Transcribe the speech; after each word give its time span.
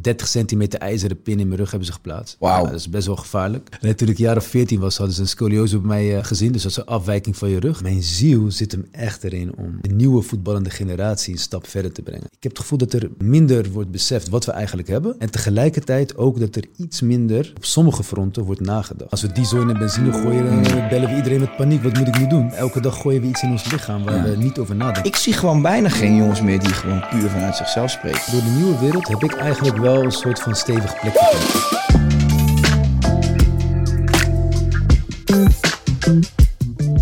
30 0.00 0.28
centimeter 0.28 0.78
ijzeren 0.78 1.22
pin 1.22 1.40
in 1.40 1.46
mijn 1.46 1.60
rug 1.60 1.70
hebben 1.70 1.88
ze 1.88 1.94
geplaatst. 1.94 2.36
Wauw. 2.38 2.64
Ja, 2.64 2.70
dat 2.70 2.80
is 2.80 2.88
best 2.88 3.06
wel 3.06 3.16
gevaarlijk. 3.16 3.78
En 3.80 3.96
toen 3.96 4.08
ik 4.08 4.18
jaar 4.18 4.36
of 4.36 4.44
14 4.44 4.80
was, 4.80 4.96
hadden 4.96 5.14
ze 5.14 5.20
een 5.20 5.28
scoliose 5.28 5.78
bij 5.78 5.88
mij 5.88 6.16
eh, 6.16 6.24
gezien. 6.24 6.52
Dus 6.52 6.62
dat 6.62 6.70
is 6.70 6.76
een 6.76 6.86
afwijking 6.86 7.36
van 7.36 7.48
je 7.48 7.60
rug. 7.60 7.82
Mijn 7.82 8.02
ziel 8.02 8.50
zit 8.50 8.72
hem 8.72 8.86
echt 8.90 9.24
erin 9.24 9.56
om 9.56 9.78
de 9.80 9.94
nieuwe 9.94 10.22
voetballende 10.22 10.70
generatie 10.70 11.32
een 11.32 11.38
stap 11.38 11.66
verder 11.66 11.92
te 11.92 12.02
brengen. 12.02 12.24
Ik 12.24 12.42
heb 12.42 12.52
het 12.52 12.60
gevoel 12.60 12.78
dat 12.78 12.92
er 12.92 13.10
minder 13.18 13.70
wordt 13.70 13.90
beseft 13.90 14.28
wat 14.28 14.44
we 14.44 14.52
eigenlijk 14.52 14.88
hebben. 14.88 15.14
En 15.18 15.30
tegelijkertijd 15.30 16.16
ook 16.16 16.40
dat 16.40 16.56
er 16.56 16.64
iets 16.76 17.00
minder 17.00 17.52
op 17.56 17.64
sommige 17.64 18.02
fronten 18.02 18.42
wordt 18.42 18.60
nagedacht. 18.60 19.10
Als 19.10 19.22
we 19.22 19.32
diesel 19.32 19.60
in 19.60 19.66
de 19.66 19.78
benzine 19.78 20.12
gooien, 20.12 20.62
dan 20.62 20.88
bellen 20.88 21.08
we 21.08 21.16
iedereen 21.16 21.40
met 21.40 21.56
paniek. 21.56 21.82
Wat 21.82 21.98
moet 21.98 22.08
ik 22.08 22.18
nu 22.18 22.26
doen? 22.26 22.50
Elke 22.50 22.80
dag 22.80 23.00
gooien 23.00 23.20
we 23.20 23.26
iets 23.26 23.42
in 23.42 23.50
ons 23.50 23.70
lichaam 23.70 24.04
waar 24.04 24.22
we 24.22 24.36
niet 24.36 24.58
over 24.58 24.76
nadenken. 24.76 25.04
Ik 25.04 25.16
zie 25.16 25.32
gewoon 25.32 25.62
bijna 25.62 25.88
geen 25.88 26.16
jongens 26.16 26.42
meer 26.42 26.58
die 26.60 26.72
gewoon 26.72 27.04
puur 27.10 27.30
vanuit 27.30 27.56
zichzelf 27.56 27.90
spreken. 27.90 28.32
Door 28.32 28.40
de 28.40 28.50
nieuwe 28.56 28.78
wereld 28.78 29.08
heb 29.08 29.22
ik 29.22 29.32
eigenlijk 29.32 29.76
wel 29.76 29.97
een 30.04 30.12
soort 30.12 30.40
van 30.40 30.54
stevig 30.54 31.00
plekje. 31.00 31.66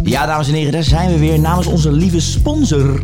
Ja, 0.02 0.26
dames 0.26 0.48
en 0.48 0.54
heren, 0.54 0.72
daar 0.72 0.82
zijn 0.82 1.12
we 1.12 1.18
weer 1.18 1.38
namens 1.38 1.66
onze 1.66 1.92
lieve 1.92 2.20
sponsor. 2.20 3.02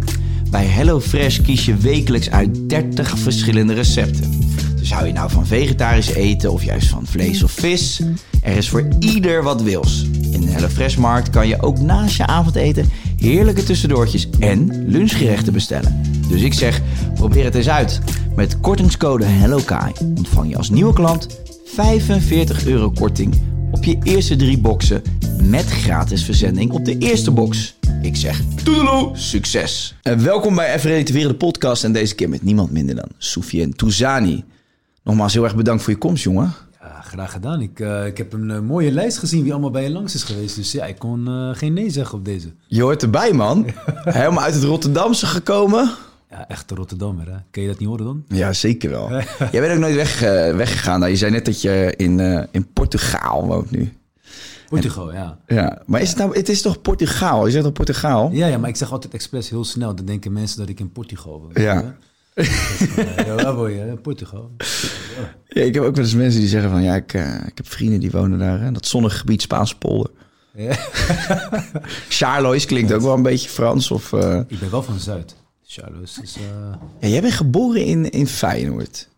Bij 0.51 0.67
HelloFresh 0.67 1.41
kies 1.41 1.65
je 1.65 1.77
wekelijks 1.77 2.31
uit 2.31 2.69
30 2.69 3.19
verschillende 3.19 3.75
recepten. 3.75 4.41
Dus 4.77 4.93
hou 4.93 5.06
je 5.06 5.12
nou 5.12 5.31
van 5.31 5.47
vegetarisch 5.47 6.15
eten 6.15 6.53
of 6.53 6.65
juist 6.65 6.89
van 6.89 7.06
vlees 7.06 7.43
of 7.43 7.50
vis? 7.50 8.03
Er 8.43 8.56
is 8.56 8.69
voor 8.69 8.89
ieder 8.99 9.43
wat 9.43 9.62
wils. 9.62 10.03
In 10.31 10.41
de 10.41 10.50
HelloFresh-markt 10.50 11.31
kan 11.31 11.49
je 11.49 11.62
ook 11.62 11.78
naast 11.78 12.16
je 12.16 12.27
avondeten 12.27 12.89
heerlijke 13.16 13.62
tussendoortjes 13.62 14.28
en 14.39 14.84
lunchgerechten 14.87 15.53
bestellen. 15.53 16.12
Dus 16.32 16.43
ik 16.43 16.54
zeg, 16.54 16.81
probeer 17.15 17.44
het 17.44 17.54
eens 17.54 17.69
uit. 17.69 18.00
Met 18.37 18.60
kortingscode 18.60 19.25
HelloKai 19.25 19.93
ontvang 20.16 20.48
je 20.48 20.56
als 20.56 20.70
nieuwe 20.70 20.93
klant 20.93 21.41
45 21.65 22.66
euro 22.66 22.91
korting 22.91 23.43
op 23.70 23.84
je 23.84 23.98
eerste 24.03 24.37
drie 24.37 24.59
boxen 24.59 25.03
met 25.42 25.65
gratis 25.65 26.25
verzending 26.25 26.71
op 26.71 26.84
de 26.84 26.98
eerste 26.98 27.31
box. 27.31 27.78
Ik 28.03 28.16
zeg 28.16 28.41
toedeloe, 28.65 29.16
succes! 29.16 29.97
En 30.03 30.25
welkom 30.25 30.54
bij 30.54 30.75
Even 30.75 30.91
Relativeren 30.91 31.28
de 31.28 31.34
podcast 31.34 31.84
en 31.84 31.92
deze 31.92 32.15
keer 32.15 32.28
met 32.28 32.42
niemand 32.42 32.71
minder 32.71 32.94
dan 32.94 33.09
Soufiane 33.19 33.72
Touzani. 33.72 34.44
Nogmaals 35.03 35.34
heel 35.34 35.44
erg 35.44 35.56
bedankt 35.56 35.82
voor 35.82 35.92
je 35.92 35.98
komst, 35.98 36.22
jongen. 36.22 36.53
Ja, 36.81 37.00
graag 37.00 37.32
gedaan. 37.32 37.60
Ik, 37.60 37.81
eh, 37.81 38.06
ik 38.06 38.19
heb 38.19 38.32
een 38.32 38.50
eh, 38.50 38.60
mooie 38.60 38.92
lijst 38.92 39.19
gezien 39.19 39.42
wie 39.42 39.53
allemaal 39.53 39.71
bij 39.71 39.82
je 39.82 39.91
langs 39.91 40.15
is 40.15 40.22
geweest. 40.22 40.56
Dus 40.56 40.72
ja, 40.72 40.84
ik 40.84 40.98
kon 40.98 41.28
eh, 41.28 41.50
geen 41.53 41.72
nee 41.72 41.91
zeggen 41.91 42.19
op 42.19 42.25
deze. 42.25 42.53
Je 42.66 42.82
hoort 42.82 43.03
erbij, 43.03 43.32
man. 43.32 43.66
Helemaal 44.04 44.42
uit 44.42 44.54
het 44.54 44.65
Rotterdamse 44.65 45.26
gekomen. 45.26 45.91
Ja, 46.32 46.48
echte 46.48 46.75
Rotterdammer, 46.75 47.26
hè? 47.26 47.37
Kun 47.50 47.62
je 47.62 47.69
dat 47.69 47.78
niet 47.78 47.88
horen 47.88 48.04
dan? 48.04 48.25
Ja, 48.28 48.53
zeker 48.53 48.91
wel. 48.91 49.10
Jij 49.53 49.60
bent 49.60 49.72
ook 49.72 49.78
nooit 49.78 49.94
weg, 49.94 50.22
eh, 50.22 50.56
weggegaan. 50.56 50.98
Nou, 50.98 51.10
je 51.10 51.16
zei 51.16 51.31
net 51.31 51.44
dat 51.44 51.60
je 51.62 51.94
in, 51.97 52.20
eh, 52.20 52.43
in 52.50 52.72
Portugaal 52.72 53.47
woont 53.47 53.70
nu. 53.70 53.93
Portugal, 54.69 55.12
ja. 55.12 55.38
Ja, 55.47 55.82
maar 55.87 56.00
is 56.00 56.09
het 56.09 56.19
nou, 56.19 56.37
het 56.37 56.48
is 56.48 56.62
toch 56.62 56.81
Portugaal? 56.81 57.47
Je 57.47 57.53
zegt 57.53 57.65
toch 57.65 57.72
Portugaal? 57.72 58.31
Ja, 58.32 58.47
ja, 58.47 58.59
maar 58.59 58.69
ik 58.69 58.76
zeg 58.76 58.92
altijd 58.92 59.15
expres 59.15 59.50
heel 59.50 59.65
snel. 59.65 59.94
Dan 59.94 60.04
denken 60.04 60.32
mensen 60.32 60.59
dat 60.59 60.69
ik 60.69 60.81
in 60.81 60.92
Portugal 60.92 61.41
woon. 61.41 61.62
Ja. 61.62 61.97
Eh, 62.34 63.26
ja, 63.26 63.34
waar 63.42 63.54
woon 63.54 63.72
je? 63.72 63.97
Portugal. 64.03 64.50
Ja, 65.48 65.62
ik 65.62 65.75
heb 65.75 65.82
ook 65.82 65.94
wel 65.94 66.04
eens 66.04 66.15
mensen 66.15 66.41
die 66.41 66.48
zeggen 66.48 66.71
van... 66.71 66.82
ja, 66.82 66.94
ik, 66.94 67.12
ik 67.47 67.56
heb 67.56 67.69
vrienden 67.69 68.00
die 68.00 68.10
wonen 68.10 68.38
daar. 68.38 68.60
Hè, 68.60 68.72
dat 68.72 68.87
zonnige 68.87 69.16
gebied 69.16 69.42
Spaanse 69.42 69.78
polder. 69.78 70.10
Ja. 70.54 70.76
Charlois 72.09 72.66
klinkt 72.66 72.92
ook 72.92 73.03
wel 73.03 73.15
een 73.15 73.22
beetje 73.22 73.48
Frans. 73.48 73.91
Of, 73.91 74.12
Ik 74.48 74.59
ben 74.60 74.71
wel 74.71 74.82
van 74.82 74.98
Zuid. 74.98 75.34
Charles 75.72 76.19
is 76.19 76.37
eh, 76.37 76.75
ja, 77.00 77.09
jij 77.09 77.21
bent 77.21 77.33
geboren 77.33 77.84
in, 77.84 78.10
in 78.10 78.27
Feyenoord. 78.27 79.09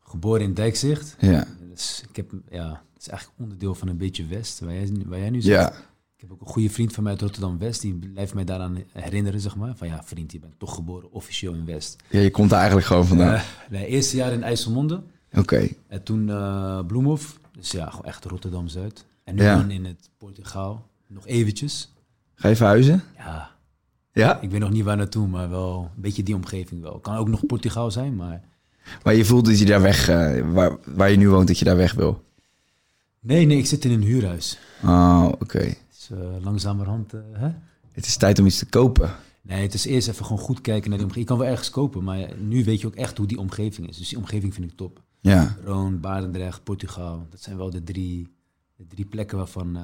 geboren 0.00 0.40
in 0.42 0.54
Dijkzicht. 0.54 1.16
Ja. 1.20 1.46
Dus 1.70 2.04
ik 2.08 2.16
heb, 2.16 2.30
ja, 2.50 2.82
het 2.94 3.02
is 3.02 3.08
eigenlijk 3.08 3.40
onderdeel 3.40 3.74
van 3.74 3.88
een 3.88 3.96
beetje 3.96 4.26
West, 4.26 4.60
waar 4.60 4.74
jij, 4.74 4.90
waar 5.06 5.18
jij 5.18 5.30
nu 5.30 5.40
zit. 5.40 5.52
Ja. 5.52 5.68
Ik 6.16 6.22
heb 6.22 6.32
ook 6.32 6.40
een 6.40 6.46
goede 6.46 6.70
vriend 6.70 6.92
van 6.92 7.02
mij 7.02 7.12
uit 7.12 7.20
Rotterdam-West. 7.20 7.80
Die 7.80 7.94
blijft 7.94 8.34
mij 8.34 8.44
daaraan 8.44 8.78
herinneren, 8.92 9.40
zeg 9.40 9.56
maar. 9.56 9.76
Van 9.76 9.86
ja, 9.88 10.02
vriend, 10.04 10.32
je 10.32 10.38
bent 10.38 10.58
toch 10.58 10.74
geboren 10.74 11.10
officieel 11.12 11.52
in 11.54 11.64
West. 11.64 11.96
ja, 12.10 12.20
je 12.20 12.30
komt 12.30 12.50
er 12.50 12.56
eigenlijk 12.56 12.86
gewoon 12.86 13.06
vandaan. 13.06 13.34
Eh, 13.34 13.42
mijn 13.70 13.84
eerste 13.84 14.16
jaar 14.16 14.32
in 14.32 14.42
IJsselmonde. 14.42 15.02
Oké. 15.34 15.68
En 15.88 16.02
toen 16.02 16.30
eh 16.30 16.80
Bloemhof. 16.86 17.40
Dus 17.52 17.70
ja, 17.70 17.90
gewoon 17.90 18.04
echt 18.04 18.24
Rotterdam-Zuid. 18.24 19.04
En 19.24 19.34
nu 19.34 19.42
Ja. 19.42 19.56
dan 19.56 19.70
in 19.70 19.84
het 19.84 20.10
Portugaal. 20.18 20.88
Nog 21.08 21.26
eventjes. 21.26 21.92
Ga 22.34 22.48
je 22.48 22.56
verhuizen? 22.56 23.02
Ja, 23.16 23.55
Ja? 24.22 24.40
ik 24.40 24.50
weet 24.50 24.60
nog 24.60 24.70
niet 24.70 24.84
waar 24.84 24.96
naartoe, 24.96 25.26
maar 25.26 25.50
wel 25.50 25.90
een 25.94 26.02
beetje 26.02 26.22
die 26.22 26.34
omgeving 26.34 26.82
wel. 26.82 26.98
Kan 26.98 27.16
ook 27.16 27.28
nog 27.28 27.46
Portugaal 27.46 27.90
zijn, 27.90 28.16
maar... 28.16 28.42
Maar 29.02 29.14
je 29.14 29.24
voelt 29.24 29.44
dat 29.44 29.58
je 29.58 29.64
daar 29.64 29.82
weg... 29.82 30.08
eh, 30.08 30.52
waar, 30.52 30.76
waar 30.84 31.10
je 31.10 31.16
nu 31.16 31.28
woont, 31.28 31.46
dat 31.46 31.58
je 31.58 31.64
daar 31.64 31.76
weg 31.76 31.92
wil. 31.92 32.24
Nee, 33.20 33.46
nee, 33.46 33.58
ik 33.58 33.66
zit 33.66 33.84
in 33.84 33.90
een 33.90 34.02
huurhuis. 34.02 34.58
Oh, 34.84 35.28
oké. 35.38 35.74
Dus 35.88 36.10
eh, 36.10 36.18
langzamerhand, 36.44 37.12
eh, 37.12 37.20
hè? 37.32 37.50
Het 37.92 38.06
is 38.06 38.16
tijd 38.16 38.38
om 38.38 38.46
iets 38.46 38.58
te 38.58 38.66
kopen. 38.66 39.10
Nee, 39.42 39.62
het 39.62 39.74
is 39.74 39.84
eerst 39.84 40.08
even 40.08 40.24
gewoon 40.24 40.42
goed 40.42 40.60
kijken 40.60 40.88
naar 40.88 40.98
die 40.98 41.06
omgeving. 41.06 41.28
Je 41.28 41.34
kan 41.34 41.44
wel 41.44 41.52
ergens 41.52 41.70
kopen, 41.70 42.04
maar 42.04 42.28
nu 42.38 42.64
weet 42.64 42.80
je 42.80 42.86
ook 42.86 42.94
echt 42.94 43.18
hoe 43.18 43.26
die 43.26 43.38
omgeving 43.38 43.88
is. 43.88 43.96
Dus 43.96 44.08
die 44.08 44.18
omgeving 44.18 44.54
vind 44.54 44.70
ik 44.70 44.76
top. 44.76 45.02
Ja. 45.20 45.56
Roon, 45.64 46.00
Barendrecht, 46.00 46.64
Portugal. 46.64 47.26
Dat 47.30 47.42
zijn 47.42 47.56
wel 47.56 47.70
de 47.70 47.82
drie, 47.82 48.28
de 48.76 48.86
drie 48.86 49.04
plekken 49.04 49.38
waarvan... 49.38 49.78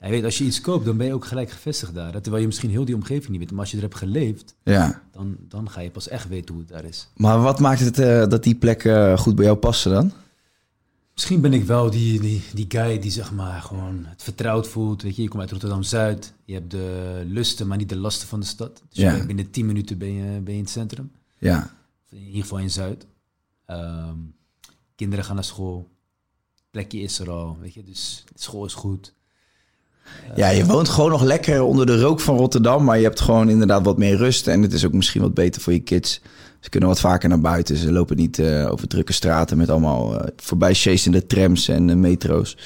eh, 0.00 0.06
ja, 0.06 0.06
je 0.06 0.12
weet, 0.12 0.24
als 0.24 0.38
je 0.38 0.44
iets 0.44 0.60
koopt, 0.60 0.84
dan 0.84 0.96
ben 0.96 1.06
je 1.06 1.14
ook 1.14 1.24
gelijk 1.24 1.50
gevestigd 1.50 1.94
daar. 1.94 2.12
Terwijl 2.12 2.40
je 2.40 2.46
misschien 2.46 2.70
heel 2.70 2.84
die 2.84 2.94
omgeving 2.94 3.28
niet 3.28 3.38
weet. 3.38 3.50
Maar 3.50 3.60
als 3.60 3.70
je 3.70 3.76
er 3.76 3.82
hebt 3.82 3.94
geleefd, 3.96 4.54
Ja. 4.64 5.02
dan, 5.12 5.36
dan 5.48 5.70
ga 5.70 5.80
je 5.80 5.90
pas 5.90 6.08
echt 6.08 6.28
weten 6.28 6.54
hoe 6.54 6.62
het 6.62 6.72
daar 6.72 6.84
is. 6.84 7.08
Maar 7.16 7.40
wat 7.40 7.60
maakt 7.60 7.80
het 7.80 7.98
eh, 7.98 8.26
dat 8.26 8.42
die 8.42 8.54
plekken 8.54 9.18
goed 9.18 9.34
bij 9.34 9.44
jou 9.44 9.56
passen 9.56 9.92
dan? 9.92 10.12
Misschien 11.14 11.40
ben 11.40 11.52
ik 11.52 11.64
wel 11.64 11.90
die, 11.90 12.20
die, 12.20 12.42
die 12.54 12.64
guy 12.68 12.98
die 12.98 13.10
zeg 13.10 13.32
maar 13.32 13.62
gewoon 13.62 14.04
het 14.04 14.22
vertrouwd 14.22 14.68
voelt. 14.68 15.02
Weet 15.02 15.16
je, 15.16 15.22
je 15.22 15.28
komt 15.28 15.40
uit 15.42 15.50
Rotterdam-Zuid. 15.50 16.32
Je 16.44 16.54
hebt 16.54 16.70
de 16.70 17.22
lusten, 17.26 17.66
maar 17.66 17.76
niet 17.76 17.88
de 17.88 17.96
lasten 17.96 18.28
van 18.28 18.40
de 18.40 18.46
stad. 18.46 18.82
Dus 18.88 18.98
Ja. 18.98 19.26
binnen 19.26 19.50
10 19.50 19.66
minuten 19.66 19.98
ben 19.98 20.12
je, 20.12 20.22
ben 20.40 20.52
je 20.52 20.58
in 20.58 20.64
het 20.64 20.70
centrum. 20.70 21.12
Ja. 21.38 21.74
In 22.10 22.18
ieder 22.26 22.40
geval 22.42 22.58
in 22.58 22.70
Zuid. 22.70 23.06
Ehm, 23.66 24.16
kinderen 24.94 25.24
gaan 25.24 25.34
naar 25.34 25.44
school. 25.44 25.88
Plekje 26.70 27.00
is 27.00 27.18
er 27.18 27.30
al, 27.30 27.56
weet 27.60 27.74
je. 27.74 27.82
Dus 27.82 28.24
school 28.34 28.64
is 28.64 28.74
goed. 28.74 29.14
Ja, 30.36 30.48
je 30.48 30.66
woont 30.66 30.88
gewoon 30.88 31.10
nog 31.10 31.22
lekker 31.22 31.62
onder 31.62 31.86
de 31.86 32.00
rook 32.00 32.20
van 32.20 32.36
Rotterdam, 32.36 32.84
maar 32.84 32.96
je 32.98 33.02
hebt 33.04 33.20
gewoon 33.20 33.48
inderdaad 33.48 33.84
wat 33.84 33.98
meer 33.98 34.16
rust. 34.16 34.46
En 34.48 34.62
het 34.62 34.72
is 34.72 34.86
ook 34.86 34.92
misschien 34.92 35.20
wat 35.20 35.34
beter 35.34 35.62
voor 35.62 35.72
je 35.72 35.80
kids. 35.80 36.20
Ze 36.60 36.70
kunnen 36.70 36.88
wat 36.88 37.00
vaker 37.00 37.28
naar 37.28 37.40
buiten. 37.40 37.76
Ze 37.76 37.92
lopen 37.92 38.16
niet 38.16 38.38
eh, 38.38 38.70
over 38.72 38.88
drukke 38.88 39.12
straten 39.12 39.56
met 39.56 39.70
allemaal 39.70 40.20
eh, 40.20 40.28
voorbij 40.36 40.74
chasende 40.74 41.26
trams 41.26 41.68
en 41.68 41.90
eh, 41.90 41.96
metro's. 41.96 42.56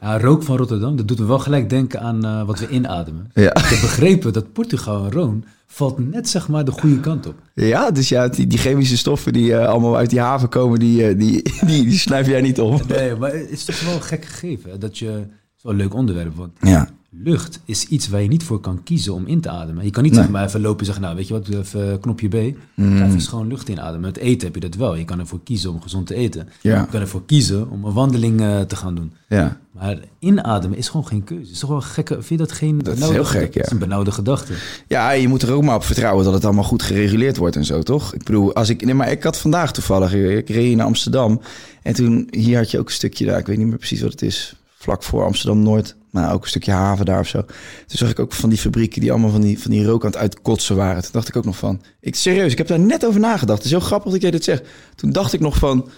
Ja, 0.00 0.18
rook 0.18 0.42
van 0.42 0.56
Rotterdam, 0.56 0.96
dat 0.96 1.08
doet 1.08 1.18
me 1.18 1.24
wel 1.24 1.38
gelijk 1.38 1.70
denken 1.70 2.00
aan 2.00 2.46
wat 2.46 2.58
we 2.58 2.68
inademen. 2.68 3.30
Ja. 3.34 3.54
Ik 3.54 3.64
heb 3.64 3.80
begrepen 3.80 4.32
dat 4.32 4.52
Portugal 4.52 5.04
en 5.04 5.12
Roon 5.12 5.44
valt 5.72 6.10
net 6.10 6.28
zeg 6.28 6.48
maar 6.48 6.64
de 6.64 6.70
goede 6.70 7.00
kant 7.00 7.26
op. 7.26 7.34
Ja, 7.54 7.90
dus 7.90 8.08
ja, 8.08 8.28
die, 8.28 8.46
die 8.46 8.58
chemische 8.58 8.96
stoffen 8.96 9.32
die 9.32 9.56
allemaal 9.56 9.96
uit 9.96 10.10
die 10.10 10.20
haven 10.20 10.48
komen, 10.48 10.78
die, 10.78 11.06
eh, 11.06 11.18
die, 11.18 11.42
die, 11.66 11.84
die 11.84 11.98
snuif 11.98 12.26
jij 12.26 12.40
niet 12.40 12.60
op. 12.60 12.88
Nee, 12.88 13.16
maar 13.16 13.32
het 13.32 13.50
is 13.50 13.64
toch 13.64 13.80
wel 13.80 13.94
een 13.94 14.02
gek 14.02 14.24
gegeven. 14.24 14.70
hè, 14.70 14.78
Dat 14.78 14.98
je, 14.98 15.26
het 15.62 15.70
is 15.70 15.70
wel 15.70 15.72
een 15.72 15.78
leuk 15.78 15.94
onderwerp, 15.94 16.36
want 16.36 16.52
Ja. 16.60 16.88
lucht 17.10 17.60
is 17.64 17.84
iets 17.84 18.08
waar 18.08 18.22
je 18.22 18.28
niet 18.28 18.42
voor 18.44 18.60
kan 18.60 18.82
kiezen 18.82 19.14
om 19.14 19.26
in 19.26 19.40
te 19.40 19.48
ademen. 19.48 19.84
Je 19.84 19.90
kan 19.90 20.02
niet 20.02 20.12
Nee. 20.12 20.22
zeg 20.22 20.30
maar 20.30 20.44
even 20.46 20.60
lopen 20.60 20.78
en 20.78 20.84
zeggen, 20.84 21.02
nou 21.04 21.16
weet 21.16 21.28
je 21.28 21.34
wat, 21.34 21.48
even 21.48 22.00
knopje 22.00 22.28
B. 22.28 22.34
Ga 22.76 23.06
even 23.06 23.20
schoon 23.20 23.46
lucht 23.48 23.68
inademen. 23.68 24.00
Met 24.00 24.16
eten 24.16 24.46
heb 24.46 24.54
je 24.54 24.60
dat 24.68 24.74
wel. 24.74 24.94
Je 24.96 25.04
kan 25.04 25.18
ervoor 25.18 25.40
kiezen 25.44 25.70
om 25.70 25.80
gezond 25.82 26.06
te 26.06 26.14
eten. 26.14 26.48
Ja. 26.60 26.80
Je 26.80 26.86
kan 26.86 27.00
ervoor 27.00 27.24
kiezen 27.26 27.70
om 27.70 27.84
een 27.84 27.92
wandeling 27.92 28.40
eh, 28.40 28.60
te 28.60 28.76
gaan 28.76 28.94
doen. 28.94 29.12
Ja. 29.28 29.58
Maar 29.72 29.98
inademen 30.18 30.78
is 30.78 30.88
gewoon 30.88 31.06
geen 31.06 31.24
keuze. 31.24 31.42
Het 31.44 31.52
is 31.52 31.58
toch 31.58 31.70
wel 31.70 31.80
gekke, 31.80 32.14
vind 32.14 32.28
je 32.28 32.36
dat 32.36 32.52
geen 32.52 32.78
Dat 32.78 32.98
is 32.98 33.08
heel 33.08 33.24
gek, 33.24 33.54
ja. 33.54 33.58
Het 33.60 33.66
is 33.66 33.72
een 33.72 33.78
benauwde 33.78 34.10
gedachte. 34.12 34.52
Ja, 34.86 35.10
je 35.10 35.28
moet 35.28 35.42
er 35.42 35.52
ook 35.52 35.62
maar 35.62 35.74
op 35.76 35.84
vertrouwen 35.84 36.24
dat 36.24 36.34
het 36.34 36.44
allemaal 36.44 36.64
goed 36.64 36.82
gereguleerd 36.82 37.36
wordt 37.36 37.56
en 37.56 37.64
zo, 37.64 37.82
toch? 37.82 38.14
Ik 38.14 38.24
bedoel, 38.24 38.54
als 38.54 38.68
ik, 38.68 38.84
nee, 38.84 38.94
maar 38.94 39.10
ik 39.10 39.22
had 39.22 39.38
vandaag 39.38 39.72
toevallig, 39.72 40.14
ik 40.14 40.48
reed 40.48 40.64
hier 40.64 40.76
naar 40.76 40.86
Amsterdam 40.86 41.40
en 41.82 41.94
toen, 41.94 42.26
hier 42.30 42.56
had 42.56 42.70
je 42.70 42.78
ook 42.78 42.86
een 42.86 42.92
stukje 42.92 43.26
daar, 43.26 43.38
ik 43.38 43.46
weet 43.46 43.58
niet 43.58 43.66
meer 43.66 43.76
precies 43.78 44.00
wat 44.00 44.10
het 44.12 44.22
is, 44.22 44.54
vlak 44.80 45.02
voor 45.02 45.24
Amsterdam-Noord, 45.24 45.96
maar 46.10 46.32
ook 46.32 46.42
een 46.42 46.48
stukje 46.48 46.72
haven 46.72 47.04
daar 47.04 47.20
of 47.20 47.26
zo. 47.26 47.42
Toen 47.86 47.98
zag 47.98 48.10
ik 48.10 48.18
ook 48.18 48.32
van 48.32 48.48
die 48.48 48.58
fabrieken 48.58 49.00
die 49.00 49.10
allemaal 49.10 49.30
van 49.30 49.40
die, 49.40 49.58
van 49.58 49.70
die 49.70 49.84
rook 49.84 50.04
aan 50.04 50.10
het 50.10 50.20
uitkotsen 50.20 50.76
waren. 50.76 51.02
Toen 51.02 51.12
dacht 51.12 51.28
ik 51.28 51.36
ook 51.36 51.44
nog 51.44 51.56
van, 51.56 51.82
ik 52.00 52.14
serieus, 52.14 52.52
ik 52.52 52.58
heb 52.58 52.66
daar 52.66 52.78
net 52.78 53.06
over 53.06 53.20
nagedacht. 53.20 53.58
Het 53.58 53.66
is 53.66 53.70
heel 53.70 53.80
grappig 53.80 54.12
dat 54.12 54.22
jij 54.22 54.30
dit 54.30 54.44
zegt. 54.44 54.68
Toen 54.94 55.12
dacht 55.12 55.32
ik 55.32 55.40
nog 55.40 55.56
van, 55.56 55.88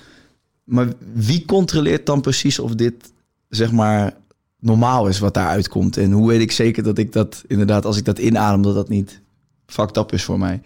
maar 0.64 0.88
wie 1.12 1.44
controleert 1.44 2.06
dan 2.06 2.20
precies 2.20 2.58
of 2.58 2.74
dit, 2.74 3.12
zeg 3.48 3.72
maar, 3.72 4.16
normaal 4.58 5.08
is 5.08 5.18
wat 5.18 5.34
daar 5.34 5.48
uitkomt? 5.48 5.96
En 5.96 6.12
hoe 6.12 6.28
weet 6.28 6.40
ik 6.40 6.52
zeker 6.52 6.82
dat 6.82 6.98
ik 6.98 7.12
dat 7.12 7.44
inderdaad, 7.46 7.84
als 7.84 7.96
ik 7.96 8.04
dat 8.04 8.18
inadem, 8.18 8.62
dat 8.62 8.74
dat 8.74 8.88
niet 8.88 9.20
fucked 9.66 9.96
up 9.96 10.12
is 10.12 10.24
voor 10.24 10.38
mij? 10.38 10.60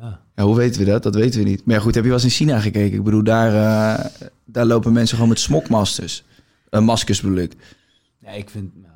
Ja. 0.00 0.20
Ja, 0.36 0.44
hoe 0.44 0.56
weten 0.56 0.80
we 0.80 0.90
dat? 0.90 1.02
Dat 1.02 1.14
weten 1.14 1.42
we 1.42 1.48
niet. 1.48 1.64
Maar 1.64 1.74
ja, 1.74 1.80
goed, 1.80 1.94
heb 1.94 2.04
je 2.04 2.10
wel 2.10 2.18
eens 2.18 2.28
in 2.28 2.46
China 2.46 2.60
gekeken? 2.60 2.98
Ik 2.98 3.04
bedoel, 3.04 3.22
daar, 3.22 3.54
eh, 3.54 4.04
daar 4.44 4.66
lopen 4.66 4.92
mensen 4.92 5.14
gewoon 5.14 5.28
met 5.28 5.40
smokmasters. 5.40 6.24
Uh, 6.70 6.80
maskers 6.80 7.20
bedoel 7.20 7.36
ik. 7.38 7.56
Ja, 8.18 8.30
ik 8.30 8.50
vind, 8.50 8.74
nou, 8.74 8.92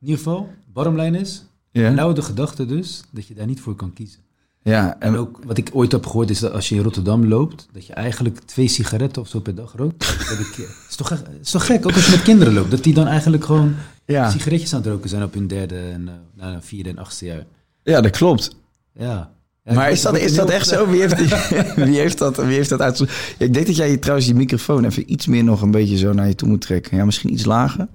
in 0.00 0.06
ieder 0.06 0.16
geval, 0.16 0.48
bottomlijn 0.72 1.14
is, 1.14 1.44
Ja. 1.70 1.90
nou 1.90 2.14
de 2.14 2.22
gedachte 2.22 2.66
dus, 2.66 3.02
dat 3.10 3.26
je 3.26 3.34
daar 3.34 3.46
niet 3.46 3.60
voor 3.60 3.74
kan 3.76 3.92
kiezen. 3.92 4.20
Ja, 4.62 4.94
En 4.94 5.00
en 5.00 5.16
ook 5.16 5.40
wat 5.44 5.58
ik 5.58 5.70
ooit 5.72 5.92
heb 5.92 6.06
gehoord 6.06 6.30
is 6.30 6.38
dat 6.40 6.52
als 6.52 6.68
je 6.68 6.74
in 6.74 6.82
Rotterdam 6.82 7.26
loopt, 7.26 7.68
dat 7.72 7.86
je 7.86 7.92
eigenlijk 7.92 8.38
twee 8.38 8.68
sigaretten 8.68 9.22
of 9.22 9.28
zo 9.28 9.40
per 9.40 9.54
dag 9.54 9.72
rookt. 9.76 9.98
Dat 10.28 10.38
ik, 10.38 10.58
eh, 10.58 10.64
is, 10.88 10.96
toch, 10.96 11.10
echt- 11.10 11.24
is 11.40 11.50
toch 11.50 11.66
gek, 11.66 11.86
ook 11.86 11.92
als 11.94 12.04
je 12.06 12.10
met 12.10 12.22
kinderen 12.22 12.52
loopt, 12.54 12.70
dat 12.70 12.82
die 12.82 12.94
dan 12.94 13.06
eigenlijk 13.06 13.44
gewoon 13.44 13.74
ja. 14.04 14.30
sigaretjes 14.30 14.74
aan 14.74 14.80
het 14.82 14.88
roken 14.88 15.08
zijn 15.08 15.22
op 15.22 15.34
hun 15.34 15.46
derde 15.46 15.78
en 15.78 16.08
eh, 16.08 16.14
nou, 16.34 16.58
vierde 16.62 16.88
en 16.90 16.98
achtste 16.98 17.24
jaar. 17.24 17.44
ja, 17.82 18.00
dat 18.00 18.12
klopt. 18.16 18.56
Ja. 18.92 19.34
Ja, 19.66 19.74
maar 19.74 19.90
is 19.90 20.02
dat, 20.02 20.18
is 20.18 20.34
dat 20.34 20.50
echt 20.50 20.66
zo? 20.68 20.86
Wie 20.90 21.00
heeft, 21.00 21.16
die, 21.16 21.28
wie 21.84 21.98
heeft 21.98 22.18
dat, 22.18 22.36
wie 22.36 22.54
heeft 22.56 22.68
dat 22.68 22.80
uit... 22.80 22.98
Ja, 22.98 23.06
ik 23.38 23.54
denk 23.54 23.66
dat 23.66 23.76
jij 23.76 23.96
trouwens 23.96 24.26
die 24.26 24.36
microfoon 24.36 24.84
even 24.84 25.12
iets 25.12 25.26
meer 25.26 25.44
nog 25.44 25.62
een 25.62 25.70
beetje 25.70 25.96
zo 25.96 26.12
naar 26.12 26.28
je 26.28 26.34
toe 26.34 26.48
moet 26.48 26.60
trekken. 26.60 26.96
Ja, 26.96 27.04
misschien 27.04 27.32
iets 27.32 27.44
lager. 27.44 27.86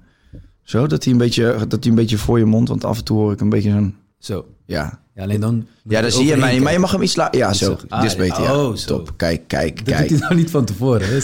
Zo, 0.63 0.87
dat 0.87 1.03
hij 1.03 1.13
een 1.13 1.19
beetje, 1.19 1.55
dat 1.67 1.83
hij 1.83 1.89
een 1.91 1.95
beetje 1.95 2.17
voor 2.17 2.39
je 2.39 2.45
mond... 2.45 2.67
Want 2.67 2.83
af 2.85 2.97
en 2.97 3.03
toe 3.03 3.17
hoor 3.17 3.31
ik 3.31 3.41
een 3.41 3.49
beetje 3.49 3.71
zo'n... 3.71 3.95
Zo. 4.19 4.45
Ja, 4.65 4.99
Ja, 5.15 5.23
alleen 5.23 5.39
dan... 5.39 5.67
ja 5.83 6.01
dan 6.01 6.11
zie 6.11 6.25
je 6.25 6.35
mij. 6.35 6.59
Maar 6.59 6.73
je 6.73 6.79
mag 6.79 6.91
hem 6.91 7.01
iets 7.01 7.15
lager... 7.15 7.37
Ja, 7.37 7.53
zo. 7.53 7.77
Ah, 7.89 8.01
Dit 8.01 8.11
is 8.11 8.17
beter, 8.17 8.43
ja. 8.43 8.55
oh. 8.55 8.75
Top. 8.75 9.13
Kijk, 9.15 9.41
kijk, 9.47 9.85
Dat 9.85 9.95
kijk. 9.95 10.09
doet 10.09 10.19
hij 10.19 10.27
nou 10.27 10.39
niet 10.39 10.51
van 10.51 10.65
tevoren. 10.65 11.07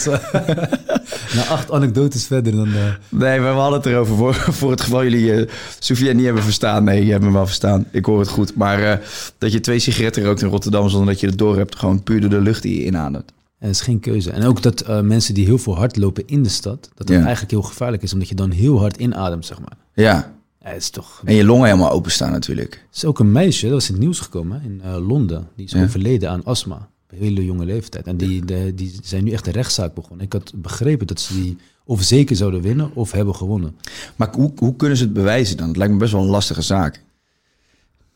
Na 1.34 1.44
acht 1.44 1.70
anekdotes 1.70 2.26
verder 2.26 2.52
dan... 2.56 2.68
eh, 2.74 2.82
Nee, 3.08 3.40
maar 3.40 3.54
we 3.54 3.60
hadden 3.60 3.78
het 3.78 3.86
erover 3.88 4.16
voor, 4.16 4.34
voor 4.34 4.70
het 4.70 4.80
geval 4.80 5.02
jullie 5.02 5.34
uh, 5.34 5.48
Sofia 5.78 6.12
niet 6.12 6.24
hebben 6.24 6.42
verstaan. 6.42 6.84
Nee, 6.84 7.04
je 7.04 7.10
hebt 7.12 7.24
me 7.24 7.30
wel 7.32 7.46
verstaan. 7.46 7.86
Ik 7.90 8.04
hoor 8.04 8.18
het 8.18 8.28
goed. 8.28 8.54
Maar 8.54 8.82
eh, 8.82 8.98
dat 9.38 9.52
je 9.52 9.60
twee 9.60 9.78
sigaretten 9.78 10.22
rookt 10.24 10.42
in 10.42 10.48
Rotterdam 10.48 10.88
zonder 10.88 11.08
dat 11.08 11.20
je 11.20 11.26
het 11.26 11.38
door 11.38 11.56
hebt. 11.56 11.76
Gewoon 11.76 12.02
puur 12.02 12.20
door 12.20 12.30
de 12.30 12.40
lucht 12.40 12.62
die 12.62 12.78
je 12.80 12.84
inademt. 12.86 13.32
En 13.58 13.66
dat 13.66 13.70
is 13.76 13.80
geen 13.80 14.00
keuze. 14.00 14.30
En 14.30 14.44
ook 14.44 14.62
dat 14.62 14.80
eh, 14.80 15.00
mensen 15.00 15.34
die 15.34 15.44
heel 15.44 15.58
veel 15.58 15.76
hard 15.76 15.96
lopen 15.96 16.22
in 16.26 16.42
de 16.42 16.48
stad, 16.48 16.90
dat 16.94 17.06
dat 17.06 17.16
Ja. 17.16 17.22
eigenlijk 17.22 17.50
heel 17.50 17.62
gevaarlijk 17.62 18.02
is, 18.02 18.12
omdat 18.12 18.28
je 18.28 18.34
dan 18.34 18.50
heel 18.50 18.78
hard 18.80 18.96
inademt, 18.96 19.46
zeg 19.46 19.58
maar. 19.60 19.76
Ja. 19.94 20.32
Ja, 20.62 20.68
het 20.74 20.82
is 20.82 20.90
toch... 20.90 21.22
En 21.24 21.34
je 21.34 21.44
longen 21.44 21.66
helemaal 21.66 21.90
openstaan 21.90 22.30
natuurlijk. 22.32 22.72
Er 22.74 22.80
is 22.96 23.04
ook 23.04 23.18
een 23.18 23.32
meisje, 23.32 23.64
dat 23.64 23.74
was 23.74 23.86
in 23.88 23.94
het 23.94 24.02
nieuws 24.02 24.20
gekomen, 24.20 24.62
in 24.64 24.80
eh, 24.84 25.06
Londen. 25.08 25.48
Die 25.56 25.66
is 25.66 25.72
Ja. 25.72 25.82
overleden 25.82 26.30
aan 26.30 26.44
astma. 26.44 26.88
Een 27.08 27.18
hele 27.18 27.44
jonge 27.44 27.64
leeftijd. 27.64 28.06
En 28.06 28.16
die, 28.16 28.44
de, 28.44 28.72
die 28.74 28.98
zijn 29.02 29.24
nu 29.24 29.30
echt 29.30 29.44
de 29.44 29.50
rechtszaak 29.50 29.94
begonnen. 29.94 30.26
Ik 30.26 30.32
had 30.32 30.52
begrepen 30.56 31.06
dat 31.06 31.20
ze 31.20 31.34
die 31.34 31.56
of 31.84 32.02
zeker 32.02 32.36
zouden 32.36 32.62
winnen 32.62 32.90
of 32.94 33.12
hebben 33.12 33.34
gewonnen. 33.34 33.76
Maar 34.16 34.34
hoe, 34.34 34.52
hoe 34.56 34.76
kunnen 34.76 34.96
ze 34.96 35.04
het 35.04 35.12
bewijzen 35.12 35.56
dan? 35.56 35.68
Het 35.68 35.76
lijkt 35.76 35.92
me 35.92 35.98
best 35.98 36.12
wel 36.12 36.22
een 36.22 36.28
lastige 36.28 36.62
zaak. 36.62 37.04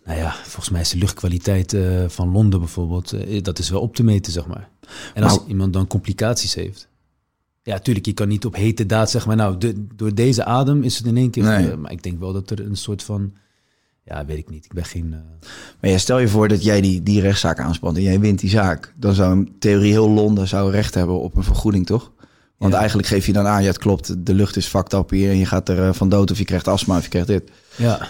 Nou 0.05 0.19
ja, 0.19 0.35
volgens 0.43 0.71
mij 0.71 0.81
is 0.81 0.91
de 0.91 0.99
luchtkwaliteit 0.99 1.73
eh, 1.73 2.09
van 2.09 2.33
Londen 2.33 2.61
bijvoorbeeld, 2.61 3.13
eh, 3.13 3.43
dat 3.43 3.59
is 3.59 3.71
wel 3.71 3.81
op 3.81 3.95
te 3.95 4.03
meten, 4.03 4.33
zeg 4.33 4.47
maar. 4.47 4.69
En 5.15 5.23
als 5.23 5.39
Maar- 5.39 5.49
iemand 5.49 5.73
dan 5.73 5.87
complicaties 5.87 6.55
heeft. 6.55 6.89
Ja, 7.63 7.79
tuurlijk, 7.79 8.07
je 8.07 8.13
kan 8.13 8.29
niet 8.29 8.45
op 8.45 8.55
hete 8.55 8.87
daad 8.87 9.11
zeggen, 9.11 9.37
maar 9.37 9.47
nou, 9.47 9.59
de, 9.59 9.87
door 9.95 10.15
deze 10.15 10.45
adem 10.45 10.83
is 10.83 10.97
het 10.99 11.07
in 11.07 11.17
één 11.17 11.31
keer. 11.31 11.43
Nee. 11.43 11.77
maar 11.77 11.93
ik 11.93 12.03
denk 12.03 12.19
wel 12.19 12.33
dat 12.33 12.51
er 12.51 12.61
een 12.61 12.77
soort 12.77 13.03
van, 13.03 13.33
ja, 14.05 14.25
weet 14.25 14.39
ik 14.39 14.51
niet. 14.51 14.65
Ik 14.65 14.73
ben 14.73 14.85
geen. 14.85 15.13
eh, 15.13 15.19
Maar 15.81 15.91
ja, 15.91 15.99
stel 15.99 16.19
je 16.19 16.29
voor 16.29 16.49
dat 16.49 16.65
jij 16.65 16.81
die, 16.81 17.03
die 17.03 17.21
rechtszaak 17.21 17.59
aanspant 17.61 17.97
en 17.97 18.03
jij 18.03 18.21
wint 18.21 18.39
die 18.41 18.51
zaak. 18.51 18.93
Dan 18.97 19.15
zou 19.15 19.33
in 19.37 19.55
theorie 19.59 19.91
heel 19.93 20.11
Londen 20.11 20.49
zou 20.49 20.71
recht 20.71 20.95
hebben 20.95 21.21
op 21.21 21.37
een 21.37 21.45
vergoeding, 21.45 21.87
toch? 21.87 22.13
Want 22.59 22.73
Ja. 22.73 22.79
eigenlijk 22.79 23.09
geef 23.09 23.27
je 23.27 23.33
dan 23.33 23.47
aan, 23.47 23.63
ja 23.63 23.69
het 23.69 23.79
klopt, 23.79 24.27
de 24.27 24.35
lucht 24.35 24.57
is 24.57 24.67
fucked 24.67 24.93
up 24.93 25.11
hier. 25.11 25.31
En 25.31 25.37
je 25.39 25.47
gaat 25.47 25.69
er 25.69 25.87
eh, 25.89 25.93
van 25.93 26.09
dood 26.09 26.31
of 26.31 26.39
je 26.39 26.45
krijgt 26.45 26.69
astma 26.69 26.97
of 26.97 27.03
je 27.03 27.09
krijgt 27.09 27.29
dit. 27.29 27.51
ja. 27.77 28.09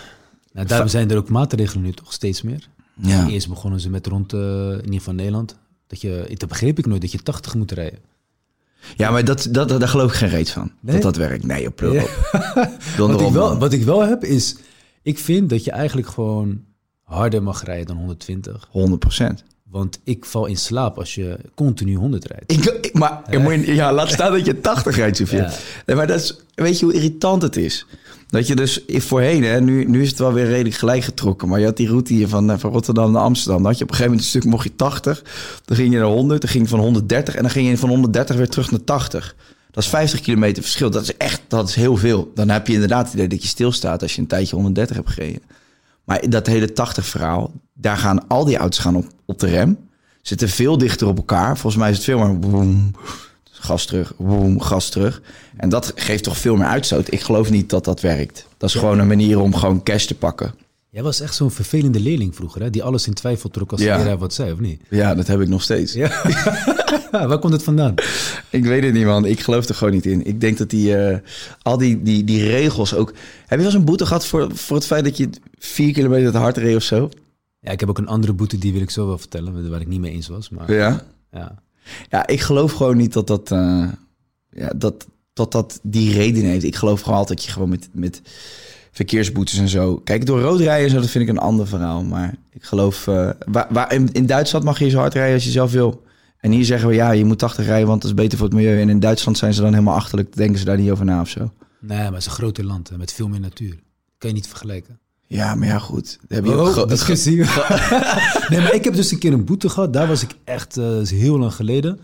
Nou, 0.53 0.67
daarom 0.67 0.89
zijn 0.89 1.11
er 1.11 1.17
ook 1.17 1.29
maatregelen 1.29 1.83
nu 1.85 1.93
toch 1.93 2.13
steeds 2.13 2.43
meer. 2.43 2.69
Ja. 3.01 3.29
Eerst 3.29 3.49
begonnen 3.49 3.81
ze 3.81 3.91
met 3.91 4.07
rond, 4.07 4.33
eh, 4.33 4.41
in 4.71 4.77
ieder 4.85 4.99
geval 4.99 5.15
Nederland, 5.15 5.57
dat 5.87 6.01
je, 6.01 6.35
dat 6.37 6.49
begreep 6.49 6.79
ik 6.79 6.87
nooit, 6.87 7.01
dat 7.01 7.13
je 7.13 7.19
80 7.23 7.55
moet 7.55 7.71
rijden. 7.73 7.99
Ja, 8.97 9.11
maar 9.11 9.25
dat, 9.25 9.49
dat, 9.51 9.69
daar 9.69 9.89
geloof 9.89 10.11
ik 10.11 10.17
geen 10.17 10.29
reet 10.29 10.51
van. 10.51 10.73
Nee? 10.81 10.95
Dat 10.95 11.03
dat 11.03 11.17
werkt. 11.17 11.45
Nee, 11.47 11.67
op 11.67 11.81
Ja. 11.81 12.05
Donder 12.97 13.17
Wat 13.17 13.21
ik, 13.21 13.27
op, 13.27 13.33
wel, 13.33 13.59
wat 13.59 13.73
ik 13.73 13.83
wel 13.85 14.01
heb 14.07 14.25
is, 14.25 14.57
ik 15.03 15.19
vind 15.19 15.51
dat 15.51 15.65
je 15.65 15.71
eigenlijk 15.71 16.09
gewoon 16.09 16.61
harder 17.03 17.43
mag 17.43 17.65
rijden 17.65 17.87
dan 17.87 17.97
120. 17.97 18.69
100 18.71 19.01
procent. 19.01 19.45
Want 19.71 20.01
ik 20.05 20.25
val 20.25 20.47
in 20.47 20.57
slaap 20.57 20.99
als 20.99 21.15
je 21.15 21.39
continu 21.55 21.95
100 21.95 22.25
rijdt. 22.27 22.53
Ik, 22.53 22.65
ik- 22.65 22.95
maar 22.95 23.23
je- 23.31 23.75
ja, 23.75 23.93
laat 23.93 24.11
staan 24.11 24.33
dat 24.33 24.47
je 24.47 24.61
80 24.61 24.97
rijdt, 24.97 25.17
Sofia. 25.17 25.43
Ja. 25.43 25.53
Nee, 25.87 25.97
maar 25.97 26.07
dat 26.07 26.21
is, 26.21 26.37
weet 26.55 26.79
je 26.79 26.85
hoe 26.85 26.95
irritant 26.95 27.43
het 27.43 27.57
is? 27.57 27.87
Dat 28.29 28.47
je 28.47 28.55
dus 28.57 28.81
voorheen, 28.89 29.43
hè, 29.45 29.61
nu, 29.61 29.85
nu 29.85 30.03
is 30.03 30.09
het 30.09 30.19
wel 30.19 30.33
weer 30.33 30.47
redelijk 30.47 30.75
gelijk 30.75 31.03
getrokken. 31.03 31.49
Maar 31.49 31.59
je 31.61 31.65
had 31.65 31.77
die 31.77 31.89
route 31.89 32.13
hier 32.13 32.29
van, 32.29 32.51
eh, 32.51 32.59
van 32.59 32.73
Rotterdam 32.73 33.13
naar 33.13 33.23
Amsterdam. 33.23 33.57
Dan 33.63 33.67
had 33.71 33.79
je 33.79 33.85
op 33.85 33.91
een 33.91 33.97
gegeven 33.97 34.17
moment 34.17 34.35
een 34.35 34.41
stuk 34.41 34.51
mocht 34.53 34.65
je 34.65 34.77
80. 34.77 35.23
Dan 35.65 35.77
ging 35.77 35.93
je 35.93 35.99
naar 35.99 36.07
100, 36.09 36.41
dan 36.41 36.51
ging 36.51 36.63
je 36.63 36.69
van 36.71 36.81
130. 36.81 37.35
En 37.35 37.43
dan 37.43 37.51
ging 37.51 37.69
je 37.69 37.79
van 37.79 37.89
130 37.89 38.37
weer 38.37 38.49
terug 38.49 38.71
naar 38.71 38.85
80. 38.85 39.35
Dat 39.73 39.83
is 39.83 39.89
50 39.89 40.21
kilometer 40.21 40.63
verschil. 40.63 40.91
Dat 40.91 41.03
is 41.03 41.17
echt, 41.17 41.41
dat 41.49 41.69
is 41.69 41.75
heel 41.75 41.97
veel. 41.97 42.31
Dan 42.35 42.49
heb 42.49 42.67
je 42.67 42.73
inderdaad 42.73 43.05
het 43.05 43.15
idee 43.15 43.29
dat 43.29 43.43
je 43.43 43.49
stilstaat 43.49 44.03
als 44.03 44.15
je 44.15 44.21
een 44.21 44.27
tijdje 44.27 44.55
130 44.55 44.97
hebt 44.97 45.11
gereden. 45.11 45.43
Maar 46.05 46.31
dat 46.31 46.47
hele 46.47 46.73
80 46.73 47.07
verhaal, 47.07 47.53
daar 47.75 47.97
gaan 47.97 48.29
al 48.29 48.45
die 48.45 48.57
auto's 48.57 48.79
gaan 48.79 48.97
op, 48.97 49.07
op 49.25 49.39
de 49.39 49.47
rem. 49.47 49.79
Zitten 50.23 50.49
veel 50.49 50.79
dichter 50.79 51.07
op 51.07 51.17
elkaar. 51.17 51.59
Volgens 51.59 51.83
mij 51.83 51.91
is 51.91 51.97
het 51.97 52.05
veel 52.05 52.19
meer 52.19 52.39
boem, 52.39 52.95
gas 53.51 53.87
terug, 53.87 54.13
boem, 54.17 54.61
gas 54.61 54.89
terug. 54.89 55.23
En 55.57 55.69
dat 55.69 55.93
geeft 55.95 56.25
toch 56.25 56.39
veel 56.39 56.57
meer 56.57 56.67
uitstoot. 56.67 57.13
Ik 57.13 57.21
geloof 57.21 57.51
niet 57.51 57.71
dat 57.71 57.85
dat 57.85 58.01
werkt. 58.01 58.47
Dat 58.57 58.69
is 58.69 58.75
gewoon 58.75 58.99
een 58.99 59.07
manier 59.07 59.41
om 59.41 59.55
gewoon 59.55 59.83
cash 59.83 60.05
te 60.05 60.15
pakken. 60.15 60.55
Jij 60.93 61.03
was 61.03 61.21
echt 61.21 61.35
zo'n 61.35 61.51
vervelende 61.51 62.01
leerling 62.01 62.35
vroeger, 62.35 62.63
hè? 62.63 62.71
die 62.71 62.83
alles 62.83 63.07
in 63.07 63.15
twijfel 63.15 63.51
trok 63.51 63.71
als 63.71 63.81
de 63.81 63.87
Ja. 63.87 63.97
leraar 63.97 64.19
wat 64.19 64.35
zei, 64.35 64.53
of 64.53 64.59
niet? 64.59 64.83
Ja, 64.91 65.15
dat 65.15 65.27
heb 65.27 65.41
ik 65.41 65.49
nog 65.49 65.63
steeds. 65.63 65.93
Ja. 65.93 66.23
Waar 67.11 67.39
komt 67.39 67.53
het 67.53 67.63
vandaan? 67.63 67.95
Ik 68.51 68.65
weet 68.65 68.83
het 68.83 68.93
niet, 68.93 69.05
man. 69.05 69.25
Ik 69.25 69.41
geloof 69.41 69.69
er 69.69 69.75
gewoon 69.75 69.93
niet 69.93 70.07
in. 70.07 70.27
Ik 70.27 70.41
denk 70.41 70.59
dat 70.59 70.71
die, 70.71 70.97
eh, 70.97 71.19
al 71.63 71.79
die, 71.79 72.03
die, 72.03 72.25
die 72.25 72.47
regels 72.47 72.95
ook... 72.95 73.09
Heb 73.41 73.49
je 73.49 73.57
wel 73.57 73.65
eens 73.65 73.75
een 73.75 73.85
boete 73.85 74.07
gehad 74.07 74.27
voor, 74.27 74.57
voor 74.57 74.77
het 74.77 74.87
feit 74.87 75.05
dat 75.05 75.17
je 75.17 75.29
vier 75.59 75.93
kilometer 75.93 76.33
te 76.33 76.39
hard 76.39 76.57
reed 76.57 76.77
of 76.77 76.83
zo? 76.83 77.09
Ja, 77.59 77.71
ik 77.71 77.81
heb 77.81 77.89
ook 77.89 77.99
een 77.99 78.07
andere 78.07 78.33
boete, 78.33 78.59
die 78.59 78.73
wil 78.73 78.83
ik 78.83 78.91
zo 78.91 79.07
wel 79.07 79.19
vertellen, 79.19 79.71
waar 79.71 79.81
ik 79.81 79.87
niet 79.87 80.01
mee 80.01 80.13
eens 80.13 80.29
was. 80.29 80.49
Maar 80.51 80.73
ja, 80.73 81.05
Ja. 81.31 81.63
Ja, 82.09 82.27
ik 82.27 82.41
geloof 82.41 82.73
gewoon 82.73 82.97
niet 82.97 83.13
dat 83.13 83.27
dat, 83.27 83.51
eh, 83.51 83.89
ja, 84.51 84.73
dat, 84.77 85.07
dat, 85.33 85.53
dat 85.53 85.81
die 85.83 86.13
reden 86.13 86.45
heeft. 86.45 86.65
Ik 86.65 86.77
geloof 86.77 87.01
gewoon 87.01 87.19
altijd 87.19 87.39
dat 87.39 87.47
je 87.47 87.53
gewoon 87.53 87.69
met, 87.69 87.89
met 87.93 88.21
verkeersboetes 88.93 89.59
en 89.59 89.69
zo... 89.69 89.97
Kijk, 89.97 90.27
door 90.27 90.41
rood 90.41 90.61
rijden 90.61 90.85
en 90.85 90.91
zo, 90.91 91.01
dat 91.01 91.11
vind 91.11 91.25
ik 91.25 91.31
een 91.31 91.39
ander 91.39 91.67
verhaal. 91.67 92.03
Maar 92.03 92.35
ik 92.51 92.65
geloof... 92.65 93.07
eh, 93.07 93.31
waar, 93.47 93.67
waar, 93.71 93.93
in, 93.93 94.13
in 94.13 94.27
Duitsland 94.27 94.65
mag 94.65 94.79
je 94.79 94.89
zo 94.89 94.99
hard 94.99 95.15
rijden 95.15 95.35
als 95.35 95.45
je 95.45 95.51
zelf 95.51 95.73
wil. 95.73 96.03
En 96.39 96.51
hier 96.51 96.65
zeggen 96.65 96.89
we, 96.89 96.95
ja, 96.95 97.11
je 97.11 97.25
moet 97.25 97.39
80 97.39 97.67
rijden, 97.67 97.87
want 97.89 98.03
dat 98.03 98.11
is 98.11 98.17
beter 98.17 98.39
voor 98.39 98.47
het 98.47 98.57
milieu. 98.57 98.81
En 98.81 98.89
in 98.89 99.01
Duitsland 99.01 99.39
zijn 99.39 99.55
ze 99.55 99.61
dan 99.61 99.73
helemaal 99.73 99.95
achterlijk, 99.95 100.37
denken 100.37 100.59
ze 100.59 100.65
daar 100.65 100.77
niet 100.79 100.91
over 100.91 101.05
na 101.05 101.21
of 101.21 101.29
zo. 101.29 101.53
nee, 101.81 101.99
maar 101.99 102.07
het 102.07 102.17
is 102.17 102.27
een 102.27 102.33
groter 102.33 102.65
land 102.65 102.89
hè, 102.89 102.97
met 102.99 103.13
veel 103.13 103.29
meer 103.29 103.41
natuur. 103.41 103.79
Kan 104.19 104.29
je 104.31 104.37
niet 104.37 104.49
vergelijken. 104.49 104.99
Ja, 105.27 105.55
maar 105.55 105.69
ja, 105.69 105.79
goed. 105.79 106.19
Heb 106.29 106.45
je 106.45 106.53
ook 106.53 106.77
Oh, 106.77 106.89
discussie. 106.89 107.37
nee, 108.51 108.61
maar 108.61 108.75
ik 108.75 108.85
heb 108.85 108.95
dus 108.95 109.11
een 109.13 109.19
keer 109.19 109.33
een 109.33 109.45
boete 109.45 109.69
gehad. 109.69 109.93
Daar 109.93 110.07
was 110.09 110.23
ik 110.23 110.31
echt, 110.45 110.77
eh, 110.77 111.03
heel 111.03 111.39
lang 111.39 111.55
geleden. 111.55 112.01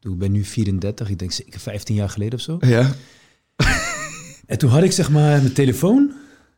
Ik 0.00 0.18
ben 0.18 0.32
nu 0.32 0.44
34, 0.44 1.10
ik 1.10 1.18
denk 1.18 1.32
zeker 1.32 1.60
15 1.60 1.94
jaar 1.94 2.08
geleden 2.10 2.34
of 2.34 2.40
zo. 2.40 2.56
Ja, 2.60 2.90
En 4.46 4.58
toen 4.58 4.70
had 4.70 4.82
ik 4.82 4.92
zeg 4.92 5.10
maar 5.10 5.40
mijn 5.42 5.52
telefoon. 5.52 6.12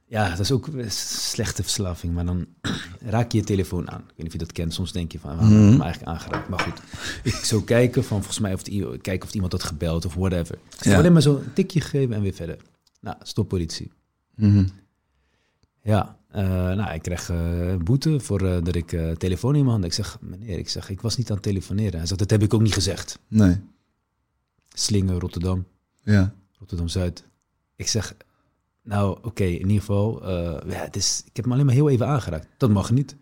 Ja, 0.08 0.28
dat 0.30 0.38
is 0.38 0.52
ook 0.52 0.66
een 0.66 0.90
slechte 0.90 1.62
verslaving, 1.62 2.14
maar 2.14 2.26
dan 2.26 2.46
raak 3.14 3.32
je 3.32 3.38
je 3.38 3.44
telefoon 3.44 3.90
aan. 3.90 4.00
Ik 4.00 4.06
weet 4.06 4.16
niet 4.16 4.26
of 4.26 4.32
je 4.32 4.38
dat 4.38 4.52
kent. 4.52 4.74
Soms 4.74 4.92
denk 4.92 5.12
je 5.12 5.18
van, 5.18 5.36
waarom 5.36 5.52
heb 5.54 5.64
ik 5.64 5.70
hem 5.70 5.80
eigenlijk 5.82 6.12
aangeraakt? 6.12 6.48
Maar 6.48 6.58
goed, 6.60 6.80
ik 7.22 7.34
zou 7.34 7.64
kijken 7.64 8.04
van 8.04 8.16
volgens 8.18 8.38
mij 8.38 8.54
of, 8.54 8.62
kijken 9.00 9.22
of 9.28 9.34
iemand 9.34 9.52
had 9.52 9.62
gebeld 9.62 10.04
of 10.04 10.14
whatever. 10.14 10.58
Ik 10.78 10.84
Ja. 10.84 10.98
alleen 10.98 11.12
maar 11.12 11.22
zo 11.22 11.36
een 11.36 11.52
tikje 11.52 11.80
gegeven 11.80 12.14
en 12.14 12.22
weer 12.22 12.32
verder. 12.34 12.56
Nou, 13.00 13.16
stop 13.22 13.48
politie. 13.48 13.92
Mhm. 14.34 14.66
Ja, 15.82 16.16
eh, 16.28 16.42
nou, 16.48 16.92
ik 16.94 17.02
kreeg 17.02 17.30
eh, 17.30 17.68
een 17.68 17.84
boete 17.84 18.20
voor 18.20 18.40
eh, 18.46 18.64
dat 18.64 18.74
ik 18.74 18.88
telefoon 19.18 19.54
in 19.54 19.60
mijn 19.60 19.70
hand. 19.72 19.84
Ik 19.84 19.92
zeg, 19.92 20.18
meneer, 20.20 20.58
ik 20.58 20.68
zeg, 20.68 20.90
ik 20.90 21.00
was 21.00 21.16
niet 21.16 21.28
aan 21.28 21.34
het 21.36 21.44
telefoneren. 21.44 21.98
Hij 21.98 22.06
zegt, 22.06 22.18
dat 22.20 22.30
heb 22.30 22.42
ik 22.42 22.54
ook 22.54 22.62
niet 22.62 22.74
gezegd. 22.74 23.18
Nee. 23.28 23.56
Slingen, 24.68 25.18
Rotterdam. 25.18 25.66
Ja. 26.02 26.34
Rotterdam-Zuid. 26.58 27.24
Ik 27.76 27.88
zeg, 27.88 28.14
nou 28.82 29.18
oké, 29.22 29.44
in 29.44 29.60
ieder 29.60 29.78
geval, 29.78 30.22
eh, 30.22 30.70
ja, 30.72 30.78
het 30.84 30.96
is, 30.96 31.22
ik 31.26 31.36
heb 31.36 31.44
hem 31.44 31.52
alleen 31.54 31.66
maar 31.66 31.74
heel 31.74 31.88
even 31.88 32.06
aangeraakt. 32.06 32.46
Dat 32.56 32.70
mag 32.70 32.90
niet. 32.90 33.16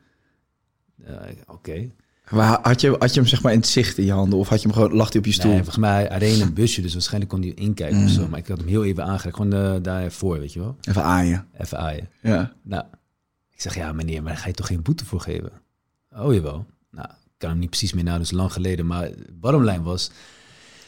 Oké. 1.47 1.91
Maar 2.31 2.59
had 2.63 2.81
je, 2.81 2.97
had 2.99 3.15
je 3.15 3.21
hem 3.21 3.29
zeg 3.29 3.43
maar 3.43 3.53
in 3.53 3.59
het 3.59 3.69
zicht 3.69 3.99
in 3.99 4.05
je 4.05 4.13
handen? 4.13 4.39
Of 4.39 4.49
had 4.49 4.63
je 4.63 4.69
hem 4.69 4.77
gewoon, 4.77 4.95
lag 4.95 5.09
hij 5.13 5.19
op 5.19 5.27
je 5.27 5.33
stoel? 5.33 5.47
Nee, 5.51 5.57
volgens 5.57 5.79
mij, 5.79 6.05
hij 6.05 6.19
reed 6.19 6.35
in 6.37 6.41
een 6.43 6.55
busje, 6.55 6.81
dus 6.83 6.93
waarschijnlijk 6.93 7.31
kon 7.33 7.41
hij 7.43 7.51
inkijken 7.55 7.99
Mm. 7.99 8.05
of 8.05 8.11
zo. 8.11 8.29
Maar 8.29 8.39
ik 8.39 8.47
had 8.47 8.59
hem 8.59 8.67
heel 8.67 8.85
even 8.85 9.05
aangeraakt, 9.05 9.37
gewoon 9.37 9.53
eh, 9.53 9.75
daarvoor, 9.83 10.39
weet 10.39 10.53
je 10.53 10.59
wel. 10.61 10.77
Even 10.81 11.03
aaien. 11.03 11.47
Even 11.59 11.79
aaien. 11.79 12.09
Ja. 12.23 12.53
Nou, 12.63 12.85
ik 13.51 13.61
zeg, 13.61 13.75
ja 13.75 13.93
meneer, 13.93 14.23
maar 14.23 14.33
daar 14.33 14.41
ga 14.41 14.49
je 14.49 14.55
toch 14.55 14.67
geen 14.67 14.83
boete 14.83 15.05
voor 15.05 15.21
geven? 15.21 15.51
Oh 16.17 16.35
jawel. 16.35 16.67
Nou, 16.91 17.09
ik 17.09 17.35
kan 17.39 17.51
hem 17.51 17.59
niet 17.59 17.69
precies 17.71 17.93
meer 17.93 18.05
na, 18.05 18.19
dus 18.19 18.31
lang 18.31 18.53
geleden. 18.53 18.87
Maar 18.87 19.11
bottom 19.33 19.65
line 19.65 19.83
was, 19.83 20.11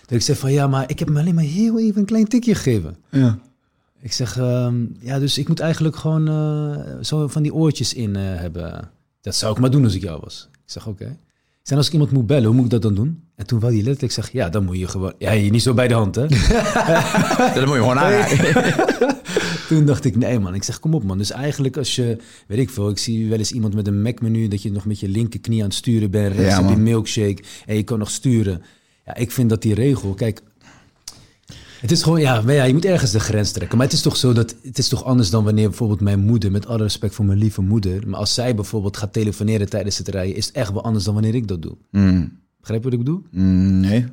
dat 0.00 0.10
ik 0.10 0.20
zeg 0.22 0.38
van, 0.38 0.52
ja, 0.52 0.66
maar 0.66 0.90
ik 0.90 0.98
heb 0.98 1.08
hem 1.08 1.16
alleen 1.16 1.34
maar 1.34 1.44
heel 1.44 1.78
even 1.80 1.98
een 2.00 2.06
klein 2.06 2.26
tikje 2.28 2.54
gegeven. 2.54 2.96
Ja. 3.10 3.38
Ik 4.06 4.12
zeg, 4.12 4.38
ehm, 4.38 4.84
ja, 5.00 5.18
dus 5.18 5.38
ik 5.38 5.48
moet 5.48 5.60
eigenlijk 5.60 5.96
gewoon 5.96 6.28
eh, 6.28 7.02
zo 7.02 7.28
van 7.28 7.42
die 7.42 7.54
oortjes 7.54 7.94
in 7.94 8.16
eh, 8.16 8.22
hebben. 8.22 8.90
Dat 9.20 9.34
zou 9.34 9.52
ik 9.52 9.60
maar 9.60 9.70
doen 9.70 9.84
als 9.84 9.94
ik 9.94 10.02
jou 10.02 10.20
was. 10.22 10.48
Ik 10.52 10.58
zeg, 10.64 10.86
oké. 10.86 11.16
Zeg, 11.62 11.78
als 11.78 11.86
ik 11.86 11.92
iemand 11.92 12.10
moet 12.10 12.26
bellen, 12.26 12.44
hoe 12.44 12.54
moet 12.54 12.64
ik 12.64 12.70
dat 12.70 12.82
dan 12.82 12.94
doen? 12.94 13.22
En 13.34 13.46
toen 13.46 13.60
wou 13.60 13.72
hij 13.72 13.82
letterlijk 13.82 14.12
zeggen, 14.12 14.38
ja, 14.38 14.48
dan 14.48 14.64
moet 14.64 14.78
je 14.78 14.88
gewoon... 14.88 15.12
Ja, 15.18 15.32
je 15.32 15.50
niet 15.50 15.62
zo 15.62 15.74
bij 15.74 15.88
de 15.88 15.94
hand, 15.94 16.14
hè? 16.14 16.26
Dat 17.54 17.66
moet 17.66 17.74
je 17.74 17.80
gewoon 17.80 17.98
aaien. 17.98 18.38
toen 19.68 19.86
dacht 19.86 20.04
ik, 20.04 20.16
nee 20.16 20.38
man. 20.38 20.54
Ik 20.54 20.62
zeg, 20.62 20.80
kom 20.80 20.94
op 20.94 21.04
man. 21.04 21.18
Dus 21.18 21.30
eigenlijk 21.30 21.76
als 21.76 21.96
je, 21.96 22.18
weet 22.46 22.58
ik 22.58 22.70
veel, 22.70 22.90
ik 22.90 22.98
zie 22.98 23.28
wel 23.28 23.38
eens 23.38 23.52
iemand 23.52 23.74
met 23.74 23.86
een 23.86 24.02
Mac-menu... 24.02 24.48
dat 24.48 24.62
je 24.62 24.72
nog 24.72 24.84
met 24.84 25.00
je 25.00 25.08
linkerknie 25.08 25.60
aan 25.60 25.68
het 25.68 25.76
sturen 25.76 26.10
bent, 26.10 26.34
rechts 26.34 26.56
Ja, 26.56 26.62
heb 26.62 26.70
je 26.70 26.82
milkshake... 26.82 27.42
en 27.66 27.76
je 27.76 27.82
kan 27.82 27.98
nog 27.98 28.10
sturen. 28.10 28.62
Ja, 29.04 29.16
ik 29.16 29.30
vind 29.30 29.50
dat 29.50 29.62
die 29.62 29.74
regel, 29.74 30.14
kijk... 30.14 30.42
Het 31.80 31.90
is 31.90 32.02
gewoon, 32.02 32.20
ja, 32.20 32.40
maar 32.40 32.54
ja, 32.54 32.64
je 32.64 32.72
moet 32.72 32.84
ergens 32.84 33.10
de 33.10 33.20
grens 33.20 33.52
trekken. 33.52 33.76
Maar 33.78 33.86
het 33.86 33.96
is 33.96 34.02
toch 34.02 34.16
zo 34.16 34.32
dat, 34.32 34.56
het 34.62 34.78
is 34.78 34.88
toch 34.88 35.04
anders 35.04 35.30
dan 35.30 35.44
wanneer 35.44 35.68
bijvoorbeeld 35.68 36.00
mijn 36.00 36.20
moeder, 36.20 36.50
met 36.50 36.66
alle 36.66 36.82
respect 36.82 37.14
voor 37.14 37.24
mijn 37.24 37.38
lieve 37.38 37.62
moeder, 37.62 38.08
maar 38.08 38.18
als 38.18 38.34
zij 38.34 38.54
bijvoorbeeld 38.54 38.96
gaat 38.96 39.12
telefoneren 39.12 39.68
tijdens 39.68 39.98
het 39.98 40.08
rijden, 40.08 40.36
is 40.36 40.46
het 40.46 40.54
echt 40.54 40.72
wel 40.72 40.82
anders 40.82 41.04
dan 41.04 41.14
wanneer 41.14 41.34
ik 41.34 41.48
dat 41.48 41.62
doe. 41.62 41.76
Mm. 41.90 42.38
Begrijp 42.60 42.82
je 42.82 42.90
wat 42.90 42.98
ik 42.98 43.04
bedoel? 43.04 43.22
Mm, 43.30 43.80
nee. 43.80 44.04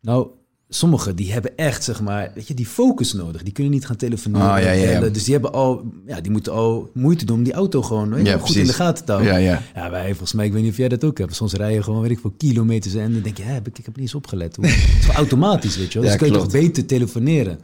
Nou, 0.00 0.28
sommigen 0.74 1.16
die 1.16 1.32
hebben 1.32 1.56
echt, 1.56 1.84
zeg 1.84 2.00
maar, 2.00 2.30
weet 2.34 2.48
je, 2.48 2.54
die 2.54 2.66
focus 2.66 3.12
nodig. 3.12 3.42
Die 3.42 3.52
kunnen 3.52 3.72
niet 3.72 3.86
gaan 3.86 3.96
telefoneren. 3.96 4.50
Ah, 4.50 4.62
ja, 4.62 4.70
ja, 4.70 4.84
ja. 4.90 4.92
bellen. 4.98 5.12
Dus 5.12 5.24
die 5.24 5.32
hebben 5.32 5.52
al, 5.52 5.84
ja, 6.06 6.20
die 6.20 6.30
moeten 6.30 6.52
al 6.52 6.90
moeite 6.94 7.24
doen 7.24 7.36
om 7.36 7.42
die 7.42 7.52
auto 7.52 7.82
gewoon 7.82 8.10
weet 8.10 8.26
je, 8.26 8.38
goed 8.38 8.56
in 8.56 8.66
de 8.66 8.72
gaten 8.72 9.04
te 9.04 9.12
houden. 9.12 9.32
Ja, 9.32 9.38
ja. 9.38 9.62
Ja, 9.74 9.90
wij, 9.90 10.08
volgens 10.08 10.32
mij, 10.32 10.46
ik 10.46 10.52
weet 10.52 10.62
niet 10.62 10.70
of 10.70 10.76
jij 10.76 10.88
dat 10.88 11.04
ook 11.04 11.18
hebt. 11.18 11.34
Soms 11.34 11.52
rij 11.52 11.72
je 11.74 11.82
gewoon, 11.82 12.00
weet 12.02 12.10
ik 12.10 12.20
veel, 12.20 12.34
kilometers 12.36 12.94
en 12.94 13.12
dan 13.12 13.22
denk 13.22 13.36
je, 13.36 13.42
hè, 13.42 13.52
heb 13.52 13.66
ik, 13.66 13.78
ik 13.78 13.84
heb 13.84 13.94
niet 13.94 14.04
eens 14.04 14.14
opgelet. 14.14 14.56
Hoe- 14.56 14.66
Het 14.70 15.02
is 15.02 15.08
automatisch, 15.08 15.76
weet 15.76 15.92
je 15.92 15.98
wel. 16.00 16.08
Dus 16.08 16.18
kun 16.18 16.26
je 16.26 16.32
toch 16.32 16.50
beter 16.50 16.86
telefoneren. 16.86 17.58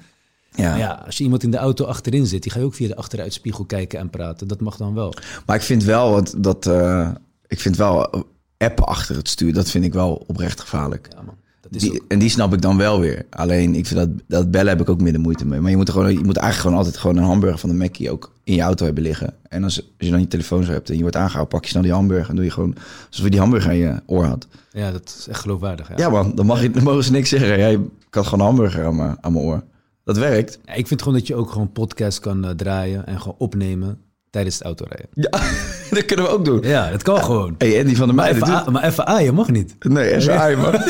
Ja. 0.55 0.77
Ja, 0.77 1.03
als 1.07 1.19
je 1.19 1.25
iemand 1.25 1.43
in 1.43 1.51
de 1.51 1.57
auto 1.57 1.85
achterin 1.85 2.27
zit, 2.27 2.43
die 2.43 2.53
ga 2.53 2.59
je 2.59 2.65
ook 2.65 2.75
via 2.75 2.89
de 2.89 2.97
achteruitspiegel 2.97 3.65
kijken 3.65 3.99
en 3.99 4.11
praten. 4.11 4.49
Dat 4.49 4.61
mag 4.61 4.77
dan 4.77 4.95
wel. 4.95 5.15
Maar 5.47 5.57
ik 5.57 5.63
vind 5.63 5.85
wel 5.85 6.23
dat. 6.37 6.67
eh, 6.67 7.11
ik 7.47 7.61
vind 7.61 7.77
wel 7.77 8.11
eh, 8.11 8.21
appen 8.59 8.87
achter 8.87 9.17
het 9.17 9.29
stuur. 9.29 9.53
Dat 9.53 9.71
vind 9.71 9.85
ik 9.85 9.93
wel 9.93 10.25
oprecht 10.27 10.61
gevaarlijk. 10.61 11.09
Ja, 11.17 11.23
man. 11.23 11.35
Dat 11.71 11.83
is 11.83 11.91
Die, 11.91 12.03
en 12.09 12.19
die 12.19 12.29
snap 12.29 12.53
ik 12.53 12.63
dan 12.63 12.77
wel 12.77 13.01
weer. 13.01 13.27
Alleen 13.31 13.75
ik 13.75 13.87
vind 13.87 14.01
dat, 14.01 14.09
dat 14.27 14.51
bellen 14.51 14.69
heb 14.69 14.81
ik 14.81 14.89
ook 14.89 15.01
minder 15.01 15.21
moeite 15.21 15.47
mee. 15.47 15.61
Maar 15.61 15.71
je 15.71 15.77
moet, 15.77 15.87
er 15.89 15.93
gewoon, 15.95 16.13
je 16.13 16.25
moet 16.25 16.37
eigenlijk 16.37 16.57
gewoon 16.61 16.77
altijd 16.77 16.97
gewoon 16.97 17.17
een 17.17 17.23
hamburger 17.25 17.59
van 17.59 17.69
de 17.69 17.75
Mackie 17.75 18.11
ook 18.11 18.33
in 18.45 18.55
je 18.55 18.61
auto 18.63 18.85
hebben 18.85 19.03
liggen. 19.03 19.35
En 19.49 19.65
als, 19.65 19.77
als 19.83 19.89
je 20.07 20.11
dan 20.11 20.21
je 20.21 20.29
telefoon 20.29 20.65
zo 20.65 20.73
hebt 20.73 20.89
en 20.91 20.95
je 20.97 21.01
wordt 21.01 21.17
aangehouden, 21.17 21.49
pak 21.55 21.65
je 21.65 21.71
snel 21.71 21.83
die 21.83 21.93
hamburger 21.93 22.29
en 22.31 22.37
doe 22.37 22.45
je 22.45 22.51
gewoon 22.51 22.75
alsof 23.11 23.25
je 23.25 23.31
die 23.31 23.41
hamburger 23.41 23.71
in 23.73 23.79
je 23.79 23.95
oor 24.07 24.25
had. 24.25 24.47
ja, 24.73 24.91
dat 24.93 25.15
is 25.19 25.27
echt 25.29 25.41
geloofwaardig. 25.41 25.89
Ja. 25.89 25.95
Ja 25.97 26.09
man, 26.11 26.33
dan, 26.35 26.47
mag 26.47 26.63
je, 26.63 26.71
dan 26.71 26.83
mogen 26.83 27.05
ze 27.05 27.11
niks 27.13 27.29
zeggen. 27.29 27.49
Jij 27.59 27.73
ik 27.73 28.15
had 28.15 28.25
gewoon 28.25 28.41
een 28.41 28.47
hamburger 28.47 28.85
aan 28.87 28.97
mijn, 28.97 29.17
aan 29.21 29.33
mijn 29.33 29.45
oor. 29.45 29.63
Dat 30.05 30.19
werkt. 30.19 30.59
Ja, 30.65 30.73
ik 30.73 30.87
vind 30.87 31.03
gewoon 31.03 31.19
dat 31.19 31.27
je 31.27 31.35
ook 31.35 31.51
gewoon 31.51 31.73
podcast 31.73 32.21
kan 32.21 32.45
eh, 32.45 32.51
draaien 32.51 33.07
en 33.07 33.21
gewoon 33.21 33.35
opnemen 33.39 33.99
tijdens 34.31 34.55
het 34.55 34.65
autorijden. 34.65 35.07
Ja, 35.15 35.31
dat 35.91 36.05
kunnen 36.05 36.25
we 36.27 36.31
ook 36.31 36.45
doen. 36.45 36.61
Ja, 36.63 36.91
dat 36.91 37.03
kan 37.03 37.23
gewoon. 37.25 37.55
Hey 37.59 37.79
Andy 37.81 37.95
van 37.95 38.07
der 38.07 38.15
Maar 38.17 38.25
Meijden 38.31 38.43
even, 38.49 38.59
doet... 38.59 38.67
a- 38.69 38.71
maar 38.71 38.85
even 38.85 39.07
aaien 39.07 39.35
mag 39.35 39.49
niet. 39.51 39.75
Nee, 39.89 40.15
even 40.15 40.39
aaien, 40.41 40.59
man. 40.59 40.73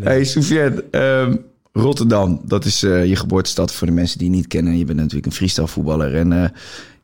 Hey, 0.00 0.24
Soufiane, 0.24 0.84
ehm, 0.90 1.36
Rotterdam, 1.72 2.40
dat 2.44 2.64
is 2.64 2.82
eh, 2.82 3.06
je 3.06 3.16
geboortestad 3.16 3.72
voor 3.72 3.86
de 3.86 3.92
mensen 3.92 4.18
die 4.18 4.30
je 4.30 4.36
niet 4.36 4.46
kennen. 4.46 4.78
Je 4.78 4.84
bent 4.84 4.98
natuurlijk 4.98 5.26
een 5.26 5.32
freestyle 5.32 5.68
voetballer 5.68 6.14
en 6.14 6.32
eh, 6.32 6.48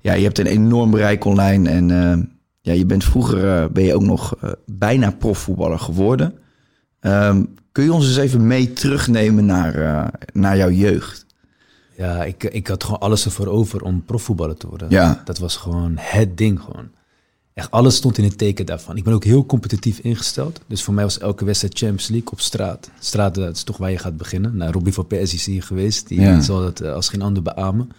ja, 0.00 0.12
je 0.12 0.22
hebt 0.22 0.38
een 0.38 0.46
enorm 0.46 0.90
bereik 0.90 1.24
online. 1.24 1.68
En 1.68 1.90
eh, 1.90 2.18
ja, 2.60 2.72
je 2.72 2.86
bent 2.86 3.04
vroeger 3.04 3.48
eh, 3.48 3.64
ben 3.72 3.84
je 3.84 3.94
ook 3.94 4.02
nog 4.02 4.34
bijna 4.66 5.10
profvoetballer 5.10 5.78
geworden. 5.78 6.34
Ehm, 7.00 7.44
kun 7.72 7.84
je 7.84 7.92
ons 7.92 8.06
eens 8.06 8.16
even 8.16 8.46
mee 8.46 8.72
terugnemen 8.72 9.46
naar, 9.46 10.10
naar 10.32 10.56
jouw 10.56 10.70
jeugd? 10.70 11.26
Ja, 11.96 12.24
ik, 12.24 12.44
ik 12.44 12.66
had 12.66 12.84
gewoon 12.84 13.00
alles 13.00 13.24
ervoor 13.24 13.46
over 13.46 13.82
om 13.82 14.04
profvoetballer 14.04 14.56
te 14.56 14.68
worden. 14.68 14.90
Ja. 14.90 15.22
Dat 15.24 15.38
was 15.38 15.56
gewoon 15.56 15.92
het 15.96 16.36
ding 16.36 16.60
gewoon. 16.60 16.90
Echt 17.60 17.70
alles 17.70 17.96
stond 17.96 18.18
in 18.18 18.24
het 18.24 18.38
teken 18.38 18.66
daarvan. 18.66 18.96
Ik 18.96 19.04
ben 19.04 19.12
ook 19.14 19.24
heel 19.24 19.46
competitief 19.46 19.98
ingesteld. 19.98 20.60
Dus 20.66 20.82
voor 20.82 20.94
mij 20.94 21.04
was 21.04 21.18
elke 21.18 21.44
wedstrijd 21.44 21.78
Champions 21.78 22.08
League 22.08 22.30
op 22.30 22.40
straat. 22.40 22.90
Straat, 22.98 23.34
dat 23.34 23.56
is 23.56 23.62
toch 23.62 23.76
waar 23.76 23.90
je 23.90 23.98
gaat 23.98 24.16
beginnen. 24.16 24.56
Nou, 24.56 24.72
Robbie 24.72 24.92
van 24.92 25.06
Persie 25.06 25.38
is 25.38 25.46
hier 25.46 25.62
geweest. 25.62 26.08
Die 26.08 26.20
Ja. 26.20 26.40
zal 26.40 26.60
dat 26.60 26.80
eh, 26.80 26.92
als 26.92 27.08
geen 27.08 27.22
ander 27.22 27.42
beamen. 27.42 27.90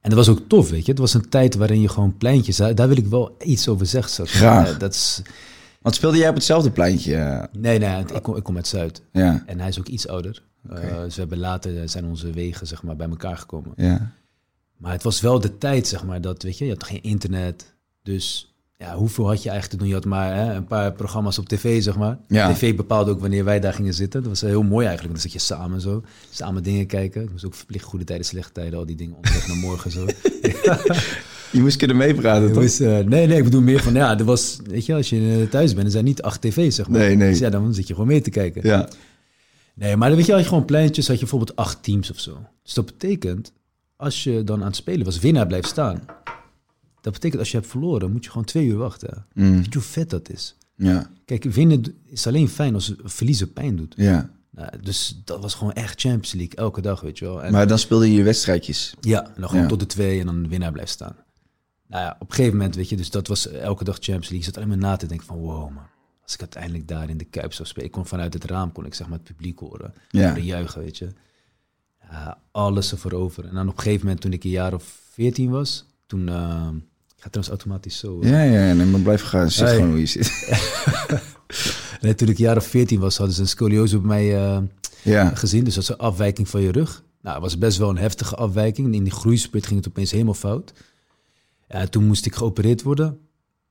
En 0.00 0.10
dat 0.10 0.18
was 0.18 0.28
ook 0.28 0.40
tof, 0.48 0.70
weet 0.70 0.84
je. 0.84 0.90
Het 0.90 1.00
was 1.00 1.14
een 1.14 1.28
tijd 1.28 1.54
waarin 1.54 1.80
je 1.80 1.88
gewoon 1.88 2.16
pleintjes... 2.16 2.56
Daar, 2.56 2.74
daar 2.74 2.88
wil 2.88 2.96
ik 2.96 3.06
wel 3.06 3.36
iets 3.44 3.68
over 3.68 3.86
zeggen. 3.86 4.10
straks. 4.10 4.30
Graag. 4.32 4.72
Eh, 4.72 4.78
dat 4.78 4.94
is... 4.94 5.22
Want 5.82 5.94
speelde 5.94 6.16
jij 6.16 6.28
op 6.28 6.34
hetzelfde 6.34 6.70
pleintje? 6.70 7.48
Nee, 7.52 7.78
nee, 7.78 8.04
ik 8.14 8.22
kom, 8.22 8.36
ik 8.36 8.42
kom 8.42 8.56
uit 8.56 8.66
Zuid. 8.66 9.02
ja, 9.12 9.42
En 9.46 9.58
hij 9.58 9.68
is 9.68 9.78
ook 9.78 9.88
iets 9.88 10.08
ouder. 10.08 10.42
Eh, 10.70 10.80
dus 11.02 11.14
we 11.14 11.20
hebben 11.20 11.38
later 11.38 11.88
zijn 11.88 12.04
onze 12.04 12.30
wegen 12.30 12.66
zeg 12.66 12.82
maar, 12.82 12.96
bij 12.96 13.08
elkaar 13.08 13.36
gekomen. 13.36 13.72
ja. 13.76 14.12
Maar 14.76 14.92
het 14.92 15.02
was 15.02 15.20
wel 15.20 15.40
de 15.40 15.58
tijd, 15.58 15.86
zeg 15.88 16.04
maar, 16.04 16.20
dat, 16.20 16.42
weet 16.42 16.58
je, 16.58 16.64
je 16.64 16.70
had 16.70 16.84
geen 16.84 17.02
internet. 17.02 17.74
Dus 18.02 18.54
ja, 18.78 18.94
hoeveel 18.94 19.26
had 19.26 19.42
je 19.42 19.50
eigenlijk 19.50 19.70
te 19.70 19.76
doen? 19.76 19.88
Je 19.88 19.94
had 19.94 20.04
maar 20.04 20.34
hè, 20.34 20.54
een 20.54 20.66
paar 20.66 20.92
programma's 20.92 21.38
op 21.38 21.48
tv, 21.48 21.82
zeg 21.82 21.96
maar. 21.96 22.18
Ja. 22.28 22.52
TV 22.52 22.76
bepaalde 22.76 23.10
ook 23.10 23.20
wanneer 23.20 23.44
wij 23.44 23.60
daar 23.60 23.72
gingen 23.72 23.94
zitten. 23.94 24.20
Dat 24.20 24.30
was 24.30 24.40
heel 24.40 24.62
mooi 24.62 24.86
eigenlijk, 24.86 25.14
dan 25.14 25.22
zat 25.22 25.32
je 25.32 25.38
samen 25.38 25.80
zo. 25.80 26.02
Samen 26.30 26.62
dingen 26.62 26.86
kijken. 26.86 27.22
Ik 27.22 27.30
moest 27.30 27.46
ook 27.46 27.54
verplicht 27.54 27.84
goede 27.84 28.04
tijden, 28.04 28.26
slechte 28.26 28.52
tijden, 28.52 28.78
al 28.78 28.86
die 28.86 28.96
dingen 28.96 29.16
onderweg 29.16 29.46
naar 29.46 29.56
morgen 29.56 29.90
zo. 29.90 30.06
Je 31.52 31.60
moest 31.60 31.76
kunnen 31.76 31.96
meepraten, 31.96 32.52
toch? 32.52 32.62
eh, 32.64 32.98
nee, 32.98 33.26
nee, 33.26 33.36
ik 33.36 33.44
bedoel 33.44 33.60
meer 33.60 33.82
van, 33.82 33.94
ja, 33.94 34.18
er 34.18 34.24
was, 34.24 34.58
weet 34.64 34.86
je, 34.86 34.94
als 34.94 35.08
je 35.08 35.38
eh, 35.42 35.50
thuis 35.50 35.74
bent, 35.74 35.86
er 35.86 35.92
zijn 35.92 36.04
niet 36.04 36.22
acht 36.22 36.40
tv's, 36.40 36.74
zeg 36.74 36.88
maar. 36.88 37.00
Nee, 37.00 37.16
nee. 37.16 37.30
Dus 37.30 37.38
ja, 37.38 37.50
dan 37.50 37.74
zit 37.74 37.86
je 37.86 37.92
gewoon 37.92 38.08
mee 38.08 38.20
te 38.20 38.30
kijken. 38.30 38.66
Ja. 38.66 38.88
Nee, 39.74 39.96
maar 39.96 40.08
dan 40.08 40.16
weet 40.16 40.26
je, 40.26 40.32
had 40.32 40.42
je 40.42 40.48
gewoon 40.48 40.64
pleintjes, 40.64 41.06
had 41.06 41.16
je 41.16 41.20
bijvoorbeeld 41.20 41.56
acht 41.56 41.82
teams 41.82 42.10
of 42.10 42.18
zo. 42.18 42.38
Dus 42.62 42.74
dat 42.74 42.86
betekent, 42.86 43.52
als 43.96 44.24
je 44.24 44.44
dan 44.44 44.60
aan 44.60 44.66
het 44.66 44.76
spelen 44.76 45.04
was, 45.04 45.18
winnaar 45.18 45.46
blijft 45.46 45.68
staan. 45.68 46.02
Dat 47.00 47.12
betekent, 47.12 47.40
als 47.40 47.50
je 47.50 47.56
hebt 47.56 47.70
verloren, 47.70 48.12
moet 48.12 48.24
je 48.24 48.30
gewoon 48.30 48.46
twee 48.46 48.66
uur 48.66 48.76
wachten. 48.76 49.26
Mm. 49.34 49.54
Weet 49.56 49.64
je 49.64 49.72
hoe 49.72 49.82
vet 49.82 50.10
dat 50.10 50.28
is? 50.30 50.56
Ja. 50.74 51.10
Kijk, 51.24 51.44
winnen 51.44 51.84
is 52.04 52.26
alleen 52.26 52.48
fijn 52.48 52.74
als 52.74 52.94
verliezen 53.02 53.52
pijn 53.52 53.76
doet. 53.76 53.94
Ja. 53.96 54.30
Nou, 54.50 54.70
dus 54.82 55.20
dat 55.24 55.42
was 55.42 55.54
gewoon 55.54 55.72
echt 55.72 56.00
Champions 56.00 56.32
League, 56.32 56.54
elke 56.54 56.80
dag, 56.80 57.00
weet 57.00 57.18
je 57.18 57.24
wel. 57.24 57.42
En, 57.42 57.52
Maar 57.52 57.66
dan 57.66 57.78
speelde 57.78 58.06
je 58.10 58.16
je 58.16 58.22
wedstrijdjes. 58.22 58.94
ja, 59.00 59.26
en 59.26 59.32
dan 59.40 59.48
gewoon 59.48 59.62
Ja. 59.62 59.68
tot 59.68 59.80
de 59.80 59.86
twee 59.86 60.20
en 60.20 60.26
dan 60.26 60.42
de 60.42 60.48
winnaar 60.48 60.72
blijft 60.72 60.90
staan. 60.90 61.16
Nou 61.86 62.02
ja, 62.04 62.16
op 62.18 62.28
een 62.28 62.34
gegeven 62.34 62.56
moment, 62.56 62.74
weet 62.74 62.88
je, 62.88 62.96
dus 62.96 63.10
dat 63.10 63.26
was 63.26 63.48
elke 63.48 63.84
dag 63.84 63.94
Champions 63.94 64.28
League. 64.28 64.38
Ik 64.38 64.44
zat 64.44 64.56
alleen 64.56 64.68
maar 64.68 64.78
na 64.90 64.96
te 64.96 65.06
denken 65.06 65.26
van, 65.26 65.36
wow 65.36 65.70
man. 65.74 65.86
Als 66.22 66.34
ik 66.34 66.40
uiteindelijk 66.40 66.88
daar 66.88 67.10
in 67.10 67.16
de 67.18 67.24
Kuip 67.24 67.52
zou 67.52 67.68
spelen. 67.68 67.86
Ik 67.86 67.92
kon 67.92 68.06
vanuit 68.06 68.32
het 68.34 68.44
raam, 68.44 68.72
kon 68.72 68.86
ik 68.86 68.94
zeg 68.94 69.08
maar 69.08 69.18
het 69.18 69.26
publiek 69.26 69.58
horen. 69.58 69.94
Ja. 70.08 70.28
Horen 70.28 70.44
juichen, 70.44 70.80
weet 70.82 70.98
je. 70.98 71.08
Ja, 72.10 72.38
alles 72.50 72.90
ervoor 72.92 73.12
over. 73.12 73.44
En 73.48 73.54
dan 73.54 73.68
op 73.68 73.76
een 73.76 73.82
gegeven 73.82 74.04
moment, 74.04 74.20
toen 74.22 74.32
ik 74.32 74.44
een 74.44 74.50
jaar 74.50 74.74
of 74.74 74.98
veertien 75.10 75.50
was, 75.50 75.84
toen... 76.08 76.28
eh, 76.28 76.68
ik 77.16 77.22
ga 77.24 77.28
trouwens 77.30 77.48
automatisch 77.48 77.98
zo... 77.98 78.20
eh. 78.20 78.30
Ja, 78.30 78.42
ja, 78.42 78.72
nee, 78.74 78.86
maar 78.86 79.00
blijf 79.00 79.22
gaan. 79.22 79.50
Zit 79.50 79.66
Hey. 79.66 79.74
gewoon 79.74 79.90
hoe 79.90 79.98
je 80.00 80.06
zit. 80.06 80.32
Nee, 82.00 82.14
toen 82.14 82.28
ik 82.28 82.38
jaar 82.38 82.56
of 82.56 82.66
veertien 82.66 83.00
was, 83.00 83.16
hadden 83.16 83.34
ze 83.34 83.40
een 83.42 83.48
scoliose 83.48 83.98
bij 83.98 84.06
mij 84.08 84.36
eh, 84.36 84.58
Ja. 85.02 85.34
gezien. 85.34 85.64
Dus 85.64 85.74
dat 85.74 85.82
is 85.82 85.88
een 85.88 85.96
afwijking 85.96 86.48
van 86.48 86.60
je 86.60 86.72
rug. 86.72 87.02
Nou, 87.22 87.34
het 87.34 87.44
was 87.44 87.58
best 87.58 87.78
wel 87.78 87.88
een 87.90 87.96
heftige 87.98 88.34
afwijking. 88.36 88.94
In 88.94 89.02
die 89.04 89.12
groeispurt 89.12 89.66
ging 89.66 89.78
het 89.78 89.88
opeens 89.88 90.10
helemaal 90.10 90.34
fout. 90.34 90.72
Ja, 91.68 91.86
toen 91.86 92.06
moest 92.06 92.26
ik 92.26 92.34
geopereerd 92.34 92.82
worden. 92.82 93.18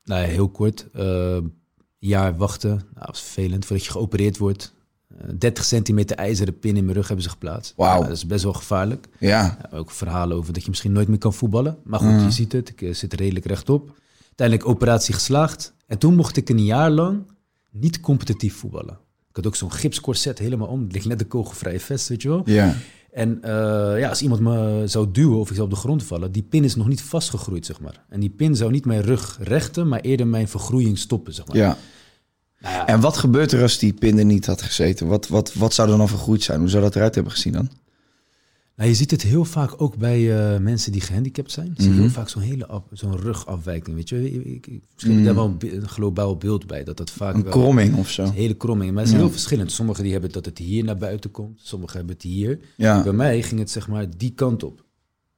Nou 0.03 0.25
heel 0.25 0.50
kort. 0.50 0.86
een 0.91 1.53
jaar 2.00 2.38
wachten. 2.38 2.70
Nou, 2.70 2.82
dat 2.94 3.06
was 3.08 3.22
vervelend. 3.22 3.65
Voordat 3.65 3.86
je 3.86 3.91
geopereerd 3.91 4.38
wordt, 4.38 4.74
30 5.38 5.63
centimeter 5.63 6.17
ijzeren 6.17 6.59
pin 6.59 6.77
in 6.77 6.83
mijn 6.83 6.95
rug 6.95 7.07
hebben 7.07 7.25
ze 7.25 7.31
geplaatst. 7.31 7.74
Wauw. 7.75 8.01
Ja, 8.01 8.07
dat 8.07 8.17
is 8.17 8.25
best 8.25 8.43
wel 8.43 8.53
gevaarlijk. 8.53 9.07
Ja. 9.19 9.57
Ja, 9.71 9.77
ook 9.77 9.91
verhalen 9.91 10.38
over 10.38 10.53
dat 10.53 10.63
je 10.63 10.69
misschien 10.69 10.91
nooit 10.91 11.07
meer 11.07 11.17
kan 11.17 11.33
voetballen. 11.33 11.77
Maar 11.83 12.00
goed, 12.00 12.21
je 12.21 12.31
ziet 12.31 12.51
het. 12.51 12.69
Ik 12.69 12.81
eh, 12.81 12.93
zit 12.93 13.13
redelijk 13.13 13.45
rechtop. 13.45 13.95
Uiteindelijk 14.25 14.69
operatie 14.69 15.13
geslaagd. 15.13 15.74
En 15.88 15.97
toen 15.97 16.15
mocht 16.15 16.38
ik 16.38 16.50
een 16.50 16.65
jaar 16.65 16.91
lang 16.91 17.24
niet 17.71 18.00
competitief 18.00 18.55
voetballen. 18.55 19.00
Ik 19.29 19.36
had 19.36 19.47
ook 19.47 19.55
zo'n 19.55 19.71
gipscorset 19.71 20.39
helemaal 20.39 20.67
om. 20.67 20.83
Het 20.83 20.93
ligt 20.93 21.05
net 21.05 21.19
de 21.19 21.25
kogelvrije 21.25 21.79
vest, 21.79 22.07
weet 22.07 22.21
je 22.21 22.29
wel. 22.29 22.41
Ja. 22.45 22.75
En 23.12 23.41
eh, 23.41 24.00
ja, 24.00 24.09
als 24.09 24.21
iemand 24.21 24.41
me 24.41 24.83
zou 24.86 25.12
duwen 25.12 25.38
of 25.38 25.50
ik 25.50 25.55
zou 25.55 25.67
op 25.67 25.74
de 25.74 25.79
grond 25.79 26.03
vallen, 26.03 26.31
die 26.31 26.43
pin 26.43 26.63
is 26.63 26.75
nog 26.75 26.88
niet 26.88 27.01
vastgegroeid, 27.01 27.65
zeg 27.65 27.79
maar. 27.79 28.05
En 28.09 28.19
die 28.19 28.29
pin 28.29 28.55
zou 28.55 28.71
niet 28.71 28.86
mijn 28.86 29.01
rug 29.01 29.38
rechten, 29.41 29.88
maar 29.88 30.00
eerder 30.00 30.27
mijn 30.27 30.47
vergroeiing 30.47 30.97
stoppen, 30.97 31.33
zeg 31.33 31.47
maar. 31.47 31.57
Ja. 31.57 31.77
Nou 32.60 32.74
ja, 32.76 32.88
En 32.88 33.00
wat 33.00 33.18
gebeurt 33.18 33.52
er 33.52 33.62
als 33.62 33.78
die 33.80 33.94
pin 33.94 34.18
er 34.18 34.26
niet 34.26 34.46
had 34.46 34.62
gezeten? 34.62 35.08
Wat, 35.08 35.28
wat, 35.28 35.54
wat 35.54 35.74
zou 35.74 35.92
er 35.92 35.98
dan 35.98 36.08
vergroeid 36.08 36.44
zijn? 36.44 36.60
Hoe 36.60 36.70
zou 36.70 36.84
dat 36.84 36.96
eruit 36.96 37.16
hebben 37.16 37.34
gezien 37.34 37.54
dan? 37.54 37.70
nou, 38.76 38.90
je 38.90 38.96
ziet 38.96 39.12
het 39.12 39.22
heel 39.22 39.46
vaak 39.46 39.82
ook 39.82 39.98
bij 39.98 40.38
eh, 40.54 40.60
mensen 40.60 40.92
die 40.92 41.02
gehandicapt 41.02 41.52
zijn. 41.52 41.72
Je 41.76 41.82
ziet 41.82 41.92
Mhm. 41.92 42.00
heel 42.02 42.10
vaak 42.10 42.30
zo'n 42.30 42.42
hele 42.42 42.82
zo'n 42.92 43.18
rugafwijking, 43.18 43.96
weet 43.96 44.10
je. 44.10 44.32
Ik, 44.32 44.46
ik, 44.46 44.68
ik- 44.68 44.84
misschien 44.94 45.24
daar 45.24 45.36
wel 45.36 45.56
een, 45.60 45.88
globaal 45.88 46.38
beeld 46.38 46.68
bij, 46.68 46.84
dat 46.84 46.98
dat 46.98 47.10
vaak 47.12 47.30
Mhm. 47.30 47.38
Een 47.38 47.44
wel... 47.44 47.52
kromming 47.62 47.96
of 47.98 48.10
zo? 48.10 48.24
Een 48.24 48.32
hele 48.32 48.54
kromming. 48.54 48.92
Maar 48.94 49.04
het 49.04 49.12
is 49.14 49.18
heel 49.20 49.30
verschillend. 49.32 49.72
Sommigen 49.72 50.04
die 50.04 50.12
hebben 50.12 50.32
dat 50.32 50.46
het 50.46 50.58
hier 50.58 50.84
naar 50.84 50.98
buiten 50.98 51.32
komt. 51.32 51.60
Sommigen 51.64 51.98
hebben 51.98 52.16
het 52.16 52.24
hier. 52.24 52.60
Ja. 52.76 53.04
Bij 53.04 53.14
mij 53.14 53.42
ging 53.42 53.60
het 53.60 53.70
zeg 53.72 53.88
maar 53.88 54.18
die 54.18 54.32
kant 54.32 54.64
op. 54.64 54.84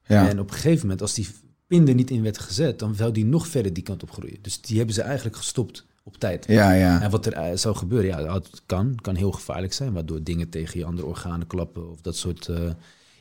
Ja. 0.07 0.29
En 0.29 0.39
op 0.39 0.47
een 0.49 0.55
gegeven 0.55 0.81
moment, 0.81 1.01
als 1.01 1.13
die 1.13 1.27
pin 1.67 1.87
er 1.87 1.93
niet 1.95 2.09
in 2.11 2.21
werd 2.23 2.37
gezet, 2.39 2.79
dan 2.79 2.95
zou 2.95 3.11
die 3.11 3.25
nog 3.25 3.47
verder 3.47 3.73
die 3.73 3.83
kant 3.83 4.03
op 4.03 4.11
groeien. 4.11 4.37
Dus 4.41 4.61
die 4.61 4.77
hebben 4.77 4.95
ze 4.95 5.01
eigenlijk 5.01 5.35
gestopt 5.35 5.85
op 6.09 6.17
tijd. 6.19 6.45
Ja, 6.47 6.71
ja. 6.71 7.01
En 7.01 7.09
wat 7.09 7.25
er 7.25 7.33
eh, 7.33 7.45
zou 7.57 7.75
gebeuren, 7.75 8.07
ja, 8.09 8.23
dat 8.23 8.61
kan, 8.65 8.95
kan 9.01 9.15
heel 9.15 9.31
gevaarlijk 9.31 9.73
zijn, 9.73 9.93
waardoor 9.93 10.23
dingen 10.23 10.49
tegen 10.49 10.79
je 10.79 10.85
andere 10.85 11.07
organen 11.07 11.47
klappen 11.47 11.91
of 11.91 12.01
dat 12.01 12.15
soort. 12.15 12.47
eh, 12.47 12.55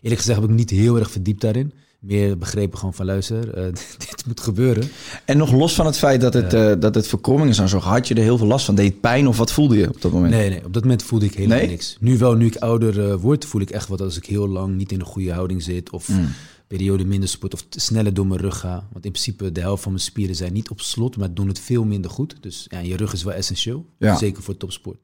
eerlijk 0.02 0.20
gezegd 0.20 0.40
heb 0.40 0.48
ik 0.50 0.54
niet 0.56 0.70
heel 0.70 0.98
erg 0.98 1.10
verdiept 1.10 1.40
daarin. 1.40 1.72
Meer 1.98 2.38
begrepen 2.38 2.78
gewoon 2.78 2.94
van 2.94 3.06
luister, 3.06 3.54
eh, 3.54 3.64
dit 4.08 4.22
moet 4.26 4.40
gebeuren. 4.40 4.88
En 5.24 5.36
nog 5.36 5.52
los 5.52 5.74
van 5.74 5.86
het 5.86 5.98
feit 5.98 6.20
dat 6.20 6.34
het, 6.34 6.54
eh, 6.54 6.72
dat 6.78 6.94
het 6.94 7.08
verkrommingen 7.08 7.54
zijn, 7.54 7.68
zo 7.68 7.78
had 7.78 8.08
je 8.08 8.14
er 8.14 8.22
heel 8.22 8.38
veel 8.38 8.46
last 8.46 8.64
van. 8.64 8.74
Deed 8.74 8.90
het 8.92 9.00
pijn 9.00 9.26
of 9.28 9.36
wat 9.38 9.52
voelde 9.52 9.76
je 9.76 9.88
op 9.88 10.00
dat 10.02 10.12
moment? 10.12 10.32
Nee, 10.32 10.48
nee, 10.50 10.64
op 10.64 10.72
dat 10.72 10.82
moment 10.82 11.02
voelde 11.02 11.24
ik 11.24 11.34
helemaal 11.34 11.58
Nee? 11.58 11.66
niks. 11.68 11.96
Nu 12.00 12.18
wel, 12.18 12.34
nu 12.34 12.46
ik 12.46 12.56
ouder 12.56 13.18
word, 13.18 13.44
voel 13.44 13.60
ik 13.60 13.70
echt 13.70 13.88
wat 13.88 14.00
als 14.00 14.16
ik 14.16 14.24
heel 14.26 14.48
lang 14.48 14.76
niet 14.76 14.92
in 14.92 15.00
een 15.00 15.06
goede 15.06 15.32
houding 15.32 15.62
zit. 15.62 15.90
Of 15.90 16.08
Mm. 16.08 16.28
Periode 16.68 17.04
minder 17.04 17.28
sport 17.28 17.54
of 17.54 17.66
sneller 17.70 18.14
door 18.14 18.26
mijn 18.26 18.40
rug 18.40 18.58
ga. 18.58 18.88
Want 18.92 19.04
in 19.04 19.10
principe 19.10 19.52
de 19.52 19.60
helft 19.60 19.82
van 19.82 19.92
mijn 19.92 20.04
spieren 20.04 20.36
zijn 20.36 20.52
niet 20.52 20.70
op 20.70 20.80
slot, 20.80 21.16
maar 21.16 21.34
doen 21.34 21.48
het 21.48 21.58
veel 21.58 21.84
minder 21.84 22.10
goed. 22.10 22.36
Dus 22.40 22.66
ja, 22.68 22.78
je 22.78 22.96
rug 22.96 23.12
is 23.12 23.22
wel 23.22 23.34
essentieel. 23.34 23.86
Ja. 23.98 24.16
Zeker 24.16 24.42
voor 24.42 24.56
topsport. 24.56 24.98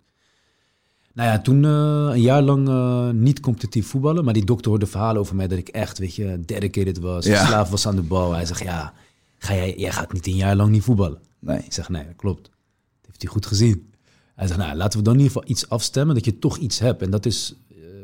Nou 1.15 1.29
ja, 1.29 1.41
toen 1.41 1.65
eh, 1.65 2.15
een 2.15 2.21
jaar 2.21 2.43
lang 2.43 2.69
eh, 2.69 3.11
niet 3.11 3.41
competitief 3.41 3.87
voetballen. 3.87 4.25
Maar 4.25 4.35
die 4.35 4.45
dokter 4.45 4.71
hoorde 4.71 4.87
verhalen 4.87 5.21
over 5.21 5.37
mij 5.37 5.49
dat 5.49 5.59
ik 5.59 5.69
echt, 5.69 5.99
weet 5.99 6.15
je, 6.15 6.41
dedicated 6.47 6.99
was. 6.99 7.27
Ja. 7.27 7.47
Slaaf 7.47 7.71
was 7.71 7.87
aan 7.87 7.97
de 7.97 8.03
bal. 8.03 8.33
Hij 8.33 8.45
zegt, 8.45 8.63
ja, 8.63 8.93
ga 9.39 9.55
jij, 9.55 9.75
jij 9.77 9.93
gaat 9.93 10.13
niet 10.13 10.27
een 10.27 10.37
jaar 10.37 10.57
lang 10.57 10.71
niet 10.71 10.83
voetballen. 10.83 11.19
Nee. 11.39 11.59
Ik 11.59 11.73
zeg, 11.73 11.89
nee, 11.89 12.05
dat 12.05 12.17
klopt. 12.17 12.43
Dat 12.43 13.07
heeft 13.07 13.23
hij 13.23 13.31
goed 13.31 13.47
gezien. 13.47 13.93
Hij 14.35 14.47
zegt, 14.47 14.59
nou, 14.59 14.77
laten 14.77 14.99
we 14.99 15.05
dan 15.05 15.15
in 15.15 15.21
ieder 15.21 15.35
geval 15.35 15.51
iets 15.51 15.69
afstemmen, 15.69 16.15
dat 16.15 16.25
je 16.25 16.39
toch 16.39 16.57
iets 16.57 16.79
hebt. 16.79 17.03
En 17.03 17.11
dat 17.11 17.27
is, 17.27 17.55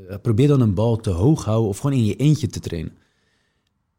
eh, 0.08 0.16
probeer 0.22 0.48
dan 0.48 0.60
een 0.60 0.74
bal 0.74 0.96
te 0.96 1.10
hoog 1.10 1.44
houden 1.44 1.68
of 1.68 1.78
gewoon 1.78 1.96
in 1.96 2.04
je 2.04 2.16
eentje 2.16 2.46
te 2.46 2.60
trainen. 2.60 2.92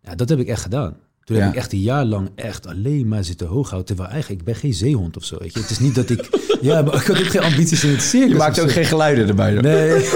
Ja, 0.01 0.15
dat 0.15 0.29
heb 0.29 0.39
ik 0.39 0.47
echt 0.47 0.61
gedaan. 0.61 0.97
Toen 1.23 1.35
Ja. 1.37 1.41
heb 1.43 1.51
ik 1.51 1.57
echt 1.57 1.73
een 1.73 1.79
jaar 1.79 2.05
lang 2.05 2.29
echt 2.35 2.67
alleen 2.67 3.07
maar 3.07 3.23
zitten 3.23 3.47
hoog 3.47 3.65
houden. 3.69 3.85
Terwijl 3.87 4.09
eigenlijk, 4.09 4.39
ik 4.41 4.45
ben 4.47 4.55
geen 4.55 4.73
zeehond 4.73 5.17
of 5.17 5.23
zo, 5.23 5.37
weet 5.39 5.53
je. 5.53 5.59
Het 5.59 5.69
is 5.69 5.79
niet 5.79 5.95
dat 5.95 6.09
ik, 6.09 6.29
ja, 6.61 6.81
maar 6.81 6.95
ik 6.95 7.07
had 7.07 7.19
ook 7.19 7.25
geen 7.27 7.41
ambities 7.41 7.83
in 7.83 7.89
het 7.91 8.01
circus. 8.01 8.31
Je 8.31 8.37
maakt 8.37 8.59
ook 8.59 8.67
zo. 8.67 8.73
geen 8.73 8.85
geluiden 8.85 9.27
erbij. 9.27 9.53
dan? 9.53 9.63
Nee. 9.63 10.09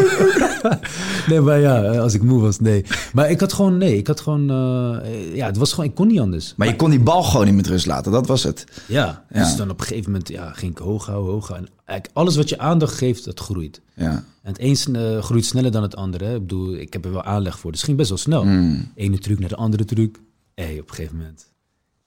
nee, 1.29 1.39
maar 1.41 1.59
ja, 1.59 1.97
als 1.97 2.13
ik 2.13 2.21
moe 2.21 2.41
was, 2.41 2.59
nee. 2.59 2.85
Maar 3.13 3.29
ik 3.29 3.39
had 3.39 3.53
gewoon, 3.53 3.77
nee, 3.77 3.97
ik 3.97 4.07
had 4.07 4.19
gewoon, 4.21 4.41
eh, 4.49 5.35
ja, 5.35 5.45
het 5.45 5.57
was 5.57 5.73
gewoon, 5.73 5.89
ik 5.89 5.95
kon 5.95 6.07
niet 6.07 6.19
anders. 6.19 6.53
Maar 6.57 6.67
je 6.67 6.75
kon 6.75 6.89
die 6.89 6.99
bal 6.99 7.23
gewoon 7.23 7.45
niet 7.45 7.55
met 7.55 7.67
rust 7.67 7.85
laten, 7.85 8.11
dat 8.11 8.27
was 8.27 8.43
het. 8.43 8.63
Ja, 8.87 9.25
Ja. 9.33 9.43
dus 9.43 9.55
dan 9.55 9.69
op 9.69 9.79
een 9.79 9.85
gegeven 9.85 10.11
moment 10.11 10.29
ja, 10.29 10.51
ging 10.53 10.71
ik 10.71 10.77
hoog 10.77 11.05
houden, 11.05 11.33
hoog 11.33 11.47
houden. 11.47 11.67
En 11.69 11.73
eigenlijk 11.85 12.17
alles 12.17 12.35
wat 12.35 12.49
je 12.49 12.57
aandacht 12.57 12.93
geeft, 12.97 13.25
dat 13.25 13.39
groeit. 13.39 13.81
Ja. 13.95 14.23
En 14.43 14.53
het 14.57 14.87
een 14.87 15.23
groeit 15.23 15.45
sneller 15.45 15.71
dan 15.71 15.81
het 15.81 15.95
andere. 15.95 16.25
hè. 16.25 16.33
Ik 16.35 16.41
bedoel, 16.41 16.73
ik 16.75 16.93
heb 16.93 17.05
er 17.05 17.11
wel 17.11 17.23
aanleg 17.23 17.59
voor. 17.59 17.71
Dus 17.71 17.79
het 17.79 17.85
ging 17.89 17.97
best 17.97 18.09
wel 18.09 18.17
snel. 18.19 18.43
Mm. 18.45 18.91
Ene 18.95 19.17
truc 19.17 19.39
naar 19.39 19.49
de 19.49 19.55
andere 19.55 19.85
truc. 19.85 20.17
Hey, 20.55 20.79
op 20.79 20.89
een 20.89 20.95
gegeven 20.95 21.17
moment. 21.17 21.53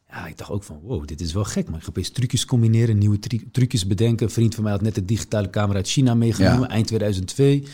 Ja, 0.09 0.27
ik 0.27 0.39
dacht 0.39 0.51
ook 0.51 0.63
van, 0.63 0.81
wow, 0.83 1.07
dit 1.07 1.21
is 1.21 1.33
wel 1.33 1.45
gek. 1.45 1.67
Maar 1.69 1.77
ik 1.79 1.83
ga 1.83 1.89
opeens 1.89 2.11
trucjes 2.11 2.45
combineren, 2.45 2.99
nieuwe 2.99 3.19
tru- 3.19 3.49
trucjes 3.53 3.87
bedenken. 3.87 4.27
Een 4.27 4.33
vriend 4.33 4.55
van 4.55 4.63
mij 4.65 4.73
had 4.73 4.83
net 4.83 4.95
de 4.95 5.05
digitale 5.05 5.51
camera 5.51 5.77
uit 5.79 5.89
China 5.89 6.15
meegenomen, 6.15 6.61
Ja. 6.61 6.69
eind 6.69 6.87
2002. 6.87 7.65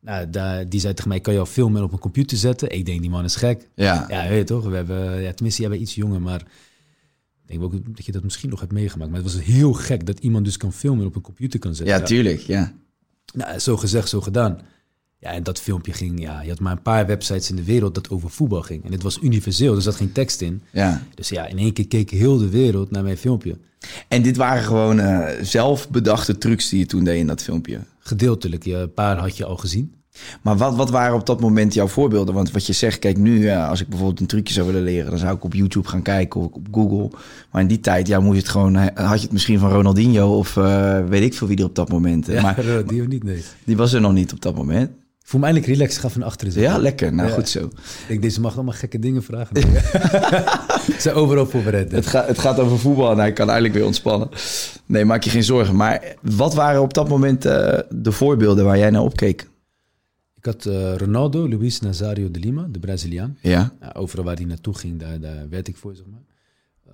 Nou, 0.00 0.30
daar, 0.30 0.68
die 0.68 0.80
zei 0.80 0.94
tegen 0.94 1.08
mij, 1.10 1.20
kan 1.20 1.32
je 1.32 1.38
al 1.38 1.46
filmen 1.46 1.78
en 1.78 1.84
op 1.84 1.92
een 1.92 1.98
computer 1.98 2.36
zetten? 2.36 2.70
Ik 2.70 2.86
denk, 2.86 3.00
die 3.00 3.10
man 3.10 3.24
is 3.24 3.36
gek. 3.36 3.68
Ja. 3.74 4.04
Ja, 4.08 4.28
weet 4.28 4.38
je 4.38 4.44
toch? 4.44 4.64
We 4.64 4.76
hebben, 4.76 5.20
ja, 5.22 5.32
tenminste, 5.32 5.60
jij 5.60 5.70
bent 5.70 5.82
iets 5.82 5.94
jonger, 5.94 6.20
maar 6.22 6.40
ik 6.40 7.46
denk 7.46 7.62
ook 7.62 7.96
dat 7.96 8.04
je 8.06 8.12
dat 8.12 8.22
misschien 8.22 8.50
nog 8.50 8.60
hebt 8.60 8.72
meegemaakt. 8.72 9.10
Maar 9.10 9.20
het 9.22 9.32
was 9.32 9.42
heel 9.42 9.72
gek 9.72 10.06
dat 10.06 10.18
iemand 10.18 10.44
dus 10.44 10.56
kan 10.56 10.72
filmen 10.72 11.00
en 11.00 11.06
op 11.08 11.14
een 11.16 11.22
computer 11.22 11.58
kan 11.58 11.74
zetten. 11.74 11.96
Ja, 11.98 12.02
tuurlijk. 12.02 12.40
Ja. 12.40 12.72
Nou, 13.34 13.58
zo 13.58 13.76
gezegd, 13.76 14.08
zo 14.08 14.20
gedaan. 14.20 14.60
Ja, 15.20 15.30
en 15.32 15.42
dat 15.42 15.60
filmpje 15.60 15.92
ging, 15.92 16.20
ja, 16.20 16.42
je 16.42 16.48
had 16.48 16.60
maar 16.60 16.72
een 16.72 16.82
paar 16.82 17.06
websites 17.06 17.50
in 17.50 17.56
de 17.56 17.64
wereld 17.64 17.94
dat 17.94 18.10
over 18.10 18.30
voetbal 18.30 18.62
ging. 18.62 18.84
En 18.84 18.92
het 18.92 19.02
was 19.02 19.18
universeel, 19.22 19.74
dus 19.74 19.86
er 19.86 19.92
zat 19.92 20.00
geen 20.00 20.12
tekst 20.12 20.40
in. 20.40 20.62
ja. 20.72 21.02
Dus 21.14 21.28
ja, 21.28 21.46
in 21.46 21.58
één 21.58 21.72
keer 21.72 21.86
keek 21.86 22.10
heel 22.10 22.38
de 22.38 22.48
wereld 22.48 22.90
naar 22.90 23.02
mijn 23.02 23.16
filmpje. 23.16 23.58
En 24.08 24.22
dit 24.22 24.36
waren 24.36 24.62
gewoon 24.62 24.98
eh, 24.98 25.42
zelfbedachte 25.42 26.38
trucs 26.38 26.68
die 26.68 26.78
je 26.78 26.86
toen 26.86 27.04
deed 27.04 27.18
in 27.18 27.26
dat 27.26 27.42
filmpje. 27.42 27.80
Gedeeltelijk, 27.98 28.64
ja, 28.64 28.78
een 28.78 28.94
paar 28.94 29.16
had 29.16 29.36
je 29.36 29.44
al 29.44 29.56
gezien. 29.56 29.94
Maar 30.42 30.56
wat, 30.56 30.76
wat 30.76 30.90
waren 30.90 31.14
op 31.14 31.26
dat 31.26 31.40
moment 31.40 31.74
jouw 31.74 31.86
voorbeelden? 31.86 32.34
Want 32.34 32.50
wat 32.50 32.66
je 32.66 32.72
zegt, 32.72 32.98
kijk 32.98 33.16
nu, 33.16 33.44
ja, 33.44 33.68
als 33.68 33.80
ik 33.80 33.88
bijvoorbeeld 33.88 34.20
een 34.20 34.26
trucje 34.26 34.54
zou 34.54 34.66
willen 34.66 34.82
leren, 34.82 35.10
dan 35.10 35.18
zou 35.18 35.36
ik 35.36 35.44
op 35.44 35.54
YouTube 35.54 35.88
gaan 35.88 36.02
kijken 36.02 36.40
of 36.40 36.46
op 36.46 36.66
Google. 36.70 37.10
Maar 37.50 37.62
in 37.62 37.68
die 37.68 37.80
tijd, 37.80 38.06
ja, 38.06 38.20
moest 38.20 38.34
je 38.34 38.40
het 38.42 38.50
gewoon, 38.50 38.76
had 38.76 39.16
je 39.16 39.22
het 39.22 39.32
misschien 39.32 39.58
van 39.58 39.70
Ronaldinho 39.70 40.36
of 40.38 40.56
eh, 40.56 41.06
weet 41.08 41.22
ik 41.22 41.34
veel 41.34 41.46
wie 41.46 41.58
er 41.58 41.64
op 41.64 41.74
dat 41.74 41.88
moment. 41.88 42.26
Ja, 42.26 42.42
Maar 42.42 42.56
die 42.86 43.02
ook 43.02 43.08
niet, 43.08 43.24
nee. 43.24 43.42
die 43.64 43.76
was 43.76 43.92
er 43.92 44.00
nog 44.00 44.12
niet 44.12 44.32
op 44.32 44.40
dat 44.42 44.54
moment. 44.54 44.90
Voel 45.30 45.40
me 45.40 45.46
eindelijk 45.46 45.74
relaxed, 45.76 46.00
ga 46.00 46.08
van 46.08 46.22
achteren 46.22 46.52
zitten. 46.52 46.72
Ja, 46.72 46.78
lekker. 46.78 47.14
Nou, 47.14 47.28
Ja. 47.28 47.34
goed 47.34 47.48
zo. 47.48 47.64
Ik 47.64 47.72
denk, 48.08 48.22
deze 48.22 48.40
mag 48.40 48.54
allemaal 48.54 48.74
gekke 48.74 48.98
dingen 48.98 49.22
vragen. 49.22 49.56
Ze 50.84 50.94
zijn 50.98 51.14
overal 51.14 51.46
voorbereid. 51.46 51.92
Het, 51.92 52.06
gaat 52.06 52.26
het 52.26 52.38
gaat 52.38 52.58
over 52.58 52.78
voetbal 52.78 53.10
en 53.10 53.18
hij 53.18 53.32
kan 53.32 53.46
eindelijk 53.48 53.74
weer 53.74 53.84
ontspannen. 53.84 54.28
Nee, 54.86 55.04
maak 55.04 55.22
je 55.22 55.30
geen 55.30 55.44
zorgen. 55.44 55.76
Maar 55.76 56.14
wat 56.22 56.54
waren 56.54 56.82
op 56.82 56.94
dat 56.94 57.08
moment 57.08 57.44
eh, 57.44 57.78
de 57.90 58.12
voorbeelden 58.12 58.64
waar 58.64 58.78
jij 58.78 58.90
naar 58.90 59.02
opkeek? 59.02 59.48
Ik 60.36 60.44
had 60.44 60.66
eh, 60.66 60.94
Ronaldo, 60.96 61.48
Luis 61.48 61.80
Nazario 61.80 62.30
de 62.30 62.38
Lima, 62.40 62.66
de 62.70 62.78
Braziliaan. 62.78 63.36
Ja, 63.40 63.72
Ja, 63.80 63.92
overal 63.96 64.24
waar 64.24 64.36
hij 64.36 64.44
naartoe 64.44 64.74
ging, 64.74 65.00
daar, 65.00 65.20
daar 65.20 65.48
werd 65.50 65.68
ik 65.68 65.76
voor, 65.76 65.94
zeg 65.94 66.06
maar. 66.06 66.22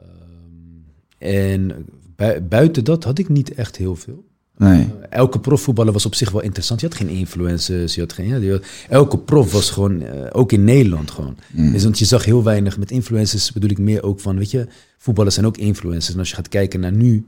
Ehm, 0.00 1.28
en 1.30 1.86
bui- 2.16 2.40
buiten 2.40 2.84
dat 2.84 3.04
had 3.04 3.18
ik 3.18 3.28
niet 3.28 3.54
echt 3.54 3.76
heel 3.76 3.96
veel. 3.96 4.25
Nee. 4.56 4.88
Elke 5.10 5.40
profvoetballer 5.40 5.92
was 5.92 6.06
op 6.06 6.14
zich 6.14 6.30
wel 6.30 6.42
interessant. 6.42 6.80
Je 6.80 6.86
had 6.86 6.96
geen 6.96 7.08
influencers, 7.08 7.94
je 7.94 8.00
had 8.00 8.12
geen... 8.12 8.26
Ja, 8.28 8.36
je 8.36 8.50
had- 8.50 8.64
elke 8.88 9.18
prof 9.18 9.52
was 9.52 9.70
gewoon, 9.70 10.02
eh, 10.02 10.26
ook 10.32 10.52
in 10.52 10.64
Nederland 10.64 11.10
gewoon. 11.10 11.36
Dus, 11.72 11.82
want 11.82 11.98
je 11.98 12.04
zag 12.04 12.24
heel 12.24 12.42
weinig, 12.42 12.78
met 12.78 12.90
influencers 12.90 13.52
bedoel 13.52 13.70
ik 13.70 13.78
meer 13.78 14.02
ook 14.02 14.20
van, 14.20 14.38
weet 14.38 14.50
je, 14.50 14.66
voetballers 14.98 15.34
zijn 15.34 15.46
ook 15.46 15.56
influencers. 15.56 16.12
En 16.14 16.18
als 16.18 16.28
je 16.30 16.34
gaat 16.36 16.48
kijken 16.48 16.80
naar 16.80 16.92
nu, 16.92 17.24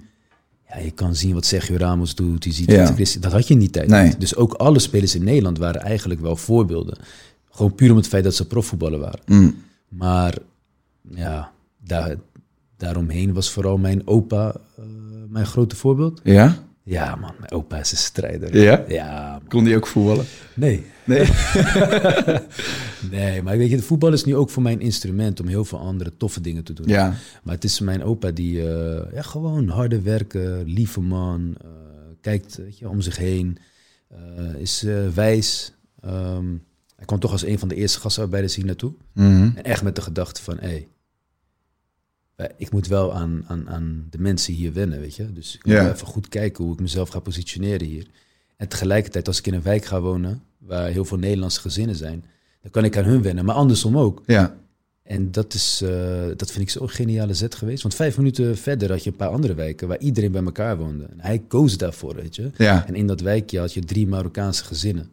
ja, 0.69 0.79
je 0.79 0.91
kan 0.91 1.15
zien 1.15 1.35
wat 1.35 1.47
Sergio 1.47 1.77
Ramos 1.77 2.15
doet, 2.15 2.45
je 2.45 2.53
ziet 2.53 2.71
Ja. 2.71 2.87
Christi- 2.87 3.21
dat 3.21 3.33
had 3.33 3.47
je 3.49 3.55
in 3.55 3.61
die 3.61 3.71
tijd 3.71 3.89
Nee. 3.89 4.15
Dus 4.19 4.37
ook 4.37 4.53
alle 4.53 4.79
spelers 4.79 5.15
in 5.15 5.25
Nederland 5.25 5.59
waren 5.59 5.81
eigenlijk 5.81 6.21
wel 6.21 6.37
voorbeelden. 6.37 6.99
Gewoon 7.51 7.75
puur 7.75 7.91
om 7.91 7.97
het 7.97 8.09
feit 8.09 8.25
dat 8.25 8.35
ze 8.35 8.47
profvoetballer 8.47 8.99
waren. 8.99 9.21
Mm. 9.27 9.55
Maar 9.89 10.35
ja, 11.15 11.51
daar, 11.85 12.17
daaromheen 12.77 13.33
was 13.33 13.51
vooral 13.51 13.77
mijn 13.79 14.07
opa 14.07 14.55
eh, 14.77 14.85
mijn 15.29 15.47
grote 15.47 15.77
voorbeeld. 15.77 16.21
Ja? 16.25 16.67
Ja 16.89 17.17
man, 17.17 17.35
mijn 17.39 17.53
opa 17.53 17.79
is 17.79 17.91
een 17.91 17.97
strijder. 17.97 18.61
Ja? 18.61 18.85
Ja, 18.89 19.31
man. 19.31 19.49
Kon 19.49 19.65
die 19.65 19.77
ook 19.77 19.87
voetballen? 19.87 20.25
nee. 20.55 20.87
Nee. 21.05 21.27
Nee, 23.11 23.43
maar 23.43 23.59
weet 23.59 23.71
je, 23.71 23.83
voetbal 23.83 24.13
is 24.13 24.25
nu 24.25 24.37
ook 24.37 24.51
voor 24.51 24.63
mij 24.63 24.73
een 24.73 24.81
instrument 24.81 25.41
om 25.41 25.47
heel 25.47 25.65
veel 25.65 25.79
andere 25.79 26.17
toffe 26.17 26.41
dingen 26.41 26.65
te 26.65 26.73
doen. 26.73 26.89
Ja. 26.89 27.15
Maar 27.43 27.55
het 27.55 27.65
is 27.65 27.81
mijn 27.81 28.03
opa 28.03 28.31
die 28.31 28.69
eh, 28.69 29.13
ja, 29.13 29.23
gewoon 29.23 29.69
harde 29.69 30.01
werken, 30.01 30.65
lieve 30.65 31.01
man, 31.01 31.55
eh, 31.61 31.69
kijkt 32.21 32.57
weet 32.57 32.79
je, 32.79 32.89
om 32.89 33.01
zich 33.01 33.17
heen, 33.17 33.59
eh, 34.09 34.55
is 34.59 34.87
wijs. 35.15 35.73
Ehm, 36.01 36.47
hij 36.97 37.05
kwam 37.07 37.19
toch 37.19 37.33
als 37.33 37.45
een 37.45 37.59
van 37.59 37.69
de 37.69 37.75
eerste 37.75 38.01
gastarbeiders 38.01 38.55
hier 38.55 38.65
naartoe. 38.65 38.93
Mhm. 39.13 39.51
En 39.55 39.65
echt 39.65 39.83
met 39.83 39.97
de 39.97 40.03
gedachte 40.03 40.43
van, 40.43 40.57
hé, 40.61 40.69
hey, 40.69 40.89
ik 42.57 42.71
moet 42.71 42.87
wel 42.87 43.15
aan, 43.15 43.45
aan, 43.47 43.69
aan 43.69 44.07
de 44.11 44.19
mensen 44.19 44.55
hier 44.55 44.73
wennen, 44.73 45.01
weet 45.01 45.15
je. 45.17 45.33
Dus 45.33 45.55
ik 45.55 45.65
moet 45.67 45.75
even 45.77 46.07
goed 46.07 46.29
kijken 46.29 46.65
hoe 46.65 46.73
ik 46.73 46.81
mezelf 46.81 47.09
ga 47.09 47.19
positioneren 47.21 47.87
hier. 47.87 48.07
En 48.57 48.69
tegelijkertijd, 48.69 49.27
als 49.27 49.39
ik 49.39 49.47
in 49.47 49.55
een 49.55 49.63
wijk 49.63 49.85
ga 49.85 50.01
wonen, 50.01 50.43
waar 50.59 50.89
heel 50.91 51.05
veel 51.05 51.19
Nederlandse 51.19 51.61
gezinnen 51.61 51.97
zijn, 51.97 52.25
dan 52.63 52.71
kan 52.71 52.85
ik 52.85 52.97
aan 52.97 53.05
hun 53.05 53.23
wennen, 53.23 53.45
maar 53.45 53.55
andersom 53.55 53.99
ook. 53.99 54.23
Ja. 54.27 54.57
En 55.03 55.31
dat, 55.31 55.55
is, 55.55 55.81
eh, 55.83 56.27
dat 56.37 56.51
vind 56.51 56.65
ik 56.65 56.71
zo'n 56.71 56.91
geniale 56.91 57.35
zet 57.35 57.55
geweest. 57.55 57.83
Want 57.83 57.95
vijf 57.95 58.17
minuten 58.17 58.57
verder 58.59 58.91
had 58.91 59.05
je 59.05 59.11
een 59.11 59.17
paar 59.17 59.29
andere 59.29 59.55
wijken 59.55 59.89
waar 59.89 59.99
iedereen 59.99 60.33
bij 60.33 60.43
elkaar 60.45 60.77
woonde. 60.77 61.05
En 61.05 61.21
hij 61.21 61.39
koos 61.49 61.77
daarvoor, 61.79 62.15
weet 62.15 62.37
je. 62.37 62.51
Ja. 62.57 62.87
En 62.87 62.95
in 62.95 63.07
dat 63.07 63.21
wijkje 63.21 63.59
had 63.59 63.73
je 63.75 63.85
drie 63.85 64.07
Marokkaanse 64.07 64.65
gezinnen. 64.65 65.13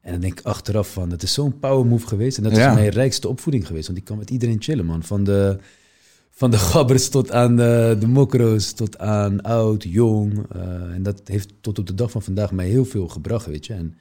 En 0.00 0.12
dan 0.12 0.20
denk 0.20 0.38
ik 0.38 0.46
achteraf 0.46 0.92
van, 0.92 1.08
dat 1.08 1.22
is 1.22 1.32
zo'n 1.32 1.58
power 1.58 1.86
move 1.86 2.06
geweest. 2.06 2.36
En 2.36 2.42
dat 2.42 2.56
Ja. 2.56 2.68
is 2.68 2.74
mijn 2.74 2.88
rijkste 2.88 3.28
opvoeding 3.28 3.66
geweest. 3.66 3.86
Want 3.86 3.98
ik 3.98 4.04
kan 4.04 4.18
met 4.18 4.30
iedereen 4.30 4.62
chillen, 4.62 4.84
man. 4.86 5.02
Van 5.02 5.24
de, 5.24 5.58
van 6.38 6.50
de 6.50 6.56
gabbers 6.58 7.08
tot 7.08 7.30
aan 7.32 7.56
de, 7.56 7.96
de 8.00 8.06
mokro's, 8.06 8.72
tot 8.72 8.98
aan 8.98 9.40
oud, 9.42 9.82
jong. 9.82 10.46
Eh, 10.52 10.60
en 10.94 11.02
dat 11.02 11.20
heeft 11.24 11.52
tot 11.60 11.78
op 11.78 11.86
de 11.86 11.94
dag 11.94 12.10
van 12.10 12.22
vandaag 12.22 12.52
mij 12.52 12.68
heel 12.68 12.84
veel 12.84 13.08
gebracht, 13.08 13.46
weet 13.46 13.66
je. 13.66 13.74
En 13.74 13.96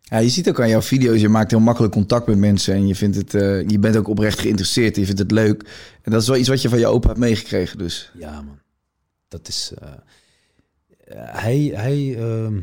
Ja, 0.00 0.18
je 0.18 0.28
ziet 0.28 0.48
ook 0.48 0.60
aan 0.60 0.68
jouw 0.68 0.82
video's, 0.82 1.20
je 1.20 1.28
maakt 1.28 1.50
heel 1.50 1.60
makkelijk 1.60 1.92
contact 1.92 2.26
met 2.26 2.38
mensen 2.38 2.74
en 2.74 2.86
je, 2.86 2.94
vindt 2.94 3.16
het, 3.16 3.34
eh, 3.34 3.68
je 3.68 3.78
bent 3.78 3.96
ook 3.96 4.08
oprecht 4.08 4.38
geïnteresseerd, 4.40 4.96
je 4.96 5.04
vindt 5.04 5.20
het 5.20 5.30
leuk. 5.30 5.62
En 6.02 6.12
dat 6.12 6.22
is 6.22 6.28
wel 6.28 6.36
iets 6.36 6.48
wat 6.48 6.62
je 6.62 6.68
van 6.68 6.78
je 6.78 6.86
opa 6.86 7.06
hebt 7.08 7.18
meegekregen 7.20 7.78
dus. 7.78 8.10
Ja, 8.18 8.42
man. 8.42 8.58
Dat 9.28 9.48
is. 9.48 9.72
eh, 9.78 9.88
hij. 11.14 11.72
hij 11.74 12.16
ehm, 12.18 12.56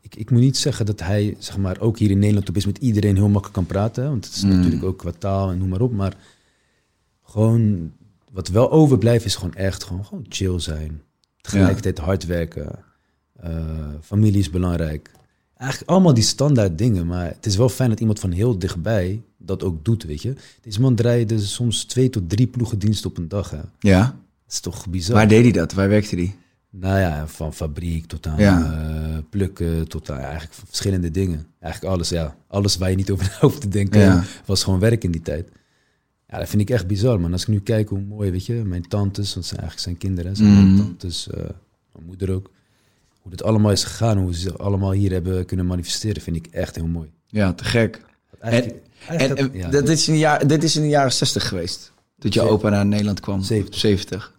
ik, 0.00 0.14
ik 0.16 0.30
moet 0.30 0.40
niet 0.40 0.56
zeggen 0.56 0.86
dat 0.86 1.00
hij, 1.00 1.36
zeg 1.38 1.56
maar, 1.58 1.80
ook 1.80 1.98
hier 1.98 2.10
in 2.10 2.18
Nederland 2.18 2.48
op 2.48 2.56
is 2.56 2.66
met 2.66 2.78
iedereen 2.78 3.14
heel 3.16 3.24
makkelijk 3.28 3.54
kan 3.54 3.66
praten. 3.66 4.02
hè, 4.02 4.08
Want 4.08 4.24
het 4.24 4.34
is 4.34 4.42
Mm. 4.42 4.48
natuurlijk 4.50 4.84
ook 4.84 4.98
qua 4.98 5.10
taal 5.18 5.50
en 5.50 5.58
noem 5.58 5.68
maar 5.68 5.80
op. 5.80 5.92
Maar 5.92 6.14
gewoon. 7.24 7.92
Wat 8.32 8.48
wel 8.48 8.70
overblijft 8.70 9.24
is 9.24 9.34
gewoon 9.34 9.54
echt 9.54 9.84
gewoon, 9.84 10.04
gewoon 10.04 10.24
chill 10.28 10.58
zijn. 10.60 11.02
Tegelijkertijd 11.40 11.98
hard 11.98 12.26
werken. 12.26 12.78
eh, 13.40 13.50
familie 14.02 14.38
is 14.40 14.50
belangrijk. 14.50 15.10
Eigenlijk 15.56 15.90
allemaal 15.90 16.14
die 16.14 16.22
standaard 16.24 16.78
dingen. 16.78 17.06
Maar 17.06 17.26
het 17.26 17.46
is 17.46 17.56
wel 17.56 17.68
fijn 17.68 17.88
dat 17.90 18.00
iemand 18.00 18.20
van 18.20 18.30
heel 18.30 18.58
dichtbij 18.58 19.22
dat 19.38 19.62
ook 19.62 19.84
doet, 19.84 20.02
weet 20.04 20.22
je. 20.22 20.34
Deze 20.60 20.80
man 20.80 20.94
draaide 20.94 21.38
soms 21.40 21.84
twee 21.84 22.10
tot 22.10 22.28
drie 22.30 22.46
ploegendiensten 22.46 23.10
op 23.10 23.16
een 23.18 23.28
dag. 23.28 23.50
Hè. 23.50 23.56
Dat 23.56 23.66
Ja. 23.78 24.16
is 24.48 24.60
toch 24.60 24.88
bizar. 24.88 25.14
Waar 25.14 25.28
deed 25.28 25.42
hij 25.42 25.52
dat? 25.52 25.72
Waar 25.72 25.88
werkte 25.88 26.14
hij? 26.16 26.36
Nou 26.70 26.98
ja, 26.98 27.26
van 27.26 27.54
fabriek 27.54 28.06
tot 28.06 28.26
aan 28.26 28.38
Ja. 28.38 28.72
eh, 28.72 29.18
plukken, 29.30 29.88
tot 29.88 30.10
aan 30.10 30.18
eigenlijk 30.18 30.52
verschillende 30.66 31.10
dingen. 31.10 31.46
Eigenlijk 31.60 31.94
alles, 31.94 32.08
ja. 32.08 32.36
Alles 32.48 32.76
waar 32.76 32.90
je 32.90 32.96
niet 32.96 33.10
over 33.10 33.36
hoeft 33.40 33.60
te 33.60 33.68
denken, 33.68 34.00
Ja. 34.00 34.24
was 34.46 34.64
gewoon 34.64 34.78
werk 34.80 35.04
in 35.04 35.10
die 35.10 35.22
tijd. 35.22 35.48
Ja, 36.28 36.38
dat 36.38 36.48
vind 36.48 36.62
ik 36.62 36.70
echt 36.70 36.86
bizar, 36.86 37.20
man. 37.20 37.32
Als 37.32 37.42
ik 37.42 37.48
nu 37.48 37.60
kijk 37.60 37.88
hoe 37.88 38.00
mooi, 38.00 38.30
weet 38.30 38.46
je, 38.46 38.52
mijn 38.54 38.88
tantes, 38.88 39.34
want 39.34 39.46
zijn 39.46 39.60
eigenlijk 39.60 39.88
zijn 39.88 39.98
kinderen, 39.98 40.36
zijn 40.36 40.48
Mhm. 40.52 40.64
mijn 40.64 40.76
tantes, 40.76 41.30
eh, 41.30 41.36
mijn 41.92 42.06
moeder 42.06 42.30
ook. 42.32 42.50
Hoe 43.22 43.30
dit 43.30 43.42
allemaal 43.42 43.70
is 43.72 43.84
gegaan, 43.84 44.18
hoe 44.18 44.34
ze 44.34 44.40
zich 44.40 44.58
allemaal 44.58 44.90
hier 44.92 45.12
hebben 45.12 45.44
kunnen 45.44 45.66
manifesteren, 45.66 46.22
vind 46.22 46.36
ik 46.36 46.46
echt 46.46 46.74
heel 46.74 46.86
mooi. 46.86 47.10
Ja, 47.26 47.52
te 47.52 47.64
gek. 47.64 48.00
Eigenlijk- 48.40 48.82
En, 49.06 49.18
eigenlijk- 49.18 49.52
en 49.54 49.58
ja. 49.58 49.68
dat 49.68 49.88
is 49.88 50.06
in 50.08 50.12
de 50.14 50.18
jaar, 50.18 50.46
dit 50.46 50.62
is 50.62 50.76
in 50.76 50.82
de 50.82 50.88
jaren 50.88 51.12
60 51.12 51.48
geweest. 51.48 51.92
Dat 52.18 52.34
je 52.34 52.40
opa 52.40 52.68
naar 52.68 52.86
Nederland 52.86 53.20
kwam. 53.20 53.42
70. 53.42 53.80
70. 53.80 54.34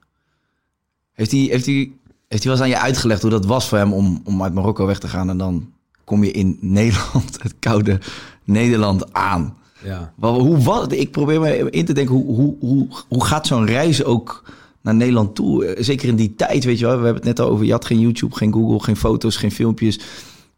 Heeft 1.13 1.31
hij, 1.31 1.39
heeft, 1.39 1.65
hij, 1.65 1.91
heeft 2.27 2.43
hij 2.43 2.51
wel 2.51 2.51
eens 2.51 2.61
aan 2.61 2.69
je 2.69 2.79
uitgelegd 2.79 3.21
hoe 3.21 3.31
dat 3.31 3.45
was 3.45 3.67
voor 3.67 3.77
hem 3.77 3.93
om, 3.93 4.21
om 4.25 4.43
uit 4.43 4.53
Marokko 4.53 4.85
weg 4.85 4.99
te 4.99 5.07
gaan 5.07 5.29
en 5.29 5.37
dan 5.37 5.73
kom 6.03 6.23
je 6.23 6.31
in 6.31 6.57
Nederland, 6.79 7.43
het 7.43 7.53
koude 7.59 7.99
Nederland 8.43 9.13
aan. 9.13 9.57
Ja. 9.83 10.13
Wel, 10.15 10.39
Hoe, 10.39 10.57
wat, 10.57 10.91
ik 10.91 11.11
probeer 11.11 11.41
me 11.41 11.69
in 11.69 11.85
te 11.85 11.93
denken, 11.93 12.15
hoe, 12.15 12.35
hoe, 12.35 12.55
hoe, 12.59 12.87
hoe 13.07 13.25
gaat 13.25 13.47
zo'n 13.47 13.65
reis 13.65 14.03
ook 14.03 14.43
naar 14.81 14.95
Nederland 14.95 15.35
toe? 15.35 15.75
Zeker 15.79 16.07
in 16.07 16.15
die 16.15 16.35
tijd, 16.35 16.63
weet 16.63 16.79
je 16.79 16.85
wel. 16.85 16.97
We 16.97 17.03
hebben 17.03 17.23
het 17.23 17.37
net 17.37 17.39
al 17.39 17.51
over, 17.51 17.65
je 17.65 17.71
had 17.71 17.85
geen 17.85 17.99
YouTube, 17.99 18.35
geen 18.35 18.53
Google, 18.53 18.79
geen 18.79 18.95
foto's, 18.95 19.35
geen 19.35 19.51
filmpjes. 19.51 19.99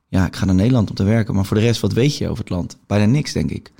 Ja, 0.07 0.25
ik 0.25 0.35
ga 0.35 0.45
naar 0.45 0.55
Nederland 0.55 0.89
om 0.89 0.95
te 0.95 1.03
werken. 1.03 1.35
Maar 1.35 1.45
voor 1.45 1.57
de 1.57 1.63
rest, 1.63 1.81
wat 1.81 1.93
weet 1.93 2.17
je 2.17 2.29
over 2.29 2.43
het 2.43 2.49
land? 2.49 2.77
Bijna 2.87 3.05
niks, 3.05 3.33
denk 3.33 3.51
ik. 3.51 3.71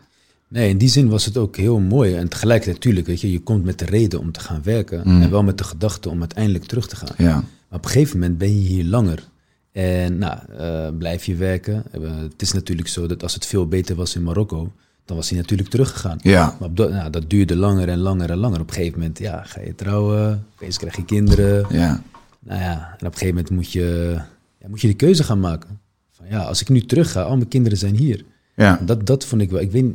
Nee, 0.48 0.70
in 0.70 0.78
die 0.78 0.90
zin 0.90 1.10
was 1.10 1.26
het 1.26 1.38
ook 1.38 1.58
heel 1.58 1.80
mooi. 1.80 2.16
En 2.16 2.28
tegelijkertijd, 2.28 2.76
natuurlijk, 2.76 3.08
weet 3.08 3.22
je, 3.22 3.32
je 3.32 3.40
komt 3.40 3.64
met 3.64 3.80
de 3.80 3.86
reden 3.86 4.20
om 4.20 4.32
te 4.32 4.40
gaan 4.40 4.62
werken. 4.64 5.02
Mm. 5.04 5.22
En 5.22 5.32
wel 5.32 5.44
met 5.44 5.58
de 5.58 5.64
gedachte 5.64 6.10
om 6.10 6.20
uiteindelijk 6.20 6.66
terug 6.66 6.88
te 6.88 6.96
gaan. 6.96 7.16
Ja. 7.18 7.34
Maar 7.34 7.80
op 7.80 7.86
een 7.86 7.92
gegeven 7.92 8.20
moment 8.20 8.38
ben 8.38 8.62
je 8.62 8.68
hier 8.68 8.86
langer. 8.86 9.30
En 9.72 10.18
nou, 10.18 10.38
eh, 10.58 10.88
blijf 10.98 11.26
je 11.26 11.36
werken. 11.36 11.84
Eh, 11.92 12.02
het 12.18 12.42
is 12.42 12.52
natuurlijk 12.52 12.88
zo 12.88 13.08
dat 13.08 13.24
als 13.24 13.34
het 13.34 13.46
veel 13.46 13.68
beter 13.68 13.96
was 13.96 14.16
in 14.16 14.24
Marokko, 14.24 14.72
dan 15.06 15.16
was 15.18 15.30
hij 15.30 15.38
natuurlijk 15.40 15.70
teruggegaan. 15.70 16.18
Ja. 16.22 16.56
Maar 16.60 16.74
dat, 16.74 16.92
nou, 16.92 17.10
dat 17.10 17.30
duurde 17.30 17.56
langer 17.56 17.90
en 17.90 18.00
langer 18.00 18.30
en 18.30 18.38
langer. 18.38 18.60
Op 18.60 18.68
een 18.68 18.74
gegeven 18.74 19.00
moment 19.00 19.20
ja, 19.20 19.44
ga 19.44 19.62
je 19.62 19.76
trouwen, 19.76 20.46
opeens 20.54 20.78
krijg 20.78 20.96
je 20.96 21.06
kinderen. 21.06 21.66
Ja. 21.70 22.02
Nou 22.40 22.60
ja, 22.62 22.88
en 22.90 23.08
op 23.08 23.12
een 23.14 23.20
gegeven 23.20 23.28
moment 23.36 23.50
moet 23.50 23.72
je, 23.72 24.20
ja, 24.60 24.68
moet 24.68 24.82
je 24.82 24.88
de 24.88 24.94
keuze 24.94 25.24
gaan 25.24 25.40
maken. 25.40 25.80
Van, 26.12 26.26
ja, 26.30 26.40
als 26.40 26.62
ik 26.62 26.70
nu 26.70 26.82
terug 26.86 27.12
ga, 27.12 27.22
al 27.22 27.36
mijn 27.36 27.48
kinderen 27.48 27.78
zijn 27.78 27.96
hier. 27.96 28.26
Ja. 28.56 28.80
En 28.80 28.86
Dat, 28.86 29.06
dat 29.06 29.26
vond 29.26 29.42
ik 29.42 29.50
wel. 29.50 29.62
Ik 29.62 29.72
weet, 29.72 29.86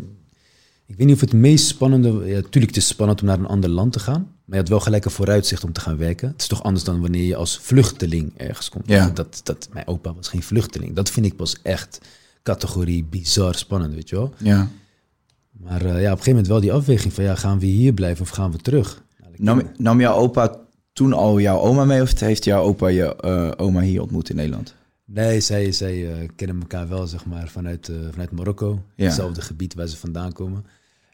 ik 0.87 0.97
weet 0.97 1.07
niet 1.07 1.15
of 1.15 1.21
het 1.21 1.33
meest 1.33 1.67
spannende. 1.67 2.09
Ja, 2.09 2.35
natuurlijk, 2.35 2.75
het 2.75 2.77
is 2.77 2.87
spannend 2.87 3.21
om 3.21 3.27
naar 3.27 3.39
een 3.39 3.47
ander 3.47 3.71
land 3.71 3.93
te 3.93 3.99
gaan. 4.01 4.21
Maar 4.45 4.55
je 4.57 4.61
had 4.61 4.69
wel 4.69 4.81
gelijk 4.81 5.05
een 5.05 5.11
vooruitzicht 5.11 5.65
om 5.65 5.73
te 5.73 5.81
gaan 5.81 5.97
werken. 5.97 6.29
Het 6.29 6.41
is 6.41 6.47
toch 6.47 6.63
anders 6.63 6.85
dan 6.85 7.01
wanneer 7.01 7.25
je 7.25 7.37
als 7.37 7.59
vluchteling 7.59 8.33
ergens 8.37 8.69
komt. 8.69 8.89
Ja. 8.89 9.11
Dat, 9.15 9.41
dat, 9.45 9.69
mijn 9.73 9.87
opa 9.87 10.15
was 10.15 10.29
geen 10.29 10.43
vluchteling. 10.43 10.95
Dat 10.95 11.11
vind 11.11 11.27
ik 11.27 11.37
pas 11.37 11.57
echt 11.63 12.01
categorie 12.43 13.05
bizar 13.05 13.55
spannend, 13.55 13.95
weet 13.95 14.09
je 14.09 14.17
wel. 14.17 14.35
ja. 14.39 14.69
Maar 15.63 15.81
eh, 15.81 15.87
ja, 15.87 15.93
op 15.93 15.97
een 15.97 16.03
gegeven 16.03 16.31
moment 16.31 16.47
wel 16.47 16.61
die 16.61 16.73
afweging 16.73 17.13
van 17.13 17.25
ja, 17.25 17.35
gaan 17.35 17.59
we 17.59 17.67
hier 17.67 17.93
blijven 17.93 18.23
of 18.23 18.29
gaan 18.29 18.51
we 18.51 18.59
terug? 18.59 19.05
Nou, 19.19 19.33
Nam, 19.37 19.71
nam 19.77 20.01
jouw 20.01 20.15
opa 20.15 20.57
toen 20.93 21.13
al 21.13 21.41
jouw 21.41 21.59
oma 21.59 21.85
mee? 21.85 22.03
Of 22.03 22.21
heeft 22.21 22.45
jouw 22.45 22.63
opa 22.63 22.89
je 22.89 23.17
eh, 23.17 23.51
oma 23.57 23.81
hier 23.81 24.03
ontmoet 24.03 24.29
in 24.29 24.37
Nederland? 24.37 24.75
Nee, 25.05 25.41
zij, 25.41 25.73
zij 25.73 26.13
eh, 26.13 26.29
kennen 26.37 26.61
elkaar 26.61 26.89
wel, 26.89 27.07
zeg 27.07 27.27
maar, 27.27 27.49
vanuit, 27.49 27.91
vanuit 28.11 28.31
Marokko. 28.31 28.83
Ja. 28.95 29.05
Hetzelfde 29.05 29.41
gebied 29.41 29.75
waar 29.75 29.87
ze 29.87 29.97
vandaan 29.97 30.33
komen. 30.33 30.65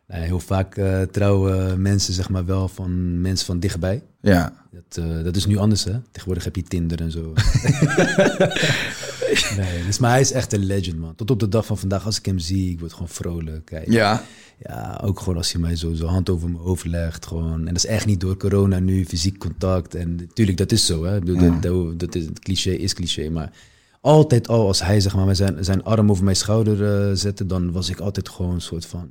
Nou, 0.06 0.22
heel 0.22 0.40
vaak 0.40 0.80
trouwen 1.10 1.82
mensen, 1.82 2.14
zeg 2.14 2.28
maar, 2.28 2.44
wel 2.44 2.68
van 2.68 3.20
mensen 3.20 3.46
van 3.46 3.60
dichtbij. 3.60 4.02
Ja. 4.20 4.52
Dat, 4.70 5.24
dat 5.24 5.36
is 5.36 5.46
nu 5.46 5.56
anders, 5.56 5.84
hè? 5.84 6.00
Tegenwoordig 6.10 6.44
heb 6.44 6.56
je 6.56 6.62
Tinder 6.62 7.00
en 7.00 7.10
zo. 7.10 7.32
nee, 9.56 9.84
dus, 9.84 9.98
maar 9.98 10.10
hij 10.10 10.20
is 10.20 10.32
echt 10.32 10.52
een 10.52 10.64
legend, 10.64 10.98
man. 10.98 11.14
Tot 11.14 11.30
op 11.30 11.40
de 11.40 11.48
dag 11.48 11.66
van 11.66 11.78
vandaag, 11.78 12.04
als 12.04 12.18
ik 12.18 12.26
hem 12.26 12.38
zie, 12.38 12.70
ik 12.70 12.80
word 12.80 12.92
gewoon 12.92 13.08
vrolijk. 13.08 13.82
Ja. 13.86 14.24
Ja, 14.66 15.00
ook 15.04 15.18
gewoon 15.18 15.36
als 15.36 15.52
hij 15.52 15.60
mij 15.60 15.76
zo 15.76 15.94
zijn 15.94 16.08
hand 16.08 16.30
over 16.30 16.50
mijn 16.50 16.62
hoofd 16.62 16.84
legt. 16.84 17.26
Gewoon. 17.26 17.58
En 17.58 17.64
dat 17.64 17.76
is 17.76 17.86
echt 17.86 18.06
niet 18.06 18.20
door 18.20 18.36
corona 18.36 18.78
nu, 18.78 19.04
fysiek 19.04 19.38
contact. 19.38 19.94
En 19.94 20.16
natuurlijk, 20.16 20.58
dat 20.58 20.72
is 20.72 20.86
zo. 20.86 21.04
Hè? 21.04 21.20
Dat, 21.20 21.62
dat, 21.62 22.00
dat 22.00 22.14
is, 22.14 22.24
het 22.24 22.38
cliché 22.38 22.70
is 22.70 22.94
cliché. 22.94 23.28
Maar 23.28 23.52
altijd 24.00 24.48
al, 24.48 24.66
als 24.66 24.82
hij 24.82 25.00
zeg 25.00 25.14
maar, 25.14 25.36
zijn, 25.36 25.64
zijn 25.64 25.84
arm 25.84 26.10
over 26.10 26.24
mijn 26.24 26.36
schouder 26.36 27.08
eh, 27.08 27.16
zette, 27.16 27.46
dan 27.46 27.72
was 27.72 27.90
ik 27.90 27.98
altijd 27.98 28.28
gewoon 28.28 28.54
een 28.54 28.60
soort 28.60 28.86
van... 28.86 29.10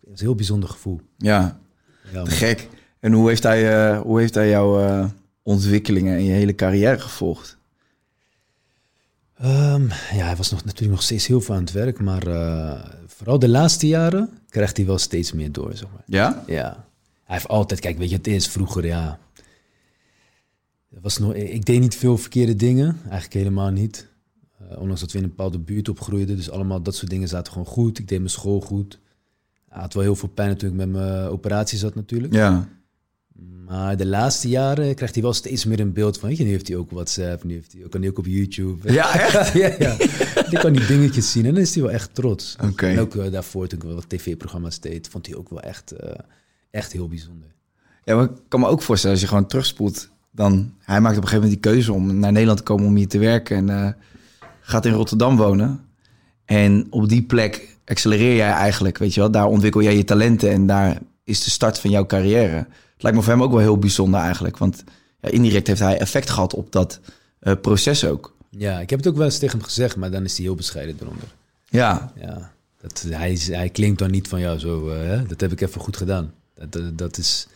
Het 0.00 0.12
is 0.14 0.20
een 0.20 0.26
heel 0.26 0.34
bijzonder 0.34 0.68
gevoel. 0.68 1.00
Ja. 1.16 1.60
Ja, 2.12 2.22
Te 2.22 2.30
gek. 2.30 2.68
En 3.00 3.12
hoe 3.12 3.28
heeft 3.28 3.42
hij, 3.42 3.90
eh, 3.90 4.00
hoe 4.00 4.20
heeft 4.20 4.34
hij 4.34 4.48
jouw 4.48 4.80
eh, 4.80 5.04
ontwikkelingen 5.42 6.16
en 6.16 6.24
je 6.24 6.32
hele 6.32 6.54
carrière 6.54 6.98
gevolgd? 6.98 7.58
Ehm, 9.38 9.88
ja, 9.88 10.24
hij 10.26 10.36
was 10.36 10.50
nog, 10.50 10.64
natuurlijk 10.64 10.92
nog 10.92 11.02
steeds 11.02 11.26
heel 11.26 11.40
veel 11.40 11.54
aan 11.54 11.60
het 11.60 11.72
werk. 11.72 12.00
Maar 12.00 12.26
eh, 12.26 12.84
vooral 13.06 13.38
de 13.38 13.48
laatste 13.48 13.86
jaren 13.86 14.38
krijgt 14.48 14.76
hij 14.76 14.86
wel 14.86 14.98
steeds 14.98 15.32
meer 15.32 15.52
door, 15.52 15.76
zeg 15.76 15.88
maar. 15.92 16.02
Ja? 16.06 16.44
Ja. 16.46 16.86
Hij 17.24 17.34
heeft 17.36 17.48
altijd, 17.48 17.80
kijk, 17.80 17.98
weet 17.98 18.10
je, 18.10 18.16
het 18.16 18.26
is 18.26 18.48
vroeger, 18.48 18.86
ja. 18.86 19.18
Was 21.00 21.18
nog, 21.18 21.34
ik 21.34 21.64
deed 21.64 21.80
niet 21.80 21.96
veel 21.96 22.18
verkeerde 22.18 22.56
dingen, 22.56 22.98
eigenlijk 23.02 23.32
helemaal 23.32 23.70
niet. 23.70 24.08
Eh, 24.58 24.78
ondanks 24.78 25.00
dat 25.00 25.12
we 25.12 25.18
in 25.18 25.24
een 25.24 25.30
bepaalde 25.30 25.58
buurt 25.58 25.88
opgroeiden, 25.88 26.36
dus 26.36 26.50
allemaal 26.50 26.82
dat 26.82 26.94
soort 26.94 27.10
dingen 27.10 27.28
zaten 27.28 27.52
gewoon 27.52 27.68
goed. 27.68 27.98
Ik 27.98 28.08
deed 28.08 28.18
mijn 28.18 28.30
school 28.30 28.60
goed. 28.60 29.00
Hij 29.68 29.80
had 29.80 29.94
wel 29.94 30.02
heel 30.02 30.16
veel 30.16 30.28
pijn 30.28 30.50
ik 30.50 30.72
met 30.72 30.88
mijn 30.88 31.28
operatie 31.28 31.78
zat 31.78 31.94
natuurlijk. 31.94 32.32
Ja. 32.32 32.68
Maar 33.66 33.96
de 33.96 34.06
laatste 34.06 34.48
jaren 34.48 34.94
krijgt 34.94 35.14
hij 35.14 35.22
wel 35.22 35.32
steeds 35.32 35.64
meer 35.64 35.80
een 35.80 35.92
beeld 35.92 36.18
van, 36.18 36.28
weet 36.28 36.38
je, 36.38 36.44
nu 36.44 36.50
heeft 36.50 36.68
hij 36.68 36.76
ook 36.76 36.90
WhatsApp, 36.90 37.44
nu 37.44 37.54
heeft 37.54 37.72
hij, 37.72 37.82
kan 37.88 38.00
hij 38.00 38.10
ook 38.10 38.18
op 38.18 38.26
YouTube. 38.26 38.92
Ja, 38.92 39.20
echt? 39.20 39.52
ja, 39.62 39.74
ja. 39.78 39.96
Die 40.48 40.58
kan 40.58 40.72
die 40.72 40.86
dingetjes 40.86 41.32
zien 41.32 41.46
en 41.46 41.54
dan 41.54 41.62
is 41.62 41.74
hij 41.74 41.82
wel 41.82 41.92
echt 41.92 42.14
trots. 42.14 42.56
Oké. 42.62 42.86
En 42.86 42.98
ook 42.98 43.14
eh, 43.14 43.32
daarvoor, 43.32 43.66
toen 43.66 43.78
ik 43.78 43.84
wel 43.84 43.94
wat 43.94 44.08
tv-programma's 44.08 44.80
deed, 44.80 45.08
vond 45.08 45.26
hij 45.26 45.36
ook 45.36 45.48
wel 45.48 45.60
echt, 45.60 45.90
eh, 45.92 46.10
echt 46.70 46.92
heel 46.92 47.08
bijzonder. 47.08 47.48
Ja, 48.04 48.16
maar 48.16 48.24
ik 48.24 48.30
kan 48.48 48.60
me 48.60 48.66
ook 48.66 48.82
voorstellen, 48.82 49.16
als 49.16 49.24
je 49.24 49.30
gewoon 49.30 49.46
terugspoelt, 49.46 50.08
dan... 50.30 50.74
Hij 50.78 51.00
maakt 51.00 51.16
op 51.16 51.22
een 51.22 51.28
gegeven 51.28 51.48
moment 51.48 51.62
die 51.62 51.72
keuze 51.72 51.92
om 51.92 52.18
naar 52.18 52.32
Nederland 52.32 52.58
te 52.58 52.64
komen 52.64 52.86
om 52.86 52.96
hier 52.96 53.08
te 53.08 53.18
werken 53.18 53.56
en 53.56 53.70
eh, 53.70 53.92
gaat 54.60 54.86
in 54.86 54.92
Rotterdam 54.92 55.36
wonen. 55.36 55.84
En 56.44 56.86
op 56.90 57.08
die 57.08 57.22
plek 57.22 57.76
accelereer 57.84 58.36
jij 58.36 58.50
eigenlijk, 58.50 58.98
weet 58.98 59.14
je 59.14 59.20
wel. 59.20 59.30
Daar 59.30 59.46
ontwikkel 59.46 59.82
jij 59.82 59.96
je 59.96 60.04
talenten 60.04 60.50
en 60.50 60.66
daar 60.66 60.98
is 61.24 61.44
de 61.44 61.50
start 61.50 61.78
van 61.78 61.90
jouw 61.90 62.06
carrière. 62.06 62.66
Lijkt 63.04 63.18
me 63.18 63.24
voor 63.24 63.32
hem 63.32 63.42
ook 63.42 63.50
wel 63.50 63.60
heel 63.60 63.78
bijzonder 63.78 64.20
eigenlijk, 64.20 64.58
want 64.58 64.84
ja, 65.20 65.28
indirect 65.28 65.66
heeft 65.66 65.80
hij 65.80 65.98
effect 65.98 66.30
gehad 66.30 66.54
op 66.54 66.72
dat 66.72 67.00
eh, 67.40 67.52
proces 67.60 68.04
ook. 68.04 68.36
Ja, 68.50 68.80
ik 68.80 68.90
heb 68.90 68.98
het 68.98 69.08
ook 69.08 69.16
wel 69.16 69.24
eens 69.24 69.38
tegen 69.38 69.58
hem 69.58 69.66
gezegd, 69.66 69.96
maar 69.96 70.10
dan 70.10 70.24
is 70.24 70.36
hij 70.36 70.46
heel 70.46 70.54
bescheiden 70.54 70.96
eronder. 71.00 71.28
Ja, 71.68 72.12
Ja, 72.20 72.52
dat, 72.80 73.04
hij, 73.08 73.38
hij 73.50 73.70
claimt 73.70 73.98
dan 73.98 74.10
niet 74.10 74.28
van, 74.28 74.40
ja, 74.40 74.58
zo, 74.58 74.88
eh, 74.88 74.96
hè, 74.96 75.26
dat 75.26 75.40
heb 75.40 75.52
ik 75.52 75.60
even 75.60 75.80
goed 75.80 75.96
gedaan. 75.96 76.32
Dat, 76.54 76.72
dat, 76.72 76.98
dat 76.98 77.18
is, 77.18 77.46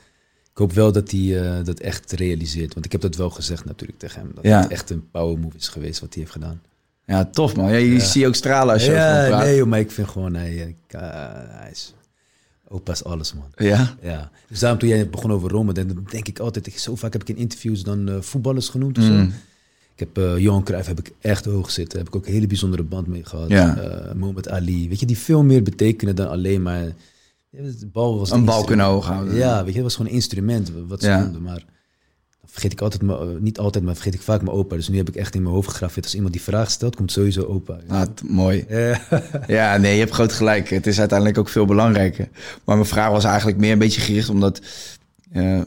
ik 0.52 0.58
hoop 0.58 0.72
wel 0.72 0.92
dat 0.92 1.11
hij 1.11 1.42
eh, 1.58 1.64
dat 1.64 1.78
echt 1.80 2.12
realiseert, 2.12 2.74
want 2.74 2.87
ik 2.87 2.92
heb 2.92 3.00
dat 3.00 3.16
wel 3.16 3.30
gezegd 3.30 3.64
natuurlijk 3.64 3.98
tegen 3.98 4.20
hem. 4.20 4.30
Dat 4.34 4.44
Ja. 4.44 4.61
het 4.62 4.70
echt 4.70 4.90
een 4.90 5.11
power 5.11 5.38
move 5.38 5.56
is 5.56 5.68
geweest 5.68 6.00
wat 6.00 6.14
hij 6.14 6.22
heeft 6.22 6.34
gedaan. 6.34 6.61
ja 7.06 7.24
tof 7.24 7.56
man. 7.56 7.70
Ja, 7.70 7.76
je 7.76 7.92
Ja. 7.92 7.98
ziet 8.04 8.26
ook 8.26 8.34
stralen 8.34 8.74
als 8.74 8.84
je 8.84 8.92
Ja, 8.92 9.38
nee, 9.38 9.56
joh, 9.56 9.66
maar 9.66 9.78
ik 9.80 9.90
vind 9.90 10.08
gewoon, 10.08 10.34
hij 10.34 10.76
is... 11.70 11.94
Opa 12.68 12.92
is 12.92 13.04
alles, 13.04 13.35
man. 13.35 13.44
Ja? 13.57 13.96
Ja. 14.02 14.31
Dus 14.48 14.59
daarom 14.59 14.78
toen 14.78 14.88
jij 14.88 15.09
begon 15.09 15.33
over 15.33 15.50
Rome, 15.50 15.72
dan 15.72 16.07
denk 16.11 16.28
ik 16.28 16.38
altijd, 16.38 16.66
ik, 16.66 16.78
zo 16.78 16.96
vaak 16.96 17.12
heb 17.12 17.22
ik 17.22 17.28
in 17.28 17.37
interviews 17.37 17.83
dan 17.83 18.09
eh, 18.09 18.20
voetballers 18.20 18.68
genoemd 18.68 18.98
of 18.98 19.04
zo. 19.04 19.12
Mm. 19.12 19.33
Ik 19.94 19.98
heb 19.98 20.18
eh, 20.18 20.38
Johan 20.38 20.62
Cruijff 20.62 20.88
heb 20.88 20.98
ik 20.98 21.12
echt 21.20 21.44
hoog 21.44 21.70
zitten. 21.70 21.98
Heb 21.98 22.09
ik 22.09 22.16
ook 22.16 22.26
een 22.26 22.33
hele 22.33 22.46
bijzondere 22.46 22.83
band 22.83 23.07
mee 23.07 23.24
gehad. 23.24 23.48
Ja. 23.48 23.76
Eh, 23.76 24.14
Mohamed 24.14 24.48
Ali. 24.48 24.88
Weet 24.88 25.00
je, 25.00 25.07
die 25.07 25.18
veel 25.18 25.42
meer 25.42 25.62
betekenen 25.62 26.16
dan 26.16 26.28
alleen 26.28 26.62
maar... 26.62 26.85
Ja, 27.50 27.62
bal 27.92 28.18
was 28.18 28.31
Een 28.31 28.44
bal 28.44 28.64
kunnen 28.64 28.87
hoog 28.87 29.07
houden. 29.07 29.35
Ja, 29.35 29.57
weet 29.59 29.68
je, 29.68 29.74
het 29.74 29.83
was 29.83 29.94
gewoon 29.94 30.11
een 30.11 30.16
instrument 30.16 30.72
wat 30.88 31.00
ze 31.00 31.09
Ja. 31.09 31.20
noemden. 31.22 31.42
Maar 31.42 31.64
vergeet 32.61 32.73
ik 32.73 32.81
altijd, 32.81 33.40
niet 33.40 33.59
altijd, 33.59 33.85
maar 33.85 33.94
vergeet 33.94 34.14
ik 34.14 34.23
vaak 34.23 34.42
mijn 34.42 34.57
opa. 34.57 34.77
Dus 34.77 34.88
nu 34.88 34.97
heb 34.97 35.09
ik 35.09 35.16
echt 35.16 35.35
in 35.35 35.42
mijn 35.42 35.55
hoofd 35.55 35.68
gegraveerd. 35.68 36.05
Als 36.05 36.14
iemand 36.14 36.33
die 36.33 36.42
vraag 36.42 36.71
stelt, 36.71 36.97
komt 36.97 37.12
sowieso 37.12 37.42
opa. 37.42 37.79
Ah, 37.88 38.03
mooi. 38.27 38.66
Ja, 39.47 39.77
nee, 39.77 39.92
je 39.92 40.01
hebt 40.01 40.12
groot 40.12 40.33
gelijk. 40.33 40.71
Het 40.71 40.87
is 40.87 40.99
uiteindelijk 40.99 41.38
ook 41.38 41.49
veel 41.49 41.64
belangrijker. 41.64 42.29
Maar 42.64 42.77
mijn 42.77 42.88
vraag 42.88 43.11
was 43.11 43.25
eigenlijk 43.25 43.59
meer 43.59 43.73
een 43.73 43.79
beetje 43.79 44.01
gericht 44.01 44.29
omdat 44.29 44.61
eh, 45.33 45.61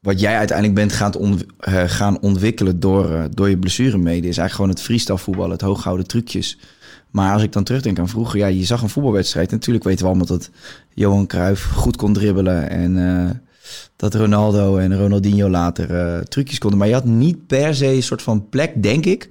wat 0.00 0.20
jij 0.20 0.36
uiteindelijk 0.36 0.78
bent 0.78 0.92
gaan, 0.92 1.12
eh, 1.58 1.82
gaan 1.86 2.20
ontwikkelen 2.20 2.80
door, 2.80 3.10
eh, 3.10 3.24
door 3.30 3.48
je 3.48 3.58
blessuremede 3.58 4.28
is 4.28 4.38
eigenlijk 4.38 4.54
gewoon 4.54 4.70
het 4.70 4.82
freestyle 4.82 5.18
voetbal, 5.18 5.50
het 5.50 5.60
hooghouden 5.60 6.06
trucjes. 6.06 6.58
Maar 7.10 7.32
als 7.32 7.42
ik 7.42 7.52
dan 7.52 7.64
terugdenk 7.64 7.98
aan 7.98 8.08
vroeger, 8.08 8.38
ja, 8.38 8.46
je 8.46 8.64
zag 8.64 8.82
een 8.82 8.88
voetbalwedstrijd. 8.88 9.50
Natuurlijk 9.50 9.84
weten 9.84 10.02
we 10.02 10.08
allemaal 10.08 10.26
dat 10.26 10.50
Johan 10.94 11.26
Cruijff 11.26 11.64
goed 11.64 11.96
kon 11.96 12.12
dribbelen 12.12 12.70
en 12.70 12.96
dat 13.96 14.14
Ronaldo 14.14 14.76
en 14.78 14.98
Ronaldinho 14.98 15.48
later 15.48 15.94
eh, 15.94 16.18
trucjes 16.20 16.58
konden. 16.58 16.78
Maar 16.78 16.88
je 16.88 16.94
had 16.94 17.04
niet 17.04 17.46
per 17.46 17.74
se 17.74 17.86
een 17.86 18.02
soort 18.02 18.22
van 18.22 18.48
plek, 18.48 18.82
denk 18.82 19.04
ik, 19.06 19.28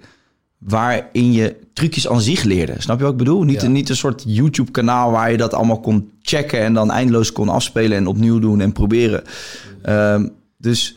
waarin 0.57 1.31
je 1.31 1.55
trucjes 1.73 2.07
aan 2.07 2.21
zich 2.21 2.43
leerde. 2.43 2.73
Snap 2.77 2.97
je 2.97 3.03
wat 3.03 3.11
ik 3.11 3.17
bedoel? 3.17 3.43
Niet, 3.43 3.61
Ja. 3.61 3.67
een, 3.67 3.71
niet 3.71 3.89
een 3.89 3.95
soort 3.95 4.23
YouTube-kanaal 4.25 5.11
waar 5.11 5.31
je 5.31 5.37
dat 5.37 5.53
allemaal 5.53 5.79
kon 5.79 6.09
checken 6.21 6.59
en 6.59 6.73
dan 6.73 6.91
eindeloos 6.91 7.31
kon 7.31 7.49
afspelen 7.49 7.97
en 7.97 8.07
opnieuw 8.07 8.39
doen 8.39 8.61
en 8.61 8.71
proberen. 8.71 9.23
Ehm, 9.81 10.27
dus 10.57 10.95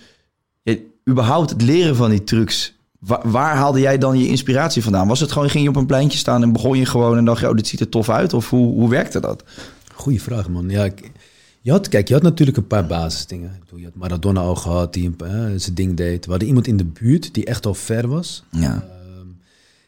je, 0.62 0.86
überhaupt 1.08 1.50
het 1.50 1.62
leren 1.62 1.96
van 1.96 2.10
die 2.10 2.24
trucs. 2.24 2.74
Wa- 2.98 3.20
waar 3.24 3.56
haalde 3.56 3.80
jij 3.80 3.98
dan 3.98 4.18
je 4.18 4.26
inspiratie 4.28 4.82
vandaan? 4.82 5.08
Was 5.08 5.20
het 5.20 5.32
gewoon, 5.32 5.50
ging 5.50 5.62
je 5.64 5.68
op 5.70 5.76
een 5.76 5.86
pleintje 5.86 6.18
staan 6.18 6.42
en 6.42 6.52
begon 6.52 6.78
je 6.78 6.86
gewoon 6.86 7.16
en 7.18 7.24
dacht 7.24 7.40
je, 7.40 7.48
oh, 7.48 7.54
dit 7.56 7.66
ziet 7.66 7.80
er 7.80 7.88
tof 7.88 8.08
uit? 8.10 8.32
Of 8.34 8.50
hoe, 8.50 8.72
hoe 8.74 8.88
werkte 8.88 9.20
dat? 9.20 9.44
Goeie 9.94 10.22
vraag, 10.22 10.48
man. 10.48 10.68
Ja, 10.68 10.84
ik- 10.84 11.10
je 11.62 11.70
had, 11.70 11.88
kijk, 11.88 12.08
je 12.08 12.14
had 12.14 12.22
natuurlijk 12.22 12.56
een 12.56 12.66
paar 12.66 12.86
basisdingen. 12.86 13.62
Je 13.76 13.84
had 13.84 13.94
Maradona 13.94 14.40
al 14.40 14.54
gehad, 14.54 14.92
die 14.92 15.06
een 15.06 15.16
paar, 15.16 15.52
eh, 15.52 15.58
zijn 15.58 15.74
ding 15.74 15.96
deed. 15.96 16.24
We 16.24 16.30
hadden 16.30 16.48
iemand 16.48 16.66
in 16.66 16.76
de 16.76 16.84
buurt 16.84 17.34
die 17.34 17.44
echt 17.44 17.66
al 17.66 17.74
ver 17.74 18.08
was. 18.08 18.44
Ja. 18.50 18.74
Ehm, 18.74 19.26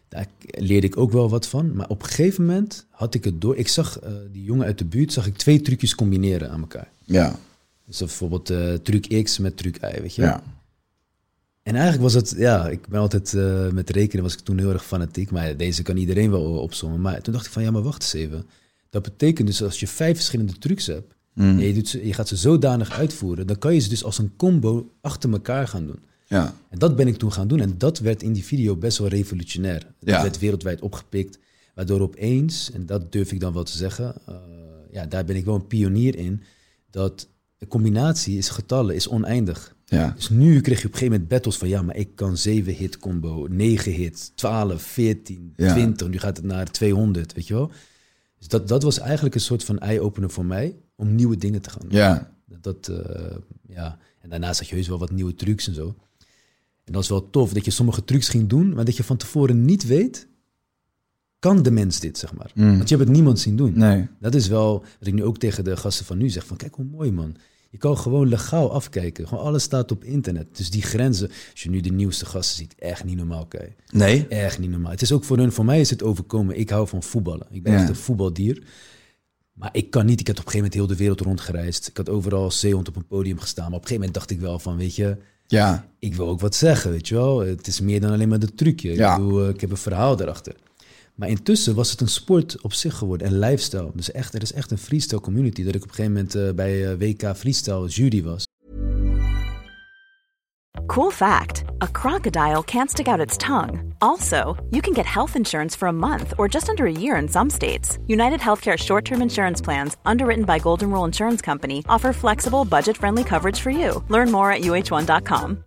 daar 0.09 0.27
leerde 0.51 0.87
ik 0.87 0.97
ook 0.97 1.13
wel 1.13 1.29
wat 1.29 1.47
van. 1.47 1.75
Maar 1.75 1.89
op 1.89 2.03
een 2.03 2.09
gegeven 2.09 2.47
moment 2.47 2.87
had 2.91 3.15
ik 3.15 3.25
het 3.25 3.41
door. 3.41 3.57
Ik 3.57 3.69
zag 3.69 3.99
eh, 3.99 4.13
die 4.33 4.45
jongen 4.45 4.67
uit 4.67 4.79
de 4.79 4.85
buurt, 4.85 5.13
zag 5.13 5.27
ik 5.27 5.37
twee 5.37 5.61
trucjes 5.61 5.95
combineren 5.95 6.51
aan 6.51 6.61
elkaar. 6.61 6.89
Ja. 7.05 7.37
Dus 7.87 7.99
bijvoorbeeld 7.99 8.51
eh, 8.51 8.75
truc 8.75 9.23
X 9.23 9.39
met 9.39 9.57
truc 9.57 9.77
Y, 9.77 10.01
weet 10.01 10.15
je. 10.15 10.23
Ja. 10.23 10.43
En 11.63 11.75
eigenlijk 11.75 12.03
was 12.03 12.15
het, 12.15 12.35
ja, 12.37 12.69
ik 12.69 12.89
ben 12.89 13.01
altijd 13.01 13.33
met 13.73 13.91
rekenen 13.91 14.23
was 14.23 14.33
ik 14.33 14.41
toen 14.41 14.59
heel 14.59 14.73
erg 14.73 14.85
fanatiek. 14.85 15.31
Maar 15.31 15.57
deze 15.57 15.83
kan 15.83 15.97
iedereen 15.97 16.31
wel 16.31 16.59
opzommen. 16.59 17.01
Maar 17.01 17.21
toen 17.21 17.33
dacht 17.33 17.47
ik 17.47 17.53
van, 17.53 17.63
ja, 17.63 17.71
maar 17.71 17.83
wacht 17.83 18.03
eens 18.03 18.13
even. 18.13 18.47
Dat 18.91 19.03
betekent 19.03 19.47
dus 19.47 19.63
als 19.63 19.81
je 19.81 19.87
vijf 19.87 20.17
verschillende 20.17 20.59
trucs 20.59 20.87
hebt, 20.87 21.15
Mm. 21.35 21.45
en 21.59 21.67
je, 21.67 21.75
doet 21.75 21.89
ze, 21.89 22.07
je 22.07 22.13
gaat 22.13 22.29
ze 22.29 22.37
zodanig 22.37 22.91
uitvoeren, 22.91 23.47
dan 23.47 23.59
kan 23.59 23.75
je 23.75 23.81
ze 23.81 23.89
dus 23.89 24.05
als 24.05 24.19
een 24.19 24.33
combo 24.37 24.91
achter 25.01 25.33
elkaar 25.33 25.69
gaan 25.69 25.87
doen. 25.87 25.99
Ja. 26.27 26.55
En 26.69 26.79
dat 26.79 26.97
ben 26.97 27.07
ik 27.07 27.17
toen 27.17 27.33
gaan 27.33 27.49
doen. 27.49 27.61
En 27.61 27.75
dat 27.79 27.99
werd 27.99 28.23
in 28.23 28.33
die 28.33 28.45
video 28.45 28.77
best 28.77 28.99
wel 28.99 29.09
revolutionair. 29.09 29.79
Dat 30.01 30.15
Ja. 30.15 30.23
werd 30.23 30.39
wereldwijd 30.39 30.81
opgepikt. 30.81 31.39
Waardoor 31.75 32.01
opeens, 32.01 32.71
en 32.73 32.87
dat 32.87 33.13
durf 33.13 33.33
ik 33.33 33.41
dan 33.41 33.53
wel 33.53 33.63
te 33.65 33.77
zeggen, 33.77 34.15
eh, 34.27 34.35
ja, 34.91 35.07
daar 35.07 35.25
ben 35.25 35.37
ik 35.37 35.45
wel 35.45 35.55
een 35.55 35.67
pionier 35.67 36.17
in, 36.17 36.43
dat 36.91 37.29
de 37.59 37.67
combinatie 37.67 38.39
is 38.39 38.49
getallen, 38.49 38.95
is 38.95 39.09
oneindig. 39.09 39.75
Ja. 39.85 40.13
Dus 40.17 40.29
nu 40.29 40.61
kreeg 40.61 40.81
je 40.81 40.87
op 40.87 40.93
een 40.93 40.99
gegeven 40.99 41.11
moment 41.13 41.29
battles 41.29 41.57
van, 41.57 41.69
ja, 41.69 41.83
maar 41.83 41.97
ik 41.97 42.09
kan 42.15 42.37
7 42.37 42.75
hit 42.75 42.99
combo, 42.99 43.47
9 43.51 43.93
hits, 43.93 44.33
12, 44.35 44.83
14, 44.83 45.53
Ja. 45.57 45.73
20, 45.73 46.09
nu 46.09 46.19
gaat 46.19 46.37
het 46.37 46.47
naar 46.47 46.71
200, 46.71 47.33
weet 47.33 47.47
je 47.47 47.55
wel. 47.55 47.71
Dus 48.43 48.51
dat, 48.51 48.69
dat 48.69 48.83
was 48.83 48.99
eigenlijk 48.99 49.35
een 49.35 49.41
soort 49.41 49.65
van 49.65 49.79
eye-opener 49.79 50.31
voor 50.31 50.45
mij, 50.45 50.77
om 50.97 51.15
nieuwe 51.15 51.37
dingen 51.37 51.63
te 51.63 51.71
gaan 51.71 51.83
doen. 51.83 51.91
Ja. 51.91 52.33
Dat, 52.61 52.89
eh, 52.89 53.37
ja. 53.69 53.99
En 54.21 54.31
daarnaast 54.31 54.59
had 54.59 54.69
je 54.69 54.75
heus 54.75 54.89
wel 54.89 54.99
wat 54.99 55.11
nieuwe 55.11 55.35
trucs 55.35 55.67
en 55.67 55.75
zo. 55.75 55.95
En 56.85 56.93
dat 56.93 57.03
is 57.03 57.09
wel 57.09 57.31
tof, 57.31 57.53
dat 57.53 57.65
je 57.65 57.71
sommige 57.71 58.05
trucs 58.05 58.29
ging 58.29 58.49
doen, 58.49 58.75
maar 58.75 58.85
dat 58.85 58.97
je 58.97 59.05
van 59.05 59.17
tevoren 59.17 59.65
niet 59.65 59.87
weet, 59.87 60.29
kan 61.39 61.63
de 61.63 61.71
mens 61.71 62.01
dit, 62.01 62.19
zeg 62.19 62.35
maar. 62.35 62.51
Mm. 62.55 62.77
Want 62.77 62.89
je 62.89 62.95
hebt 62.95 63.09
het 63.09 63.17
niemand 63.17 63.41
zien 63.41 63.57
doen. 63.57 63.79
Nee. 63.79 64.09
Dat 64.21 64.35
is 64.35 64.49
wel 64.49 64.85
wat 64.99 65.09
ik 65.09 65.15
nu 65.15 65.25
ook 65.25 65.39
tegen 65.39 65.65
de 65.65 65.77
gasten 65.77 66.07
van 66.07 66.19
nu 66.19 66.29
zeg, 66.29 66.47
van 66.47 66.57
kijk 66.57 66.75
hoe 66.75 66.85
mooi 66.85 67.13
man. 67.13 67.37
Je 67.73 67.79
kan 67.79 67.99
gewoon 67.99 68.29
legaal 68.29 68.73
afkijken. 68.73 69.29
Gewoon 69.29 69.45
alles 69.45 69.63
staat 69.63 69.91
op 69.91 70.05
internet. 70.05 70.57
Dus 70.57 70.71
die 70.71 70.83
grenzen, 70.83 71.29
als 71.51 71.63
je 71.63 71.71
nu 71.71 71.81
de 71.81 71.91
nieuwste 71.93 72.27
gasten 72.27 72.57
ziet, 72.57 72.75
echt 72.79 73.05
niet 73.05 73.17
normaal 73.17 73.47
kijken. 73.47 73.75
Nee? 73.93 74.27
Echt 74.29 74.59
niet 74.59 74.71
normaal. 74.71 74.91
Het 74.91 75.03
is 75.03 75.13
ook 75.13 75.25
voor 75.25 75.37
hun, 75.39 75.53
voor 75.53 75.65
mij 75.65 75.81
is 75.81 75.91
het 75.91 76.03
overkomen. 76.03 76.59
Ik 76.59 76.71
hou 76.71 76.89
van 76.89 77.03
voetballen. 77.03 77.47
Ik 77.51 77.63
ben 77.63 77.73
Ja. 77.73 77.79
echt 77.79 77.89
een 77.89 77.95
voetbaldier. 77.97 78.63
Maar 79.53 79.69
ik 79.73 79.91
kan 79.91 80.07
niet. 80.07 80.21
Ik 80.21 80.27
heb 80.27 80.39
op 80.39 80.45
een 80.45 80.51
gegeven 80.51 80.71
moment 80.71 80.89
heel 80.89 80.97
de 80.97 81.03
wereld 81.03 81.21
rondgereisd. 81.21 81.89
Ik 81.89 81.97
had 81.97 82.09
overal 82.09 82.51
zeehond 82.51 82.89
op 82.89 82.97
een 82.97 83.07
podium 83.07 83.39
gestaan. 83.39 83.65
Maar 83.71 83.79
op 83.79 83.83
een 83.83 83.89
gegeven 83.89 84.07
moment 84.09 84.15
dacht 84.15 84.31
ik 84.31 84.41
wel 84.47 84.59
van, 84.59 84.77
weet 84.77 84.97
je, 84.97 85.17
Ja. 85.47 85.87
ik 85.99 86.15
wil 86.15 86.29
ook 86.29 86.41
wat 86.41 86.55
zeggen, 86.55 86.91
weet 86.91 87.09
je 87.09 87.15
wel. 87.15 87.39
Het 87.39 87.67
is 87.67 87.81
meer 87.81 88.01
dan 88.01 88.11
alleen 88.13 88.29
maar 88.29 88.39
de 88.39 88.55
trucje. 88.55 88.95
Ja. 88.95 89.13
Ik, 89.17 89.23
bedoel, 89.23 89.43
eh, 89.43 89.49
ik 89.49 89.61
heb 89.61 89.71
een 89.71 89.77
verhaal 89.77 90.21
erachter. 90.21 90.55
Maar 91.15 91.29
intussen 91.29 91.75
was 91.75 91.91
het 91.91 92.01
een 92.01 92.09
sport 92.09 92.61
op 92.61 92.73
zich 92.73 92.95
geworden 92.95 93.27
en 93.27 93.39
lifestyle. 93.39 93.91
Dus 93.95 94.13
echt, 94.13 94.35
er 94.35 94.43
is 94.43 94.53
echt 94.53 94.71
een 94.71 94.79
freestyle 94.79 95.21
community. 95.21 95.65
Dat 95.65 95.75
ik 95.75 95.83
op 95.83 95.89
een 95.89 95.95
gegeven 95.95 96.13
moment 96.13 96.35
eh, 96.35 96.51
bij 96.55 96.91
eh, 96.91 96.99
WK 96.99 97.37
Freestyle 97.37 97.89
jury 97.89 98.23
was. 98.23 98.45
Cool 100.87 101.11
fact 101.11 101.65
a 101.81 101.87
crocodile 101.87 102.63
can't 102.65 102.91
stick 102.91 103.07
out 103.07 103.21
its 103.21 103.37
tongue. 103.37 103.95
Also, 104.01 104.57
you 104.71 104.81
can 104.81 104.95
get 104.95 105.07
health 105.07 105.37
insurance 105.37 105.77
for 105.77 105.89
a 105.89 105.93
month 105.93 106.35
or 106.39 106.49
just 106.49 106.69
under 106.69 106.87
a 106.87 106.93
year 106.93 107.17
in 107.17 107.29
some 107.29 107.51
states. 107.51 107.99
United 108.07 108.41
Healthcare 108.41 108.77
short 108.77 109.05
term 109.05 109.23
insurance 109.23 109.65
plans, 109.65 109.97
underwritten 110.05 110.45
by 110.45 110.59
Golden 110.59 110.91
Rule 110.91 111.05
Insurance 111.07 111.41
Company, 111.45 111.83
offer 111.89 112.13
flexible, 112.13 112.65
budget 112.65 112.97
friendly 112.97 113.25
coverage 113.25 113.61
for 113.61 113.71
you. 113.71 114.03
Learn 114.09 114.31
more 114.31 114.51
at 114.51 114.63
uh1.com. 114.63 115.65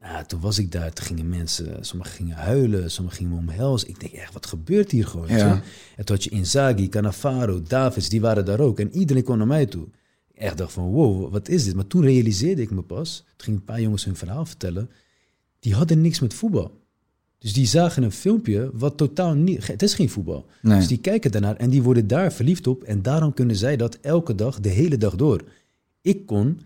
Nou, 0.00 0.24
toen 0.26 0.40
was 0.40 0.58
ik 0.58 0.72
daar, 0.72 0.92
toen 0.92 1.06
gingen 1.06 1.28
mensen, 1.28 1.84
sommigen 1.84 2.12
gingen 2.12 2.36
huilen, 2.36 2.90
sommigen 2.90 3.18
gingen 3.18 3.34
me 3.34 3.38
omhelzen. 3.38 3.88
Ik 3.88 4.00
denk 4.00 4.12
echt, 4.12 4.32
wat 4.32 4.46
gebeurt 4.46 4.90
hier 4.90 5.06
gewoon? 5.06 5.28
Ja. 5.28 5.62
En 5.96 6.04
toen 6.04 6.16
had 6.16 6.24
je 6.24 6.30
Inzaghi, 6.30 6.88
Cannavaro, 6.88 7.62
Davids, 7.62 8.08
die 8.08 8.20
waren 8.20 8.44
daar 8.44 8.60
ook. 8.60 8.80
En 8.80 8.92
iedereen 8.92 9.22
kwam 9.22 9.38
naar 9.38 9.46
mij 9.46 9.66
toe. 9.66 9.86
Ik 10.32 10.40
echt 10.40 10.58
dacht 10.58 10.72
van, 10.72 10.84
wow, 10.84 11.32
wat 11.32 11.48
is 11.48 11.64
dit? 11.64 11.74
Maar 11.74 11.86
toen 11.86 12.02
realiseerde 12.02 12.62
ik 12.62 12.70
me 12.70 12.82
pas, 12.82 13.16
toen 13.16 13.34
gingen 13.36 13.58
een 13.58 13.64
paar 13.64 13.80
jongens 13.80 14.04
hun 14.04 14.16
verhaal 14.16 14.46
vertellen, 14.46 14.90
die 15.58 15.74
hadden 15.74 16.00
niks 16.00 16.20
met 16.20 16.34
voetbal. 16.34 16.78
Dus 17.38 17.52
die 17.52 17.66
zagen 17.66 18.02
een 18.02 18.12
filmpje 18.12 18.70
wat 18.72 18.96
totaal 18.96 19.34
niet... 19.34 19.66
Het 19.66 19.82
is 19.82 19.94
geen 19.94 20.10
voetbal. 20.10 20.46
Nee. 20.62 20.78
Dus 20.78 20.86
die 20.86 20.98
kijken 20.98 21.30
daarnaar 21.30 21.56
en 21.56 21.70
die 21.70 21.82
worden 21.82 22.06
daar 22.06 22.32
verliefd 22.32 22.66
op. 22.66 22.82
En 22.82 23.02
daarom 23.02 23.34
kunnen 23.34 23.56
zij 23.56 23.76
dat 23.76 23.98
elke 24.00 24.34
dag, 24.34 24.60
de 24.60 24.68
hele 24.68 24.98
dag 24.98 25.16
door. 25.16 25.40
Ik 26.00 26.26
kon, 26.26 26.60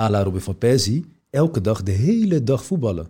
à 0.00 0.10
la 0.10 0.22
Robin 0.22 0.40
van 0.40 0.58
Persie, 0.58 1.04
elke 1.32 1.60
dag 1.60 1.82
de 1.82 1.92
hele 1.92 2.44
dag 2.44 2.64
voetballen. 2.64 3.08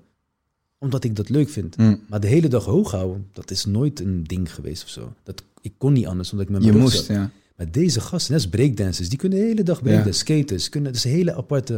Omdat 0.78 1.04
ik 1.04 1.16
dat 1.16 1.28
leuk 1.28 1.48
vind. 1.48 1.76
Mm. 1.76 2.00
Maar 2.08 2.20
de 2.20 2.26
hele 2.26 2.48
dag 2.48 2.64
hoog 2.64 2.90
houden, 2.90 3.28
dat 3.32 3.50
is 3.50 3.64
nooit 3.64 4.00
een 4.00 4.24
ding 4.24 4.54
geweest 4.54 4.82
of 4.82 4.88
zo. 4.88 5.12
Dat, 5.22 5.42
ik 5.60 5.72
kon 5.78 5.92
niet 5.92 6.06
anders, 6.06 6.30
omdat 6.32 6.46
ik 6.46 6.52
met 6.52 6.64
Je 6.64 6.72
mijn 6.72 6.84
rug 6.84 6.92
moest, 6.92 7.08
ja. 7.08 7.30
Maar 7.56 7.70
deze 7.70 8.00
gasten, 8.00 8.32
net 8.32 8.42
als 8.42 8.50
breakdancers, 8.50 9.08
die 9.08 9.18
kunnen 9.18 9.38
de 9.38 9.44
hele 9.44 9.62
dag 9.62 9.82
breakdansen, 9.82 10.14
skaters, 10.14 10.68
kunnen, 10.68 10.92
dat 10.92 11.04
is 11.04 11.10
een 11.10 11.16
hele 11.16 11.34
aparte... 11.34 11.74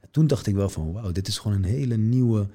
En 0.00 0.08
toen 0.10 0.26
dacht 0.26 0.46
ik 0.46 0.54
wel 0.54 0.68
van, 0.68 0.92
wauw, 0.92 1.12
dit 1.12 1.28
is 1.28 1.38
gewoon 1.38 1.56
een 1.56 1.70
hele 1.70 1.96
nieuwe... 1.96 2.46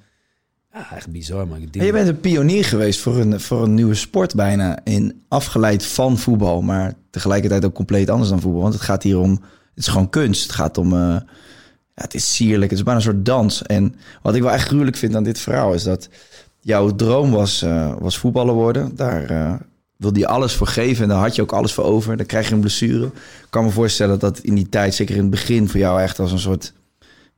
Ja, 0.74 0.96
echt 0.96 1.12
bizar, 1.12 1.48
man. 1.48 1.68
Je 1.72 1.92
bent 1.92 2.08
een 2.08 2.20
pionier 2.20 2.66
geweest 2.66 3.00
voor 3.00 3.18
een, 3.18 3.40
voor 3.40 3.64
een 3.64 3.74
nieuwe 3.74 3.96
sport 3.96 4.36
bijna. 4.36 4.84
In 4.84 5.24
afgeleid 5.28 5.86
van 5.86 6.18
voetbal, 6.18 6.62
maar 6.62 6.94
tegelijkertijd 7.10 7.66
ook 7.66 7.74
compleet 7.74 8.10
anders 8.10 8.30
dan 8.30 8.42
voetbal. 8.42 8.62
Want 8.62 8.74
het 8.74 8.84
gaat 8.84 9.04
hier 9.04 9.20
om, 9.20 9.32
het 9.32 9.42
is 9.76 9.88
gewoon 9.88 10.10
kunst. 10.10 10.44
Het 10.44 10.52
gaat 10.52 10.78
om, 10.78 10.94
eh, 10.94 11.18
ja, 11.96 12.04
het 12.04 12.14
is 12.14 12.36
sierlijk, 12.36 12.70
het 12.70 12.80
is 12.80 12.86
bijna 12.86 13.00
een 13.00 13.06
soort 13.06 13.26
dans. 13.26 13.62
En 13.62 13.96
wat 14.22 14.36
ik 14.36 14.42
wel 14.42 14.52
echt 14.52 14.68
gruwelijk 14.68 14.98
vind 14.98 15.16
aan 15.16 15.24
dit 15.24 15.40
verhaal 15.40 15.74
is 15.74 15.84
dat 15.84 16.10
jouw 16.60 16.96
droom 16.96 17.32
was, 17.32 17.62
eh, 17.62 17.96
was 18.00 18.18
voetballer 18.18 18.54
worden. 18.54 18.96
Daar 18.96 19.30
eh, 19.30 19.54
wilde 19.98 20.20
je 20.20 20.28
alles 20.28 20.54
voor 20.54 20.68
geven 20.68 21.04
en 21.04 21.10
daar 21.10 21.20
had 21.20 21.36
je 21.36 21.42
ook 21.42 21.52
alles 21.52 21.74
voor 21.74 21.84
over. 21.84 22.18
Dan 22.18 22.26
krijg 22.26 22.48
je 22.48 22.54
een 22.54 22.60
blessure. 22.60 23.06
Ik 23.06 23.48
kan 23.50 23.64
me 23.64 23.70
voorstellen 23.70 24.20
dat 24.20 24.40
in 24.40 24.56
die 24.56 24.70
tijd, 24.70 24.96
zeker 24.96 25.16
in 25.16 25.22
het 25.22 25.30
begin, 25.30 25.70
voor 25.70 25.80
jou 25.80 26.02
echt 26.02 26.20
als 26.20 26.32
een 26.32 26.40
soort 26.40 26.74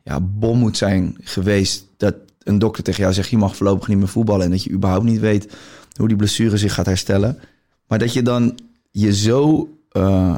ja, 0.03 0.19
bom 0.21 0.57
moet 0.57 0.77
zijn 0.77 1.17
geweest 1.19 1.85
dat 1.97 2.15
een 2.43 2.59
dokter 2.59 2.83
tegen 2.83 3.01
jou 3.01 3.13
zegt 3.13 3.29
je 3.29 3.37
mag 3.37 3.55
voorlopig 3.55 3.87
niet 3.87 3.97
meer 3.97 4.07
voetballen 4.07 4.45
en 4.45 4.51
dat 4.51 4.63
je 4.63 4.71
überhaupt 4.71 5.05
niet 5.05 5.19
weet 5.19 5.53
hoe 5.95 6.07
die 6.07 6.17
blessure 6.17 6.57
zich 6.57 6.73
gaat 6.73 6.85
herstellen. 6.85 7.39
Maar 7.87 7.99
dat 7.99 8.13
je 8.13 8.21
dan 8.21 8.59
je 8.91 9.13
zo 9.13 9.69
eh, 9.91 10.35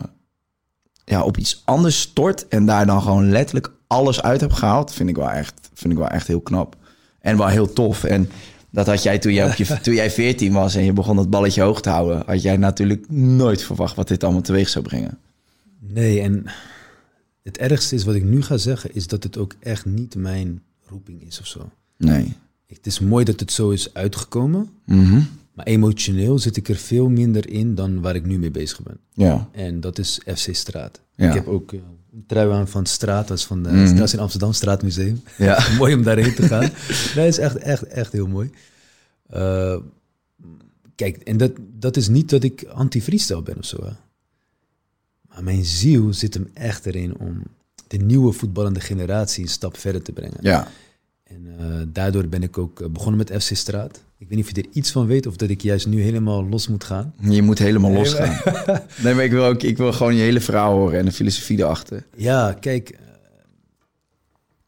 ja, 1.03 1.23
op 1.23 1.37
iets 1.37 1.61
anders 1.65 1.99
stort 2.01 2.47
en 2.47 2.65
daar 2.65 2.85
dan 2.85 3.01
gewoon 3.01 3.29
letterlijk 3.29 3.71
alles 3.87 4.21
uit 4.21 4.41
hebt 4.41 4.53
gehaald, 4.53 4.93
vind 4.93 5.09
ik 5.09 5.15
wel 5.15 5.29
echt, 5.29 5.69
vind 5.73 5.93
ik 5.93 5.99
wel 5.99 6.07
echt 6.07 6.27
heel 6.27 6.41
knap. 6.41 6.75
En 7.19 7.37
wel 7.37 7.47
heel 7.47 7.73
tof. 7.73 8.03
En 8.03 8.29
Dat 8.69 8.85
had 8.87 9.03
jij 9.03 9.19
toen 9.19 9.33
jij, 9.33 9.45
op 9.49 9.53
je, 9.53 9.79
toen 9.81 9.93
jij 9.93 10.11
14 10.11 10.53
was 10.53 10.75
en 10.75 10.83
je 10.83 10.93
begon 10.93 11.17
het 11.17 11.29
balletje 11.29 11.61
hoog 11.61 11.81
te 11.81 11.89
houden, 11.89 12.23
had 12.25 12.41
jij 12.41 12.57
natuurlijk 12.57 13.09
nooit 13.09 13.63
verwacht 13.63 13.95
wat 13.95 14.07
dit 14.07 14.23
allemaal 14.23 14.41
teweeg 14.41 14.69
zou 14.69 14.85
brengen. 14.85 15.17
Nee, 15.79 16.21
en 16.21 16.45
het 17.43 17.57
ergste 17.57 17.95
is 17.95 18.03
wat 18.03 18.15
ik 18.15 18.23
nu 18.23 18.41
ga 18.41 18.57
zeggen, 18.57 18.93
is 18.95 19.07
dat 19.07 19.23
het 19.23 19.37
ook 19.37 19.53
echt 19.59 19.85
niet 19.85 20.15
mijn 20.15 20.61
roeping 20.87 21.21
is 21.27 21.39
of 21.39 21.47
zo. 21.47 21.69
Nee. 21.97 22.33
Het 22.67 22.85
is 22.87 22.99
mooi 22.99 23.25
dat 23.25 23.39
het 23.39 23.51
zo 23.51 23.69
is 23.69 23.93
uitgekomen, 23.93 24.69
Mhm. 24.85 25.21
maar 25.53 25.65
emotioneel 25.65 26.39
zit 26.39 26.57
ik 26.57 26.69
er 26.69 26.75
veel 26.75 27.09
minder 27.09 27.49
in 27.49 27.75
dan 27.75 28.01
waar 28.01 28.15
ik 28.15 28.25
nu 28.25 28.39
mee 28.39 28.51
bezig 28.51 28.83
ben. 28.83 28.97
Ja. 29.13 29.49
En 29.51 29.79
dat 29.79 29.97
is 29.99 30.19
FC 30.35 30.55
Straat. 30.55 31.01
Ja. 31.15 31.27
Ik 31.27 31.33
heb 31.33 31.47
ook 31.47 31.73
eh, 31.73 31.79
trui 32.27 32.51
aan 32.51 32.67
van 32.67 32.85
Straat, 32.85 33.27
dat 33.27 33.37
is 33.37 33.45
van 33.45 33.63
de 33.63 33.69
Mhm. 33.69 33.95
dat 33.95 34.05
is 34.07 34.13
in 34.13 34.19
Amsterdam, 34.19 34.53
Straatmuseum. 34.53 35.21
Ja. 35.37 35.67
mooi 35.79 35.93
om 35.93 36.03
daarheen 36.03 36.35
te 36.35 36.43
gaan. 36.47 36.63
het 37.13 37.17
is 37.17 37.37
echt, 37.37 37.57
echt, 37.57 37.83
echt 37.83 38.11
heel 38.11 38.27
mooi. 38.27 38.51
Eh, 39.29 39.77
kijk, 40.95 41.17
en 41.17 41.37
dat, 41.37 41.51
dat 41.59 41.97
is 41.97 42.07
niet 42.07 42.29
dat 42.29 42.43
ik 42.43 42.63
anti-freestyle 42.63 43.41
ben 43.41 43.57
of 43.57 43.65
zo. 43.65 43.83
Hè. 43.83 43.91
Maar 45.29 45.43
mijn 45.43 45.65
ziel 45.65 46.13
zit 46.13 46.33
hem 46.33 46.49
echt 46.53 46.85
erin 46.85 47.17
om 47.17 47.43
de 47.87 47.97
nieuwe 47.97 48.31
voetballende 48.33 48.79
generatie 48.79 49.43
een 49.43 49.49
stap 49.49 49.77
verder 49.77 50.01
te 50.01 50.11
brengen. 50.11 50.37
Ja. 50.41 50.67
En 51.23 51.45
eh, 51.59 51.65
daardoor 51.87 52.27
ben 52.27 52.43
ik 52.43 52.57
ook 52.57 52.81
eh, 52.81 52.87
begonnen 52.89 53.17
met 53.27 53.43
FC 53.43 53.55
Straat. 53.55 54.03
Ik 54.19 54.27
weet 54.27 54.37
niet 54.37 54.47
of 54.49 54.55
je 54.55 54.61
er 54.61 54.69
iets 54.73 54.91
van 54.91 55.05
weet 55.07 55.25
of 55.25 55.35
dat 55.35 55.49
ik 55.49 55.61
juist 55.61 55.87
nu 55.87 56.01
helemaal 56.01 56.47
los 56.47 56.67
moet 56.67 56.83
gaan. 56.83 57.13
Je 57.21 57.41
moet 57.41 57.59
helemaal 57.59 57.91
losgaan. 57.91 58.41
Nee, 59.03 59.13
maar 59.13 59.23
ik 59.23 59.31
wil, 59.31 59.45
ook, 59.45 59.63
ik 59.63 59.77
wil 59.77 59.93
gewoon 59.93 60.15
je 60.15 60.21
hele 60.21 60.39
verhaal 60.41 60.73
horen 60.77 60.99
en 60.99 61.05
de 61.05 61.11
filosofie 61.11 61.57
erachter. 61.57 62.05
Ja, 62.15 62.53
kijk, 62.59 62.89
eh, 62.89 62.99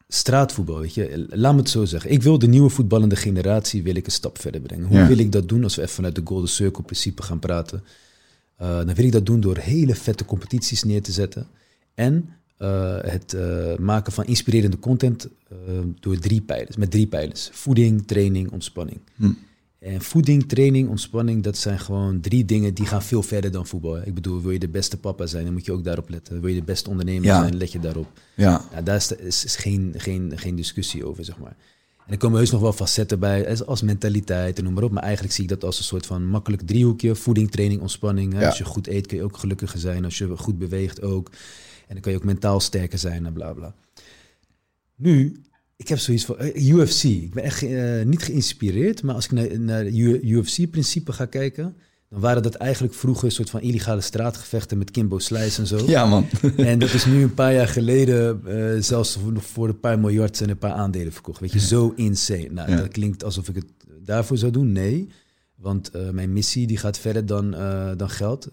straatvoetbal, 0.08 0.78
weet 0.78 0.94
je. 0.94 1.26
Laat 1.30 1.52
me 1.54 1.58
het 1.60 1.70
zo 1.70 1.84
zeggen. 1.84 2.10
Ik 2.10 2.22
wil 2.22 2.38
de 2.38 2.46
nieuwe 2.48 2.68
voetballende 2.70 3.16
generatie 3.16 3.82
wil 3.82 3.94
ik 3.96 4.06
een 4.06 4.12
stap 4.12 4.38
verder 4.40 4.60
brengen. 4.60 4.86
Hoe 4.86 4.96
Ja. 4.98 5.06
wil 5.06 5.18
ik 5.18 5.32
dat 5.32 5.48
doen 5.48 5.62
als 5.62 5.74
we 5.76 5.82
even 5.82 5.94
vanuit 5.94 6.14
de 6.14 6.22
Golden 6.24 6.48
Circle 6.48 6.82
principe 6.82 7.22
gaan 7.22 7.38
praten? 7.38 7.84
Eh, 8.56 8.76
dan 8.76 8.94
wil 8.94 9.04
ik 9.04 9.12
dat 9.12 9.26
doen 9.26 9.40
door 9.40 9.56
hele 9.56 9.94
vette 9.94 10.24
competities 10.24 10.82
neer 10.82 11.02
te 11.02 11.12
zetten. 11.12 11.46
En 11.94 12.28
eh, 12.60 12.96
het 13.00 13.34
eh, 13.34 13.76
maken 13.76 14.12
van 14.12 14.24
inspirerende 14.24 14.78
content 14.78 15.28
eh, 15.48 15.56
door 16.00 16.18
drie 16.18 16.40
pijlers, 16.40 16.76
met 16.76 16.90
drie 16.90 17.06
pijlers. 17.06 17.48
Voeding, 17.52 18.06
training, 18.06 18.50
ontspanning. 18.50 19.00
Hm. 19.16 19.30
En 19.78 20.00
voeding, 20.02 20.48
training, 20.48 20.88
ontspanning, 20.88 21.42
dat 21.42 21.56
zijn 21.56 21.78
gewoon 21.78 22.20
drie 22.20 22.44
dingen 22.44 22.74
die 22.74 22.86
gaan 22.86 23.02
veel 23.02 23.22
verder 23.22 23.50
dan 23.50 23.66
voetbal. 23.66 23.94
hè. 23.94 24.06
Ik 24.06 24.14
bedoel, 24.14 24.40
wil 24.40 24.50
je 24.50 24.58
de 24.58 24.68
beste 24.68 24.96
papa 24.96 25.26
zijn, 25.26 25.44
dan 25.44 25.52
moet 25.52 25.64
je 25.64 25.72
ook 25.72 25.84
daarop 25.84 26.08
letten. 26.08 26.40
Wil 26.40 26.50
je 26.50 26.58
de 26.58 26.62
beste 26.64 26.90
ondernemer 26.90 27.24
Ja. 27.24 27.40
zijn, 27.40 27.56
let 27.56 27.72
je 27.72 27.80
daarop. 27.80 28.06
Ja. 28.36 28.64
Ja, 28.72 28.82
daar 28.82 28.96
is, 28.96 29.12
is, 29.12 29.44
is 29.44 29.56
geen, 29.56 29.94
geen, 29.96 30.32
geen 30.34 30.56
discussie 30.56 31.04
over, 31.06 31.24
zeg 31.24 31.38
maar. 31.38 31.56
En 32.06 32.12
er 32.12 32.16
komen 32.18 32.38
heus 32.38 32.50
nog 32.50 32.60
wel 32.60 32.72
facetten 32.72 33.18
bij, 33.18 33.48
als, 33.48 33.66
als 33.66 33.82
mentaliteit 33.82 34.58
en 34.58 34.64
noem 34.64 34.72
maar 34.72 34.82
op. 34.82 34.90
Maar 34.92 35.02
eigenlijk 35.02 35.34
zie 35.34 35.42
ik 35.44 35.50
dat 35.50 35.64
als 35.64 35.78
een 35.78 35.84
soort 35.84 36.06
van 36.06 36.26
makkelijk 36.26 36.62
driehoekje. 36.62 37.14
Voeding, 37.14 37.50
training, 37.50 37.80
ontspanning. 37.80 38.32
Hè. 38.32 38.40
Ja. 38.40 38.46
Als 38.46 38.58
je 38.58 38.64
goed 38.64 38.86
eet, 38.86 39.06
kun 39.06 39.16
je 39.16 39.22
ook 39.22 39.36
gelukkiger 39.36 39.78
zijn. 39.78 40.04
Als 40.04 40.18
je 40.18 40.36
goed 40.36 40.58
beweegt 40.58 41.02
ook. 41.02 41.30
En 41.90 41.96
dan 41.96 42.00
kan 42.04 42.12
je 42.12 42.18
ook 42.18 42.24
mentaal 42.24 42.60
sterker 42.60 42.98
zijn 42.98 43.26
en 43.26 43.32
bla 43.32 43.52
bla. 43.52 43.74
Nu, 44.96 45.42
ik 45.76 45.88
heb 45.88 45.98
zoiets 45.98 46.24
van 46.24 46.38
eh, 46.38 46.68
UFC. 46.68 47.02
Ik 47.04 47.34
ben 47.34 47.44
echt 47.44 47.62
eh, 47.62 48.02
niet 48.04 48.22
geïnspireerd, 48.22 49.02
maar 49.02 49.14
als 49.14 49.24
ik 49.24 49.30
naar, 49.30 49.60
naar 49.60 49.86
UFC-principe 49.86 51.12
ga 51.12 51.24
kijken, 51.24 51.76
dan 52.08 52.20
waren 52.20 52.42
dat 52.42 52.54
eigenlijk 52.54 52.94
vroeger 52.94 53.24
een 53.24 53.30
soort 53.30 53.50
van 53.50 53.60
illegale 53.60 54.00
straatgevechten 54.00 54.78
met 54.78 54.90
Kimbo 54.90 55.18
Slice 55.18 55.60
en 55.60 55.66
zo. 55.66 55.78
Ja, 55.86 56.06
man. 56.06 56.26
En 56.56 56.78
dat 56.78 56.92
is 56.92 57.04
nu 57.04 57.22
een 57.22 57.34
paar 57.34 57.52
jaar 57.54 57.68
geleden, 57.68 58.40
eh, 58.46 58.82
zelfs 58.82 59.16
voor, 59.16 59.40
voor 59.40 59.68
een 59.68 59.80
paar 59.80 59.98
miljard 59.98 60.36
zijn 60.36 60.50
een 60.50 60.58
paar 60.58 60.72
aandelen 60.72 61.12
verkocht. 61.12 61.40
Weet 61.40 61.52
je, 61.52 61.60
zo 61.60 61.92
insane. 61.96 62.48
Nou, 62.50 62.70
Ja. 62.70 62.76
dat 62.76 62.88
klinkt 62.88 63.24
alsof 63.24 63.48
ik 63.48 63.54
het 63.54 63.66
daarvoor 64.04 64.36
zou 64.36 64.52
doen. 64.52 64.72
Nee, 64.72 65.08
want 65.54 65.90
mijn 66.12 66.32
missie 66.32 66.66
die 66.66 66.76
gaat 66.76 66.98
verder 66.98 67.26
dan, 67.26 67.50
dan 67.96 68.10
geld. 68.10 68.48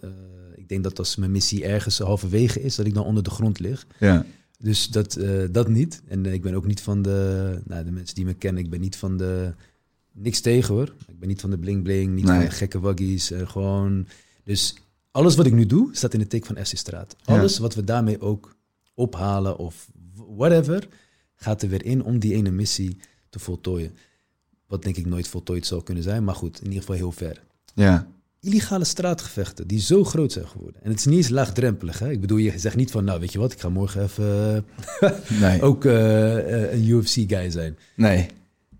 Ik 0.67 0.73
denk 0.73 0.83
dat 0.83 0.99
als 0.99 1.15
mijn 1.15 1.31
missie 1.31 1.65
ergens 1.65 1.97
halverwege 1.99 2.61
is, 2.61 2.75
dat 2.75 2.85
ik 2.85 2.93
dan 2.93 3.03
onder 3.05 3.23
de 3.23 3.29
grond 3.29 3.59
lig. 3.59 3.87
Ja. 3.99 4.25
Dus 4.59 4.87
dat, 4.87 5.15
eh, 5.15 5.43
dat 5.51 5.67
niet. 5.67 6.01
En 6.07 6.25
eh, 6.25 6.33
ik 6.33 6.41
ben 6.41 6.53
ook 6.53 6.65
niet 6.65 6.81
van 6.81 7.01
de, 7.01 7.59
nou, 7.65 7.83
de 7.85 7.91
mensen 7.91 8.15
die 8.15 8.25
me 8.25 8.33
kennen, 8.33 8.63
ik 8.63 8.69
ben 8.69 8.79
niet 8.79 8.95
van 8.95 9.17
de, 9.17 9.53
niks 10.11 10.39
tegen 10.39 10.73
hoor. 10.73 10.93
Ik 11.07 11.19
ben 11.19 11.27
niet 11.27 11.41
van 11.41 11.49
de 11.49 11.57
bling 11.57 11.83
bling, 11.83 12.13
niet 12.15 12.25
Nee. 12.25 12.35
van 12.35 12.45
de 12.45 12.51
gekke 12.51 12.79
waggies. 12.79 13.31
eh, 13.31 13.49
gewoon, 13.49 14.07
dus 14.43 14.75
alles 15.11 15.35
wat 15.35 15.45
ik 15.45 15.53
nu 15.53 15.65
doe, 15.65 15.89
staat 15.91 16.13
in 16.13 16.19
de 16.19 16.27
teken 16.27 16.55
van 16.55 16.65
FC 16.65 16.77
Straat. 16.77 17.15
Ja. 17.23 17.37
Alles 17.37 17.57
wat 17.57 17.75
we 17.75 17.83
daarmee 17.83 18.21
ook 18.21 18.55
ophalen 18.93 19.57
of 19.57 19.87
whatever, 20.35 20.87
gaat 21.35 21.61
er 21.61 21.69
weer 21.69 21.85
in 21.85 22.03
om 22.03 22.19
die 22.19 22.33
ene 22.33 22.51
missie 22.51 22.97
te 23.29 23.39
voltooien. 23.39 23.91
Wat 24.67 24.83
denk 24.83 24.97
ik 24.97 25.05
nooit 25.05 25.27
voltooid 25.27 25.65
zal 25.65 25.81
kunnen 25.81 26.03
zijn, 26.03 26.23
maar 26.23 26.35
goed, 26.35 26.57
in 26.59 26.65
ieder 26.65 26.79
geval 26.79 26.95
heel 26.95 27.11
ver 27.11 27.43
Ja. 27.73 28.07
Illegale 28.47 28.83
straatgevechten 28.83 29.67
die 29.67 29.79
zo 29.79 30.03
groot 30.03 30.31
zijn 30.31 30.47
geworden. 30.47 30.83
En 30.83 30.89
het 30.89 30.99
is 30.99 31.05
niet 31.05 31.17
eens 31.17 31.29
laagdrempelig. 31.29 31.99
Hè? 31.99 32.11
Ik 32.11 32.21
bedoel, 32.21 32.37
je 32.37 32.59
zegt 32.59 32.75
niet 32.75 32.91
van, 32.91 33.03
nou 33.03 33.19
weet 33.19 33.31
je 33.31 33.39
wat, 33.39 33.51
ik 33.51 33.59
ga 33.59 33.69
morgen 33.69 34.03
even 34.03 34.65
eh, 34.99 35.39
Nee. 35.39 35.61
ook 35.69 35.85
eh, 35.85 36.63
eh, 36.63 36.73
een 36.73 36.87
UFC-guy 36.87 37.49
zijn. 37.51 37.77
Nee. 37.95 38.27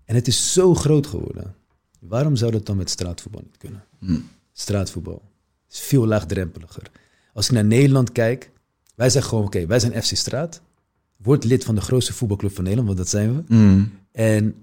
En 0.06 0.16
het 0.16 0.28
is 0.28 0.54
zo 0.54 0.74
groot 0.74 1.08
geworden. 1.08 1.56
Waarom 2.00 2.36
zou 2.36 2.52
dat 2.52 2.66
dan 2.66 2.78
met 2.78 2.90
straatvoetbal 2.90 3.42
niet 3.44 3.58
kunnen? 3.58 3.84
Hm. 4.00 4.20
Straatvoetbal 4.54 5.22
is 5.70 5.80
veel 5.80 6.08
laagdrempeliger. 6.08 6.92
Als 7.34 7.46
ik 7.46 7.52
naar 7.52 7.66
Nederland 7.66 8.12
kijk, 8.12 8.52
wij 8.96 9.10
zeggen 9.10 9.30
gewoon, 9.30 9.46
oké, 9.46 9.66
wij 9.66 9.80
zijn 9.80 10.04
FC 10.04 10.16
Straat. 10.16 10.62
Word 11.18 11.44
lid 11.44 11.64
van 11.64 11.76
de 11.76 11.82
grootste 11.82 12.14
voetbalclub 12.14 12.56
van 12.56 12.64
Nederland, 12.64 12.88
want 12.88 13.00
dat 13.00 13.10
zijn 13.10 13.36
we. 13.36 13.56
Mm. 13.56 13.92
En 14.12 14.56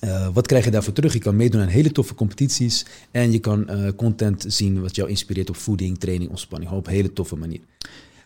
eh, 0.00 0.28
wat 0.32 0.46
krijg 0.46 0.64
je 0.64 0.70
daarvoor 0.70 0.92
terug? 0.92 1.12
Je 1.12 1.18
kan 1.18 1.36
meedoen 1.36 1.60
aan 1.60 1.66
hele 1.68 1.92
toffe 1.92 2.14
competities. 2.14 2.84
En 3.10 3.32
je 3.32 3.38
kan 3.38 3.68
eh, 3.68 3.88
content 3.96 4.44
zien 4.48 4.80
wat 4.80 4.96
jou 4.96 5.08
inspireert 5.08 5.48
op 5.48 5.56
voeding, 5.56 5.98
training, 5.98 6.30
ontspanning. 6.30 6.70
Op 6.72 6.86
een 6.86 6.92
hele 6.92 7.12
toffe 7.12 7.36
manier. 7.36 7.60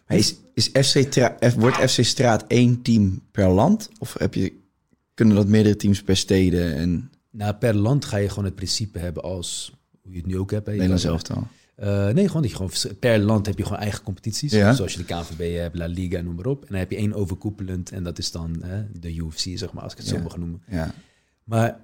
Maar 0.06 0.16
is, 0.18 0.34
is 0.54 0.66
FC 0.68 1.08
F- 1.44 1.54
wordt 1.54 1.76
FC 1.90 2.04
Straat 2.04 2.44
één 2.46 2.82
team 2.82 3.20
per 3.30 3.48
land? 3.48 3.88
Of 3.98 4.14
heb 4.18 4.34
je, 4.34 4.52
kunnen 5.14 5.36
dat 5.36 5.46
meerdere 5.46 5.76
teams 5.76 6.02
per 6.02 6.16
steden 6.16 6.74
en 6.74 7.10
Nou, 7.30 7.54
per 7.54 7.74
land 7.74 8.04
ga 8.04 8.16
je 8.16 8.28
gewoon 8.28 8.44
het 8.44 8.54
principe 8.54 8.98
hebben 8.98 9.22
als 9.22 9.72
hoe 10.02 10.12
je 10.12 10.18
het 10.18 10.26
nu 10.26 10.38
ook 10.38 10.50
hebt. 10.50 10.66
hè. 10.66 10.72
Nederlands 10.72 11.04
elftal? 11.04 11.46
Eh, 11.74 12.08
nee, 12.08 12.26
gewoon 12.26 12.42
dat 12.42 12.50
je 12.50 12.56
gewoon 12.56 12.96
per 12.98 13.18
land 13.18 13.46
heb 13.46 13.58
je 13.58 13.64
gewoon 13.64 13.78
eigen 13.78 14.02
competities. 14.02 14.52
Ja. 14.52 14.72
Zoals 14.74 14.92
je 14.92 14.98
de 14.98 15.04
KNVB 15.04 15.56
hebt, 15.56 15.76
La 15.76 15.86
Liga, 15.86 16.20
noem 16.20 16.34
maar 16.34 16.46
op. 16.46 16.60
En 16.62 16.68
dan 16.68 16.78
heb 16.78 16.90
je 16.90 16.96
één 16.96 17.12
overkoepelend 17.12 17.90
en 17.90 18.02
dat 18.02 18.18
is 18.18 18.30
dan 18.30 18.56
hè, 18.62 18.82
de 19.00 19.14
UFC, 19.14 19.38
zeg 19.54 19.72
maar, 19.72 19.82
als 19.82 19.92
ik 19.92 19.98
het 19.98 20.06
zo 20.08 20.18
mag 20.18 20.36
noemen. 20.36 20.62
Ja. 20.68 20.94
Maar 21.44 21.80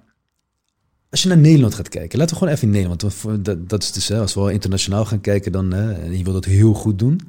als 1.09 1.21
je 1.21 1.27
naar 1.27 1.37
Nederland 1.37 1.73
gaat 1.73 1.89
kijken, 1.89 2.17
laten 2.17 2.33
we 2.33 2.39
gewoon 2.39 2.55
even 2.55 2.67
in 2.67 2.73
Nederland. 2.73 3.21
Want 3.21 3.45
dat, 3.45 3.69
dat 3.69 3.83
is 3.83 3.91
dus, 3.91 4.07
hè, 4.07 4.19
als 4.19 4.33
we 4.33 4.39
al 4.39 4.49
internationaal 4.49 5.05
gaan 5.05 5.21
kijken, 5.21 5.51
dan 5.51 5.71
hè, 5.73 5.93
en 5.93 6.17
je 6.17 6.23
wil 6.23 6.33
dat 6.33 6.45
heel 6.45 6.73
goed 6.73 6.99
doen. 6.99 7.21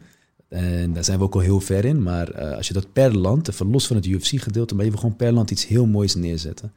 En 0.49 0.93
daar 0.93 1.05
zijn 1.05 1.19
we 1.19 1.25
ook 1.25 1.35
al 1.35 1.41
heel 1.41 1.61
ver 1.61 1.85
in. 1.85 2.03
Maar 2.03 2.31
eh, 2.31 2.57
als 2.57 2.69
je 2.69 2.75
dat 2.75 2.93
per 2.93 3.17
land, 3.17 3.49
even 3.49 3.71
los 3.71 3.87
van 3.87 3.97
het 3.97 4.07
UFC-gedeelte, 4.07 4.75
maar 4.75 4.85
je 4.85 4.91
wil 4.91 5.01
gewoon 5.01 5.17
per 5.17 5.33
land 5.33 5.51
iets 5.51 5.67
heel 5.67 5.87
moois 5.87 6.15
neerzetten. 6.15 6.73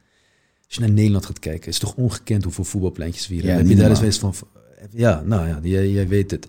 Als 0.66 0.74
je 0.74 0.80
naar 0.80 0.90
Nederland 0.90 1.26
gaat 1.26 1.38
kijken, 1.38 1.68
is 1.68 1.80
het 1.80 1.84
toch 1.84 1.94
ongekend 1.96 2.44
hoeveel 2.44 2.64
voetbalpleintjes 2.64 3.28
we 3.28 3.34
hier 3.34 3.42
Ja, 3.42 3.48
hebben. 3.48 3.66
Heb 3.68 3.76
je 3.76 3.94
daar 3.94 4.02
eens 4.02 4.18
van... 4.18 4.34
Ja, 4.90 5.22
nou 5.26 5.48
ja, 5.48 5.60
jij, 5.62 5.90
jij 5.90 6.08
weet 6.08 6.30
het. 6.30 6.46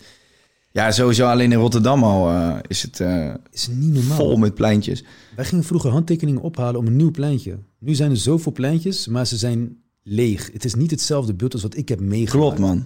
Ja, 0.75 0.91
sowieso 0.91 1.25
alleen 1.25 1.51
in 1.51 1.57
Rotterdam 1.57 2.03
al 2.03 2.29
eh, 2.29 2.57
is 2.67 2.81
het 2.81 2.99
eh, 2.99 3.33
is 3.51 3.67
niet 3.71 3.93
normaal. 3.93 4.17
vol 4.17 4.37
met 4.37 4.53
pleintjes. 4.55 5.03
Wij 5.35 5.45
gingen 5.45 5.63
vroeger 5.63 5.89
handtekeningen 5.91 6.41
ophalen 6.41 6.79
om 6.79 6.87
een 6.87 6.95
nieuw 6.95 7.11
pleintje. 7.11 7.57
Nu 7.79 7.93
zijn 7.95 8.11
er 8.11 8.17
zoveel 8.17 8.51
pleintjes, 8.51 9.07
maar 9.07 9.27
ze 9.27 9.37
zijn 9.37 9.77
leeg. 10.03 10.49
Het 10.53 10.65
is 10.65 10.75
niet 10.75 10.91
hetzelfde 10.91 11.33
beeld 11.33 11.53
als 11.53 11.61
wat 11.61 11.77
ik 11.77 11.89
heb 11.89 11.99
meegemaakt. 11.99 12.31
Klopt, 12.55 12.59
man. 12.59 12.85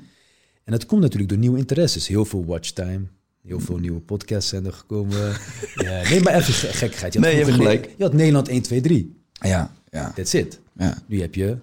En 0.64 0.72
dat 0.72 0.86
komt 0.86 1.02
natuurlijk 1.02 1.30
door 1.30 1.40
nieuwe 1.40 1.58
interesses. 1.58 2.08
Heel 2.08 2.26
veel 2.26 2.46
watchtime. 2.46 3.02
Heel 3.44 3.60
veel 3.60 3.78
nieuwe 3.78 4.00
podcasts 4.00 4.50
zijn 4.50 4.66
er 4.66 4.74
gekomen. 4.74 5.18
ja, 5.86 6.10
nee, 6.10 6.22
maar 6.22 6.34
even 6.34 6.54
ge- 6.54 6.68
gekkigheid. 6.74 7.14
had 7.14 7.24
Nee, 7.24 7.36
je 7.36 7.44
hebt 7.44 7.56
gelijk. 7.56 7.94
Je 7.98 8.04
had 8.04 8.14
Nederland 8.14 8.48
1, 8.48 8.62
2, 8.62 8.82
3. 8.82 9.16
Ja, 9.42 9.74
ja, 9.92 10.12
That's 10.16 10.34
it. 10.34 10.60
ja. 10.78 10.98
Nu 11.08 11.22
heb 11.22 11.36
je 11.36 11.58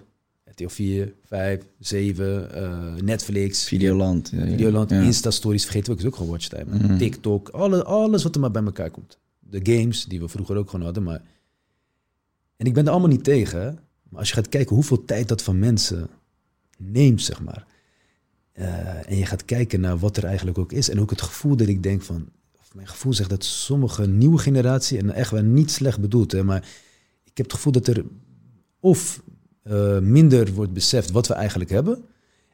RTL 0.57 0.67
4, 0.69 1.13
5, 1.23 1.63
7, 1.79 2.53
eh, 2.53 2.93
Netflix, 3.01 3.63
Videoland. 3.67 4.29
Ja, 4.29 4.43
ja. 4.43 4.45
Videoland, 4.45 4.89
Ja. 4.89 5.01
Insta-stories 5.01 5.63
vergeten 5.63 5.87
we 5.87 5.91
ook, 5.93 5.99
is 5.99 6.05
ook 6.07 6.15
gewoon 6.15 6.29
watchtime. 6.31 6.77
Mhm. 6.77 6.97
TikTok, 6.97 7.49
alle, 7.49 7.83
alles 7.83 8.23
wat 8.23 8.35
er 8.35 8.41
maar 8.41 8.51
bij 8.51 8.63
elkaar 8.63 8.91
komt. 8.91 9.17
De 9.39 9.59
games, 9.63 10.05
die 10.05 10.19
we 10.19 10.27
vroeger 10.27 10.55
ook 10.55 10.69
gewoon 10.69 10.85
hadden. 10.85 11.03
Maar... 11.03 11.21
En 12.57 12.65
ik 12.65 12.73
ben 12.73 12.85
er 12.85 12.91
allemaal 12.91 13.09
niet 13.09 13.23
tegen. 13.23 13.79
Maar 14.09 14.19
als 14.19 14.29
je 14.29 14.35
gaat 14.35 14.49
kijken 14.49 14.75
hoeveel 14.75 15.05
tijd 15.05 15.27
dat 15.27 15.41
van 15.43 15.59
mensen 15.59 16.07
neemt, 16.77 17.21
zeg 17.21 17.41
maar. 17.41 17.65
eh, 18.53 19.09
en 19.11 19.17
je 19.17 19.25
gaat 19.25 19.45
kijken 19.45 19.79
naar 19.79 19.97
wat 19.97 20.17
er 20.17 20.23
eigenlijk 20.23 20.57
ook 20.57 20.71
is. 20.71 20.89
En 20.89 20.99
ook 20.99 21.09
het 21.09 21.21
gevoel 21.21 21.55
dat 21.55 21.67
ik 21.67 21.83
denk 21.83 22.01
van... 22.01 22.29
Of 22.59 22.75
mijn 22.75 22.87
gevoel 22.87 23.13
zegt 23.13 23.29
dat 23.29 23.43
sommige 23.43 24.07
nieuwe 24.07 24.37
generatie... 24.37 24.97
En 24.97 25.11
echt 25.11 25.31
wel 25.31 25.43
niet 25.43 25.71
slecht 25.71 25.99
bedoeld, 25.99 26.31
hè, 26.31 26.43
maar... 26.43 26.67
Ik 27.23 27.37
heb 27.37 27.45
het 27.45 27.55
gevoel 27.55 27.71
dat 27.71 27.87
er 27.87 28.05
of 28.79 29.21
eh, 29.69 29.99
minder 29.99 30.53
wordt 30.53 30.73
beseft 30.73 31.11
wat 31.11 31.27
we 31.27 31.33
eigenlijk 31.33 31.69
hebben... 31.69 32.05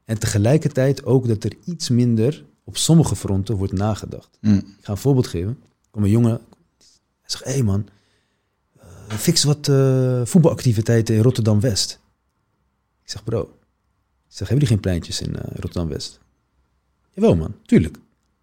En 0.05 0.19
tegelijkertijd 0.19 1.05
ook 1.05 1.27
dat 1.27 1.43
er 1.43 1.53
iets 1.65 1.89
minder 1.89 2.45
op 2.63 2.77
sommige 2.77 3.15
fronten 3.15 3.55
wordt 3.55 3.73
nagedacht. 3.73 4.37
Mm. 4.41 4.57
Ik 4.57 4.65
ga 4.81 4.91
een 4.91 4.97
voorbeeld 4.97 5.27
geven. 5.27 5.59
Komt 5.91 6.05
een 6.05 6.11
jongen. 6.11 6.41
Hij 7.21 7.29
zegt, 7.31 7.43
hé 7.43 7.51
hey 7.51 7.63
man, 7.63 7.87
eh, 8.79 9.17
fix 9.17 9.43
wat 9.43 9.67
eh, 9.67 10.21
voetbalactiviteiten 10.25 11.15
in 11.15 11.21
Rotterdam-West. 11.21 11.99
Ik 13.03 13.09
zeg, 13.09 13.23
bro. 13.23 13.41
Ik 13.41 14.39
zeg, 14.39 14.47
hebben 14.47 14.67
jullie 14.67 14.67
geen 14.67 14.79
pleintjes 14.79 15.21
in 15.21 15.35
Rotterdam-West? 15.35 16.19
Jawel, 17.11 17.35
man. 17.35 17.55
Tuurlijk. 17.65 17.97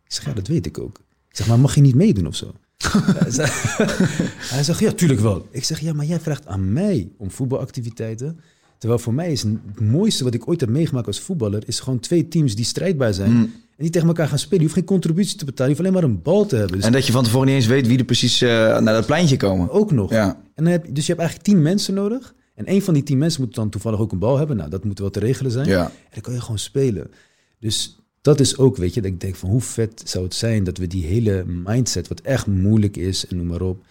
Ik 0.04 0.12
zeg, 0.12 0.24
ja, 0.24 0.32
dat 0.32 0.46
weet 0.46 0.66
ik 0.66 0.78
ook. 0.78 0.98
Ik 1.28 1.36
zeg, 1.36 1.46
maar 1.46 1.58
mag 1.58 1.74
je 1.74 1.80
niet 1.80 1.94
meedoen 1.94 2.26
of 2.26 2.36
zo? 2.36 2.54
hij 4.54 4.62
zegt, 4.62 4.78
ja, 4.78 4.92
tuurlijk 4.92 5.20
wel. 5.20 5.48
Ik 5.50 5.64
zeg, 5.64 5.80
ja, 5.80 5.92
maar 5.92 6.06
jij 6.06 6.20
vraagt 6.20 6.46
aan 6.46 6.72
mij 6.72 7.12
om 7.16 7.30
voetbalactiviteiten. 7.30 8.40
Terwijl 8.80 9.00
voor 9.00 9.14
mij 9.14 9.32
is 9.32 9.42
het 9.42 9.80
mooiste 9.80 10.24
wat 10.24 10.34
ik 10.34 10.48
ooit 10.48 10.60
heb 10.60 10.68
meegemaakt 10.68 11.06
als 11.06 11.20
voetballer... 11.20 11.62
is 11.66 11.80
gewoon 11.80 12.00
twee 12.00 12.28
teams 12.28 12.54
die 12.54 12.64
strijdbaar 12.64 13.14
zijn... 13.14 13.30
Mm. 13.30 13.42
en 13.42 13.50
die 13.76 13.90
tegen 13.90 14.08
elkaar 14.08 14.28
gaan 14.28 14.38
spelen. 14.38 14.58
Je 14.58 14.62
hoeft 14.62 14.78
geen 14.78 14.84
contributie 14.84 15.36
te 15.36 15.44
betalen. 15.44 15.72
Je 15.72 15.78
hoeft 15.78 15.88
alleen 15.88 16.02
maar 16.02 16.10
een 16.10 16.22
bal 16.22 16.46
te 16.46 16.56
hebben. 16.56 16.76
Dus 16.76 16.86
En 16.86 16.92
dat 16.92 17.06
je 17.06 17.12
van 17.12 17.24
tevoren 17.24 17.46
niet 17.46 17.56
eens 17.56 17.66
weet 17.66 17.86
wie 17.86 17.98
er 17.98 18.04
precies 18.04 18.40
eh, 18.40 18.48
naar 18.48 18.94
dat 18.94 19.06
pleintje 19.06 19.36
komen. 19.36 19.70
ook 19.70 19.90
nog. 19.90 20.10
Ja. 20.10 20.40
En 20.54 20.64
dan 20.64 20.72
heb, 20.72 20.86
dus 20.90 21.06
je 21.06 21.12
hebt 21.12 21.20
eigenlijk 21.20 21.48
tien 21.48 21.62
mensen 21.62 21.94
nodig. 21.94 22.34
En 22.54 22.66
één 22.66 22.82
van 22.82 22.94
die 22.94 23.02
tien 23.02 23.18
mensen 23.18 23.42
moet 23.42 23.54
dan 23.54 23.70
toevallig 23.70 23.98
ook 23.98 24.12
een 24.12 24.18
bal 24.18 24.38
hebben. 24.38 24.56
Nou, 24.56 24.70
dat 24.70 24.84
moet 24.84 24.98
wel 24.98 25.10
te 25.10 25.20
regelen 25.20 25.52
zijn. 25.52 25.66
Ja. 25.66 25.84
En 25.84 26.10
dan 26.10 26.22
kan 26.22 26.32
je 26.32 26.40
gewoon 26.40 26.58
spelen. 26.58 27.10
Dus 27.58 27.98
dat 28.20 28.40
is 28.40 28.58
ook, 28.58 28.76
weet 28.76 28.94
je, 28.94 29.00
dat 29.00 29.10
ik 29.10 29.20
denk 29.20 29.36
van 29.36 29.50
hoe 29.50 29.60
vet 29.60 30.02
zou 30.04 30.24
het 30.24 30.34
zijn 30.34 30.64
dat 30.64 30.78
we 30.78 30.86
die 30.86 31.04
hele 31.04 31.44
mindset, 31.46 32.08
wat 32.08 32.20
echt 32.20 32.46
moeilijk 32.46 32.96
is 32.96 33.26
en 33.26 33.36
noem 33.36 33.46
maar 33.46 33.62
op, 33.62 33.84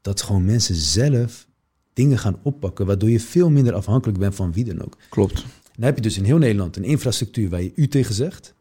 dat 0.00 0.22
gewoon 0.22 0.44
mensen 0.44 0.74
zelf 0.74 1.46
dingen 1.94 2.18
gaan 2.18 2.38
oppakken, 2.42 2.86
waardoor 2.86 3.10
je 3.10 3.20
veel 3.20 3.50
minder 3.50 3.74
afhankelijk 3.74 4.18
bent 4.18 4.34
van 4.34 4.52
wie 4.52 4.64
dan 4.64 4.82
ook. 4.84 4.96
Klopt. 5.08 5.34
Dan 5.74 5.84
heb 5.84 5.96
je 5.96 6.02
dus 6.02 6.16
in 6.16 6.24
heel 6.24 6.38
Nederland 6.38 6.76
een 6.76 6.84
infrastructuur 6.84 7.48
waar 7.48 7.62
je 7.62 7.72
u 7.74 7.88
tegen 7.88 8.14
zegt. 8.14 8.54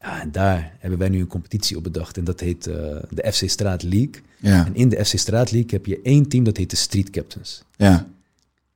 Ja, 0.00 0.20
en 0.20 0.32
daar 0.32 0.76
hebben 0.78 0.98
wij 0.98 1.08
nu 1.08 1.20
een 1.20 1.26
competitie 1.26 1.76
op 1.76 1.82
bedacht 1.82 2.16
en 2.16 2.24
dat 2.24 2.40
heet 2.40 2.66
eh, 2.66 2.74
de 3.10 3.32
FC 3.32 3.48
Straat 3.48 3.82
League. 3.82 4.14
Ja. 4.40 4.66
En 4.66 4.74
in 4.74 4.88
de 4.88 5.04
FC 5.04 5.18
Straat 5.18 5.50
League 5.50 5.70
heb 5.70 5.86
je 5.86 6.00
één 6.02 6.28
team 6.28 6.44
dat 6.44 6.56
heet 6.56 6.70
de 6.70 6.76
Street 6.76 7.10
Captains. 7.10 7.62
Ja. 7.76 8.08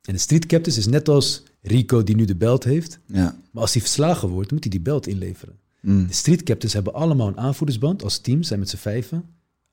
En 0.01 0.13
de 0.13 0.19
Street 0.19 0.45
Captains 0.45 0.77
is 0.77 0.85
net 0.87 1.09
als 1.09 1.43
Rico 1.61 2.03
die 2.03 2.15
nu 2.15 2.25
de 2.25 2.35
belt 2.35 2.63
heeft. 2.63 2.99
Ja. 3.05 3.37
Maar 3.51 3.61
als 3.61 3.73
hij 3.73 3.81
verslagen 3.81 4.27
wordt, 4.29 4.51
moet 4.51 4.61
hij 4.63 4.71
die 4.71 4.81
belt 4.81 5.07
inleveren. 5.07 5.55
Mm. 5.79 6.07
De 6.07 6.13
Street 6.13 6.43
Captains 6.43 6.73
hebben 6.73 6.93
allemaal 6.93 7.27
een 7.27 7.37
aanvoerdersband 7.37 8.03
als 8.03 8.17
team, 8.17 8.43
zijn 8.43 8.59
met 8.59 8.69
z'n 8.69 8.77
vijven. 8.77 9.23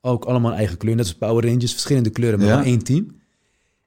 Ook 0.01 0.25
allemaal 0.25 0.51
een 0.51 0.57
eigen 0.57 0.77
kleur, 0.77 0.95
net 0.97 1.05
als 1.05 1.15
Power 1.15 1.45
Rangers, 1.47 1.73
verschillende 1.73 2.11
kleuren, 2.11 2.39
maar 2.39 2.49
Ja. 2.49 2.65
één 2.65 2.83
team. 2.83 3.07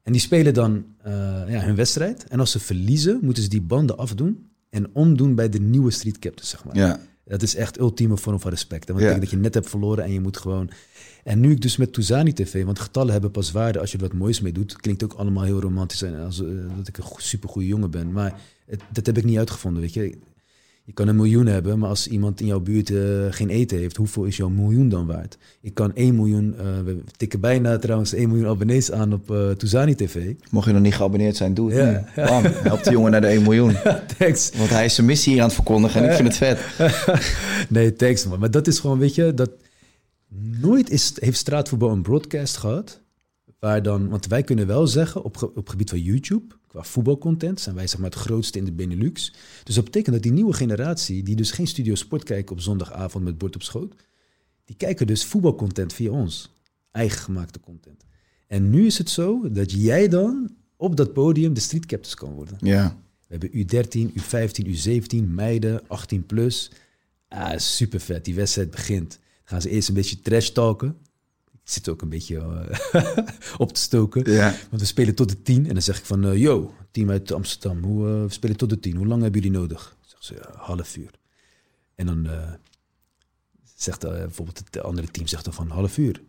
En 0.03 0.11
die 0.11 0.21
spelen 0.21 0.53
dan 0.53 0.85
eh, 1.01 1.13
ja, 1.47 1.59
hun 1.61 1.75
wedstrijd. 1.75 2.27
En 2.27 2.39
als 2.39 2.51
ze 2.51 2.59
verliezen, 2.59 3.19
moeten 3.21 3.43
ze 3.43 3.49
die 3.49 3.61
banden 3.61 3.97
afdoen 3.97 4.49
en 4.69 4.89
omdoen 4.93 5.35
bij 5.35 5.49
de 5.49 5.59
nieuwe 5.59 5.91
Street 5.91 6.19
Captains, 6.19 6.49
zeg 6.49 6.65
maar. 6.65 6.75
Ja. 6.75 6.99
Dat 7.25 7.41
is 7.41 7.55
echt 7.55 7.79
ultieme 7.79 8.17
vorm 8.17 8.39
van 8.39 8.49
respect. 8.51 8.87
hè. 8.87 8.93
Want 8.93 9.05
Ja. 9.05 9.11
dat 9.11 9.19
betekent 9.19 9.31
dat 9.31 9.39
je 9.39 9.45
net 9.45 9.53
hebt 9.53 9.69
verloren 9.69 10.03
en 10.03 10.11
je 10.13 10.19
moet 10.21 10.37
gewoon... 10.37 10.69
En 11.23 11.39
nu 11.39 11.51
ik 11.51 11.61
dus 11.61 11.77
met 11.77 11.93
Touzani 11.93 12.33
TV, 12.33 12.63
want 12.65 12.79
getallen 12.79 13.11
hebben 13.11 13.31
pas 13.31 13.51
waarde 13.51 13.79
als 13.79 13.91
je 13.91 13.97
er 13.97 14.03
wat 14.03 14.13
moois 14.13 14.41
mee 14.41 14.51
doet. 14.51 14.75
Klinkt 14.75 15.03
ook 15.03 15.13
allemaal 15.13 15.43
heel 15.43 15.59
romantisch 15.61 16.01
en 16.01 16.19
als, 16.19 16.41
eh, 16.43 16.47
dat 16.77 16.87
ik 16.87 16.97
een 16.97 17.03
go- 17.03 17.15
supergoeie 17.19 17.67
jongen 17.67 17.91
ben. 17.91 18.11
Maar 18.11 18.41
het, 18.65 18.81
dat 18.91 19.05
heb 19.05 19.17
ik 19.17 19.23
niet 19.23 19.37
uitgevonden, 19.37 19.81
weet 19.81 19.93
je. 19.93 20.17
Je 20.85 20.93
kan 20.93 21.07
een 21.07 21.15
miljoen 21.15 21.45
hebben, 21.45 21.79
maar 21.79 21.89
als 21.89 22.07
iemand 22.07 22.39
in 22.41 22.45
jouw 22.47 22.59
buurt 22.59 22.89
eh, 22.89 22.97
geen 23.29 23.49
eten 23.49 23.77
heeft, 23.77 23.95
hoeveel 23.97 24.23
is 24.23 24.37
jouw 24.37 24.49
miljoen 24.49 24.89
dan 24.89 25.05
waard? 25.05 25.37
Ik 25.61 25.73
kan 25.73 25.91
1 25.93 26.15
miljoen, 26.15 26.55
eh, 26.57 26.65
we 26.85 27.03
tikken 27.17 27.39
bijna 27.39 27.77
trouwens 27.77 28.13
1 28.13 28.27
miljoen 28.29 28.47
abonnees 28.47 28.91
aan 28.91 29.13
op 29.13 29.31
eh 29.31 29.49
Touzani 29.49 29.95
TV. 29.95 30.33
Mocht 30.49 30.65
je 30.67 30.73
nog 30.73 30.81
niet 30.81 30.95
geabonneerd 30.95 31.35
zijn, 31.35 31.53
doe 31.53 31.71
het 31.73 31.79
Ja. 32.15 32.21
nu. 32.21 32.25
Bam, 32.27 32.43
help 32.45 32.83
de 32.83 32.91
jongen 32.91 33.11
naar 33.11 33.21
de 33.21 33.27
1 33.27 33.41
miljoen. 33.41 33.75
Thanks. 34.17 34.51
Want 34.57 34.69
hij 34.69 34.85
is 34.85 34.95
zijn 34.95 35.07
missie 35.07 35.31
hier 35.31 35.41
aan 35.41 35.47
het 35.47 35.55
verkondigen 35.55 36.01
en 36.03 36.09
ik 36.09 36.15
vind 36.15 36.27
het 36.27 36.37
vet. 36.37 36.59
nee, 37.69 37.93
thanks 37.93 38.25
man. 38.27 38.39
Maar 38.39 38.51
dat 38.51 38.67
is 38.67 38.79
gewoon, 38.79 38.99
weet 38.99 39.15
je, 39.15 39.33
dat 39.33 39.49
nooit 40.61 40.89
is, 40.89 41.11
heeft 41.19 41.37
straatvoetbal 41.37 41.89
een 41.89 42.01
broadcast 42.01 42.57
gehad. 42.57 43.01
Waar 43.63 43.81
dan, 43.81 44.09
want 44.09 44.25
wij 44.25 44.43
kunnen 44.43 44.67
wel 44.67 44.87
zeggen, 44.87 45.23
op, 45.23 45.51
op 45.55 45.69
gebied 45.69 45.89
van 45.89 46.01
YouTube, 46.01 46.55
qua 46.67 46.83
voetbalcontent, 46.83 47.59
zijn 47.59 47.75
wij 47.75 47.87
zeg 47.87 47.99
maar 47.99 48.09
het 48.09 48.19
grootste 48.19 48.57
in 48.57 48.65
de 48.65 48.71
Benelux. 48.71 49.33
Dus 49.63 49.75
dat 49.75 49.83
betekent 49.83 50.13
dat 50.13 50.23
die 50.23 50.31
nieuwe 50.31 50.53
generatie, 50.53 51.23
die 51.23 51.35
dus 51.35 51.51
geen 51.51 51.67
studio 51.67 51.95
sport 51.95 52.23
kijken 52.23 52.55
op 52.55 52.61
zondagavond 52.61 53.23
met 53.23 53.37
bord 53.37 53.55
op 53.55 53.63
schoot, 53.63 53.95
die 54.65 54.75
kijken 54.75 55.07
dus 55.07 55.25
voetbalcontent 55.25 55.93
via 55.93 56.11
ons. 56.11 56.51
Eigen 56.91 57.19
gemaakte 57.19 57.59
content. 57.59 58.05
En 58.47 58.69
nu 58.69 58.85
is 58.85 58.97
het 58.97 59.09
zo 59.09 59.51
dat 59.51 59.71
jij 59.71 60.07
dan 60.07 60.55
op 60.75 60.95
dat 60.95 61.13
podium 61.13 61.53
de 61.53 61.59
street 61.59 61.85
captains 61.85 62.15
kan 62.15 62.33
worden. 62.33 62.57
Ja. 62.59 62.97
We 63.27 63.37
hebben 63.37 63.49
U13, 63.49 64.11
U15, 64.11 64.67
U17, 64.67 65.27
meiden, 65.27 65.87
18 65.87 66.25
plus. 66.25 66.71
Ah, 67.27 67.57
super 67.57 67.99
vet. 67.99 68.25
Die 68.25 68.35
wedstrijd 68.35 68.71
begint. 68.71 69.09
Dan 69.09 69.19
gaan 69.43 69.61
ze 69.61 69.69
eerst 69.69 69.87
een 69.87 69.95
beetje 69.95 70.19
trash 70.21 70.49
talken. 70.49 70.97
Zit 71.63 71.89
ook 71.89 72.01
een 72.01 72.09
beetje 72.09 72.37
eh, 72.91 73.17
op 73.57 73.73
te 73.73 73.81
stoken. 73.81 74.31
Ja. 74.31 74.55
Want 74.69 74.81
we 74.81 74.87
spelen 74.87 75.15
tot 75.15 75.29
de 75.29 75.41
10. 75.41 75.67
En 75.67 75.73
dan 75.73 75.81
zeg 75.81 75.97
ik 75.97 76.05
van, 76.05 76.25
eh, 76.25 76.37
yo, 76.37 76.73
team 76.91 77.09
uit 77.09 77.31
Amsterdam, 77.31 77.83
hoe, 77.83 78.07
eh, 78.07 78.21
we 78.21 78.29
spelen 78.29 78.57
tot 78.57 78.69
de 78.69 78.79
10. 78.79 78.95
Hoe 78.95 79.07
lang 79.07 79.21
hebben 79.21 79.41
jullie 79.41 79.57
nodig? 79.57 79.97
Zeg 80.01 80.23
ze, 80.23 80.49
half 80.55 80.97
uur. 80.97 81.11
En 81.95 82.05
dan 82.05 82.27
zegt 83.75 83.99
bijvoorbeeld 83.99 84.57
het 84.57 84.83
andere 84.83 85.07
team 85.07 85.27
zegt 85.27 85.43
dan 85.43 85.53
van 85.53 85.69
half 85.69 85.97
uur. 85.97 86.21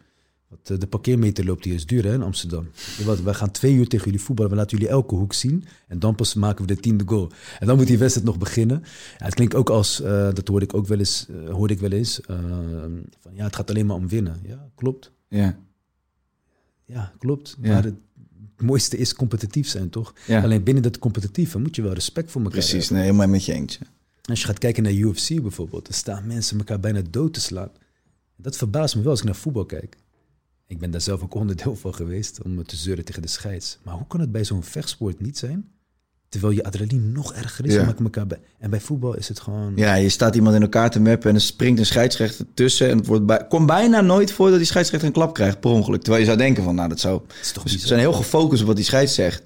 Want 0.49 0.81
de 0.81 0.87
parkeermeter 0.87 1.45
loopt 1.45 1.65
hier 1.65 1.75
is 1.75 1.87
duur 1.87 2.05
hè, 2.05 2.13
in 2.13 2.23
Amsterdam. 2.23 2.69
Wat, 3.05 3.21
wij 3.21 3.35
gaan 3.35 3.51
twee 3.51 3.75
uur 3.75 3.89
tegen 3.89 4.05
jullie 4.05 4.21
voetballen. 4.21 4.51
We 4.51 4.59
laten 4.59 4.79
jullie 4.79 4.93
elke 4.93 5.15
hoek 5.15 5.33
zien. 5.33 5.65
En 5.89 5.99
dan 5.99 6.15
pas 6.15 6.35
maken 6.35 6.67
we 6.67 6.75
de 6.75 6.81
tiende 6.81 7.05
goal. 7.07 7.31
En 7.59 7.67
dan 7.67 7.77
moet 7.77 7.87
die 7.87 7.99
wedstrijd 7.99 8.27
nog 8.27 8.39
beginnen. 8.39 8.83
Ja, 9.19 9.25
het 9.25 9.35
klinkt 9.35 9.55
ook 9.55 9.71
als, 9.71 9.97
dat 10.07 10.49
hoorde 10.49 10.65
ik 10.65 10.75
ook 10.75 10.87
wel 10.87 10.99
eens, 10.99 11.29
hoorde 11.51 11.75
ik 11.75 11.81
wel 11.81 11.93
eens. 11.93 12.21
van, 13.21 13.35
ja, 13.35 13.45
het 13.45 13.57
gaat 13.57 13.71
alleen 13.71 13.87
maar 13.87 13.97
om 13.97 14.09
winnen. 14.09 14.41
Ja, 14.43 14.69
klopt. 14.75 15.13
Ja. 15.35 15.59
Ja, 16.85 17.13
klopt. 17.19 17.57
Ja. 17.61 17.73
Maar 17.73 17.85
het, 17.85 17.95
het 18.57 18.67
mooiste 18.67 18.97
is 18.97 19.15
competitief 19.15 19.69
zijn, 19.69 19.91
toch? 19.91 20.15
Ja. 20.27 20.43
Alleen 20.43 20.63
binnen 20.63 20.83
dat 20.83 20.99
competitieve 20.99 21.59
moet 21.59 21.77
je 21.77 21.83
wel 21.83 21.93
respect 21.93 22.31
voor 22.31 22.41
elkaar 22.43 22.59
Precies, 22.59 22.79
hebben. 22.81 22.97
nee, 22.97 23.05
helemaal 23.05 23.29
met 23.29 23.45
je 23.45 23.53
eens. 23.53 23.79
Als 24.23 24.41
je 24.41 24.47
gaat 24.47 24.59
kijken 24.59 24.83
naar 24.83 24.93
UFC 24.93 25.41
bijvoorbeeld, 25.43 25.85
dan 25.85 25.95
staan 25.95 26.27
mensen 26.27 26.59
elkaar 26.59 26.81
bijna 26.81 27.03
dood 27.11 27.35
te 27.35 27.41
slaan. 27.41 27.71
Dat 28.37 28.57
verbaast 28.57 28.97
me 28.97 29.03
wel 29.03 29.11
als 29.11 29.21
ik 29.21 29.27
naar 29.27 29.35
voetbal 29.35 29.65
kijk. 29.67 29.97
Ik 30.67 30.79
ben 30.79 30.91
daar 30.91 31.01
zelf 31.01 31.23
ook 31.23 31.35
onderdeel 31.35 31.77
van 31.77 31.95
geweest 31.95 32.43
om 32.43 32.55
me 32.55 32.63
te 32.63 32.77
zeuren 32.77 33.05
tegen 33.05 33.23
de 33.23 33.29
scheids. 33.29 33.79
Maar 33.83 33.95
hoe 33.95 34.07
kan 34.07 34.21
het 34.21 34.33
bij 34.33 34.45
zo'n 34.45 34.63
vechtsport 34.63 35.21
niet 35.21 35.39
zijn? 35.39 35.69
Terwijl 36.29 36.53
je 36.53 36.65
adrenaline 36.65 37.07
nog 37.13 37.33
erger 37.33 37.67
is. 37.67 37.75
Ja. 37.75 37.89
ik 37.89 38.01
elkaar 38.01 38.27
bij. 38.27 38.39
En 38.59 38.71
bij 38.71 38.81
voetbal 38.81 39.17
is 39.17 39.29
het 39.29 39.41
gewoon... 39.41 39.73
Ja, 39.77 39.95
je 39.95 40.09
staat 40.09 40.35
iemand 40.35 40.55
in 40.55 40.63
elkaar 40.63 40.91
te 40.91 41.01
mappen 41.01 41.29
en 41.29 41.35
er 41.35 41.41
springt 41.41 41.79
een 41.79 41.87
scheidsrechter 41.87 42.47
tussen. 42.55 42.91
En 42.91 42.97
het 42.99 43.07
wordt 43.07 43.27
bij, 43.27 43.47
komt 43.49 43.67
bijna 43.67 44.01
nooit 44.01 44.33
voor 44.33 44.49
dat 44.49 44.59
die 44.59 44.67
scheidsrechter 44.67 45.09
een 45.09 45.15
klap 45.15 45.35
krijgt 45.35 45.61
per 45.61 45.71
ongeluk. 45.71 46.01
Terwijl 46.01 46.21
je 46.21 46.27
zou 46.27 46.39
denken 46.39 46.65
van, 46.65 46.75
nou 46.75 46.89
dat 46.89 47.01
zou... 47.01 47.23
is 47.41 47.53
toch 47.53 47.63
Dus 47.63 47.81
ze 47.81 47.87
zijn 47.87 48.01
heel 48.01 48.13
gefocust 48.13 48.61
op 48.61 48.67
wat 48.67 48.77
die 48.77 48.85
scheids 48.85 49.15
zegt. 49.15 49.43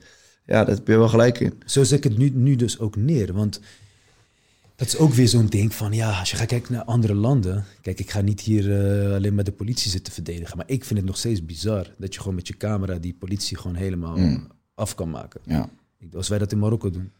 Ja, 0.47 0.65
daar 0.65 0.75
heb 0.75 0.87
je 0.87 0.97
wel 0.97 1.09
gelijk 1.09 1.41
in. 1.41 1.63
Zo 1.67 1.85
zet 1.85 1.99
ik 1.99 2.05
het 2.05 2.19
nu, 2.19 2.31
nu 2.35 2.57
dus 2.57 2.79
ook 2.79 2.97
neer. 2.97 3.33
Want 3.33 3.61
dat 4.77 4.87
is 4.87 4.97
ook 4.97 5.13
weer 5.13 5.29
zo'n 5.29 5.47
ding 5.47 5.75
van, 5.75 5.93
ja, 5.93 6.19
als 6.19 6.31
je 6.31 6.37
gaat 6.37 6.47
kijken 6.47 6.73
naar 6.73 6.85
andere 6.85 7.15
landen. 7.15 7.65
Kijk, 7.83 7.99
ik 8.01 8.11
ga 8.11 8.21
niet 8.21 8.41
hier 8.41 8.81
eh, 9.07 9.15
alleen 9.15 9.35
maar 9.35 9.45
de 9.45 9.53
politie 9.53 9.91
zitten 9.91 10.13
verdedigen. 10.13 10.57
Maar 10.57 10.69
ik 10.69 10.85
vind 10.85 10.99
het 10.99 11.09
nog 11.09 11.17
steeds 11.19 11.45
bizar 11.45 11.95
dat 11.99 12.15
je 12.15 12.21
gewoon 12.21 12.35
met 12.35 12.49
je 12.49 12.57
camera 12.57 12.99
die 12.99 13.17
politie 13.19 13.57
gewoon 13.57 13.77
helemaal 13.77 14.17
Mm. 14.17 14.49
af 14.75 14.95
kan 14.95 15.11
maken. 15.11 15.41
Ja, 15.45 15.69
Als 16.15 16.29
wij 16.29 16.39
dat 16.39 16.53
in 16.53 16.59
Marokko 16.59 16.91
doen, 16.91 17.13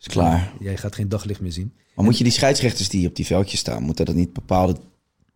is 0.00 0.06
klaar. 0.06 0.52
jij 0.60 0.76
gaat 0.76 0.94
geen 0.94 1.08
daglicht 1.08 1.40
meer 1.40 1.52
zien. 1.52 1.72
Maar 1.94 2.04
moet 2.04 2.18
je 2.18 2.24
die 2.24 2.32
scheidsrechters 2.32 2.88
die 2.88 3.08
op 3.08 3.16
die 3.16 3.26
veldjes 3.26 3.60
staan, 3.60 3.82
moeten 3.82 4.04
dat 4.04 4.14
niet 4.14 4.32
bepaalde 4.32 4.76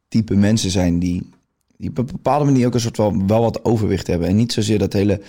type 0.09 0.35
mensen 0.35 0.71
zijn 0.71 0.99
die, 0.99 1.31
die 1.77 1.91
op 1.91 1.99
een 1.99 2.07
bepaalde 2.07 2.45
manier 2.45 2.67
ook 2.67 2.75
een 2.75 2.81
soort 2.81 2.97
wel, 2.97 3.27
wel 3.27 3.41
wat 3.41 3.65
overwicht 3.65 4.07
hebben. 4.07 4.29
En 4.29 4.37
niet 4.37 4.53
zozeer 4.53 4.79
dat 4.79 4.93
hele 4.93 5.21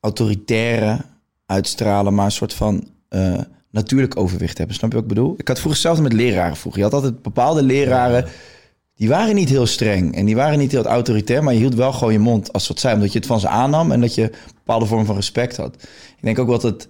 autoritaire 0.00 1.04
uitstralen, 1.46 2.14
maar 2.14 2.24
een 2.24 2.32
soort 2.32 2.54
van 2.54 2.88
eh, 3.08 3.40
natuurlijk 3.70 4.16
overwicht 4.16 4.58
hebben. 4.58 4.76
Snap 4.76 4.90
je 4.90 4.96
wat 4.96 5.04
ik 5.04 5.14
bedoel? 5.14 5.34
Ik 5.36 5.48
had 5.48 5.58
vroeger 5.60 5.80
zelfs 5.80 6.00
met 6.00 6.12
leraren 6.12 6.56
vroeger. 6.56 6.80
Je 6.80 6.86
had 6.86 6.94
altijd 7.02 7.22
bepaalde 7.22 7.62
leraren, 7.62 8.24
die 8.96 9.08
waren 9.08 9.34
niet 9.34 9.48
heel 9.48 9.66
streng 9.66 10.14
en 10.14 10.24
die 10.24 10.34
waren 10.34 10.58
niet 10.58 10.72
heel 10.72 10.84
autoritair, 10.84 11.44
maar 11.44 11.52
je 11.52 11.58
hield 11.58 11.74
wel 11.74 11.92
gewoon 11.92 12.12
je 12.12 12.18
mond 12.18 12.52
als 12.52 12.68
wat 12.68 12.80
zei, 12.80 12.94
omdat 12.94 13.12
je 13.12 13.18
het 13.18 13.26
van 13.26 13.40
ze 13.40 13.48
aannam 13.48 13.92
en 13.92 14.00
dat 14.00 14.14
je 14.14 14.22
een 14.22 14.32
bepaalde 14.54 14.86
vorm 14.86 15.04
van 15.04 15.14
respect 15.14 15.56
had. 15.56 15.74
Ik 16.16 16.20
denk 16.20 16.38
ook 16.38 16.48
wel 16.48 16.58
dat 16.58 16.72
het 16.72 16.88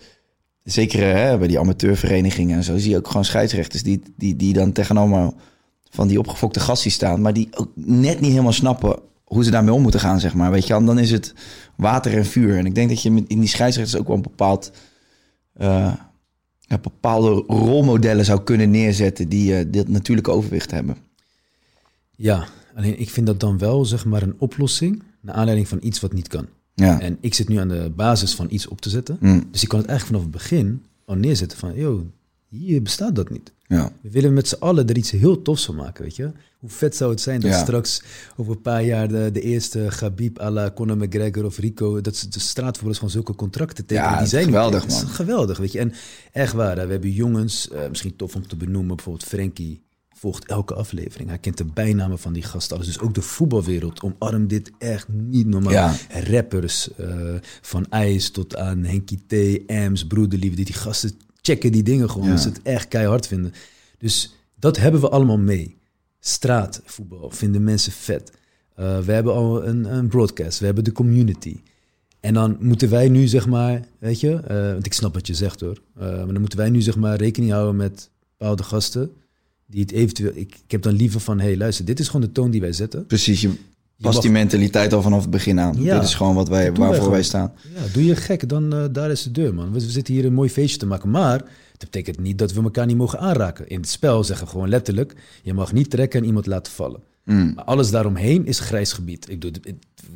zeker 0.63 1.17
hè, 1.17 1.39
bij 1.39 1.49
die 1.49 1.59
amateurverenigingen 1.59 2.57
en 2.57 2.65
zo, 2.65 2.79
zie 2.79 2.91
je 2.91 2.97
ook 2.97 3.07
gewoon 3.07 3.25
scheidsrechters 3.25 3.83
die, 3.83 4.03
die, 4.17 4.37
die 4.37 4.53
dan 4.53 4.73
tegenover 4.73 5.33
van 5.91 6.09
die 6.09 6.19
opgefokte 6.19 6.61
gastie 6.61 6.91
staan, 6.91 7.21
maar 7.21 7.33
die 7.33 7.49
ook 7.57 7.71
net 7.75 8.21
niet 8.21 8.31
helemaal 8.31 8.53
snappen 8.53 8.99
hoe 9.25 9.45
ze 9.45 9.51
daarmee 9.51 9.75
om 9.75 9.83
moeten 9.83 10.01
gaan, 10.01 10.21
zeg 10.21 10.35
maar. 10.35 10.51
Weet 10.51 10.67
je, 10.67 10.85
dan 10.85 10.99
is 10.99 11.11
het 11.11 11.35
water 11.77 12.17
en 12.17 12.27
vuur. 12.27 12.59
En 12.59 12.67
ik 12.67 12.75
denk 12.75 12.89
dat 12.89 13.03
je 13.03 13.25
in 13.27 13.41
die 13.41 13.49
scheidsrechters 13.49 14.01
ook 14.01 14.07
wel 14.07 14.17
een 14.17 14.23
bepaald, 14.23 14.71
eh, 15.55 15.93
bepaalde 16.69 17.45
rolmodellen 17.47 18.25
zou 18.25 18.41
kunnen 18.41 18.71
neerzetten 18.71 19.29
die 19.29 19.57
eh, 19.57 19.65
dit 19.69 19.89
natuurlijke 19.89 20.31
overwicht 20.31 20.71
hebben. 20.71 20.97
Ja, 22.17 22.47
alleen 22.75 23.01
ik 23.01 23.11
vind 23.11 23.27
dat 23.27 23.41
dan 23.41 23.59
wel 23.59 23.85
zeg 23.85 24.05
maar 24.05 24.23
een 24.23 24.35
oplossing 24.39 25.03
naar 25.21 25.35
aanleiding 25.35 25.69
van 25.69 25.79
iets 25.83 26.01
wat 26.01 26.13
niet 26.13 26.29
kan. 26.29 26.47
Ja, 26.75 27.01
En 27.01 27.19
ik 27.21 27.35
zit 27.35 27.49
nu 27.49 27.57
aan 27.57 27.69
de 27.69 27.93
basis 27.97 28.35
van 28.35 28.47
iets 28.51 28.67
op 28.69 28.81
te 28.81 28.91
zetten. 28.91 29.17
Mm. 29.21 29.49
Dus 29.51 29.63
ik 29.63 29.69
kan 29.69 29.79
het 29.79 29.89
eigenlijk 29.89 30.21
vanaf 30.23 30.33
het 30.33 30.43
begin 30.49 30.83
al 31.05 31.15
neerzetten 31.17 31.59
van, 31.59 31.75
yo, 31.75 32.07
Hier 32.49 32.83
bestaat 32.83 33.15
dat 33.15 33.31
niet. 33.31 33.53
Ja. 33.67 33.93
We 34.01 34.11
willen 34.11 34.33
met 34.35 34.49
z'n 34.49 34.55
allen 34.59 34.89
er 34.89 34.97
iets 34.97 35.11
heel 35.11 35.43
tofs 35.43 35.65
van 35.65 35.75
maken, 35.75 36.03
weet 36.05 36.17
je. 36.17 36.31
Hoe 36.59 36.71
vet 36.71 36.97
zou 36.97 37.11
het 37.11 37.21
zijn 37.21 37.41
dat 37.41 37.51
Ja. 37.51 37.59
straks 37.63 38.03
over 38.37 38.53
een 38.53 38.61
paar 38.61 38.85
jaar 38.85 39.09
de, 39.09 39.31
de 39.33 39.41
eerste 39.41 39.87
Khabib 39.97 40.41
à 40.41 40.51
la 40.51 40.71
Conor 40.71 40.97
McGregor 40.97 41.45
of 41.45 41.59
Rico, 41.59 42.01
dat 42.01 42.17
ze 42.17 42.29
de 42.29 42.41
straatvoetballers 42.41 42.99
gewoon 42.99 43.13
zulke 43.13 43.35
contracten 43.35 43.87
tekenen. 43.87 44.11
Ja, 44.11 44.19
die 44.19 44.29
zijn 44.29 44.45
geweldig, 44.45 44.81
tegen. 44.83 44.89
Dat 44.89 44.99
is 44.99 45.05
man. 45.05 45.15
geweldig, 45.15 45.59
weet 45.59 45.73
je. 45.73 45.79
En 45.79 45.93
echt 46.33 46.53
waar, 46.53 46.75
we 46.87 46.93
hebben 46.93 47.11
jongens, 47.13 47.69
eh, 47.71 47.89
misschien 47.89 48.17
tof 48.17 48.35
om 48.35 48.47
te 48.47 48.57
benoemen, 48.57 48.97
bijvoorbeeld 48.97 49.29
Frenkie 49.29 49.83
volgt 50.25 50.47
elke 50.47 50.75
aflevering. 50.75 51.29
Hij 51.29 51.39
kent 51.39 51.57
de 51.57 51.65
bijnamen 51.65 52.19
van 52.19 52.33
die 52.33 52.43
gasten 52.43 52.77
alles. 52.77 52.89
Dus 52.89 53.01
ook 53.01 53.15
de 53.15 53.23
voetbalwereld 53.23 54.03
omarmt 54.03 54.51
dit 54.51 54.71
echt 54.79 55.09
niet 55.09 55.47
normaal. 55.47 55.73
Ja. 55.73 55.97
Rappers, 56.09 56.95
eh, 56.95 57.09
van 57.61 57.87
IJs 57.91 58.31
tot 58.31 58.57
aan 58.57 58.85
Henkie 58.85 59.25
T, 59.27 59.35
Ams, 59.71 60.07
Broederliefde. 60.07 60.63
Die 60.63 60.75
gasten 60.75 61.13
checken 61.41 61.73
die 61.73 61.83
dingen 61.83 62.11
gewoon. 62.11 62.29
Ja. 62.29 62.37
Ze 62.37 62.49
het 62.49 62.63
echt 62.63 62.89
keihard 62.89 63.27
vinden. 63.27 63.53
Dus 63.99 64.35
dat 64.59 64.77
hebben 64.77 65.01
we 65.01 65.09
allemaal 65.09 65.39
mee. 65.39 65.77
Straatvoetbal 66.21 67.31
vinden 67.31 67.65
mensen 67.65 67.93
vet. 67.93 68.33
Eh, 68.75 68.99
we 68.99 69.13
hebben 69.13 69.35
al 69.35 69.67
een, 69.67 69.95
een 69.97 70.09
broadcast. 70.09 70.59
We 70.59 70.67
hebben 70.67 70.85
de 70.85 70.93
community. 70.93 71.61
En 72.21 72.35
dan 72.35 72.57
moeten 72.61 72.91
wij 72.91 73.09
nu, 73.09 73.27
zeg 73.27 73.47
maar, 73.47 73.81
weet 73.99 74.21
je, 74.21 74.35
eh, 74.35 74.73
want 74.73 74.87
ik 74.87 74.93
snap 74.93 75.15
wat 75.15 75.27
je 75.27 75.35
zegt 75.35 75.61
hoor. 75.61 75.79
Maar 75.95 76.27
dan 76.27 76.41
moeten 76.41 76.59
wij 76.59 76.71
nu, 76.71 76.81
zeg 76.81 76.97
maar, 76.97 77.17
rekening 77.17 77.53
houden 77.53 77.77
met 77.77 78.11
bepaalde 78.37 78.63
gasten. 78.63 79.11
Die 79.67 79.81
het 79.81 79.93
eventueel. 79.93 80.33
Ik, 80.35 80.55
ik 80.65 80.71
heb 80.71 80.83
dan 80.83 80.93
liever 80.93 81.21
van: 81.21 81.39
hé, 81.39 81.45
hey, 81.47 81.57
luister, 81.57 81.85
dit 81.85 82.01
is 82.01 82.07
gewoon 82.07 82.27
de 82.27 82.33
toon 82.33 82.51
die 82.51 82.61
wij 82.61 82.73
zetten. 82.73 83.07
Precies, 83.07 83.41
je 83.41 83.51
past 84.01 84.23
die 84.23 84.31
mentaliteit 84.31 84.93
al 84.93 85.03
vanaf 85.03 85.21
het 85.21 85.31
begin 85.31 85.61
aan. 85.61 85.83
Ja. 85.83 85.95
Dit 85.95 86.09
is 86.09 86.15
gewoon 86.15 86.35
wat 86.35 86.49
wij, 86.49 86.67
Dat 86.67 86.79
wij 86.79 86.87
waarvoor 86.89 87.11
wij 87.11 87.25
gewoon. 87.25 87.51
staan. 87.51 87.53
Ja, 87.75 87.93
doe 87.93 88.05
je 88.05 88.17
gek, 88.17 88.49
dan 88.49 88.75
eh, 88.75 88.85
daar 88.93 89.11
is 89.11 89.23
de 89.23 89.31
deur, 89.31 89.55
man. 89.55 89.73
We, 89.73 89.81
we 89.81 89.91
zitten 89.91 90.15
hier 90.15 90.25
een 90.25 90.35
mooi 90.35 90.51
feestje 90.51 90.79
te 90.79 90.87
maken. 90.87 91.11
Maar 91.11 91.39
het 91.39 91.79
betekent 91.79 92.19
niet 92.21 92.39
dat 92.39 92.53
we 92.53 92.63
elkaar 92.63 92.87
niet 92.87 92.97
mogen 92.97 93.19
aanraken. 93.19 93.69
In 93.69 93.81
het 93.81 93.89
spel 93.89 94.25
zeggen 94.25 94.47
we 94.47 94.53
gewoon 94.53 94.69
letterlijk: 94.69 95.15
je 95.43 95.55
mag 95.55 95.73
niet 95.73 95.91
trekken 95.91 96.21
en 96.21 96.27
iemand 96.27 96.47
laten 96.47 96.73
vallen. 96.73 97.01
Mm. 97.25 97.53
Maar 97.55 97.65
alles 97.65 97.91
daaromheen 97.91 98.47
is 98.47 98.61
grijs 98.61 98.93
gebied. 98.93 99.31
Ik, 99.31 99.45
ik 99.45 99.75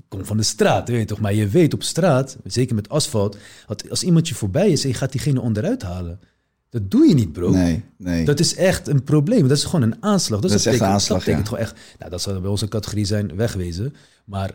kom 0.09 0.24
van 0.24 0.36
de 0.36 0.42
straat, 0.42 0.88
weet 0.88 0.99
je 0.99 1.05
toch? 1.05 1.20
Maar 1.20 1.34
je 1.34 1.49
weet 1.49 1.74
op 1.74 1.82
straat, 1.82 2.36
zeker 2.44 2.74
met 2.74 2.88
asfalt, 2.88 3.36
dat 3.66 3.90
als 3.90 4.03
iemand 4.03 4.28
je 4.28 4.34
voorbij 4.34 4.70
is 4.70 4.82
en 4.82 4.88
je 4.88 4.94
gaat 4.94 5.12
diegene 5.12 5.40
onderuit 5.40 5.82
halen, 5.82 6.20
dat 6.70 6.90
doe 6.90 7.08
je 7.08 7.14
niet, 7.14 7.32
bro. 7.32 7.50
Nee, 7.50 7.84
nee. 7.96 8.24
Dat 8.24 8.40
is 8.40 8.54
echt 8.54 8.88
een 8.88 9.02
probleem. 9.02 9.48
Dat 9.48 9.56
is 9.56 9.64
gewoon 9.64 9.82
een 9.82 10.02
aanslag. 10.02 10.40
Dat 10.40 10.50
is 10.50 10.66
echt 10.66 10.80
een 10.80 10.86
aanslag, 10.86 11.24
Dat 11.24 11.26
betekent 11.26 11.48
ja. 11.50 11.56
gewoon 11.56 11.76
echt... 11.78 11.98
Nou, 11.98 12.10
dat 12.10 12.22
zou 12.22 12.40
bij 12.40 12.50
onze 12.50 12.68
categorie 12.68 13.04
zijn 13.04 13.36
wegwezen. 13.36 13.94
Maar 14.24 14.54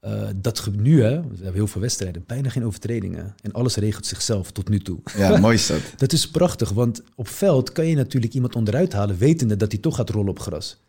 eh, 0.00 0.22
dat 0.36 0.68
nu, 0.76 1.02
hè, 1.02 1.20
we 1.20 1.34
hebben 1.34 1.54
heel 1.54 1.66
veel 1.66 1.80
wedstrijden, 1.80 2.24
bijna 2.26 2.48
geen 2.48 2.64
overtredingen. 2.64 3.34
En 3.42 3.52
alles 3.52 3.76
regelt 3.76 4.06
zichzelf 4.06 4.50
tot 4.50 4.68
nu 4.68 4.78
toe. 4.78 4.98
Ja, 5.16 5.38
mooi 5.40 5.54
is 5.54 5.66
dat. 5.66 5.80
Dat 5.96 6.12
is 6.12 6.30
prachtig, 6.30 6.70
want 6.70 7.02
op 7.14 7.28
veld 7.28 7.72
kan 7.72 7.86
je 7.86 7.94
natuurlijk 7.96 8.34
iemand 8.34 8.56
onderuit 8.56 8.92
halen, 8.92 9.18
wetende 9.18 9.56
dat 9.56 9.72
hij 9.72 9.80
toch 9.80 9.96
gaat 9.96 10.10
rollen 10.10 10.30
op 10.30 10.38
gras. 10.38 10.80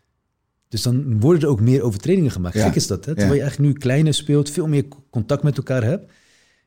Dus 0.68 0.82
dan 0.82 1.20
worden 1.20 1.42
er 1.42 1.48
ook 1.48 1.60
meer 1.60 1.82
overtredingen 1.82 2.30
gemaakt. 2.30 2.54
Ja. 2.54 2.64
Gek 2.66 2.74
is 2.74 2.86
dat, 2.86 3.04
hè? 3.04 3.14
Terwijl 3.14 3.28
Ja. 3.28 3.34
je 3.34 3.40
eigenlijk 3.42 3.72
nu 3.72 3.78
kleiner 3.80 4.14
speelt, 4.14 4.50
veel 4.50 4.66
meer 4.66 4.84
contact 5.10 5.42
met 5.42 5.56
elkaar 5.56 5.82
hebt. 5.84 6.12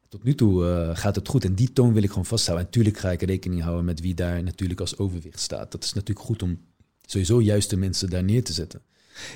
Tot 0.09 0.23
nu 0.23 0.35
toe 0.35 0.67
eh, 0.67 0.89
gaat 0.93 1.15
het 1.15 1.27
goed 1.27 1.45
en 1.45 1.53
die 1.55 1.73
toon 1.73 1.93
wil 1.93 2.03
ik 2.03 2.09
gewoon 2.09 2.25
vasthouden. 2.25 2.65
En 2.67 2.71
natuurlijk 2.73 3.03
ga 3.03 3.11
ik 3.11 3.21
rekening 3.21 3.61
houden 3.61 3.85
met 3.85 3.99
wie 4.01 4.13
daar 4.13 4.43
natuurlijk 4.43 4.79
als 4.79 4.97
overwicht 4.97 5.39
staat. 5.39 5.71
Dat 5.71 5.83
is 5.83 5.93
natuurlijk 5.93 6.25
goed 6.25 6.43
om 6.43 6.57
sowieso 7.05 7.41
juiste 7.41 7.77
mensen 7.77 8.09
daar 8.09 8.23
neer 8.23 8.43
te 8.43 8.53
zetten. 8.53 8.81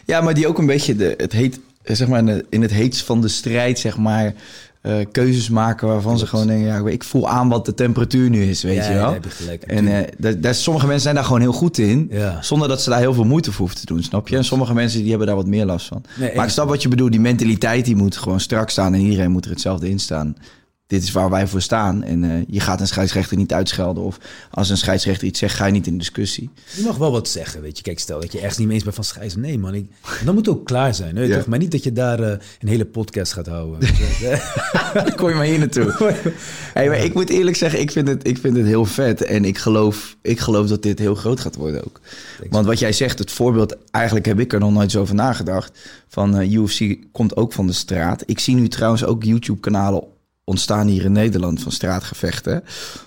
Ja, 0.05 0.21
maar 0.21 0.33
die 0.33 0.47
ook 0.47 0.57
een 0.57 0.65
beetje 0.65 0.95
de, 0.95 1.13
het 1.17 1.31
heet, 1.31 1.59
zeg 1.83 2.07
maar, 2.07 2.41
in 2.49 2.61
het 2.61 2.71
heetst 2.71 3.03
van 3.03 3.21
de 3.21 3.27
strijd, 3.27 3.79
zeg 3.79 3.97
maar, 3.97 4.33
eh, 4.81 4.97
keuzes 5.11 5.49
maken 5.49 5.87
waarvan 5.87 6.17
ze 6.19 6.27
gewoon 6.27 6.47
denken, 6.47 6.65
ja, 6.65 6.87
ik 6.87 7.03
voel 7.03 7.29
aan 7.29 7.49
wat 7.49 7.65
de 7.65 7.73
temperatuur 7.73 8.29
nu 8.29 8.43
is, 8.43 8.63
weet 8.63 8.75
Ja, 8.75 8.89
je 8.89 8.95
wel. 8.95 9.17
gelijk. 9.27 9.63
En 9.63 9.87
eh, 9.87 10.07
daar, 10.17 10.39
daar- 10.41 10.55
sommige 10.55 10.85
mensen 10.85 11.03
zijn 11.03 11.15
daar 11.15 11.23
gewoon 11.23 11.41
heel 11.41 11.51
goed 11.51 11.77
in, 11.77 12.07
Ja. 12.11 12.41
zonder 12.41 12.67
dat 12.67 12.81
ze 12.81 12.89
daar 12.89 12.99
heel 12.99 13.13
veel 13.13 13.23
moeite 13.23 13.51
voor 13.51 13.59
hoeven 13.59 13.79
te 13.79 13.85
doen, 13.93 14.03
snap 14.03 14.27
je? 14.27 14.35
En 14.35 14.43
sommige 14.45 14.73
mensen 14.73 14.99
die 14.99 15.09
hebben 15.09 15.27
daar 15.27 15.35
wat 15.35 15.47
meer 15.47 15.65
last 15.65 15.87
van. 15.87 16.03
Nee, 16.19 16.35
maar 16.35 16.45
ik 16.45 16.51
snap 16.51 16.67
wat 16.67 16.81
je 16.81 16.87
bedoelt, 16.89 17.11
die 17.11 17.19
mentaliteit 17.19 17.85
die 17.85 17.95
moet 17.95 18.17
gewoon 18.17 18.39
strak 18.39 18.69
staan 18.69 18.93
en 18.93 18.99
iedereen 18.99 19.31
moet 19.31 19.45
er 19.45 19.51
hetzelfde 19.51 19.89
in 19.89 19.99
staan. 19.99 20.35
Dit 20.89 21.03
is 21.03 21.11
waar 21.11 21.29
wij 21.29 21.47
voor 21.47 21.61
staan. 21.61 22.03
En 22.03 22.23
eh, 22.23 22.29
je 22.47 22.59
gaat 22.59 22.79
een 22.81 22.87
scheidsrechter 22.87 23.37
niet 23.37 23.53
uitschelden. 23.53 24.03
Of 24.03 24.17
als 24.51 24.69
een 24.69 24.77
scheidsrechter 24.77 25.27
iets 25.27 25.39
zegt, 25.39 25.55
ga 25.55 25.65
je 25.65 25.71
niet 25.71 25.87
in 25.87 25.97
discussie. 25.97 26.49
Je 26.75 26.83
mag 26.83 26.97
wel 26.97 27.11
wat 27.11 27.27
zeggen, 27.27 27.61
weet 27.61 27.77
je. 27.77 27.83
Kijk, 27.83 27.99
stel 27.99 28.19
dat 28.21 28.31
je 28.31 28.37
ergens 28.37 28.57
niet 28.57 28.65
mee 28.67 28.75
eens 28.75 28.83
bent 28.83 28.95
van 28.95 29.03
schijs. 29.03 29.35
Nee, 29.35 29.57
man. 29.59 29.73
Ik, 29.73 29.89
dan 30.25 30.35
moet 30.35 30.45
het 30.45 30.55
ook 30.55 30.65
klaar 30.65 30.93
zijn, 30.95 31.15
weet 31.15 31.27
Ja. 31.27 31.37
toch? 31.37 31.45
Maar 31.45 31.59
niet 31.59 31.71
dat 31.71 31.83
je 31.83 31.91
daar 31.91 32.19
eh, 32.19 32.37
een 32.59 32.67
hele 32.67 32.85
podcast 32.85 33.33
gaat 33.33 33.47
houden. 33.47 33.79
Dan 34.93 35.15
kom 35.15 35.29
je 35.29 35.35
maar 35.35 35.45
hier 35.45 35.59
naartoe. 35.59 35.93
Hey, 36.73 36.87
maar 36.87 37.03
ik 37.03 37.13
moet 37.13 37.29
eerlijk 37.29 37.55
zeggen, 37.57 37.79
ik 37.79 37.91
vind, 37.91 38.07
het, 38.07 38.27
ik 38.27 38.37
vind 38.37 38.57
het 38.57 38.65
heel 38.65 38.85
vet. 38.85 39.23
En 39.23 39.45
ik 39.45 39.57
geloof, 39.57 40.15
ik 40.21 40.39
geloof 40.39 40.67
dat 40.67 40.83
dit 40.83 40.99
heel 40.99 41.15
groot 41.15 41.39
gaat 41.39 41.55
worden 41.55 41.85
ook. 41.85 41.99
Want 42.49 42.65
wat 42.65 42.79
jij 42.79 42.91
zegt, 42.93 43.19
het 43.19 43.31
voorbeeld, 43.31 43.75
eigenlijk 43.91 44.25
heb 44.25 44.39
ik 44.39 44.53
er 44.53 44.59
nog 44.59 44.71
nooit 44.71 44.91
zo 44.91 45.01
over 45.01 45.15
nagedacht. 45.15 45.79
Van 46.07 46.37
eh, 46.37 46.51
UFC 46.51 46.95
komt 47.11 47.35
ook 47.35 47.53
van 47.53 47.67
de 47.67 47.73
straat. 47.73 48.23
Ik 48.25 48.39
zie 48.39 48.55
nu 48.55 48.67
trouwens 48.67 49.03
ook 49.05 49.23
YouTube-kanalen 49.23 50.03
ontstaan 50.49 50.87
hier 50.87 51.03
in 51.03 51.11
Nederland 51.11 51.61
van 51.61 51.71
straatgevechten. 51.71 52.63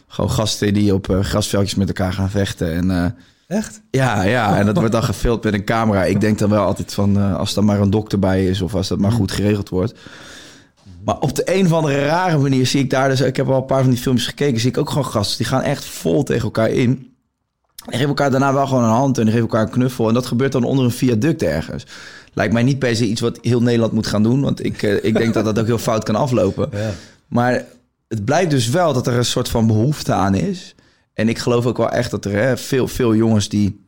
Gewoon 0.09 0.31
gasten 0.31 0.75
die 0.75 0.95
op 0.95 1.11
eh, 1.11 1.21
grasveldjes 1.21 1.75
met 1.75 1.89
elkaar 1.89 2.13
gaan 2.13 2.31
vechten. 2.31 2.73
En 2.73 2.91
eh, 2.91 3.07
Echt? 3.57 3.81
ja, 3.91 4.23
ja, 4.23 4.59
en 4.59 4.67
dat 4.67 4.77
wordt 4.77 4.93
dan 4.93 5.03
gefilmd 5.03 5.45
met 5.45 5.55
een 5.55 5.65
camera. 5.65 6.05
Ik 6.05 6.21
denk 6.21 6.39
dan 6.39 6.51
wel 6.51 6.65
altijd 6.65 6.95
van, 6.95 7.17
eh, 7.17 7.37
als 7.37 7.57
er 7.57 7.65
maar 7.65 7.81
een 7.81 7.91
dokter 7.91 8.19
bij 8.19 8.47
is 8.47 8.63
of 8.63 8.75
als 8.75 8.89
dat 8.89 8.99
maar 8.99 9.13
goed 9.13 9.33
geregeld 9.33 9.69
wordt. 9.69 9.95
Maar 11.05 11.19
op 11.19 11.35
de 11.35 11.43
een 11.55 11.67
of 11.67 11.73
andere 11.73 12.05
rare 12.05 12.39
manier 12.39 12.67
zie 12.67 12.81
ik 12.81 12.91
daar 12.91 13.09
dus... 13.09 13.21
Ik 13.21 13.37
heb 13.37 13.49
al 13.49 13.57
een 13.57 13.65
paar 13.65 13.83
van 13.83 13.91
die 13.91 14.01
filmpjes 14.01 14.27
gekeken. 14.29 14.61
Zie 14.61 14.71
ik 14.71 14.79
ook 14.79 14.89
gewoon 14.89 15.07
gasten. 15.07 15.37
Die 15.37 15.47
gaan 15.47 15.63
echt 15.63 15.85
vol 15.85 16.23
tegen 16.23 16.43
elkaar 16.43 16.71
in. 16.71 16.89
En 17.87 17.93
geven 17.93 18.09
elkaar 18.09 18.31
daarna 18.31 18.55
wel 18.55 18.67
gewoon 18.67 18.85
een 18.85 18.91
hand 18.91 19.19
en 19.19 19.27
geven 19.27 19.41
elkaar 19.41 19.63
een 19.63 19.71
knuffel. 19.71 20.09
En 20.09 20.15
dat 20.15 20.27
gebeurt 20.27 20.53
dan 20.53 20.65
onder 20.65 20.85
een 20.85 20.91
viaduct 20.91 21.43
ergens. 21.43 21.87
Lijkt 22.33 22.53
mij 22.53 22.63
niet 22.63 22.79
per 22.79 22.97
se 22.97 23.07
iets 23.07 23.21
wat 23.21 23.39
heel 23.41 23.63
Nederland 23.63 23.93
moet 23.93 24.07
gaan 24.07 24.23
doen. 24.23 24.41
Want 24.41 24.65
ik, 24.65 24.83
ik 24.83 25.17
denk 25.17 25.35
dat 25.35 25.45
dat 25.45 25.59
ook 25.59 25.67
heel 25.67 25.79
fout 25.79 26.05
kan 26.05 26.17
aflopen. 26.17 26.69
Ja. 26.73 26.91
Maar 27.33 27.65
het 28.09 28.25
blijkt 28.25 28.51
dus 28.51 28.69
wel 28.69 28.93
dat 28.93 29.07
er 29.07 29.17
een 29.17 29.25
soort 29.25 29.49
van 29.49 29.67
behoefte 29.67 30.13
aan 30.13 30.35
is. 30.35 30.75
En 31.13 31.29
ik 31.29 31.39
geloof 31.39 31.67
ook 31.67 31.77
wel 31.77 31.91
echt 31.91 32.11
dat 32.11 32.25
er 32.25 32.33
hè, 32.33 32.57
veel, 32.57 32.89
veel 32.89 33.15
jongens 33.15 33.49
die, 33.49 33.85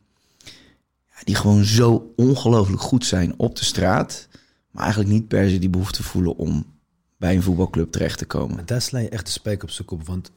die 1.25 1.35
gewoon 1.35 1.65
zo 1.65 2.13
ongelooflijk 2.17 2.83
goed 2.83 3.05
zijn 3.05 3.35
op 3.37 3.57
de 3.57 3.65
straat. 3.65 4.29
Maar 4.71 4.83
eigenlijk 4.83 5.13
niet 5.13 5.29
per 5.29 5.51
se 5.51 5.59
die 5.59 5.69
behoefte 5.69 6.03
voelen 6.03 6.37
om 6.37 6.67
bij 7.17 7.35
een 7.35 7.43
voetbalclub 7.43 7.93
terecht 7.93 8.19
te 8.19 8.27
komen. 8.27 8.67
Daar 8.67 8.83
sla 8.83 8.99
je 8.99 9.09
echt 9.09 9.27
de 9.27 9.33
spijker 9.33 9.65
op 9.65 9.71
zijn 9.71 9.87
kop, 9.87 10.07
want 10.07 10.31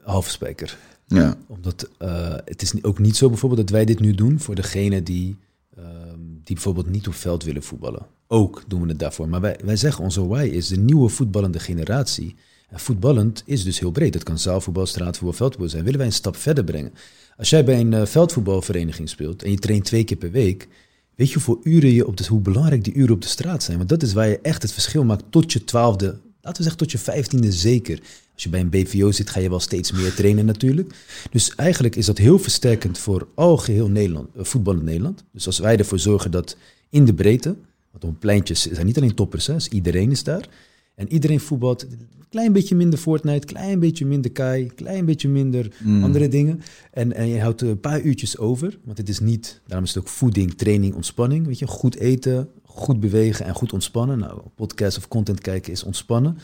halve 0.00 0.30
spijker. 0.30 0.78
Ja, 1.06 1.36
Omdat 1.46 1.88
eh, 1.98 2.36
het 2.44 2.62
is 2.62 2.82
ook 2.82 2.98
niet 2.98 3.16
zo 3.16 3.28
bijvoorbeeld 3.28 3.60
dat 3.60 3.76
wij 3.76 3.84
dit 3.84 4.00
nu 4.00 4.14
doen 4.14 4.40
voor 4.40 4.54
degene 4.54 5.02
die, 5.02 5.36
ehm, 5.76 6.03
die 6.44 6.54
bijvoorbeeld 6.54 6.90
niet 6.90 7.06
op 7.06 7.14
veld 7.14 7.44
willen 7.44 7.62
voetballen. 7.62 8.06
Ook 8.26 8.64
doen 8.68 8.82
we 8.82 8.88
het 8.88 8.98
daarvoor. 8.98 9.28
Maar 9.28 9.40
wij, 9.40 9.58
wij 9.64 9.76
zeggen 9.76 10.04
onze 10.04 10.26
why 10.26 10.48
is 10.52 10.68
de 10.68 10.76
nieuwe 10.76 11.08
voetballende 11.08 11.58
generatie. 11.58 12.34
En 12.68 12.80
voetballend 12.80 13.42
is 13.46 13.64
dus 13.64 13.80
heel 13.80 13.90
breed. 13.90 14.12
Dat 14.12 14.22
kan 14.22 14.38
zaalvoetbal, 14.38 14.86
straatvoetbal, 14.86 15.36
veldvoetbal 15.36 15.68
zijn. 15.68 15.84
Willen 15.84 15.98
wij 15.98 16.08
een 16.08 16.14
stap 16.14 16.36
verder 16.36 16.64
brengen. 16.64 16.92
Als 17.36 17.50
jij 17.50 17.64
bij 17.64 17.80
een 17.80 17.94
eh, 17.94 18.06
veldvoetbalvereniging 18.06 19.08
speelt 19.08 19.42
en 19.42 19.50
je 19.50 19.58
traint 19.58 19.84
twee 19.84 20.04
keer 20.04 20.16
per 20.16 20.30
week, 20.30 20.68
weet 21.14 21.28
je 21.28 21.34
hoeveel 21.34 21.60
uren 21.62 21.90
je 21.90 22.06
op 22.06 22.16
de, 22.16 22.26
hoe 22.26 22.40
belangrijk 22.40 22.84
die 22.84 22.94
uren 22.94 23.14
op 23.14 23.22
de 23.22 23.28
straat 23.28 23.62
zijn. 23.62 23.76
Want 23.76 23.88
dat 23.88 24.02
is 24.02 24.12
waar 24.12 24.28
je 24.28 24.40
echt 24.40 24.62
het 24.62 24.72
verschil 24.72 25.04
maakt 25.04 25.24
tot 25.30 25.52
je 25.52 25.64
twaalfde, 25.64 26.20
laten 26.44 26.56
we 26.56 26.62
zeggen 26.62 26.76
tot 26.76 26.92
je 26.92 26.98
vijftiende 26.98 27.52
zeker. 27.52 28.00
Als 28.34 28.42
je 28.42 28.48
bij 28.48 28.60
een 28.60 28.70
BVO 28.70 29.12
zit, 29.12 29.30
ga 29.30 29.40
je 29.40 29.48
wel 29.48 29.60
steeds 29.60 29.92
meer 29.92 30.14
trainen 30.14 30.44
natuurlijk. 30.44 30.94
Dus 31.30 31.54
eigenlijk 31.54 31.96
is 31.96 32.06
dat 32.06 32.18
heel 32.18 32.38
versterkend 32.38 32.98
voor 32.98 33.28
al 33.34 33.56
geheel 33.56 33.88
Nederland, 33.88 34.28
eh, 34.36 34.44
voetbal 34.44 34.74
in 34.74 34.84
Nederland. 34.84 35.24
Dus 35.32 35.46
als 35.46 35.58
wij 35.58 35.76
ervoor 35.76 35.98
zorgen 35.98 36.30
dat 36.30 36.56
in 36.90 37.04
de 37.04 37.14
breedte, 37.14 37.56
want 37.90 38.04
op 38.04 38.20
pleintjes 38.20 38.70
zijn 38.70 38.86
niet 38.86 38.96
alleen 38.96 39.14
toppers, 39.14 39.46
hè, 39.46 39.54
dus 39.54 39.68
iedereen 39.68 40.10
is 40.10 40.22
daar. 40.22 40.48
En 40.94 41.12
iedereen 41.12 41.40
voetbalt, 41.40 41.82
een 41.82 42.08
klein 42.28 42.52
beetje 42.52 42.74
minder 42.74 42.98
Fortnite, 42.98 43.46
klein 43.46 43.78
beetje 43.78 44.06
minder 44.06 44.30
Kai, 44.30 44.70
klein 44.74 45.04
beetje 45.04 45.28
minder 45.28 45.72
andere 46.02 46.28
dingen. 46.28 46.60
En, 46.90 47.12
en 47.12 47.28
je 47.28 47.40
houdt 47.40 47.60
een 47.60 47.80
paar 47.80 48.00
uurtjes 48.00 48.38
over, 48.38 48.78
want 48.84 48.98
het 48.98 49.08
is 49.08 49.18
niet, 49.18 49.60
daarom 49.66 49.86
is 49.86 49.94
het 49.94 50.02
ook 50.02 50.08
voeding, 50.08 50.54
training, 50.54 50.94
ontspanning. 50.94 51.46
Weet 51.46 51.58
je, 51.58 51.66
goed 51.66 51.96
eten, 51.96 52.48
goed 52.74 53.00
bewegen 53.00 53.46
en 53.46 53.54
goed 53.54 53.72
ontspannen. 53.72 54.18
Nou, 54.18 54.40
podcast 54.54 54.96
of 54.96 55.08
content 55.08 55.40
kijken 55.40 55.72
is 55.72 55.82
ontspannen. 55.82 56.38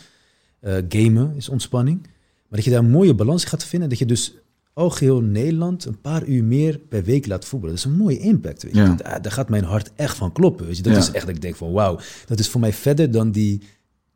Eh, 0.61 0.76
gamen 0.89 1.33
is 1.37 1.49
ontspanning. 1.49 2.01
Maar 2.03 2.59
dat 2.59 2.64
je 2.64 2.70
daar 2.70 2.78
een 2.85 2.91
mooie 2.91 3.14
balans 3.14 3.45
gaat 3.45 3.64
vinden. 3.64 3.89
Dat 3.89 3.99
je 3.99 4.07
dus 4.07 4.35
al 4.72 4.91
geheel 4.91 5.20
Nederland 5.20 5.85
een 5.85 6.01
paar 6.01 6.24
uur 6.24 6.45
meer 6.45 6.78
per 6.78 7.05
week 7.05 7.26
laat 7.26 7.45
voetballen. 7.45 7.76
Dat 7.76 7.85
is 7.85 7.91
een 7.91 7.99
mooie 7.99 8.18
impact. 8.18 8.62
Weet 8.62 8.74
je. 8.74 8.81
Ja. 8.81 8.95
Daar, 8.95 9.22
daar 9.22 9.33
gaat 9.33 9.49
mijn 9.49 9.64
hart 9.64 9.91
echt 9.97 10.16
van 10.16 10.33
kloppen. 10.33 10.66
Weet 10.66 10.76
je. 10.76 10.83
Dat 10.83 10.93
Ja. 10.93 10.99
is 10.99 11.11
echt 11.11 11.26
dat 11.26 11.35
ik 11.35 11.43
denk 11.43 11.57
van 11.57 11.72
wauw. 11.72 11.99
Dat 12.26 12.39
is 12.39 12.49
voor 12.49 12.61
mij 12.61 12.72
verder 12.72 13.11
dan 13.11 13.31
die 13.31 13.62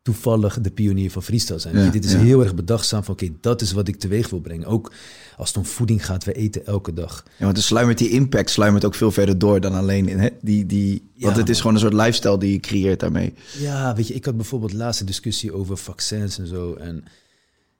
toevallig 0.05 0.61
de 0.61 0.71
pionier 0.71 1.11
van 1.11 1.23
freestyle 1.23 1.59
zijn. 1.59 1.77
Ja, 1.77 1.89
dit 1.89 2.05
is 2.05 2.11
ja. 2.11 2.17
heel 2.17 2.43
erg 2.43 2.55
bedachtzaam 2.55 3.03
van 3.03 3.13
oké, 3.13 3.29
dat 3.41 3.61
is 3.61 3.71
wat 3.71 3.87
ik 3.87 3.95
teweeg 3.95 4.29
wil 4.29 4.39
brengen. 4.39 4.67
Ook 4.67 4.91
als 5.37 5.47
het 5.47 5.57
om 5.57 5.65
voeding 5.65 6.05
gaat, 6.05 6.23
we 6.23 6.33
eten 6.33 6.65
elke 6.65 6.93
dag. 6.93 7.23
ja 7.37 7.43
want 7.43 7.55
de 7.55 7.61
sluimert 7.61 7.97
die 7.97 8.09
impact 8.09 8.49
sluimert 8.49 8.85
ook 8.85 8.95
veel 8.95 9.11
verder 9.11 9.37
door 9.37 9.61
dan 9.61 9.73
alleen 9.73 10.07
in 10.07 10.19
hè, 10.19 10.29
die, 10.41 10.65
die. 10.65 11.09
Want 11.17 11.37
het 11.37 11.49
is 11.49 11.57
gewoon 11.57 11.73
een 11.73 11.79
soort 11.79 11.93
lifestyle 11.93 12.37
die 12.37 12.51
je 12.51 12.59
creëert 12.59 12.99
daarmee. 12.99 13.33
Ja, 13.59 13.95
weet 13.95 14.07
je, 14.07 14.13
ik 14.13 14.25
had 14.25 14.35
bijvoorbeeld 14.35 14.73
laatst 14.73 14.99
een 14.99 15.05
discussie 15.05 15.53
over 15.53 15.77
vaccins 15.77 16.39
en 16.39 16.47
zo. 16.47 16.73
En 16.73 17.03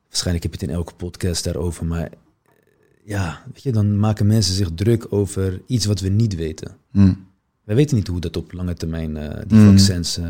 waarschijnlijk 0.08 0.44
heb 0.44 0.54
je 0.54 0.60
het 0.60 0.70
in 0.70 0.76
elke 0.76 0.94
podcast 0.94 1.44
daarover. 1.44 1.86
Maar 1.86 2.10
ja, 3.04 3.44
weet 3.54 3.64
je, 3.64 3.72
dan 3.72 4.00
maken 4.00 4.28
mensen 4.28 4.56
zich 4.56 4.70
druk 4.76 5.06
over 5.10 5.62
iets 5.66 5.86
wat 5.86 6.00
we 6.00 6.10
niet 6.10 6.36
weten. 6.36 6.78
Mm. 6.92 7.28
Wij 7.66 7.76
weten 7.76 7.96
niet 7.96 8.08
hoe 8.08 8.20
dat 8.20 8.38
op 8.38 8.52
lange 8.54 8.74
termijn 8.74 9.18
eh, 9.18 9.42
die 9.48 9.58
Mm. 9.60 9.66
vaccins 9.68 10.18
eh, 10.18 10.26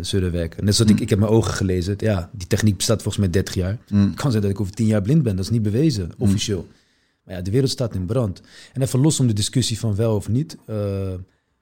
zullen 0.00 0.32
werken. 0.32 0.64
Net 0.64 0.74
zoals 0.74 0.90
ik, 0.90 1.00
ik 1.00 1.10
heb 1.10 1.18
mijn 1.18 1.30
ogen 1.30 1.52
gelezen. 1.54 1.94
Ja, 1.98 2.30
die 2.32 2.46
techniek 2.46 2.76
bestaat 2.76 3.02
volgens 3.02 3.16
mij 3.24 3.30
30 3.32 3.54
jaar. 3.54 3.78
Mm. 3.88 4.06
Het 4.06 4.14
kan 4.14 4.30
zijn 4.30 4.42
dat 4.42 4.50
ik 4.52 4.60
over 4.60 4.72
10 4.74 4.86
jaar 4.86 5.02
blind 5.02 5.22
ben. 5.22 5.36
Dat 5.36 5.44
is 5.44 5.50
niet 5.50 5.62
bewezen, 5.62 6.10
officieel. 6.18 6.66
Maar 7.24 7.34
ja, 7.36 7.42
de 7.42 7.50
wereld 7.50 7.70
staat 7.70 7.94
in 7.94 8.06
brand. 8.06 8.40
En 8.72 8.82
even 8.82 9.00
los 9.00 9.20
om 9.20 9.26
de 9.26 9.32
discussie 9.32 9.78
van 9.78 9.94
wel 9.94 10.14
of 10.16 10.28
niet. 10.28 10.56
eh, 10.66 10.76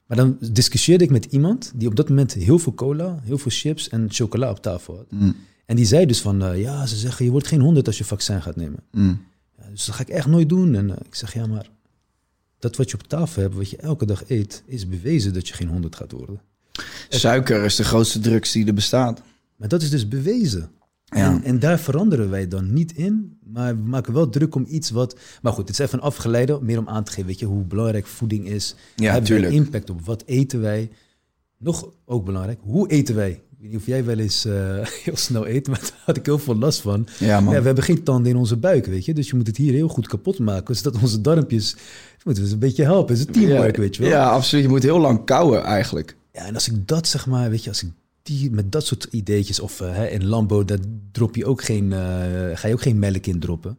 maar 0.06 0.16
dan 0.16 0.36
discussieerde 0.52 1.04
ik 1.04 1.10
met 1.10 1.24
iemand 1.24 1.72
die 1.74 1.88
op 1.88 1.96
dat 1.96 2.08
moment 2.08 2.32
heel 2.32 2.58
veel 2.58 2.74
cola, 2.74 3.18
heel 3.22 3.38
veel 3.38 3.50
chips 3.54 3.88
en 3.88 4.06
chocola 4.10 4.50
op 4.50 4.62
tafel 4.62 4.96
had. 4.96 5.06
Mm. 5.10 5.34
En 5.66 5.76
die 5.76 5.84
zei 5.84 6.06
dus 6.06 6.20
van, 6.20 6.58
ja, 6.58 6.86
ze 6.86 6.96
zeggen 6.96 7.24
je 7.24 7.30
wordt 7.30 7.46
geen 7.46 7.60
honderd 7.60 7.86
als 7.86 7.98
je 7.98 8.04
vaccin 8.04 8.42
gaat 8.42 8.56
nemen. 8.56 8.78
Mm. 8.92 9.20
Ja, 9.58 9.64
dus 9.70 9.84
dat 9.86 9.94
ga 9.94 10.02
ik 10.02 10.08
echt 10.08 10.26
nooit 10.26 10.48
doen. 10.48 10.74
En 10.74 10.90
ik 10.90 11.14
zeg, 11.14 11.34
ja, 11.34 11.46
maar 11.46 11.70
dat 12.58 12.76
wat 12.76 12.90
je 12.90 12.96
op 12.96 13.02
tafel 13.02 13.42
hebt, 13.42 13.54
wat 13.54 13.70
je 13.70 13.76
elke 13.76 14.06
dag 14.06 14.22
eet, 14.28 14.62
is 14.66 14.88
bewezen 14.88 15.34
dat 15.34 15.48
je 15.48 15.54
geen 15.54 15.68
honderd 15.68 15.96
gaat 15.96 16.12
worden. 16.12 16.40
Suiker 17.08 17.64
is 17.64 17.76
de 17.76 17.84
grootste 17.84 18.18
drugs 18.18 18.52
die 18.52 18.66
er 18.66 18.74
bestaat. 18.74 19.22
Maar 19.56 19.68
dat 19.68 19.82
is 19.82 19.90
dus 19.90 20.08
bewezen. 20.08 20.70
Ja. 21.04 21.32
En, 21.32 21.42
en 21.42 21.58
daar 21.58 21.78
veranderen 21.78 22.30
wij 22.30 22.48
dan 22.48 22.72
niet 22.72 22.92
in, 22.92 23.38
maar 23.44 23.76
we 23.76 23.82
maken 23.88 24.12
wel 24.12 24.28
druk 24.28 24.54
om 24.54 24.64
iets 24.68 24.90
wat... 24.90 25.18
Maar 25.42 25.52
goed, 25.52 25.68
het 25.68 25.78
is 25.78 25.86
even 25.86 26.00
afgeleide, 26.00 26.58
meer 26.62 26.78
om 26.78 26.88
aan 26.88 27.04
te 27.04 27.10
geven, 27.10 27.26
weet 27.26 27.38
je, 27.38 27.46
hoe 27.46 27.64
belangrijk 27.64 28.06
voeding 28.06 28.46
is. 28.48 28.74
Ja, 28.96 29.04
Hebben 29.10 29.24
tuurlijk. 29.24 29.52
impact 29.52 29.90
op 29.90 30.00
wat 30.04 30.22
eten 30.26 30.60
wij? 30.60 30.90
Nog 31.58 31.88
ook 32.04 32.24
belangrijk, 32.24 32.58
hoe 32.62 32.88
eten 32.88 33.14
wij? 33.14 33.42
Ik 33.58 33.62
weet 33.62 33.70
niet 33.70 33.80
of 33.80 33.86
jij 33.86 34.04
wel 34.04 34.18
eens 34.18 34.44
eh, 34.44 34.86
heel 35.04 35.16
snel 35.16 35.46
eet, 35.48 35.68
maar 35.68 35.80
daar 35.80 36.00
had 36.04 36.16
ik 36.16 36.26
heel 36.26 36.38
veel 36.38 36.56
last 36.56 36.80
van. 36.80 37.06
Ja, 37.18 37.40
man. 37.40 37.52
Ja, 37.54 37.60
we 37.60 37.66
hebben 37.66 37.84
geen 37.84 38.02
tanden 38.02 38.32
in 38.32 38.38
onze 38.38 38.56
buik, 38.56 38.86
weet 38.86 39.04
je. 39.04 39.14
Dus 39.14 39.28
je 39.30 39.36
moet 39.36 39.46
het 39.46 39.56
hier 39.56 39.72
heel 39.72 39.88
goed 39.88 40.06
kapot 40.08 40.38
maken, 40.38 40.76
zodat 40.76 41.02
onze 41.02 41.20
darmpjes... 41.20 41.76
moeten 42.24 42.44
we 42.44 42.50
een 42.50 42.58
beetje 42.58 42.82
helpen. 42.84 43.16
Het 43.16 43.18
is 43.18 43.26
een 43.26 43.42
teamwork, 43.42 43.76
ja, 43.76 43.82
weet 43.82 43.96
je 43.96 44.02
wel. 44.02 44.10
Ja, 44.10 44.30
absoluut. 44.30 44.64
Je 44.64 44.70
moet 44.70 44.82
heel 44.82 44.98
lang 45.00 45.24
kouwen 45.24 45.62
eigenlijk. 45.64 46.16
Ja, 46.32 46.46
en 46.46 46.54
als 46.54 46.68
ik 46.68 46.88
dat 46.88 47.08
zeg 47.08 47.26
maar, 47.26 47.50
weet 47.50 47.62
je, 47.64 47.68
als 47.70 47.82
ik 47.82 47.90
die 48.22 48.50
met 48.50 48.72
dat 48.72 48.86
soort 48.86 49.06
ideetjes, 49.10 49.60
of 49.60 49.80
eh, 49.80 49.94
hè, 49.94 50.06
in 50.06 50.24
Lambo, 50.26 50.64
daar 50.64 50.78
drop 51.12 51.36
je 51.36 51.46
ook 51.46 51.62
geen, 51.64 51.92
eh, 51.92 51.98
ga 52.54 52.68
je 52.68 52.72
ook 52.72 52.82
geen 52.82 52.98
melk 52.98 53.26
in 53.26 53.38
droppen. 53.40 53.78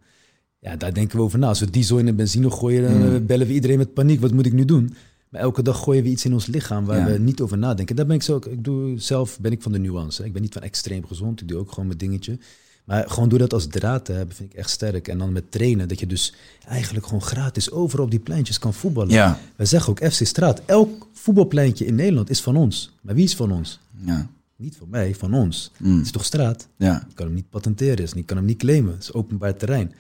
Ja, 0.60 0.76
daar 0.76 0.94
denken 0.94 1.18
we 1.18 1.24
over 1.24 1.40
na. 1.40 1.48
Als 1.48 1.60
we 1.60 1.70
diesel 1.70 1.98
in 1.98 2.08
en 2.08 2.16
benzine 2.16 2.52
gooien, 2.52 2.84
dan 2.84 3.02
Hmm. 3.10 3.26
bellen 3.26 3.48
we 3.48 3.54
iedereen 3.54 3.78
met 3.78 3.94
paniek. 3.94 4.22
Wat 4.22 4.32
moet 4.32 4.46
ik 4.46 4.54
nu 4.54 4.66
doen? 4.66 4.94
Maar 5.30 5.42
elke 5.42 5.62
dag 5.62 5.80
gooien 5.84 6.04
we 6.04 6.10
iets 6.10 6.26
in 6.26 6.34
ons 6.34 6.46
lichaam 6.46 6.86
waar 6.86 6.98
Ja. 6.98 7.06
we 7.06 7.18
niet 7.20 7.42
over 7.42 7.58
nadenken. 7.58 7.96
Daar 7.96 8.06
ben 8.06 8.16
ik 8.16 8.22
zo, 8.22 8.36
ik 8.36 8.64
doe 8.64 9.00
zelf, 9.00 9.40
ben 9.40 9.52
ik 9.52 9.62
van 9.62 9.72
de 9.72 9.80
nuance. 9.80 10.26
Ik 10.26 10.34
ben 10.34 10.42
niet 10.42 10.54
van 10.54 10.62
extreem 10.62 11.06
gezond. 11.08 11.42
Ik 11.42 11.48
doe 11.48 11.58
ook 11.60 11.70
gewoon 11.70 11.86
mijn 11.86 11.98
dingetje. 11.98 12.38
Maar 12.86 13.10
gewoon 13.10 13.30
door 13.30 13.40
dat 13.40 13.54
als 13.54 13.68
draad 13.68 14.06
te 14.06 14.12
hebben, 14.12 14.36
vind 14.36 14.52
ik 14.52 14.58
echt 14.58 14.70
sterk. 14.70 15.08
En 15.08 15.18
dan 15.18 15.32
met 15.32 15.52
trainen, 15.52 15.88
dat 15.88 16.00
je 16.00 16.08
dus 16.08 16.34
eigenlijk 16.68 17.06
gewoon 17.06 17.22
gratis 17.22 17.72
overal 17.72 18.06
op 18.06 18.12
die 18.12 18.20
pleintjes 18.20 18.60
kan 18.60 18.74
voetballen. 18.74 19.10
Ja. 19.14 19.40
Wij 19.56 19.66
zeggen 19.66 19.90
ook 19.92 20.12
FC 20.12 20.26
Straat. 20.26 20.62
Elk 20.66 21.08
voetbalpleintje 21.14 21.86
in 21.86 21.96
Nederland 21.96 22.30
is 22.30 22.42
van 22.42 22.56
ons. 22.56 22.96
Maar 23.02 23.16
wie 23.16 23.24
is 23.24 23.36
van 23.36 23.52
ons? 23.52 23.80
Ja. 24.06 24.30
Niet 24.56 24.76
van 24.76 24.90
mij, 24.90 25.16
van 25.16 25.34
ons. 25.34 25.72
Mm. 25.78 25.96
Het 25.98 26.06
is 26.06 26.12
toch 26.12 26.26
straat? 26.26 26.68
Ja. 26.78 27.06
Je 27.08 27.14
kan 27.14 27.26
hem 27.26 27.36
niet 27.36 27.50
patenteren, 27.50 28.08
je 28.16 28.24
kan 28.24 28.38
hem 28.38 28.46
niet 28.46 28.58
claimen. 28.58 28.94
Het 28.94 29.04
is 29.04 29.14
openbaar 29.14 29.56
terrein. 29.56 29.92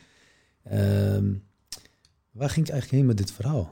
Ehm, 0.63 1.25
waar 2.37 2.49
ging 2.49 2.65
ik 2.65 2.71
eigenlijk 2.71 2.91
heen 2.91 3.05
met 3.05 3.17
dit 3.17 3.31
verhaal? 3.35 3.69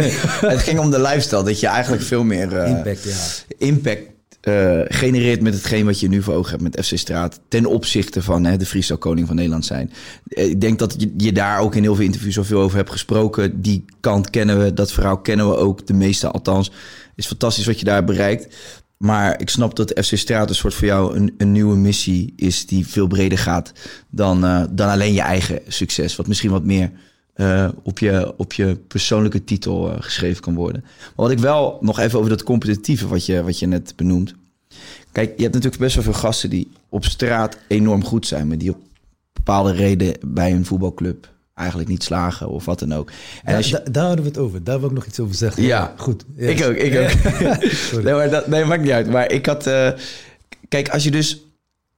Het 0.54 0.62
ging 0.62 0.78
om 0.78 0.90
de 0.90 1.00
lifestyle. 1.00 1.42
Dat 1.44 1.60
je 1.60 1.66
eigenlijk 1.66 2.02
veel 2.02 2.24
meer 2.24 2.56
eh, 2.56 2.70
Impact, 2.70 3.04
ja. 3.04 3.66
impact 3.66 4.02
eh, 4.40 4.80
genereert 4.84 5.40
met 5.40 5.54
hetgeen 5.54 5.84
wat 5.84 6.00
je 6.00 6.08
nu 6.08 6.22
voor 6.22 6.34
ogen 6.34 6.50
hebt 6.50 6.62
met 6.62 6.86
FC 6.86 6.98
Straat. 6.98 7.40
Ten 7.48 7.66
opzichte 7.66 8.22
van 8.22 8.44
hè, 8.44 8.56
de 8.56 8.66
freestyle 8.66 8.98
koning 8.98 9.26
van 9.26 9.36
Nederland 9.36 9.66
zijn. 9.66 9.92
Eh, 10.28 10.48
Ik 10.48 10.60
denk 10.60 10.78
dat 10.78 10.94
je, 10.98 11.12
je 11.16 11.32
daar 11.32 11.60
ook 11.60 11.74
in 11.74 11.82
heel 11.82 11.94
veel 11.94 12.04
interviews 12.04 12.34
zoveel 12.34 12.60
over 12.60 12.76
hebt 12.76 12.90
gesproken. 12.90 13.62
Die 13.62 13.84
kant 14.00 14.30
kennen 14.30 14.62
we, 14.62 14.74
dat 14.74 14.92
verhaal 14.92 15.18
kennen 15.18 15.48
we 15.48 15.56
ook. 15.56 15.86
De 15.86 15.94
meeste 15.94 16.30
althans. 16.30 16.70
is 17.14 17.26
fantastisch 17.26 17.66
wat 17.66 17.78
je 17.78 17.84
daar 17.84 18.04
bereikt. 18.04 18.56
Maar 18.96 19.40
ik 19.40 19.50
snap 19.50 19.76
dat 19.76 20.00
FC 20.04 20.16
Straat 20.16 20.48
een 20.48 20.54
soort 20.54 20.74
voor 20.74 20.86
jou 20.86 21.16
een, 21.16 21.34
een 21.38 21.52
nieuwe 21.52 21.76
missie 21.76 22.32
is 22.36 22.66
die 22.66 22.86
veel 22.86 23.06
breder 23.06 23.38
gaat 23.38 23.72
dan, 24.10 24.40
dan 24.70 24.88
alleen 24.88 25.12
je 25.12 25.20
eigen 25.20 25.60
succes. 25.68 26.16
Wat 26.16 26.26
misschien 26.26 26.50
wat 26.50 26.64
meer 26.64 26.90
eh, 27.38 27.68
op, 27.82 27.98
je, 27.98 28.34
op 28.36 28.52
je 28.52 28.76
persoonlijke 28.88 29.44
titel 29.44 29.92
eh, 29.92 29.96
geschreven 30.00 30.42
kan 30.42 30.54
worden. 30.54 30.80
Maar 30.82 31.12
wat 31.14 31.30
ik 31.30 31.38
wel 31.38 31.78
nog 31.80 31.98
even 31.98 32.18
over 32.18 32.30
dat 32.30 32.42
competitieve 32.42 33.08
wat 33.08 33.26
je, 33.26 33.42
wat 33.42 33.58
je 33.58 33.66
net 33.66 33.92
benoemt. 33.96 34.34
Kijk, 35.12 35.32
je 35.36 35.42
hebt 35.42 35.54
natuurlijk 35.54 35.82
best 35.82 35.94
wel 35.94 36.04
veel 36.04 36.12
gasten 36.12 36.50
die 36.50 36.70
op 36.88 37.04
straat 37.04 37.58
enorm 37.68 38.04
goed 38.04 38.26
zijn, 38.26 38.48
maar 38.48 38.58
die 38.58 38.70
op 38.70 38.78
bepaalde 39.32 39.72
reden 39.72 40.14
bij 40.26 40.52
een 40.52 40.64
voetbalclub 40.64 41.28
eigenlijk 41.54 41.88
niet 41.88 42.02
slagen 42.02 42.48
of 42.48 42.64
wat 42.64 42.78
dan 42.78 42.94
ook. 42.94 43.10
En 43.44 43.64
je, 43.64 43.70
da- 43.70 43.90
daar 43.90 44.04
hadden 44.06 44.24
we 44.24 44.30
het 44.30 44.38
over. 44.38 44.64
Daar 44.64 44.80
wil 44.80 44.88
ik 44.88 44.94
nog 44.94 45.06
iets 45.06 45.20
over 45.20 45.34
zeggen. 45.34 45.62
Ja. 45.62 45.94
goed. 45.96 46.24
Ik 46.36 46.64
ook, 46.64 46.74
ik 46.74 46.98
ook. 46.98 47.32
nee, 48.04 48.14
maar 48.14 48.30
dat 48.30 48.46
nee, 48.46 48.64
maakt 48.64 48.82
niet 48.82 48.90
uit. 48.90 49.10
Maar 49.10 49.30
ik 49.32 49.46
had... 49.46 49.66
eh, 49.66 49.90
kijk, 50.68 50.88
als 50.88 51.04
je 51.04 51.10
dus... 51.10 51.42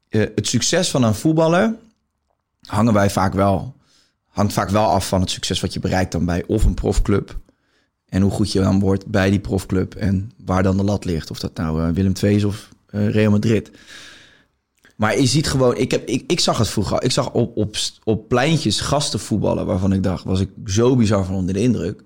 het 0.09 0.47
succes 0.47 0.91
van 0.91 1.03
een 1.03 1.14
voetballer... 1.14 1.74
hangen 2.66 2.93
wij 2.93 3.11
vaak 3.11 3.32
wel... 3.34 3.74
hangt 4.41 4.55
vaak 4.55 4.70
wel 4.70 4.84
af 4.84 5.09
van 5.09 5.20
het 5.20 5.30
succes 5.30 5.61
wat 5.61 5.72
je 5.72 5.80
bereikt 5.80 6.12
dan 6.12 6.24
bij 6.24 6.45
of 6.47 6.64
een 6.64 6.74
profclub... 6.74 7.38
en 8.09 8.22
hoe 8.22 8.30
goed 8.30 8.53
je 8.53 8.61
dan 8.61 8.80
wordt 8.80 9.07
bij 9.07 9.30
die 9.30 9.41
profclub... 9.41 9.95
en 9.95 10.30
waar 10.45 10.62
dan 10.62 10.76
de 10.76 10.84
lat 10.84 11.05
ligt. 11.05 11.30
Of 11.30 11.38
dat 11.38 11.57
nou 11.57 11.82
eh, 11.82 11.95
Willem 11.95 12.12
II 12.22 12.34
is 12.34 12.45
of 12.45 12.68
eh, 12.86 13.09
Real 13.09 13.30
Madrid. 13.30 13.70
Maar 14.97 15.18
je 15.18 15.26
ziet 15.26 15.49
gewoon... 15.49 15.76
Ik, 15.76 15.91
heb, 15.91 16.07
ik, 16.07 16.24
ik 16.26 16.41
zag 16.41 16.59
het 16.59 16.68
vroeger. 16.68 17.03
Ik 17.03 17.11
zag 17.11 17.32
op, 17.32 17.57
op, 17.57 17.76
op 18.05 18.28
pleintjes 18.28 18.80
gasten 18.80 19.20
voetballen... 19.20 19.66
waarvan 19.66 19.93
ik 19.93 20.03
dacht, 20.03 20.24
was 20.24 20.41
ik 20.41 20.51
zo 20.66 20.97
bizar 20.97 21.24
van 21.24 21.34
onder 21.34 21.55
de 21.55 21.61
indruk... 21.61 22.03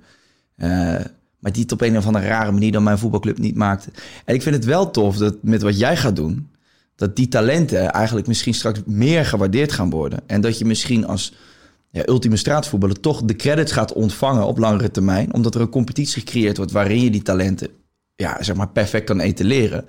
Eh, 0.56 0.68
maar 1.38 1.52
die 1.52 1.62
het 1.62 1.72
op 1.72 1.80
een 1.80 1.96
of 1.96 2.06
andere 2.06 2.26
rare 2.26 2.52
manier 2.52 2.72
dan 2.72 2.82
mijn 2.82 2.98
voetbalclub 2.98 3.38
niet 3.38 3.54
maakte. 3.54 3.90
En 4.24 4.34
ik 4.34 4.42
vind 4.42 4.54
het 4.54 4.64
wel 4.64 4.90
tof 4.90 5.16
dat 5.16 5.36
met 5.42 5.62
wat 5.62 5.78
jij 5.78 5.96
gaat 5.96 6.16
doen, 6.16 6.50
dat 6.96 7.16
die 7.16 7.28
talenten 7.28 7.90
eigenlijk 7.90 8.26
misschien 8.26 8.54
straks 8.54 8.80
meer 8.86 9.24
gewaardeerd 9.24 9.72
gaan 9.72 9.90
worden. 9.90 10.20
En 10.26 10.40
dat 10.40 10.58
je 10.58 10.64
misschien 10.64 11.06
als 11.06 11.32
ja, 11.94 12.02
ultieme 12.08 12.36
straatvoetballer 12.36 13.00
toch 13.00 13.22
de 13.22 13.36
credits 13.36 13.72
gaat 13.72 13.92
ontvangen 13.92 14.46
op 14.46 14.58
langere 14.58 14.90
termijn. 14.90 15.34
Omdat 15.34 15.54
er 15.54 15.60
een 15.60 15.68
competitie 15.68 16.20
gecreëerd 16.22 16.56
wordt 16.56 16.72
waarin 16.72 17.00
je 17.00 17.10
die 17.10 17.22
talenten 17.22 17.68
ja, 18.16 18.42
zeg 18.42 18.56
maar 18.56 18.68
perfect 18.68 19.04
kan 19.04 19.20
etaleren. 19.20 19.84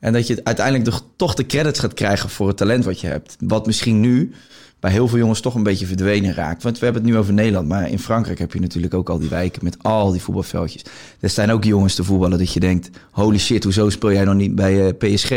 En 0.00 0.12
dat 0.12 0.26
je 0.26 0.40
uiteindelijk 0.44 0.84
de- 0.84 1.00
toch 1.16 1.34
de 1.34 1.46
credits 1.46 1.80
gaat 1.80 1.94
krijgen 1.94 2.28
voor 2.30 2.48
het 2.48 2.56
talent 2.56 2.84
wat 2.84 3.00
je 3.00 3.06
hebt. 3.06 3.36
Wat 3.40 3.66
misschien 3.66 4.00
nu 4.00 4.32
bij 4.80 4.90
heel 4.90 5.08
veel 5.08 5.18
jongens 5.18 5.40
toch 5.40 5.54
een 5.54 5.62
beetje 5.62 5.86
verdwenen 5.86 6.34
raakt. 6.34 6.62
Want 6.62 6.78
we 6.78 6.84
hebben 6.84 7.02
het 7.02 7.12
nu 7.12 7.18
over 7.18 7.32
Nederland, 7.32 7.68
maar 7.68 7.90
in 7.90 7.98
Frankrijk 7.98 8.38
heb 8.38 8.52
je 8.52 8.60
natuurlijk 8.60 8.94
ook 8.94 9.08
al 9.10 9.18
die 9.18 9.28
wijken 9.28 9.64
met 9.64 9.76
al 9.82 10.10
die 10.12 10.20
voetbalveldjes. 10.20 10.82
Er 11.20 11.30
staan 11.30 11.50
ook 11.50 11.64
jongens 11.64 11.94
te 11.94 12.04
voetballen 12.04 12.38
dat 12.38 12.52
je 12.52 12.60
denkt, 12.60 12.90
holy 13.10 13.38
shit, 13.38 13.64
hoezo 13.64 13.90
speel 13.90 14.12
jij 14.12 14.24
nog 14.24 14.34
niet 14.34 14.54
bij 14.54 14.86
eh, 14.86 15.14
PSG? 15.14 15.28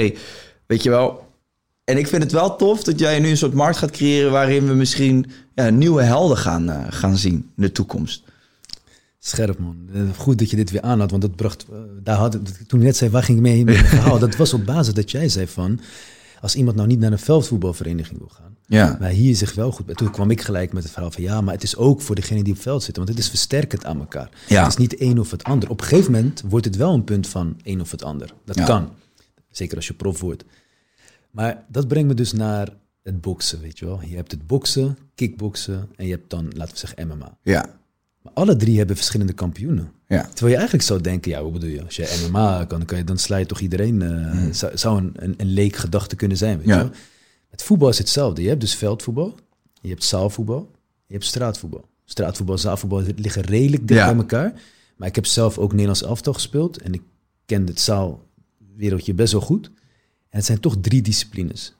Weet 0.65 0.83
je 0.83 0.89
wel? 0.89 1.26
En 1.87 1.97
ik 1.97 2.07
vind 2.07 2.23
het 2.23 2.31
wel 2.31 2.55
tof 2.55 2.83
dat 2.83 2.99
jij 2.99 3.19
nu 3.19 3.29
een 3.29 3.37
soort 3.37 3.53
markt 3.53 3.77
gaat 3.77 3.91
creëren 3.91 4.31
waarin 4.31 4.67
we 4.67 4.73
misschien 4.73 5.25
ja, 5.55 5.69
nieuwe 5.69 6.01
helden 6.03 6.37
gaan, 6.37 6.69
eh, 6.69 6.83
gaan 6.89 7.17
zien 7.17 7.33
in 7.33 7.63
de 7.63 7.71
toekomst. 7.71 8.23
Scherp 9.19 9.59
man. 9.59 9.77
Eh, 9.93 10.01
Goed 10.17 10.39
dat 10.39 10.49
je 10.49 10.55
dit 10.55 10.71
weer 10.71 10.81
aan 10.81 10.99
had, 10.99 11.09
want 11.09 11.21
dat 11.21 11.35
bracht. 11.35 11.65
eh, 11.71 11.77
daar 12.03 12.15
had, 12.17 12.31
toen 12.67 12.79
ik 12.79 12.85
net 12.85 12.97
zei, 12.97 13.11
waar 13.11 13.23
ging 13.23 13.37
ik 13.37 13.43
mee 13.43 13.65
met 13.65 13.77
het 13.77 13.87
verhaal? 13.87 14.19
Dat 14.25 14.35
was 14.35 14.53
op 14.53 14.65
basis 14.65 14.93
dat 14.93 15.11
jij 15.11 15.29
zei 15.29 15.47
van. 15.47 15.79
Als 16.41 16.55
iemand 16.55 16.75
nou 16.75 16.87
niet 16.87 16.99
naar 16.99 17.11
een 17.11 17.19
veldvoetbalvereniging 17.19 18.19
wil 18.19 18.29
gaan, 18.31 18.55
Ja, 18.65 18.97
maar 18.99 19.09
hier 19.09 19.35
zich 19.35 19.53
wel 19.53 19.71
goed 19.71 19.85
bij. 19.85 19.95
Toen 19.95 20.11
kwam 20.11 20.31
ik 20.31 20.41
gelijk 20.41 20.73
met 20.73 20.83
het 20.83 20.91
verhaal 20.91 21.11
van 21.11 21.23
ja, 21.23 21.41
maar 21.41 21.53
het 21.53 21.63
is 21.63 21.75
ook 21.75 22.01
voor 22.01 22.15
degene 22.15 22.43
die 22.43 22.53
op 22.53 22.61
veld 22.61 22.83
zitten, 22.83 23.03
want 23.03 23.15
het 23.15 23.23
is 23.25 23.29
versterkend 23.31 23.85
aan 23.85 23.99
elkaar. 23.99 24.29
Ja. 24.47 24.61
Het 24.63 24.71
is 24.71 24.77
niet 24.77 25.01
een 25.01 25.19
of 25.19 25.31
het 25.31 25.43
ander. 25.43 25.69
Op 25.69 25.81
een 25.81 25.87
gegeven 25.87 26.11
moment 26.11 26.43
wordt 26.49 26.65
het 26.65 26.75
wel 26.75 26.93
een 26.93 27.03
punt 27.03 27.27
van 27.27 27.57
een 27.63 27.81
of 27.81 27.91
het 27.91 28.03
ander. 28.03 28.33
Dat 28.45 28.55
Ja. 28.57 28.63
kan. 28.65 28.89
Zeker 29.51 29.75
als 29.75 29.87
je 29.87 29.93
prof 29.93 30.19
wordt. 30.19 30.43
Maar 31.37 31.63
dat 31.67 31.87
brengt 31.87 32.07
me 32.07 32.13
dus 32.13 32.33
naar 32.33 32.67
het 33.03 33.21
boksen, 33.21 33.59
weet 33.61 33.79
je 33.79 33.85
wel. 33.85 34.01
Je 34.05 34.15
hebt 34.15 34.31
het 34.31 34.47
boksen, 34.47 34.97
kickboksen 35.15 35.89
en 35.95 36.05
je 36.05 36.11
hebt 36.11 36.29
dan, 36.29 36.43
laten 36.55 36.73
we 36.73 36.79
zeggen, 36.79 37.07
MMA. 37.07 37.37
ja, 37.41 37.65
Maar 38.21 38.33
alle 38.33 38.55
drie 38.55 38.77
hebben 38.77 38.95
verschillende 38.95 39.33
kampioenen. 39.33 39.91
ja. 40.07 40.21
Terwijl 40.21 40.47
je 40.51 40.55
eigenlijk 40.55 40.83
zou 40.83 41.01
denken, 41.01 41.31
ja, 41.31 41.41
hoe 41.41 41.51
bedoel 41.51 41.69
je? 41.69 41.83
Als 41.83 41.95
je 41.95 42.27
MMA 42.31 42.65
kan, 42.65 42.85
kan 42.85 42.97
je, 42.97 43.03
dan 43.03 43.17
sla 43.17 43.37
je 43.37 43.45
toch 43.45 43.59
iedereen... 43.59 44.01
eh, 44.01 44.51
Zou, 44.51 44.77
zou 44.77 44.97
een, 44.97 45.11
een, 45.15 45.33
een 45.37 45.47
leek 45.47 45.75
gedachte 45.75 46.15
kunnen 46.15 46.37
zijn, 46.37 46.57
weet. 46.57 46.67
Ja. 46.67 46.75
je 46.77 46.81
wel? 46.81 46.91
Het 47.49 47.63
voetbal 47.63 47.89
is 47.89 47.97
hetzelfde. 47.97 48.41
Je 48.41 48.47
hebt 48.47 48.61
dus 48.61 48.75
veldvoetbal, 48.75 49.35
je 49.81 49.89
hebt 49.89 50.03
zaalvoetbal, 50.03 50.71
je 51.05 51.13
hebt 51.13 51.25
straatvoetbal. 51.25 51.85
Straatvoetbal, 52.05 52.57
zaalvoetbal 52.57 53.03
liggen 53.15 53.41
redelijk 53.41 53.87
dicht 53.87 53.99
Ja. 53.99 54.07
bij 54.07 54.15
elkaar. 54.17 54.53
Maar 54.95 55.07
ik 55.07 55.15
heb 55.15 55.25
zelf 55.25 55.57
ook 55.57 55.71
Nederlands 55.71 56.03
elftal 56.03 56.33
gespeeld 56.33 56.81
en 56.81 56.93
ik 56.93 57.01
ken 57.45 57.65
het 57.67 57.79
zaalwereldje 57.79 59.13
best 59.13 59.31
wel 59.31 59.41
goed. 59.41 59.71
En 60.29 60.37
het 60.37 60.45
zijn 60.45 60.59
toch 60.59 60.75
drie 60.81 61.01
disciplines. 61.01 61.73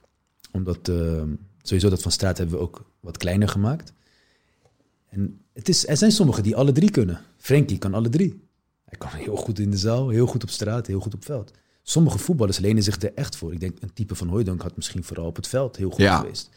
Omdat 0.51 0.87
eh, 0.89 1.23
sowieso 1.61 1.89
dat 1.89 2.01
van 2.01 2.11
straat 2.11 2.37
hebben 2.37 2.55
we 2.55 2.61
ook 2.61 2.85
wat 2.99 3.17
kleiner 3.17 3.47
gemaakt. 3.49 3.93
En 5.09 5.39
het 5.53 5.69
is, 5.69 5.87
er 5.87 5.97
zijn 5.97 6.11
sommigen 6.11 6.43
die 6.43 6.55
alle 6.55 6.71
drie 6.71 6.91
kunnen. 6.91 7.21
Frankie 7.37 7.77
kan 7.77 7.93
alle 7.93 8.09
drie. 8.09 8.41
Hij 8.85 8.97
kan 8.97 9.09
heel 9.11 9.35
goed 9.35 9.59
in 9.59 9.71
de 9.71 9.77
zaal, 9.77 10.09
heel 10.09 10.27
goed 10.27 10.43
op 10.43 10.49
straat, 10.49 10.87
heel 10.87 10.99
goed 10.99 11.13
op 11.13 11.25
veld. 11.25 11.51
Sommige 11.83 12.17
voetballers 12.17 12.59
lenen 12.59 12.83
zich 12.83 13.01
er 13.01 13.13
echt 13.13 13.35
voor. 13.35 13.53
Ik 13.53 13.59
denk 13.59 13.77
een 13.79 13.93
type 13.93 14.15
van 14.15 14.27
Hooijdonk 14.27 14.61
had 14.61 14.75
misschien 14.75 15.03
vooral 15.03 15.25
op 15.25 15.35
het 15.35 15.47
veld 15.47 15.75
heel 15.75 15.89
goed 15.89 15.99
Ja. 15.99 16.17
geweest. 16.19 16.49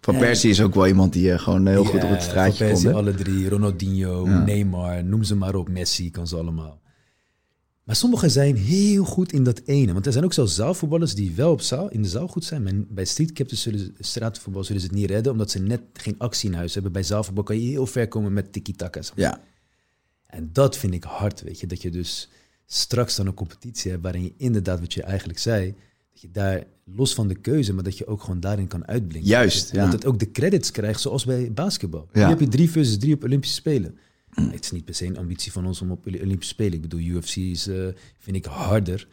Van 0.00 0.18
Persie 0.18 0.50
is 0.50 0.60
ook 0.60 0.74
wel 0.74 0.86
iemand 0.86 1.12
die 1.12 1.32
eh, 1.32 1.38
gewoon 1.38 1.66
heel 1.66 1.84
goed 1.84 2.02
op 2.04 2.10
het 2.10 2.22
straatje 2.22 2.56
Van 2.58 2.66
Persie, 2.66 2.84
komt. 2.92 2.96
alle 3.06 3.14
drie. 3.14 3.48
Ronaldinho, 3.48 4.26
Neymar, 4.26 5.04
noem 5.04 5.22
ze 5.22 5.34
maar 5.36 5.54
op. 5.54 5.68
Messi 5.68 6.10
kan 6.10 6.26
ze 6.26 6.36
allemaal. 6.36 6.80
Maar 7.90 7.98
sommigen 7.98 8.30
zijn 8.30 8.56
heel 8.56 9.04
goed 9.04 9.32
in 9.32 9.44
dat 9.44 9.60
ene. 9.64 9.92
Want 9.92 10.06
er 10.06 10.12
zijn 10.12 10.24
ook 10.24 10.32
zelfs 10.32 10.54
zaalvoetballers 10.54 11.14
die 11.14 11.34
wel 11.34 11.52
op 11.52 11.60
zaal, 11.60 11.88
in 11.88 12.02
de 12.02 12.08
zaal 12.08 12.28
goed 12.28 12.44
zijn. 12.44 12.62
Maar 12.62 12.72
bij 12.88 13.04
streetcapters 13.04 13.62
zullen 13.62 13.78
ze, 13.78 13.92
straatvoetbal 13.98 14.64
zullen 14.64 14.80
ze 14.80 14.86
het 14.86 14.96
niet 14.96 15.10
redden. 15.10 15.32
Omdat 15.32 15.50
ze 15.50 15.58
net 15.58 15.80
geen 15.92 16.14
actie 16.18 16.50
in 16.50 16.56
huis 16.56 16.74
hebben. 16.74 16.92
Bij 16.92 17.02
zaalvoetbal 17.02 17.44
kan 17.44 17.60
je 17.60 17.68
heel 17.68 17.86
ver 17.86 18.08
komen 18.08 18.32
met 18.32 18.52
tiki-taka. 18.52 19.02
zeg 19.02 19.16
maar. 19.16 19.24
Ja, 19.24 19.40
En 20.26 20.50
dat 20.52 20.76
vind 20.76 20.94
ik 20.94 21.04
hard, 21.04 21.42
weet 21.42 21.60
je. 21.60 21.66
Dat 21.66 21.82
je 21.82 21.90
dus 21.90 22.28
straks 22.66 23.16
dan 23.16 23.26
een 23.26 23.34
competitie 23.34 23.90
hebt 23.90 24.02
waarin 24.02 24.22
je 24.22 24.32
inderdaad, 24.36 24.80
wat 24.80 24.92
je 24.94 25.02
eigenlijk 25.02 25.38
zei, 25.38 25.74
dat 26.12 26.20
je 26.20 26.30
daar 26.30 26.64
los 26.84 27.14
van 27.14 27.28
de 27.28 27.34
keuze, 27.34 27.72
maar 27.72 27.84
dat 27.84 27.98
je 27.98 28.06
ook 28.06 28.22
gewoon 28.22 28.40
daarin 28.40 28.66
kan 28.66 28.86
uitblinken. 28.86 29.30
Juist, 29.30 29.72
ja. 29.72 29.84
Dat 29.84 29.92
het 29.92 30.06
ook 30.06 30.18
de 30.18 30.30
credits 30.30 30.70
krijgt, 30.70 31.00
zoals 31.00 31.24
bij 31.24 31.52
basketbal. 31.52 32.08
Ja. 32.12 32.22
Nu 32.24 32.30
heb 32.30 32.40
je 32.40 32.48
drie 32.48 32.70
versus 32.70 32.98
drie 32.98 33.14
op 33.14 33.24
Olympische 33.24 33.56
Spelen. 33.56 33.98
Het 34.34 34.64
is 34.64 34.70
niet 34.70 34.84
per 34.84 34.94
se 34.94 35.06
een 35.06 35.18
ambitie 35.18 35.52
van 35.52 35.66
ons 35.66 35.80
om 35.80 35.90
op 35.90 36.06
Olympische 36.06 36.54
Spelen. 36.54 36.72
Ik 36.72 36.80
bedoel, 36.80 37.00
UFC 37.00 37.36
is, 37.36 37.66
eh, 37.66 37.86
vind 38.18 38.36
ik 38.36 38.44
harder. 38.44 39.08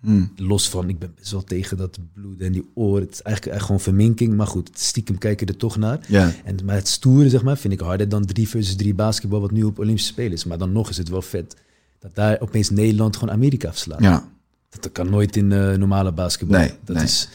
Hmm. 0.00 0.32
Los 0.36 0.68
van, 0.68 0.88
ik 0.88 0.98
ben 0.98 1.12
best 1.16 1.30
wel 1.30 1.44
tegen 1.44 1.76
dat 1.76 1.98
bloed 2.12 2.40
en 2.40 2.52
die 2.52 2.70
oren. 2.74 3.02
Het 3.02 3.12
is 3.12 3.22
eigenlijk 3.22 3.56
echt 3.56 3.66
gewoon 3.66 3.80
verminking. 3.80 4.36
Maar 4.36 4.46
goed, 4.46 4.70
stiekem 4.74 5.18
kijken 5.18 5.46
er 5.46 5.56
toch 5.56 5.76
naar. 5.76 6.00
Ja. 6.08 6.32
En, 6.44 6.56
maar 6.64 6.74
het 6.74 6.88
stoere, 6.88 7.28
zeg 7.28 7.42
maar, 7.42 7.58
vind 7.58 7.72
ik 7.72 7.80
harder 7.80 8.08
dan 8.08 8.24
3 8.24 8.48
versus 8.48 8.76
3 8.76 8.94
basketbal, 8.94 9.40
wat 9.40 9.50
nu 9.50 9.62
op 9.62 9.78
Olympische 9.78 10.12
Spelen 10.12 10.32
is. 10.32 10.44
Maar 10.44 10.58
dan 10.58 10.72
nog 10.72 10.88
is 10.88 10.96
het 10.96 11.08
wel 11.08 11.22
vet 11.22 11.56
dat 11.98 12.14
daar 12.14 12.40
opeens 12.40 12.70
Nederland 12.70 13.16
gewoon 13.16 13.34
Amerika 13.34 13.70
verslaat. 13.70 14.00
ja. 14.00 14.32
Dat 14.80 14.92
kan 14.92 15.10
nooit 15.10 15.36
in 15.36 15.52
eh, 15.52 15.76
normale 15.76 16.12
basketbal. 16.12 16.58
Nee, 16.58 16.72
dat 16.84 16.96
nee. 16.96 17.04
Is, 17.04 17.28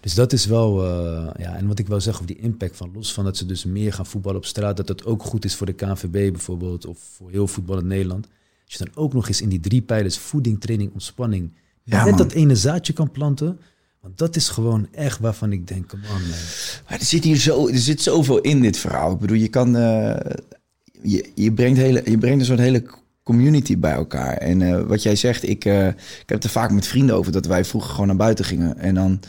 dus 0.00 0.14
dat 0.14 0.32
is 0.32 0.46
wel, 0.46 0.84
eh, 0.84 1.44
ja, 1.44 1.56
en 1.56 1.66
wat 1.66 1.78
ik 1.78 1.86
wil 1.86 2.00
zeggen 2.00 2.22
over 2.22 2.34
die 2.34 2.44
impact 2.44 2.76
van, 2.76 2.90
los 2.94 3.12
van 3.12 3.24
dat 3.24 3.36
ze 3.36 3.46
dus 3.46 3.64
meer 3.64 3.92
gaan 3.92 4.06
voetballen 4.06 4.38
op 4.38 4.44
straat, 4.44 4.76
dat 4.76 4.86
dat 4.86 5.04
ook 5.04 5.22
goed 5.22 5.44
is 5.44 5.54
voor 5.54 5.66
de 5.66 5.72
KNVB 5.72 6.32
bijvoorbeeld, 6.32 6.86
of 6.86 6.98
voor 7.16 7.30
heel 7.30 7.46
voetbal 7.48 7.78
in 7.78 7.86
Nederland. 7.86 8.26
Als 8.64 8.74
je 8.74 8.84
dan 8.84 9.02
ook 9.04 9.12
nog 9.12 9.28
eens 9.28 9.40
in 9.40 9.48
die 9.48 9.60
drie 9.60 9.82
pijlers, 9.82 10.18
voeding, 10.18 10.60
training, 10.60 10.92
ontspanning, 10.92 11.52
Ja, 11.82 11.96
net 12.04 12.16
man. 12.16 12.18
dat 12.18 12.32
ene 12.32 12.56
zaadje 12.56 12.92
kan 12.92 13.10
planten. 13.10 13.58
Want 14.00 14.18
dat 14.18 14.36
is 14.36 14.48
gewoon 14.48 14.88
echt 14.92 15.18
waarvan 15.18 15.52
ik 15.52 15.66
denk, 15.66 15.92
man, 15.92 16.02
man. 16.02 16.20
Maar 16.88 16.98
er 16.98 17.04
zit 17.04 17.24
hier 17.24 17.36
zo, 17.36 17.68
er 17.68 17.78
zit 17.78 18.02
zoveel 18.02 18.40
in 18.40 18.60
dit 18.60 18.76
verhaal. 18.76 19.12
Ik 19.12 19.18
bedoel, 19.18 19.36
je 19.36 19.48
kan, 19.48 19.76
eh, 19.76 20.32
je, 21.02 21.30
je, 21.34 21.52
brengt 21.52 21.78
hele, 21.78 22.02
je 22.04 22.18
brengt 22.18 22.40
een 22.40 22.46
soort 22.46 22.58
hele 22.58 22.84
community 23.22 23.78
bij 23.78 23.92
elkaar. 23.92 24.36
En 24.36 24.62
eh, 24.62 24.82
wat 24.82 25.02
jij 25.02 25.16
zegt, 25.16 25.42
ik, 25.42 25.64
ik 25.64 25.64
heb 25.64 26.28
het 26.28 26.44
er 26.44 26.50
vaak 26.50 26.70
met 26.70 26.86
vrienden 26.86 27.16
over 27.16 27.32
dat 27.32 27.46
wij 27.46 27.64
vroeger 27.64 27.90
gewoon 27.90 28.06
naar 28.06 28.16
buiten 28.16 28.44
gingen. 28.44 28.78
En 28.78 28.94
dan 28.94 29.20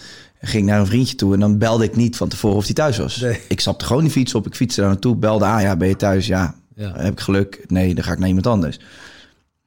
ging 0.41 0.65
naar 0.65 0.79
een 0.79 0.85
vriendje 0.85 1.15
toe 1.15 1.33
en 1.33 1.39
dan 1.39 1.57
belde 1.57 1.83
ik 1.83 1.95
niet 1.95 2.15
van 2.17 2.27
tevoren 2.27 2.57
of 2.57 2.65
hij 2.65 2.73
thuis 2.73 2.97
was. 2.97 3.17
Nee. 3.19 3.39
Ik 3.47 3.59
stapte 3.59 3.85
gewoon 3.85 4.01
die 4.03 4.11
fiets 4.11 4.35
op, 4.35 4.45
ik 4.47 4.55
fietste 4.55 4.81
daar 4.81 4.89
naartoe, 4.89 5.15
belde, 5.15 5.45
ah 5.45 5.61
ja, 5.61 5.75
ben 5.75 5.87
je 5.87 5.95
thuis? 5.95 6.27
Ja, 6.27 6.55
Ja. 6.75 6.93
heb 6.95 7.13
ik 7.13 7.19
geluk? 7.19 7.63
Nee, 7.67 7.95
dan 7.95 8.03
ga 8.03 8.11
ik 8.11 8.19
naar 8.19 8.27
iemand 8.27 8.47
anders. 8.47 8.79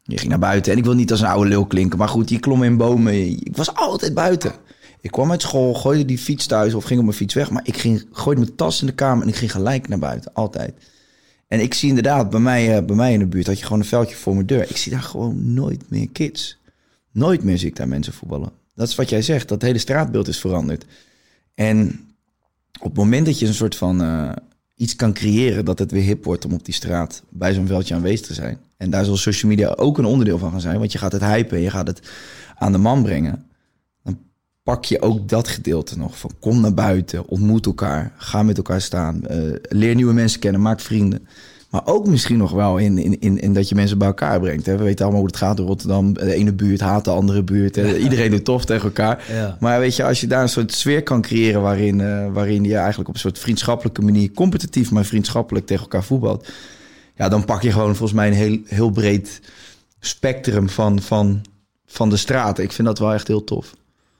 Je 0.02 0.16
ging 0.18 0.28
naar 0.30 0.38
buiten 0.38 0.72
en 0.72 0.78
ik 0.78 0.84
wil 0.84 0.94
niet 0.94 1.10
als 1.10 1.20
een 1.20 1.26
oude 1.26 1.48
lul 1.48 1.66
klinken, 1.66 1.98
maar 1.98 2.08
goed, 2.08 2.28
je 2.28 2.38
klom 2.38 2.62
in 2.62 2.76
bomen. 2.76 3.14
Ik 3.30 3.56
was 3.56 3.74
altijd 3.74 4.14
buiten. 4.14 4.52
Ik 5.00 5.10
kwam 5.10 5.30
uit 5.30 5.42
school, 5.42 5.74
gooide 5.74 6.04
die 6.04 6.18
fiets 6.18 6.46
thuis 6.46 6.74
of 6.74 6.84
ging 6.84 6.98
op 6.98 7.04
mijn 7.04 7.16
fiets 7.16 7.34
weg, 7.34 7.50
maar 7.50 7.62
ik 7.64 7.76
ging, 7.76 8.06
gooide 8.12 8.40
mijn 8.40 8.54
tas 8.54 8.80
in 8.80 8.86
de 8.86 8.92
kamer 8.92 9.22
en 9.22 9.28
ik 9.28 9.36
ging 9.36 9.50
gelijk 9.52 9.88
naar 9.88 9.98
buiten, 9.98 10.34
altijd. 10.34 10.74
En 11.48 11.60
ik 11.60 11.74
zie 11.74 11.88
inderdaad, 11.88 12.30
bij 12.30 12.40
mij, 12.40 12.76
eh, 12.76 12.84
bij 12.84 12.96
mij 12.96 13.12
in 13.12 13.18
de 13.18 13.26
buurt 13.26 13.46
had 13.46 13.58
je 13.58 13.64
gewoon 13.64 13.78
een 13.80 13.84
veldje 13.86 14.16
voor 14.16 14.34
mijn 14.34 14.46
deur. 14.46 14.70
Ik 14.70 14.76
zie 14.76 14.92
daar 14.92 15.02
gewoon 15.02 15.54
nooit 15.54 15.90
meer 15.90 16.08
kids. 16.12 16.58
Nooit 17.12 17.42
meer 17.44 17.58
zie 17.58 17.68
ik 17.68 17.76
daar 17.76 17.88
mensen 17.88 18.12
voetballen. 18.12 18.50
Dat 18.80 18.88
is 18.88 18.94
wat 18.94 19.08
jij 19.08 19.22
zegt, 19.22 19.48
dat 19.48 19.62
hele 19.62 19.78
straatbeeld 19.78 20.28
is 20.28 20.38
veranderd. 20.38 20.84
En 21.54 22.00
op 22.78 22.88
het 22.88 22.96
moment 22.96 23.26
dat 23.26 23.38
je 23.38 23.46
een 23.46 23.54
soort 23.54 23.76
van 23.76 24.02
eh, 24.02 24.32
iets 24.74 24.96
kan 24.96 25.12
creëren 25.12 25.64
dat 25.64 25.78
het 25.78 25.90
weer 25.90 26.02
hip 26.02 26.24
wordt 26.24 26.44
om 26.44 26.52
op 26.52 26.64
die 26.64 26.74
straat 26.74 27.22
bij 27.28 27.54
zo'n 27.54 27.66
veldje 27.66 27.94
aanwezig 27.94 28.26
te 28.26 28.34
zijn. 28.34 28.58
En 28.76 28.90
daar 28.90 29.04
zal 29.04 29.16
social 29.16 29.50
media 29.50 29.68
ook 29.68 29.98
een 29.98 30.04
onderdeel 30.04 30.38
van 30.38 30.50
gaan 30.50 30.60
zijn, 30.60 30.78
want 30.78 30.92
je 30.92 30.98
gaat 30.98 31.12
het 31.12 31.22
hypen, 31.22 31.60
je 31.60 31.70
gaat 31.70 31.86
het 31.86 32.10
aan 32.56 32.72
de 32.72 32.78
man 32.78 33.02
brengen. 33.02 33.46
Dan 34.02 34.18
pak 34.62 34.84
je 34.84 35.02
ook 35.02 35.28
dat 35.28 35.48
gedeelte 35.48 35.98
nog 35.98 36.18
van 36.18 36.30
kom 36.38 36.60
naar 36.60 36.74
buiten, 36.74 37.26
ontmoet 37.26 37.66
elkaar, 37.66 38.12
ga 38.16 38.42
met 38.42 38.56
elkaar 38.56 38.80
staan, 38.80 39.26
eh, 39.26 39.38
leer 39.62 39.94
nieuwe 39.94 40.12
mensen 40.12 40.40
kennen, 40.40 40.62
maak 40.62 40.80
vrienden. 40.80 41.28
Maar 41.70 41.82
ook 41.86 42.06
misschien 42.06 42.36
nog 42.38 42.50
wel 42.50 42.78
in, 42.78 42.98
in, 42.98 43.20
in, 43.20 43.38
in 43.40 43.52
dat 43.52 43.68
je 43.68 43.74
mensen 43.74 43.98
bij 43.98 44.06
elkaar 44.06 44.40
brengt. 44.40 44.66
Hè. 44.66 44.76
We 44.76 44.82
weten 44.84 45.00
allemaal 45.04 45.20
hoe 45.20 45.30
het 45.30 45.38
gaat 45.38 45.58
in 45.58 45.64
Rotterdam. 45.64 46.12
De 46.12 46.34
ene 46.34 46.52
buurt 46.52 46.80
haat 46.80 47.04
de 47.04 47.10
andere 47.10 47.42
buurt. 47.42 47.76
Hè. 47.76 47.96
Iedereen 47.96 48.30
doet 48.30 48.44
tof 48.44 48.64
tegen 48.64 48.84
elkaar. 48.84 49.24
Ja. 49.32 49.56
Maar 49.60 49.78
weet 49.80 49.96
je, 49.96 50.04
als 50.04 50.20
je 50.20 50.26
daar 50.26 50.42
een 50.42 50.48
soort 50.48 50.72
sfeer 50.72 51.02
kan 51.02 51.22
creëren... 51.22 51.62
waarin, 51.62 52.00
eh, 52.00 52.32
waarin 52.32 52.64
je 52.64 52.76
eigenlijk 52.76 53.08
op 53.08 53.14
een 53.14 53.20
soort 53.20 53.38
vriendschappelijke 53.38 54.02
manier... 54.02 54.30
competitief, 54.32 54.90
maar 54.90 55.04
vriendschappelijk 55.04 55.66
tegen 55.66 55.82
elkaar 55.82 56.04
voetbalt... 56.04 56.48
ja, 57.14 57.28
dan 57.28 57.44
pak 57.44 57.62
je 57.62 57.72
gewoon 57.72 57.96
volgens 57.96 58.12
mij 58.18 58.26
een 58.28 58.34
heel, 58.34 58.58
heel 58.66 58.90
breed 58.90 59.40
spectrum 60.00 60.68
van, 60.68 61.00
van, 61.02 61.42
van 61.86 62.10
de 62.10 62.16
straat. 62.16 62.58
Ik 62.58 62.72
vind 62.72 62.88
dat 62.88 62.98
wel 62.98 63.12
echt 63.12 63.26
heel 63.26 63.44
tof. 63.44 63.74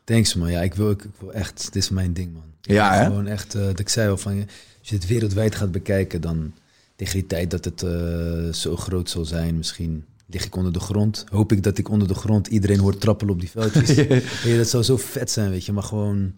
Thanks 0.04 0.34
man, 0.34 0.50
ja, 0.50 0.60
ik 0.60 0.74
wil, 0.74 0.90
ik, 0.90 1.02
ik 1.04 1.10
wil 1.18 1.32
echt, 1.32 1.64
dit 1.64 1.76
is 1.82 1.88
mijn 1.90 2.12
ding 2.12 2.32
man. 2.32 2.42
Ik 2.62 2.70
Ja, 2.72 2.94
hè? 2.94 3.04
Gewoon 3.04 3.26
echt, 3.26 3.54
eh, 3.54 3.62
dat 3.66 3.78
ik 3.78 3.88
zei 3.88 4.10
al 4.10 4.16
van, 4.16 4.36
je- 4.36 4.44
als 4.80 4.88
je 4.88 4.94
het 4.94 5.06
wereldwijd 5.06 5.54
gaat 5.54 5.70
bekijken, 5.72 6.20
dan 6.20 6.52
tegen 7.00 7.14
die 7.18 7.26
tijd 7.26 7.50
dat 7.50 7.64
het 7.64 7.82
eh, 7.82 8.52
zo 8.52 8.76
groot 8.76 9.10
zal 9.10 9.24
zijn, 9.24 9.56
misschien 9.56 10.04
lig 10.26 10.44
ik 10.44 10.56
onder 10.56 10.72
de 10.72 10.80
grond. 10.80 11.24
Hoop 11.30 11.52
ik 11.52 11.62
dat 11.62 11.78
ik 11.78 11.88
onder 11.88 12.08
de 12.08 12.14
grond 12.14 12.46
iedereen 12.46 12.78
hoort 12.78 13.00
trappelen 13.00 13.34
op 13.34 13.40
die 13.40 13.50
veldjes. 13.50 13.94
Dat 14.56 14.68
zou 14.68 14.82
zo 14.82 14.96
vet 14.96 15.30
zijn, 15.30 15.50
weet 15.50 15.64
je, 15.64 15.72
maar 15.72 15.82
gewoon, 15.82 16.32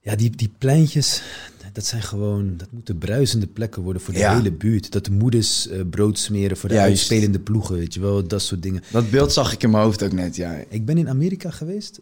ja, 0.00 0.16
die, 0.16 0.30
die 0.30 0.50
pleintjes, 0.58 1.22
dat 1.72 1.84
zijn 1.86 2.02
gewoon, 2.02 2.56
dat 2.56 2.72
moeten 2.72 2.98
bruisende 2.98 3.46
plekken 3.46 3.82
worden 3.82 4.02
voor 4.02 4.14
de 4.14 4.20
Ja. 4.20 4.36
hele 4.36 4.52
buurt. 4.52 4.92
Dat 4.92 5.04
de 5.04 5.10
moeders 5.10 5.68
eh, 5.68 5.80
brood 5.90 6.18
smeren 6.18 6.56
voor 6.56 6.68
de 6.68 6.74
Juist. 6.74 6.90
uitspelende 6.90 7.38
ploegen, 7.40 7.74
weet 7.76 7.94
je 7.94 8.00
wel, 8.00 8.26
dat 8.28 8.42
soort 8.42 8.62
dingen. 8.62 8.82
Dat 8.90 9.10
beeld 9.10 9.32
zag 9.32 9.52
ik 9.52 9.62
in 9.62 9.70
mijn 9.70 9.82
hoofd 9.84 10.02
ook 10.02 10.12
net, 10.12 10.36
ja. 10.36 10.64
Ik 10.68 10.84
ben 10.84 10.98
in 10.98 11.08
Amerika 11.08 11.50
geweest, 11.50 12.00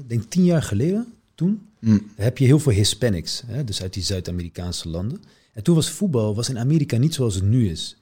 ik 0.00 0.08
denk 0.08 0.22
tien 0.28 0.44
jaar 0.44 0.62
geleden, 0.62 1.06
toen. 1.34 1.60
Mm. 1.78 2.06
Heb 2.16 2.38
je 2.38 2.44
heel 2.44 2.58
veel 2.58 2.72
Hispanics, 2.72 3.42
hè, 3.46 3.64
dus 3.64 3.82
uit 3.82 3.94
die 3.94 4.02
Zuid-Amerikaanse 4.02 4.88
landen. 4.88 5.20
En 5.52 5.62
toen 5.62 5.74
was 5.74 5.90
voetbal 5.90 6.34
was 6.34 6.48
in 6.48 6.58
Amerika 6.58 6.96
niet 6.96 7.14
zoals 7.14 7.34
het 7.34 7.44
nu 7.44 7.70
is. 7.70 7.96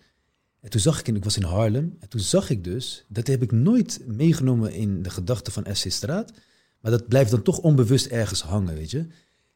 En 0.61 0.71
toen 0.71 0.81
zag 0.81 1.01
ik, 1.01 1.09
ik 1.09 1.25
was 1.25 1.37
in 1.37 1.43
Harlem, 1.43 1.97
en 2.01 2.09
toen 2.09 2.21
zag 2.21 2.51
ik 2.51 2.65
dus, 2.65 3.05
dat 3.09 3.27
heb 3.27 3.43
ik 3.43 3.53
nooit 3.53 4.01
meegenomen 4.07 4.73
in 4.73 5.03
de 5.03 5.11
gedachten 5.11 5.53
van 5.53 5.67
SC 5.73 5.91
Straat, 5.91 6.33
maar 6.81 6.91
dat 6.91 7.09
blijft 7.09 7.31
dan 7.31 7.43
toch 7.43 7.59
onbewust 7.59 8.07
ergens 8.07 8.43
hangen, 8.43 8.75
weet 8.75 8.91
je. 8.91 9.07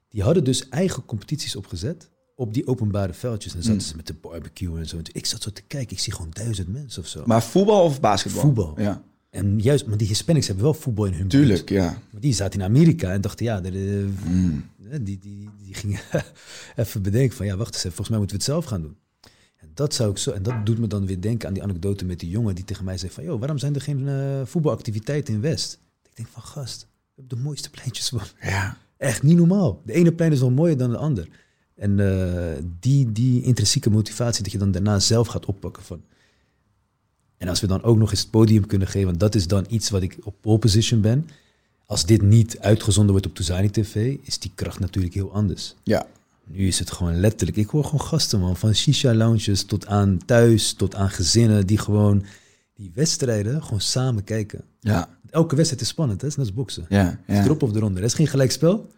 Die 0.09 0.23
hadden 0.23 0.45
dus 0.45 0.69
eigen 0.69 1.05
competities 1.05 1.57
opgezet 1.57 2.11
op 2.35 2.55
die 2.55 2.67
openbare 2.67 3.13
veldjes. 3.13 3.53
En 3.53 3.59
dan 3.59 3.69
zaten 3.69 3.89
ze 3.89 3.97
met 3.97 4.07
de 4.07 4.15
barbecue 4.15 4.79
en 4.79 4.89
zo. 4.89 5.01
Ik 5.13 5.27
zat 5.27 5.43
zo 5.43 5.51
te 5.51 5.63
kijken, 5.63 5.97
ik 5.97 6.03
zie 6.03 6.13
gewoon 6.13 6.31
duizend 6.31 6.69
mensen 6.69 7.03
of 7.03 7.09
zo. 7.09 7.23
Maar 7.27 7.43
voetbal 7.43 7.85
of 7.85 8.01
basketbal? 8.01 8.41
Voetbal. 8.41 8.81
Ja, 8.81 9.03
En 9.33 9.59
juist, 9.61 9.87
maar 9.87 9.97
die 9.97 10.07
Hispanics 10.07 10.47
hebben 10.47 10.65
wel 10.65 10.75
voetbal 10.75 11.05
in 11.05 11.13
hun 11.13 11.29
tuurlijk, 11.29 11.69
ja. 11.69 11.99
Maar 12.11 12.21
die 12.21 12.33
zaten 12.33 12.61
in 12.61 12.67
Amerika 12.67 13.13
en 13.13 13.21
dachten, 13.21 13.45
ja, 13.45 13.61
de, 13.61 13.71
de- 13.71 15.03
die, 15.03 15.19
die, 15.19 15.49
die 15.65 15.75
gingen 15.75 16.01
even 16.77 17.03
bedenken 17.03 17.37
van, 17.37 17.47
ja, 17.47 17.57
wacht 17.57 17.69
eens 17.75 17.77
even, 17.85 17.91
volgens 17.97 18.09
mij 18.09 18.19
moeten 18.19 18.37
we 18.37 18.43
het 18.43 18.53
zelf 18.53 18.65
gaan 18.65 18.83
doen. 18.83 18.97
En 19.57 19.71
dat 19.75 19.95
zou 19.95 20.11
ik 20.11 20.19
zo, 20.19 20.31
en 20.31 20.43
dat 20.43 20.67
doet 20.67 20.79
me 20.79 20.87
dan 20.87 21.07
weer 21.07 21.21
denken 21.21 21.49
aan 21.49 21.55
die 21.55 21.63
anekdote 21.63 22.05
met 22.05 22.21
die 22.21 22.29
jongen 22.29 22.55
die 22.55 22.65
tegen 22.65 22.85
mij 22.85 22.99
zegt 22.99 23.15
van, 23.15 23.25
joh, 23.25 23.39
waarom 23.39 23.59
zijn 23.59 23.75
er 23.75 23.81
geen 23.81 24.09
eh, 24.09 24.41
voetbalactiviteiten 24.45 25.35
in 25.35 25.41
West? 25.41 25.79
Ik 26.03 26.11
denk 26.17 26.29
van, 26.29 26.43
gast, 26.43 26.81
we 26.81 26.89
hebben 27.23 27.37
de 27.39 27.43
mooiste 27.45 27.71
pleintjes, 27.71 28.11
man. 28.11 28.25
Ja. 28.43 28.77
Echt 28.97 29.23
niet 29.23 29.37
normaal. 29.37 29.83
De 29.85 29.93
ene 29.93 30.13
plein 30.13 30.33
is 30.33 30.41
nog 30.41 30.51
mooier 30.51 30.77
dan 30.77 30.91
de 30.91 30.97
ander. 30.97 31.29
En 31.75 32.01
eh, 32.01 32.63
die, 32.81 33.13
die 33.13 33.43
intrinsieke 33.43 33.91
motivatie 33.91 34.43
dat 34.43 34.53
je 34.53 34.59
dan 34.59 34.71
daarna 34.71 34.99
zelf 34.99 35.27
gaat 35.27 35.47
oppakken 35.47 35.83
van. 35.83 36.03
En 37.43 37.49
als 37.49 37.61
we 37.61 37.67
dan 37.67 37.83
ook 37.83 37.97
nog 37.97 38.11
eens 38.11 38.21
het 38.21 38.31
podium 38.31 38.67
kunnen 38.67 38.89
geven, 38.89 39.07
want 39.07 39.21
dat 39.21 39.35
is 39.35 39.47
dan 39.47 39.67
iets 39.69 39.91
wat 39.91 40.03
ik 40.03 40.19
op 40.23 40.35
pole 40.41 40.59
position 40.59 41.01
ben. 41.01 41.29
Als 41.87 42.07
dit 42.07 42.23
niet 42.23 42.59
uitgezonden 42.59 43.11
wordt 43.11 43.27
op 43.27 43.35
Tuzani 43.35 43.71
TV, 43.71 44.17
is 44.23 44.39
die 44.39 44.51
kracht 44.55 44.79
natuurlijk 44.79 45.15
heel 45.15 45.33
anders. 45.33 45.75
Ja. 45.83 46.07
Nu 46.45 46.67
is 46.67 46.79
het 46.79 46.91
gewoon 46.91 47.21
letterlijk, 47.21 47.59
ik 47.59 47.69
hoor 47.69 47.85
gewoon 47.85 48.01
gasten 48.01 48.41
man, 48.41 48.57
van 48.57 48.75
shisha 48.75 49.15
lounges 49.15 49.65
tot 49.65 49.87
aan 49.87 50.19
thuis, 50.27 50.73
tot 50.73 50.95
aan 50.95 51.11
gezinnen 51.11 51.67
die 51.67 51.79
gewoon 51.79 52.25
die 52.75 52.91
wedstrijden 52.95 53.63
gewoon 53.63 53.81
samen 53.81 54.25
kijken. 54.25 54.65
Ja. 54.81 55.09
Elke 55.31 55.57
wedstrijd 55.57 55.83
is 55.83 55.89
spannend, 55.89 56.21
hè? 56.21 56.29
Het 56.29 56.39
is 56.39 56.55
boksen. 56.55 56.87
Ja, 56.89 57.21
ja. 57.27 57.45
erop 57.45 57.63
of 57.63 57.75
eronder. 57.75 58.03
Het 58.03 58.11
is 58.11 58.17
geen 58.17 58.27
gelijkspel. 58.27 58.91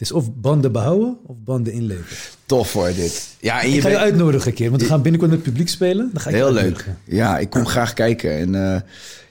Het 0.00 0.08
is 0.08 0.14
of 0.14 0.34
banden 0.34 0.72
behouden 0.72 1.16
of 1.26 1.36
banden 1.44 1.72
inleveren. 1.72 2.16
Tof 2.46 2.72
hoor, 2.72 2.94
dit. 2.94 3.36
Ja, 3.40 3.62
en 3.62 3.68
Ik 3.68 3.74
je 3.74 3.80
ga 3.80 3.88
je 3.88 3.98
uitnodigen 3.98 4.48
een 4.48 4.54
keer, 4.54 4.70
want 4.70 4.82
we 4.82 4.88
gaan 4.88 5.02
binnenkort 5.02 5.30
met 5.30 5.40
het 5.40 5.48
publiek 5.48 5.68
spelen. 5.68 6.10
Dan 6.12 6.20
ga 6.22 6.30
ik 6.30 6.36
je 6.36 6.42
heel 6.42 6.52
leuk. 6.52 6.86
Ja, 7.04 7.38
ik 7.38 7.50
kom 7.50 7.66
graag 7.66 7.92
kijken. 7.92 8.38
En 8.38 8.54
eh, 8.54 8.80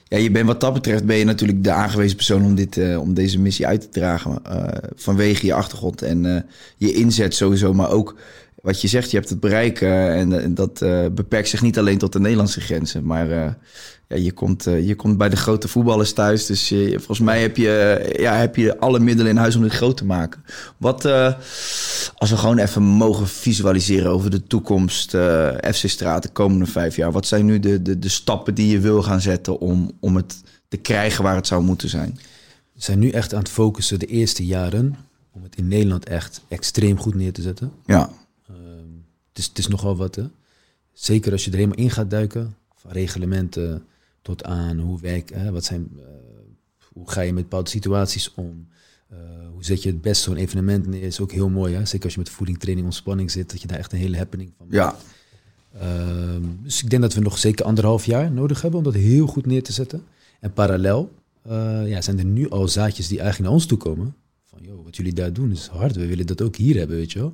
ja, 0.08 0.18
je 0.18 0.30
bent 0.30 0.46
wat 0.46 0.60
dat 0.60 0.72
betreft 0.72 1.04
ben 1.04 1.16
je 1.16 1.24
natuurlijk 1.24 1.64
de 1.64 1.70
aangewezen 1.70 2.16
persoon 2.16 2.44
om, 2.44 2.54
dit, 2.54 2.76
eh, 2.76 3.00
om 3.00 3.14
deze 3.14 3.38
missie 3.38 3.66
uit 3.66 3.80
te 3.80 3.88
dragen. 3.88 4.44
eh, 4.44 4.88
vanwege 4.94 5.46
je 5.46 5.54
achtergrond 5.54 6.02
en 6.02 6.46
je 6.76 6.92
inzet 6.92 7.34
sowieso. 7.34 7.74
Maar 7.74 7.90
ook 7.90 8.14
wat 8.62 8.80
je 8.80 8.88
zegt, 8.88 9.10
je 9.10 9.16
hebt 9.16 9.28
het 9.28 9.40
bereik 9.40 9.80
eh, 9.80 10.18
en, 10.18 10.42
en 10.42 10.54
dat 10.54 10.78
beperkt 11.14 11.48
zich 11.48 11.62
niet 11.62 11.78
alleen 11.78 11.98
tot 11.98 12.12
de 12.12 12.20
Nederlandse 12.20 12.60
grenzen. 12.60 13.04
Maar 13.04 13.58
ja, 14.10 14.16
je, 14.16 14.32
komt, 14.32 14.66
eh, 14.66 14.86
je 14.86 14.94
komt 14.94 15.18
bij 15.18 15.28
de 15.28 15.36
grote 15.36 15.68
voetballers 15.68 16.12
thuis. 16.12 16.46
Dus 16.46 16.70
eh, 16.70 16.90
volgens 16.90 17.20
mij 17.20 17.40
heb 17.40 17.56
je, 17.56 17.78
eh, 17.78 18.22
ja, 18.22 18.34
heb 18.34 18.56
je 18.56 18.78
alle 18.78 18.98
middelen 18.98 19.30
in 19.30 19.36
huis 19.36 19.56
om 19.56 19.62
dit 19.62 19.72
groot 19.72 19.96
te 19.96 20.04
maken. 20.04 20.44
Wat, 20.76 21.04
eh, 21.04 21.34
als 22.16 22.30
we 22.30 22.36
gewoon 22.36 22.58
even 22.58 22.82
mogen 22.82 23.28
visualiseren 23.28 24.10
over 24.10 24.30
de 24.30 24.42
toekomst, 24.42 25.14
eh, 25.14 25.48
FC 25.72 25.88
Straat 25.88 26.22
de 26.22 26.28
komende 26.28 26.66
vijf 26.66 26.96
jaar. 26.96 27.12
Wat 27.12 27.26
zijn 27.26 27.44
nu 27.44 27.58
de, 27.60 27.82
de, 27.82 27.98
de 27.98 28.08
stappen 28.08 28.54
die 28.54 28.66
je 28.72 28.78
wil 28.80 29.02
gaan 29.02 29.20
zetten 29.20 29.58
om, 29.60 29.92
om 30.00 30.16
het 30.16 30.42
te 30.68 30.76
krijgen 30.76 31.24
waar 31.24 31.34
het 31.36 31.46
zou 31.46 31.62
moeten 31.62 31.88
zijn? 31.88 32.18
We 32.72 32.82
zijn 32.82 32.98
nu 32.98 33.10
echt 33.10 33.32
aan 33.34 33.40
het 33.40 33.48
focussen 33.48 33.98
de 33.98 34.06
eerste 34.06 34.46
jaren 34.46 34.96
om 35.32 35.42
het 35.42 35.56
in 35.56 35.68
Nederland 35.68 36.04
echt 36.04 36.40
extreem 36.48 36.98
goed 36.98 37.14
neer 37.14 37.32
te 37.32 37.42
zetten. 37.42 37.72
Ja, 37.86 38.10
Het 39.28 39.38
is, 39.38 39.46
het 39.46 39.58
is 39.58 39.68
nogal 39.68 39.96
wat, 39.96 40.14
hè? 40.14 40.24
Zeker 40.92 41.32
als 41.32 41.44
je 41.44 41.50
er 41.50 41.56
helemaal 41.56 41.78
in 41.78 41.90
gaat 41.90 42.10
duiken, 42.10 42.54
van 42.76 42.90
reglementen 42.90 43.82
tot 44.22 44.44
aan 44.44 44.78
hoe 44.78 45.00
werk, 45.00 45.30
hè, 45.34 45.52
wat 45.52 45.64
zijn, 45.64 45.88
eh, 45.96 46.04
hoe 46.92 47.10
ga 47.10 47.20
je 47.20 47.32
met 47.32 47.42
bepaalde 47.42 47.70
situaties 47.70 48.34
om, 48.34 48.68
Eh, 49.10 49.16
hoe 49.52 49.64
zet 49.64 49.82
je 49.82 49.88
het 49.88 50.00
best 50.00 50.22
zo'n 50.22 50.36
evenement 50.36 50.86
neer, 50.86 51.02
is 51.02 51.20
ook 51.20 51.32
heel 51.32 51.48
mooi, 51.48 51.74
hè? 51.74 51.84
Zeker 51.84 52.04
als 52.04 52.12
je 52.14 52.18
met 52.18 52.28
voeding, 52.30 52.58
training, 52.58 52.86
ontspanning 52.86 53.30
zit, 53.30 53.50
dat 53.50 53.60
je 53.62 53.66
daar 53.66 53.78
echt 53.78 53.92
een 53.92 53.98
hele 53.98 54.16
happening 54.16 54.52
van 54.56 54.66
maakt. 54.66 54.76
ja, 54.78 54.96
Ehm, 55.80 56.42
dus 56.62 56.82
ik 56.82 56.90
denk 56.90 57.02
dat 57.02 57.14
we 57.14 57.20
nog 57.20 57.38
zeker 57.38 57.64
anderhalf 57.64 58.04
jaar 58.04 58.32
nodig 58.32 58.60
hebben 58.62 58.78
om 58.78 58.84
dat 58.84 58.94
heel 58.94 59.26
goed 59.26 59.46
neer 59.46 59.62
te 59.62 59.72
zetten. 59.72 60.02
En 60.40 60.52
parallel 60.52 61.12
eh, 61.42 61.88
ja, 61.88 62.00
zijn 62.00 62.18
er 62.18 62.24
nu 62.24 62.48
al 62.50 62.68
zaadjes 62.68 63.08
die 63.08 63.18
eigenlijk 63.18 63.48
naar 63.48 63.58
ons 63.58 63.66
toe 63.66 63.78
komen. 63.78 64.14
Van, 64.44 64.58
joh, 64.62 64.84
wat 64.84 64.96
jullie 64.96 65.12
daar 65.12 65.32
doen 65.32 65.50
is 65.50 65.66
hard. 65.66 65.96
We 65.96 66.06
willen 66.06 66.26
dat 66.26 66.42
ook 66.42 66.56
hier 66.56 66.76
hebben, 66.76 66.96
weet 66.96 67.12
je 67.12 67.18
wel. 67.18 67.32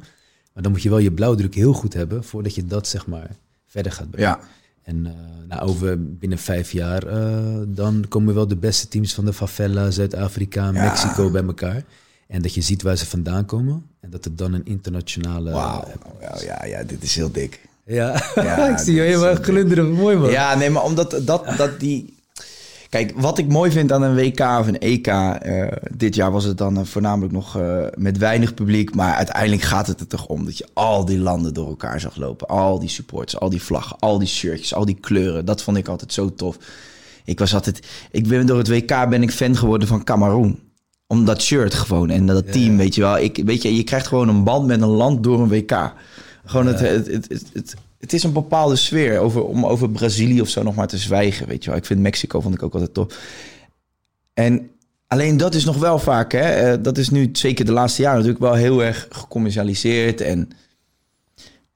Maar 0.52 0.62
dan 0.62 0.72
moet 0.72 0.82
je 0.82 0.88
wel 0.88 0.98
je 0.98 1.12
blauwdruk 1.12 1.54
heel 1.54 1.72
goed 1.72 1.92
hebben 1.94 2.24
voordat 2.24 2.54
je 2.54 2.66
dat, 2.66 2.88
zeg 2.88 3.06
maar, 3.06 3.36
verder 3.66 3.92
gaat 3.92 4.10
brengen. 4.10 4.30
ja. 4.30 4.48
En 4.86 5.06
eh, 5.06 5.12
nou, 5.48 5.68
over 5.68 6.16
binnen 6.18 6.38
vijf 6.38 6.72
jaar, 6.72 7.06
eh, 7.06 7.60
dan 7.66 8.04
komen 8.08 8.34
wel 8.34 8.46
de 8.46 8.56
beste 8.56 8.88
teams 8.88 9.14
van 9.14 9.24
de 9.24 9.32
favela, 9.32 9.90
Zuid-Afrika, 9.90 10.70
Mexico 10.72 11.30
bij 11.30 11.44
elkaar. 11.44 11.82
En 12.26 12.42
dat 12.42 12.54
je 12.54 12.60
ziet 12.60 12.82
waar 12.82 12.96
ze 12.96 13.06
vandaan 13.06 13.44
komen. 13.44 13.86
En 14.00 14.10
dat 14.10 14.24
er 14.24 14.36
dan 14.36 14.52
een 14.52 14.64
internationale... 14.64 15.50
Wauw, 15.50 15.84
ja, 16.20 16.36
ja, 16.44 16.64
ja, 16.64 16.82
dit 16.82 17.02
is 17.02 17.14
heel 17.14 17.30
dik. 17.32 17.60
Ja, 17.84 18.22
Ja, 18.34 18.68
ik 18.72 18.78
zie 18.78 18.94
je 18.94 19.00
helemaal 19.00 19.34
glunderen. 19.34 19.92
Mooi 19.92 20.16
man. 20.16 20.30
Ja, 20.30 20.54
nee, 20.54 20.70
maar 20.70 20.84
omdat 20.84 21.20
dat, 21.24 21.46
dat 21.56 21.80
die... 21.80 22.14
Kijk, 22.88 23.12
wat 23.16 23.38
ik 23.38 23.48
mooi 23.48 23.70
vind 23.70 23.92
aan 23.92 24.02
een 24.02 24.14
WK 24.14 24.40
of 24.40 24.66
een 24.66 24.78
EK... 24.78 25.06
eh, 25.06 25.66
dit 25.96 26.14
jaar 26.14 26.32
was 26.32 26.44
het 26.44 26.58
dan 26.58 26.78
eh, 26.78 26.84
voornamelijk 26.84 27.32
nog 27.32 27.58
eh, 27.58 27.86
met 27.94 28.18
weinig 28.18 28.54
publiek... 28.54 28.94
maar 28.94 29.14
uiteindelijk 29.14 29.62
gaat 29.62 29.86
het 29.86 30.00
er 30.00 30.06
toch 30.06 30.26
om 30.26 30.44
dat 30.44 30.58
je 30.58 30.66
al 30.72 31.04
die 31.04 31.18
landen 31.18 31.54
door 31.54 31.68
elkaar 31.68 32.00
zag 32.00 32.16
lopen. 32.16 32.46
Al 32.46 32.78
die 32.78 32.88
supports, 32.88 33.38
al 33.38 33.50
die 33.50 33.62
vlaggen, 33.62 33.98
al 33.98 34.18
die 34.18 34.28
shirtjes, 34.28 34.74
al 34.74 34.84
die 34.84 34.98
kleuren. 35.00 35.44
Dat 35.44 35.62
vond 35.62 35.76
ik 35.76 35.88
altijd 35.88 36.12
zo 36.12 36.34
tof. 36.34 36.56
Ik 37.24 37.38
was 37.38 37.54
altijd... 37.54 37.86
Ik 38.10 38.28
ben 38.28 38.46
door 38.46 38.58
het 38.58 38.68
WK 38.68 39.08
ben 39.08 39.22
ik 39.22 39.30
fan 39.30 39.56
geworden 39.56 39.88
van 39.88 40.04
Cameroen. 40.04 40.60
Om 41.06 41.24
dat 41.24 41.42
shirt 41.42 41.74
gewoon 41.74 42.10
en 42.10 42.26
dat 42.26 42.52
team, 42.52 42.76
weet 42.76 42.94
je 42.94 43.00
wel. 43.00 43.18
Ik, 43.18 43.42
weet 43.44 43.62
je, 43.62 43.76
je 43.76 43.84
krijgt 43.84 44.06
gewoon 44.06 44.28
een 44.28 44.44
band 44.44 44.66
met 44.66 44.82
een 44.82 44.88
land 44.88 45.22
door 45.22 45.40
een 45.40 45.48
WK. 45.48 45.92
Gewoon 46.44 46.66
het, 46.66 46.80
het, 46.80 47.06
het, 47.06 47.28
het, 47.28 47.44
het, 47.52 47.76
het 48.06 48.14
is 48.14 48.22
een 48.22 48.32
bepaalde 48.32 48.76
sfeer 48.76 49.18
over, 49.18 49.44
om 49.44 49.66
over 49.66 49.90
Brazilië 49.90 50.40
of 50.40 50.48
zo 50.48 50.62
nog 50.62 50.74
maar 50.74 50.86
te 50.86 50.98
zwijgen, 50.98 51.46
weet 51.46 51.64
je 51.64 51.70
wel. 51.70 51.78
Ik 51.78 51.84
vind 51.84 52.00
Mexico 52.00 52.40
vond 52.40 52.54
ik 52.54 52.62
ook 52.62 52.72
altijd 52.72 52.94
tof. 52.94 53.18
En 54.34 54.70
alleen 55.06 55.36
dat 55.36 55.54
is 55.54 55.64
nog 55.64 55.78
wel 55.78 55.98
vaak, 55.98 56.32
hè. 56.32 56.40
eh, 56.40 56.82
Dat 56.82 56.98
is 56.98 57.10
nu 57.10 57.28
zeker 57.32 57.64
de 57.64 57.72
laatste 57.72 58.02
jaren 58.02 58.16
natuurlijk 58.16 58.44
wel 58.44 58.54
heel 58.54 58.84
erg 58.84 59.06
gecommercialiseerd 59.10 60.20
en 60.20 60.48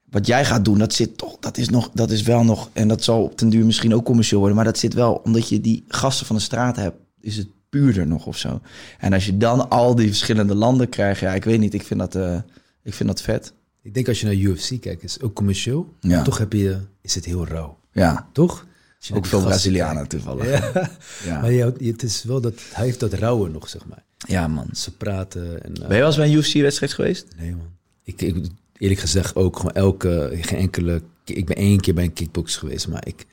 wat 0.09 0.27
jij 0.27 0.45
gaat 0.45 0.65
doen, 0.65 0.77
dat 0.77 0.93
zit 0.93 1.17
toch, 1.17 1.37
dat 1.39 1.57
is 1.57 1.69
nog, 1.69 1.89
dat 1.93 2.11
is 2.11 2.21
wel 2.21 2.43
nog, 2.43 2.69
en 2.73 2.87
dat 2.87 3.03
zal 3.03 3.23
op 3.23 3.37
den 3.37 3.49
duur 3.49 3.65
misschien 3.65 3.95
ook 3.95 4.05
commercieel 4.05 4.39
worden, 4.39 4.57
maar 4.57 4.65
dat 4.65 4.77
zit 4.77 4.93
wel, 4.93 5.13
omdat 5.23 5.49
je 5.49 5.61
die 5.61 5.83
gasten 5.87 6.25
van 6.25 6.35
de 6.35 6.41
straat 6.41 6.75
hebt, 6.75 6.97
is 7.19 7.37
het 7.37 7.47
puurder 7.69 8.07
nog 8.07 8.25
of 8.25 8.37
zo. 8.37 8.61
En 8.99 9.13
als 9.13 9.25
je 9.25 9.37
dan 9.37 9.69
al 9.69 9.95
die 9.95 10.07
verschillende 10.07 10.55
landen 10.55 10.89
krijgt, 10.89 11.19
ja, 11.19 11.33
ik 11.33 11.43
weet 11.43 11.59
niet, 11.59 11.73
ik 11.73 11.83
vind 11.83 11.99
dat, 11.99 12.15
eh, 12.15 12.37
ik 12.83 12.93
vind 12.93 13.09
dat 13.09 13.21
vet. 13.21 13.53
Ik 13.83 13.93
denk 13.93 14.07
als 14.07 14.19
je 14.19 14.25
naar 14.25 14.35
UFC 14.35 14.81
kijkt, 14.81 15.03
is 15.03 15.21
ook 15.21 15.33
commercieel. 15.33 15.93
Ja. 15.99 16.21
Toch 16.21 16.37
heb 16.37 16.53
je, 16.53 16.79
is 17.01 17.15
het 17.15 17.25
heel 17.25 17.47
rauw. 17.47 17.77
Ja, 17.91 18.29
Toch? 18.31 18.65
Ook 19.13 19.25
veel 19.25 19.41
Brazilianen 19.41 20.07
toevallig. 20.07 20.73
Ja. 20.73 20.89
Ja. 21.25 21.41
Maar 21.41 21.51
ja, 21.51 21.71
het 21.77 22.03
is 22.03 22.23
wel 22.23 22.41
dat, 22.41 22.53
hij 22.73 22.85
heeft 22.85 22.99
dat 22.99 23.13
rauwe 23.13 23.49
nog, 23.49 23.69
zeg 23.69 23.85
maar. 23.85 24.03
Ja, 24.17 24.47
man. 24.47 24.67
Ze 24.73 24.91
praten 24.97 25.63
en... 25.63 25.73
Ben 25.73 25.89
je 25.89 25.95
wel 25.95 26.05
eens 26.05 26.15
bij 26.15 26.27
een 26.27 26.33
UFC-wedstrijd 26.33 26.93
geweest? 26.93 27.25
Nee, 27.37 27.55
man. 27.55 27.67
Ik, 28.03 28.21
ik, 28.21 28.35
eerlijk 28.77 28.99
gezegd 28.99 29.35
ook 29.35 29.55
gewoon 29.55 29.71
elke, 29.71 30.37
geen 30.41 30.59
enkele... 30.59 31.01
Ik 31.25 31.45
ben 31.45 31.55
één 31.55 31.79
keer 31.79 31.93
bij 31.93 32.03
een 32.03 32.13
kickbox 32.13 32.57
geweest, 32.57 32.87
maar 32.87 33.07
ik... 33.07 33.25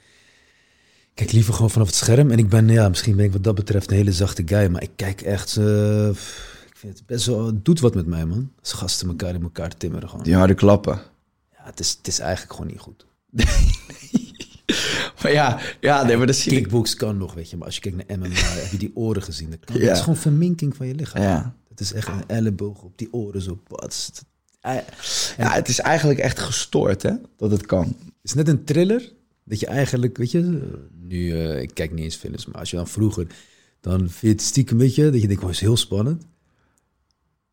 Kijk 1.14 1.32
liever 1.32 1.54
gewoon 1.54 1.70
vanaf 1.70 1.86
het 1.86 1.96
scherm. 1.96 2.30
En 2.30 2.38
ik 2.38 2.48
ben, 2.48 2.68
ja, 2.68 2.88
misschien 2.88 3.16
ben 3.16 3.24
ik 3.24 3.32
wat 3.32 3.44
dat 3.44 3.54
betreft 3.54 3.90
een 3.90 3.96
hele 3.96 4.12
zachte 4.12 4.42
guy. 4.46 4.66
Maar 4.66 4.82
ik 4.82 4.90
kijk 4.96 5.20
echt... 5.20 5.56
ik 5.56 6.16
vind 6.78 6.98
het 6.98 7.06
best 7.06 7.26
wel... 7.26 7.46
Het 7.46 7.64
doet 7.64 7.80
wat 7.80 7.94
met 7.94 8.06
mij, 8.06 8.26
man. 8.26 8.52
Als 8.60 8.72
gasten 8.72 9.08
elkaar 9.08 9.34
in 9.34 9.42
elkaar 9.42 9.76
timmeren 9.76 10.08
gewoon. 10.08 10.24
Die 10.24 10.34
harde 10.34 10.54
klappen. 10.54 11.00
Ja, 11.52 11.64
het 11.64 11.80
is, 11.80 11.90
het 11.98 12.06
is 12.06 12.18
eigenlijk 12.18 12.52
gewoon 12.52 12.70
niet 12.70 12.80
goed. 12.80 13.06
Maar 15.22 15.32
ja, 15.32 15.60
ja 15.80 16.02
nee, 16.02 16.16
maar 16.16 16.26
dat 16.26 16.36
zie. 16.36 16.52
Kickbox 16.52 16.94
kan 16.94 17.16
nog, 17.16 17.34
weet 17.34 17.50
je. 17.50 17.56
Maar 17.56 17.66
als 17.66 17.74
je 17.74 17.80
kijkt 17.80 18.08
naar 18.08 18.18
MMA, 18.18 18.28
heb 18.62 18.70
je 18.70 18.78
die 18.78 18.90
oren 18.94 19.22
gezien. 19.22 19.50
Dat, 19.50 19.58
kan, 19.64 19.76
Ja. 19.80 19.86
dat 19.86 19.96
is 19.96 20.02
gewoon 20.02 20.18
verminking 20.18 20.76
van 20.76 20.86
je 20.86 20.94
lichaam. 20.94 21.22
Ja. 21.22 21.54
Het 21.68 21.80
is 21.80 21.92
echt 21.92 22.08
een 22.08 22.26
elleboog 22.26 22.82
op 22.82 22.98
die 22.98 23.12
oren 23.12 23.42
zo. 23.42 23.60
Het 23.68 24.22
ja, 25.36 25.50
het 25.50 25.68
is 25.68 25.80
eigenlijk 25.80 26.18
echt 26.18 26.38
gestoord, 26.38 27.02
hè, 27.02 27.12
dat 27.36 27.50
het 27.50 27.66
kan. 27.66 27.96
is 28.22 28.34
net 28.34 28.48
een 28.48 28.64
thriller. 28.64 29.12
Dat 29.44 29.60
je 29.60 29.66
eigenlijk, 29.66 30.16
weet 30.16 30.30
je, 30.30 30.70
nu, 30.92 31.32
eh, 31.32 31.60
ik 31.60 31.74
kijk 31.74 31.92
niet 31.92 32.04
eens 32.04 32.16
films, 32.16 32.46
maar 32.46 32.60
als 32.60 32.70
je 32.70 32.76
dan 32.76 32.88
vroeger, 32.88 33.26
dan 33.80 33.98
vind 33.98 34.20
je 34.20 34.28
het 34.28 34.42
stiekem, 34.42 34.78
weet 34.78 34.94
je, 34.94 35.10
dat 35.10 35.20
je 35.20 35.26
denkt, 35.28 35.42
oh, 35.44 35.50
is 35.50 35.60
heel 35.60 35.76
spannend. 35.76 36.24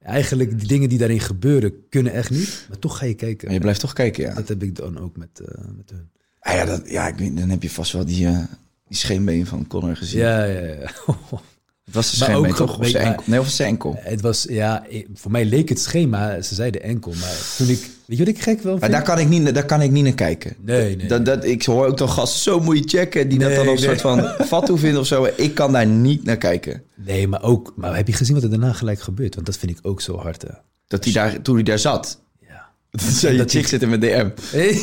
Eigenlijk, 0.05 0.59
die 0.59 0.67
dingen 0.67 0.89
die 0.89 0.97
daarin 0.97 1.19
gebeuren, 1.19 1.73
kunnen 1.89 2.13
echt 2.13 2.29
niet. 2.29 2.65
Maar 2.69 2.79
toch 2.79 2.97
ga 2.97 3.05
je 3.05 3.13
kijken. 3.13 3.45
Maar 3.45 3.53
je 3.53 3.61
blijft 3.61 3.79
toch 3.79 3.93
kijken, 3.93 4.23
ja. 4.23 4.33
Dat 4.33 4.47
heb 4.47 4.63
ik 4.63 4.75
dan 4.75 4.99
ook 4.99 5.17
met, 5.17 5.39
eh, 5.39 5.65
met 5.77 5.89
hun. 5.89 6.09
Ah, 6.39 6.53
ja, 6.53 6.65
dat, 6.65 6.89
ja 6.89 7.07
ik 7.07 7.15
weet, 7.15 7.37
dan 7.37 7.49
heb 7.49 7.61
je 7.61 7.69
vast 7.69 7.91
wel 7.91 8.05
die, 8.05 8.27
eh, 8.27 8.43
die 8.87 8.97
scheenbeen 8.97 9.45
van 9.45 9.67
Connor 9.67 9.95
gezien. 9.95 10.19
Ja, 10.19 10.43
ja, 10.43 10.61
ja. 10.61 10.89
Het 11.85 11.93
was 11.93 12.09
de 12.09 12.15
scheenbeen, 12.15 12.53
toch? 12.53 12.79
Of 12.79 12.87
zijn 12.87 13.05
enkel? 13.05 13.23
Nee, 13.27 13.39
of 13.39 13.49
zijn 13.49 13.69
enkel. 13.69 13.95
Het 13.99 14.21
was, 14.21 14.45
ja, 14.49 14.85
voor 15.13 15.31
mij 15.31 15.45
leek 15.45 15.69
het 15.69 15.79
schema, 15.79 16.41
ze 16.41 16.55
zeiden 16.55 16.83
enkel. 16.83 17.13
Maar 17.19 17.53
toen 17.57 17.67
ik, 17.69 17.79
weet 18.05 18.17
je 18.17 18.25
wat 18.25 18.27
ik 18.27 18.41
gek 18.41 18.61
wel 18.61 18.77
Maar 18.77 18.91
daar 18.91 19.03
kan 19.03 19.19
ik 19.19 19.27
niet, 19.27 19.53
daar 19.53 19.65
kan 19.65 19.81
ik 19.81 19.91
niet 19.91 20.03
naar 20.03 20.13
kijken. 20.13 20.55
Nee, 20.61 20.95
nee. 20.95 21.07
Dat, 21.07 21.25
dat, 21.25 21.45
ik 21.45 21.63
hoor 21.63 21.85
ook 21.85 21.97
toch 21.97 22.13
gasten, 22.13 22.39
zo 22.39 22.59
moet 22.59 22.77
je 22.77 22.97
checken, 22.97 23.29
die 23.29 23.39
dat 23.39 23.47
Nee, 23.47 23.57
dan 23.57 23.67
een 23.67 23.73
nee. 23.73 23.83
soort 23.83 24.01
van 24.01 24.19
fatu 24.47 24.77
vinden 24.77 24.99
of 24.99 25.07
zo. 25.07 25.27
Ik 25.35 25.55
kan 25.55 25.71
daar 25.71 25.85
niet 25.85 26.23
naar 26.23 26.37
kijken. 26.37 26.83
Nee, 26.95 27.27
maar 27.27 27.43
ook, 27.43 27.73
maar 27.75 27.95
heb 27.95 28.07
je 28.07 28.13
gezien 28.13 28.35
wat 28.35 28.43
er 28.43 28.49
daarna 28.49 28.73
gelijk 28.73 28.99
gebeurt? 28.99 29.35
Want 29.35 29.45
dat 29.47 29.57
vind 29.57 29.71
ik 29.71 29.77
ook 29.81 30.01
zo 30.01 30.17
hard, 30.17 30.41
hè. 30.41 30.53
Dat 30.87 31.03
hij 31.03 31.13
daar, 31.13 31.41
toen 31.41 31.55
hij 31.55 31.63
daar 31.63 31.79
zat, 31.79 32.19
Ja. 32.47 32.67
dat 32.91 33.01
zei 33.01 33.31
je 33.31 33.37
dat 33.39 33.51
chick 33.51 33.67
zitten 33.67 33.89
met 33.89 34.01
DM. 34.01 34.29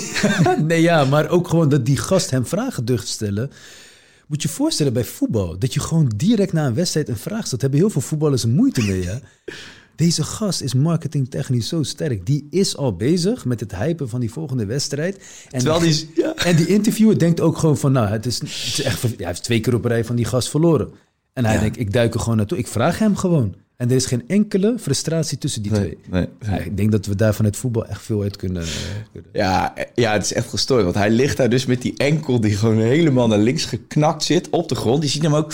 nee, 0.66 0.80
ja, 0.80 1.05
maar 1.05 1.28
ook 1.28 1.48
gewoon 1.48 1.68
dat 1.68 1.86
die 1.86 1.96
gast 1.96 2.30
hem 2.30 2.46
vragen 2.46 2.84
durft 2.84 3.07
te 3.07 3.12
stellen. 3.12 3.50
Moet 4.33 4.43
je 4.43 4.49
voorstellen 4.49 4.93
bij 4.93 5.05
voetbal, 5.05 5.59
dat 5.59 5.74
je 5.74 5.80
gewoon 5.80 6.12
direct 6.16 6.53
na 6.53 6.66
een 6.66 6.74
wedstrijd 6.74 7.09
een 7.09 7.16
vraag 7.16 7.47
stelt. 7.47 7.61
Hebben 7.61 7.78
heel 7.80 7.91
veel 7.91 8.01
voetballers 8.01 8.45
moeite 8.47 8.83
mee, 8.83 9.05
hè. 9.05 9.14
Deze 9.97 10.22
gast 10.22 10.61
is 10.61 10.74
marketingtechnisch 10.74 11.68
zo 11.68 11.83
sterk. 11.83 12.26
Die 12.26 12.47
is 12.51 12.76
al 12.76 12.97
bezig 12.97 13.45
met 13.45 13.61
het 13.61 13.76
hypen 13.76 14.09
van 14.09 14.20
die 14.20 14.33
volgende 14.33 14.64
wedstrijd. 14.66 15.16
En 15.51 15.59
Terwijl 15.61 15.80
die- 15.80 16.11
ja. 16.14 16.35
En 16.37 16.57
die 16.57 16.66
interviewer 16.66 17.18
denkt 17.18 17.41
ook 17.41 17.59
gewoon 17.59 17.78
van, 17.78 17.93
nou, 17.93 18.09
het 18.09 18.26
is, 18.26 18.39
het 18.41 18.49
is 18.49 18.83
echt, 18.83 19.03
hij 19.03 19.14
heeft 19.16 19.43
twee 19.43 19.61
keer 19.61 19.74
op 19.74 19.85
rij 19.85 20.05
van 20.05 20.16
die 20.16 20.24
gast 20.24 20.49
verloren. 20.49 20.91
En 21.33 21.45
hij 21.45 21.55
Ja. 21.55 21.61
denkt, 21.61 21.78
ik 21.78 21.93
duik 21.93 22.14
er 22.14 22.20
gewoon 22.20 22.37
naartoe. 22.37 22.59
Ik 22.59 22.66
vraag 22.66 22.99
hem 22.99 23.16
gewoon. 23.16 23.55
En 23.83 23.89
er 23.91 23.97
is 23.97 24.07
geen 24.07 24.24
enkele 24.26 24.74
frustratie 24.80 25.39
tussen 25.39 25.62
die 25.62 25.72
twee. 25.72 25.99
nee, 26.11 26.26
Ja, 26.41 26.59
ik 26.59 26.76
denk 26.76 26.93
dat 26.93 27.07
we 27.07 27.14
daar 27.14 27.35
van 27.35 27.45
het 27.45 27.57
voetbal 27.57 27.87
echt 27.87 28.03
veel 28.03 28.22
uit 28.22 28.37
kunnen. 28.37 28.62
eh, 28.62 28.68
kunnen. 29.12 29.30
Ja, 29.33 29.74
ja, 29.95 30.12
het 30.12 30.22
is 30.24 30.33
echt 30.33 30.49
gestoord. 30.49 30.83
Want 30.83 30.95
hij 30.95 31.11
ligt 31.11 31.37
daar 31.37 31.49
dus 31.51 31.66
met 31.66 31.83
die 31.83 31.95
enkel 31.97 32.41
die 32.41 32.57
gewoon 32.57 32.78
helemaal 32.80 33.28
naar 33.28 33.39
links 33.39 33.64
geknakt 33.64 34.22
zit 34.22 34.51
op 34.51 34.68
de 34.68 34.74
grond. 34.74 35.01
Die 35.01 35.11
ziet 35.11 35.22
hem 35.22 35.35
ook. 35.35 35.53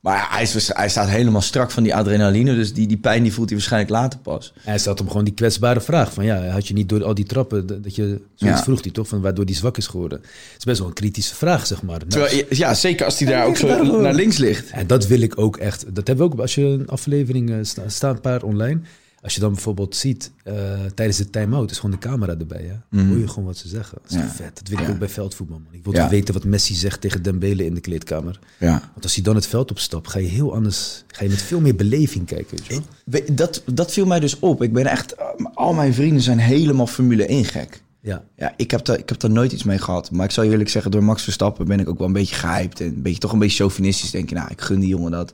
Maar 0.00 0.26
hij, 0.30 0.42
is, 0.42 0.70
hij 0.74 0.88
staat 0.88 1.08
helemaal 1.08 1.40
strak 1.40 1.70
van 1.70 1.82
die 1.82 1.94
adrenaline. 1.94 2.54
Dus 2.54 2.72
die, 2.74 2.86
die 2.86 2.96
pijn 2.96 3.22
die 3.22 3.32
voelt 3.32 3.48
hij 3.48 3.56
waarschijnlijk 3.58 3.92
later 3.92 4.18
pas. 4.18 4.52
Hij 4.60 4.78
stelt 4.78 4.98
hem 4.98 5.08
gewoon 5.08 5.24
die 5.24 5.34
kwetsbare 5.34 5.80
vraag 5.80 6.12
van 6.12 6.24
ja, 6.24 6.46
had 6.46 6.68
je 6.68 6.74
niet 6.74 6.88
door 6.88 7.04
al 7.04 7.14
die 7.14 7.24
trappen 7.24 7.66
dat 7.82 7.94
je 7.94 8.02
zoiets 8.34 8.58
Ja. 8.58 8.62
vroeg 8.62 8.82
hij 8.82 8.90
toch 8.92 9.08
van 9.08 9.20
waardoor 9.20 9.46
die 9.46 9.56
zwak 9.56 9.76
is 9.76 9.86
geworden. 9.86 10.18
Het 10.20 10.58
is 10.58 10.64
best 10.64 10.78
wel 10.78 10.88
een 10.88 10.94
kritische 10.94 11.34
vraag 11.34 11.66
zeg 11.66 11.82
maar. 11.82 11.98
Nou, 11.98 12.08
Terwijl, 12.10 12.44
ja, 12.50 12.74
zeker 12.74 13.04
als 13.04 13.18
hij 13.18 13.28
daar 13.28 13.46
ook 13.46 13.56
zo 13.56 14.00
naar 14.00 14.14
links 14.14 14.36
ligt. 14.36 14.70
en 14.70 14.86
dat 14.86 15.06
wil 15.06 15.20
ik 15.20 15.38
ook 15.40 15.56
echt. 15.56 15.84
Dat 15.94 16.06
hebben 16.06 16.26
we 16.28 16.32
ook 16.34 16.40
als 16.40 16.54
je 16.54 16.62
een 16.64 16.88
aflevering 16.88 17.50
eh, 17.50 17.56
sta- 17.62 17.88
staan 17.88 18.14
een 18.14 18.20
paar 18.20 18.42
online. 18.42 18.80
Als 19.22 19.34
je 19.34 19.40
dan 19.40 19.52
bijvoorbeeld 19.52 19.96
ziet, 19.96 20.30
eh, 20.44 20.54
tijdens 20.94 21.18
de 21.18 21.30
time-out 21.30 21.70
is 21.70 21.76
gewoon 21.78 21.90
de 21.90 21.98
camera 22.08 22.36
erbij. 22.38 22.62
Hè? 22.62 22.96
Dan 22.98 23.06
hoor 23.08 23.18
je 23.18 23.28
gewoon 23.28 23.44
wat 23.44 23.56
ze 23.56 23.68
zeggen. 23.68 23.98
Dat 24.02 24.10
is 24.10 24.16
Ja. 24.16 24.22
toch 24.22 24.34
vet. 24.34 24.54
Dat 24.58 24.68
wil 24.68 24.78
ik 24.78 24.86
Ja. 24.86 24.90
ook 24.92 24.98
bij 24.98 25.08
veldvoetbal, 25.08 25.58
man. 25.64 25.72
Ik 25.74 25.84
wil 25.84 25.92
Ja. 25.94 26.08
weten 26.08 26.34
wat 26.34 26.44
Messi 26.44 26.74
zegt 26.74 27.00
tegen 27.00 27.22
Dembele 27.22 27.64
in 27.64 27.74
de 27.74 27.80
kleedkamer. 27.80 28.38
Ja. 28.58 28.70
Want 28.92 29.02
als 29.02 29.14
hij 29.14 29.24
dan 29.24 29.34
het 29.34 29.46
veld 29.46 29.70
opstapt, 29.70 30.08
ga 30.08 30.18
je 30.18 30.28
heel 30.28 30.54
anders... 30.54 31.04
Ga 31.06 31.24
je 31.24 31.30
met 31.30 31.42
veel 31.42 31.60
meer 31.60 31.74
beleving 31.74 32.26
kijken, 32.26 32.56
weet 32.56 32.82
je 33.04 33.34
Dat, 33.34 33.62
dat 33.72 33.92
viel 33.92 34.06
mij 34.06 34.20
dus 34.20 34.38
op. 34.38 34.62
Ik 34.62 34.72
ben 34.72 34.86
echt... 34.86 35.14
Al 35.54 35.72
mijn 35.74 35.94
vrienden 35.94 36.22
zijn 36.22 36.38
helemaal 36.38 36.86
Formule 36.86 37.26
1 37.26 37.44
gek. 37.44 37.82
Ja. 38.00 38.24
Ja, 38.36 38.54
ik 38.56 38.70
heb, 38.70 38.84
daar, 38.84 38.98
ik 38.98 39.08
heb 39.08 39.20
daar 39.20 39.30
nooit 39.30 39.52
iets 39.52 39.62
mee 39.64 39.78
gehad. 39.78 40.10
Maar 40.10 40.24
ik 40.24 40.30
zou 40.30 40.46
je 40.46 40.52
eerlijk 40.52 40.70
zeggen, 40.70 40.90
door 40.90 41.04
Max 41.04 41.22
Verstappen 41.22 41.66
ben 41.66 41.80
ik 41.80 41.88
ook 41.88 41.98
wel 41.98 42.06
een 42.06 42.12
beetje 42.12 42.34
gehyped. 42.34 42.80
En 42.80 42.86
een 42.86 43.02
beetje, 43.02 43.18
toch 43.18 43.32
een 43.32 43.38
beetje 43.38 43.56
chauvinistisch. 43.56 44.10
Denk 44.10 44.28
je, 44.28 44.34
nou, 44.34 44.48
ik 44.50 44.60
gun 44.60 44.80
die 44.80 44.88
jongen 44.88 45.10
dat. 45.10 45.32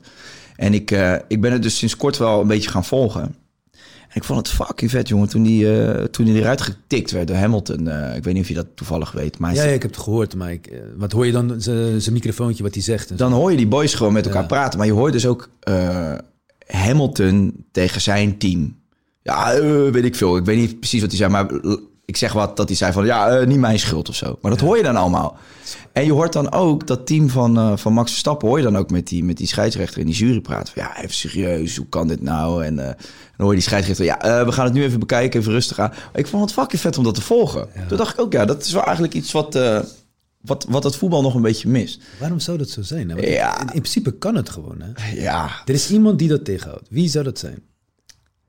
En 0.55 0.73
ik, 0.73 0.91
eh, 0.91 1.15
ik 1.27 1.41
ben 1.41 1.51
het 1.51 1.61
dus 1.61 1.77
sinds 1.77 1.97
kort 1.97 2.17
wel 2.17 2.41
een 2.41 2.47
beetje 2.47 2.69
gaan 2.69 2.85
volgen. 2.85 3.35
Ik 4.15 4.23
vond 4.23 4.47
het 4.47 4.55
fucking 4.55 4.91
vet, 4.91 5.07
jongen. 5.07 5.29
Toen 5.29 5.43
die, 5.43 5.81
eh, 5.83 6.03
toen 6.03 6.25
die 6.25 6.35
eruit 6.35 6.61
getikt 6.61 7.11
werd 7.11 7.27
door 7.27 7.35
Hamilton. 7.37 7.87
eh, 7.87 8.15
ik 8.15 8.23
weet 8.23 8.33
niet 8.33 8.43
of 8.43 8.49
je 8.49 8.53
dat 8.55 8.67
toevallig 8.75 9.11
weet. 9.11 9.37
Maar 9.37 9.53
Ja, 9.53 9.63
ja, 9.63 9.71
ik 9.71 9.81
heb 9.81 9.91
het 9.91 9.99
gehoord, 10.03 10.35
maar 10.35 10.51
ik, 10.51 10.67
eh, 10.67 10.79
wat 10.97 11.11
hoor 11.11 11.25
je 11.25 11.31
dan? 11.31 11.55
Zijn 11.61 12.13
microfoontje, 12.13 12.63
wat 12.63 12.73
hij 12.73 12.83
zegt. 12.83 13.09
en 13.09 13.15
dan 13.17 13.31
hoor 13.31 13.51
je 13.51 13.57
die 13.57 13.67
boys 13.67 13.93
gewoon 13.93 14.13
met 14.13 14.25
elkaar 14.25 14.41
Ja. 14.41 14.47
praten. 14.47 14.77
Maar 14.77 14.87
je 14.87 14.93
hoort 14.93 15.13
dus 15.13 15.25
ook 15.25 15.49
Hamilton 16.67 17.65
tegen 17.71 18.01
zijn 18.01 18.37
team. 18.37 18.75
Ja, 19.21 19.61
weet 19.91 20.03
ik 20.05 20.15
veel. 20.15 20.37
Ik 20.37 20.45
weet 20.45 20.57
niet 20.57 20.79
precies 20.79 21.01
wat 21.01 21.09
hij 21.09 21.17
zei, 21.19 21.31
maar 21.31 21.47
ik 22.05 22.17
zeg 22.17 22.33
wat 22.33 22.57
dat 22.57 22.67
hij 22.67 22.77
zei 22.77 22.91
van 22.91 23.05
ja, 23.05 23.29
eh, 23.29 23.47
niet 23.47 23.57
mijn 23.59 23.79
schuld 23.79 24.09
of 24.09 24.15
zo. 24.15 24.37
Maar 24.41 24.51
dat 24.51 24.59
hoor 24.59 24.77
je 24.77 24.83
dan 24.83 24.95
allemaal. 24.95 25.37
En 25.91 26.05
je 26.05 26.11
hoort 26.13 26.33
dan 26.33 26.51
ook 26.51 26.87
dat 26.87 27.05
team 27.07 27.29
van, 27.29 27.57
eh, 27.57 27.77
van 27.77 27.93
Max 27.93 28.09
Verstappen, 28.11 28.47
hoor 28.47 28.57
je 28.57 28.63
dan 28.63 28.77
ook 28.77 28.89
met 28.91 29.07
die, 29.07 29.23
met 29.23 29.37
die 29.37 29.47
scheidsrechter 29.47 29.99
in 29.99 30.05
die 30.05 30.15
jury 30.15 30.41
praten. 30.41 30.73
Van, 30.73 30.83
ja, 30.83 30.97
even 31.01 31.13
serieus, 31.15 31.75
hoe 31.75 31.87
kan 31.89 32.07
dit 32.07 32.21
nou? 32.21 32.63
En 32.65 32.79
eh, 32.79 32.85
dan 32.85 32.95
hoor 33.37 33.49
je 33.49 33.53
die 33.59 33.67
scheidsrechter, 33.67 34.05
ja, 34.05 34.45
we 34.45 34.51
gaan 34.51 34.65
het 34.65 34.73
nu 34.73 34.83
even 34.83 34.99
bekijken, 34.99 35.39
even 35.39 35.51
rustig 35.51 35.79
aan. 35.79 35.93
Ik 36.13 36.27
vond 36.27 36.43
het 36.43 36.53
fucking 36.53 36.81
vet 36.81 36.97
om 36.97 37.03
dat 37.03 37.15
te 37.15 37.21
volgen. 37.21 37.67
Toen 37.87 37.97
dacht 37.97 38.13
ik 38.13 38.19
ook, 38.21 38.33
ja, 38.33 38.45
dat 38.45 38.63
is 38.65 38.71
wel 38.71 38.83
eigenlijk 38.83 39.13
iets 39.13 39.31
wat, 39.31 39.59
wat, 40.41 40.65
wat 40.69 40.83
het 40.83 40.95
voetbal 40.95 41.21
nog 41.21 41.35
een 41.35 41.41
beetje 41.41 41.69
mist. 41.69 42.01
Waarom 42.19 42.39
zou 42.39 42.57
dat 42.57 42.69
zo 42.69 42.81
zijn? 42.81 43.07
Nou, 43.07 43.27
Ja. 43.29 43.53
in, 43.55 43.61
in 43.61 43.67
principe 43.81 44.11
kan 44.17 44.35
het 44.35 44.49
gewoon, 44.49 44.81
hè? 44.81 45.11
Ja, 45.21 45.49
Er 45.65 45.73
is 45.73 45.91
iemand 45.91 46.19
die 46.19 46.27
dat 46.27 46.45
tegenhoudt. 46.45 46.87
Wie 46.89 47.09
zou 47.09 47.23
dat 47.23 47.39
zijn? 47.39 47.59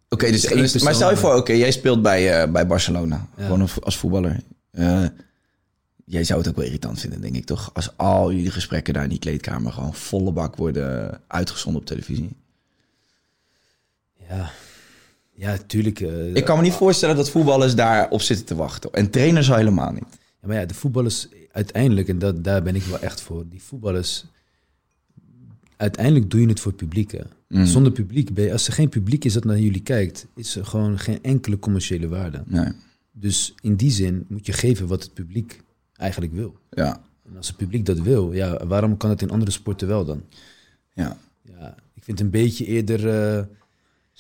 Oké, 0.08 0.30
dus, 0.30 0.82
maar 0.82 0.94
stel 0.94 1.10
je 1.10 1.16
voor, 1.16 1.34
oké, 1.34 1.52
jij 1.52 1.70
speelt 1.70 2.02
bij, 2.02 2.42
eh, 2.42 2.50
bij 2.52 2.66
Barcelona. 2.66 3.26
Ja. 3.36 3.44
Gewoon 3.44 3.68
als- 3.82 3.96
voetballer. 3.96 4.40
Eh, 4.70 5.04
jij 6.04 6.24
zou 6.24 6.38
het 6.38 6.48
ook 6.48 6.56
wel 6.56 6.64
irritant 6.64 7.00
vinden, 7.00 7.20
denk 7.20 7.34
ik 7.36 7.44
toch? 7.44 7.70
Als 7.74 7.96
al 7.96 8.32
jullie 8.32 8.50
gesprekken 8.50 8.94
daar 8.94 9.02
in 9.02 9.08
die 9.08 9.18
kleedkamer 9.18 9.72
gewoon 9.72 9.94
volle 9.94 10.32
bak 10.32 10.56
worden 10.56 11.20
uitgezonden 11.26 11.80
op 11.80 11.86
televisie. 11.86 12.30
Ja, 14.28 14.50
ja 15.34 15.56
tuurlijk. 15.66 16.00
eh, 16.00 16.34
Ik 16.34 16.44
kan 16.44 16.56
me 16.56 16.62
niet 16.62 16.72
voorstellen 16.72 17.16
dat 17.16 17.30
voetballers 17.30 17.74
daarop 17.74 18.20
zitten 18.22 18.46
te 18.46 18.54
wachten. 18.54 18.92
En 18.92 19.10
trainers 19.10 19.50
al 19.50 19.56
helemaal 19.56 19.92
niet. 19.92 20.04
Ja, 20.40 20.48
maar 20.48 20.56
ja, 20.56 20.64
de 20.66 20.74
voetballers 20.74 21.28
uiteindelijk, 21.52 22.08
en 22.08 22.18
dat, 22.18 22.44
daar 22.44 22.62
ben 22.62 22.74
ik 22.76 22.82
wel 22.82 22.98
echt 23.00 23.20
voor, 23.20 23.44
die 23.48 23.62
voetballers, 23.62 24.24
uiteindelijk 25.76 26.30
doe 26.30 26.40
je 26.40 26.48
het 26.48 26.60
voor 26.60 26.72
het 26.72 26.80
publiek. 26.80 27.10
Hè. 27.12 27.20
Mm. 27.48 27.66
Zonder 27.66 27.92
publiek, 27.92 28.50
als 28.52 28.66
er 28.66 28.72
geen 28.72 28.88
publiek 28.88 29.24
is 29.24 29.32
dat 29.32 29.44
naar 29.44 29.58
jullie 29.58 29.82
kijkt, 29.82 30.26
is 30.34 30.56
er 30.56 30.66
gewoon 30.66 30.98
geen 30.98 31.22
enkele 31.22 31.58
commerciële 31.58 32.08
waarde. 32.08 32.42
Nee. 32.46 32.72
Dus 33.12 33.54
in 33.60 33.76
die 33.76 33.90
zin 33.90 34.24
moet 34.28 34.46
je 34.46 34.52
geven 34.52 34.86
wat 34.86 35.02
het 35.02 35.14
publiek 35.14 35.60
eigenlijk 35.92 36.32
wil. 36.32 36.56
Ja, 36.70 37.00
En 37.30 37.36
als 37.36 37.46
het 37.48 37.56
publiek 37.56 37.86
dat 37.86 37.98
wil, 37.98 38.32
ja, 38.32 38.66
waarom 38.66 38.96
kan 38.96 39.10
het 39.10 39.22
in 39.22 39.30
andere 39.30 39.50
sporten 39.50 39.88
wel 39.88 40.04
dan? 40.04 40.22
ja. 40.92 41.16
Ja, 41.58 41.74
ik 41.94 42.04
vind 42.04 42.20
een 42.20 42.30
beetje 42.30 42.64
eerder, 42.66 42.98
eh, 43.08 43.32
Zijn 43.32 43.46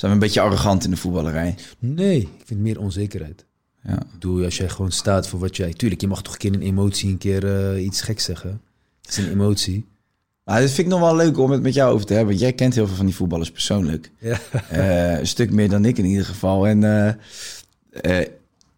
we 0.00 0.08
een 0.08 0.18
beetje 0.18 0.40
arrogant 0.40 0.84
in 0.84 0.90
de 0.90 0.96
voetballerij? 0.96 1.54
nee, 1.78 2.20
ik 2.20 2.42
vind 2.44 2.60
meer 2.60 2.80
onzekerheid. 2.80 3.44
Ja. 3.82 4.02
Bedoel, 4.12 4.44
als 4.44 4.56
jij 4.56 4.68
gewoon 4.68 4.92
staat 4.92 5.28
voor 5.28 5.38
wat 5.40 5.56
jij... 5.56 5.72
Tuurlijk, 5.72 6.00
je 6.00 6.06
mag 6.06 6.22
toch 6.22 6.32
een 6.32 6.38
keer 6.38 6.54
een 6.54 6.62
emotie, 6.62 7.10
een 7.10 7.18
keer 7.18 7.72
eh, 7.74 7.84
iets 7.84 8.00
geks 8.00 8.24
zeggen. 8.24 8.60
Het 9.02 9.10
is 9.10 9.16
een 9.16 9.30
emotie. 9.30 9.84
Maar 10.46 10.60
dat 10.60 10.70
vind 10.70 10.86
ik 10.86 10.92
nog 10.92 11.00
wel 11.00 11.16
leuk 11.16 11.38
om 11.38 11.50
het 11.50 11.62
met 11.62 11.74
jou 11.74 11.92
over 11.92 12.06
te 12.06 12.12
hebben. 12.12 12.30
want 12.30 12.44
Jij 12.44 12.52
kent 12.52 12.74
heel 12.74 12.86
veel 12.86 12.96
van 12.96 13.06
die 13.06 13.14
voetballers 13.14 13.50
persoonlijk. 13.50 14.10
Ja. 14.18 14.38
Eh, 14.68 15.18
een 15.18 15.26
stuk 15.26 15.52
meer 15.52 15.68
dan 15.68 15.84
ik 15.84 15.98
in 15.98 16.04
ieder 16.04 16.24
geval. 16.24 16.66
En 16.66 16.84
eh, 16.84 17.08
eh, 18.20 18.28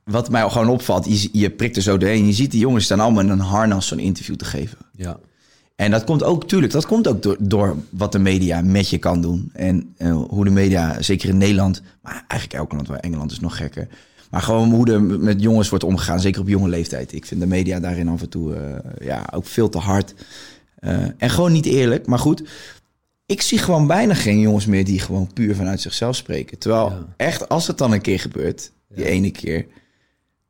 wat 0.04 0.30
mij 0.30 0.50
gewoon 0.50 0.68
opvalt, 0.68 1.22
je, 1.22 1.28
je 1.32 1.50
prikt 1.50 1.76
er 1.76 1.82
zo 1.82 1.98
doorheen. 1.98 2.26
Je 2.26 2.32
ziet 2.32 2.50
die 2.50 2.60
jongens 2.60 2.84
staan 2.84 3.00
allemaal 3.00 3.22
in 3.22 3.28
een 3.28 3.38
harnas 3.38 3.86
zo'n 3.86 3.98
interview 3.98 4.36
te 4.36 4.44
geven. 4.44 4.78
Ja. 4.92 5.18
En 5.76 5.90
dat 5.90 6.04
komt 6.04 6.22
ook, 6.22 6.48
tuurlijk, 6.48 6.72
dat 6.72 6.86
komt 6.86 7.08
ook 7.08 7.22
door, 7.22 7.36
door 7.40 7.76
wat 7.90 8.12
de 8.12 8.18
media 8.18 8.60
met 8.60 8.90
je 8.90 8.98
kan 8.98 9.20
doen. 9.20 9.50
En 9.52 9.94
hoe 10.28 10.44
de 10.44 10.50
media, 10.50 11.02
zeker 11.02 11.28
in 11.28 11.38
Nederland, 11.38 11.82
maar 12.02 12.24
eigenlijk 12.28 12.60
elk 12.60 12.72
land, 12.72 12.88
waar 12.88 12.98
Engeland 12.98 13.30
is 13.30 13.40
nog 13.40 13.56
gekker. 13.56 13.88
Maar 14.30 14.42
gewoon 14.42 14.70
hoe 14.70 14.92
er 14.92 15.02
met 15.02 15.42
jongens 15.42 15.68
wordt 15.68 15.84
omgegaan, 15.84 16.20
zeker 16.20 16.40
op 16.40 16.48
jonge 16.48 16.68
leeftijd. 16.68 17.12
Ik 17.12 17.26
vind 17.26 17.40
de 17.40 17.46
media 17.46 17.80
daarin 17.80 18.08
af 18.08 18.22
en 18.22 18.28
toe 18.28 18.56
ja, 19.00 19.28
ook 19.32 19.46
veel 19.46 19.68
te 19.68 19.78
hard. 19.78 20.14
Eh, 20.78 20.96
en 21.18 21.30
gewoon 21.30 21.52
niet 21.52 21.66
eerlijk. 21.66 22.06
Maar 22.06 22.18
goed, 22.18 22.42
ik 23.26 23.42
zie 23.42 23.58
gewoon 23.58 23.86
bijna 23.86 24.14
geen 24.14 24.40
jongens 24.40 24.66
meer 24.66 24.84
die 24.84 25.00
gewoon 25.00 25.32
puur 25.32 25.54
vanuit 25.54 25.80
zichzelf 25.80 26.16
spreken. 26.16 26.58
Terwijl 26.58 26.90
Ja. 26.90 27.06
echt, 27.16 27.48
als 27.48 27.66
het 27.66 27.78
dan 27.78 27.92
een 27.92 28.00
keer 28.00 28.20
gebeurt, 28.20 28.72
die 28.88 29.04
ene 29.04 29.30
keer, 29.30 29.66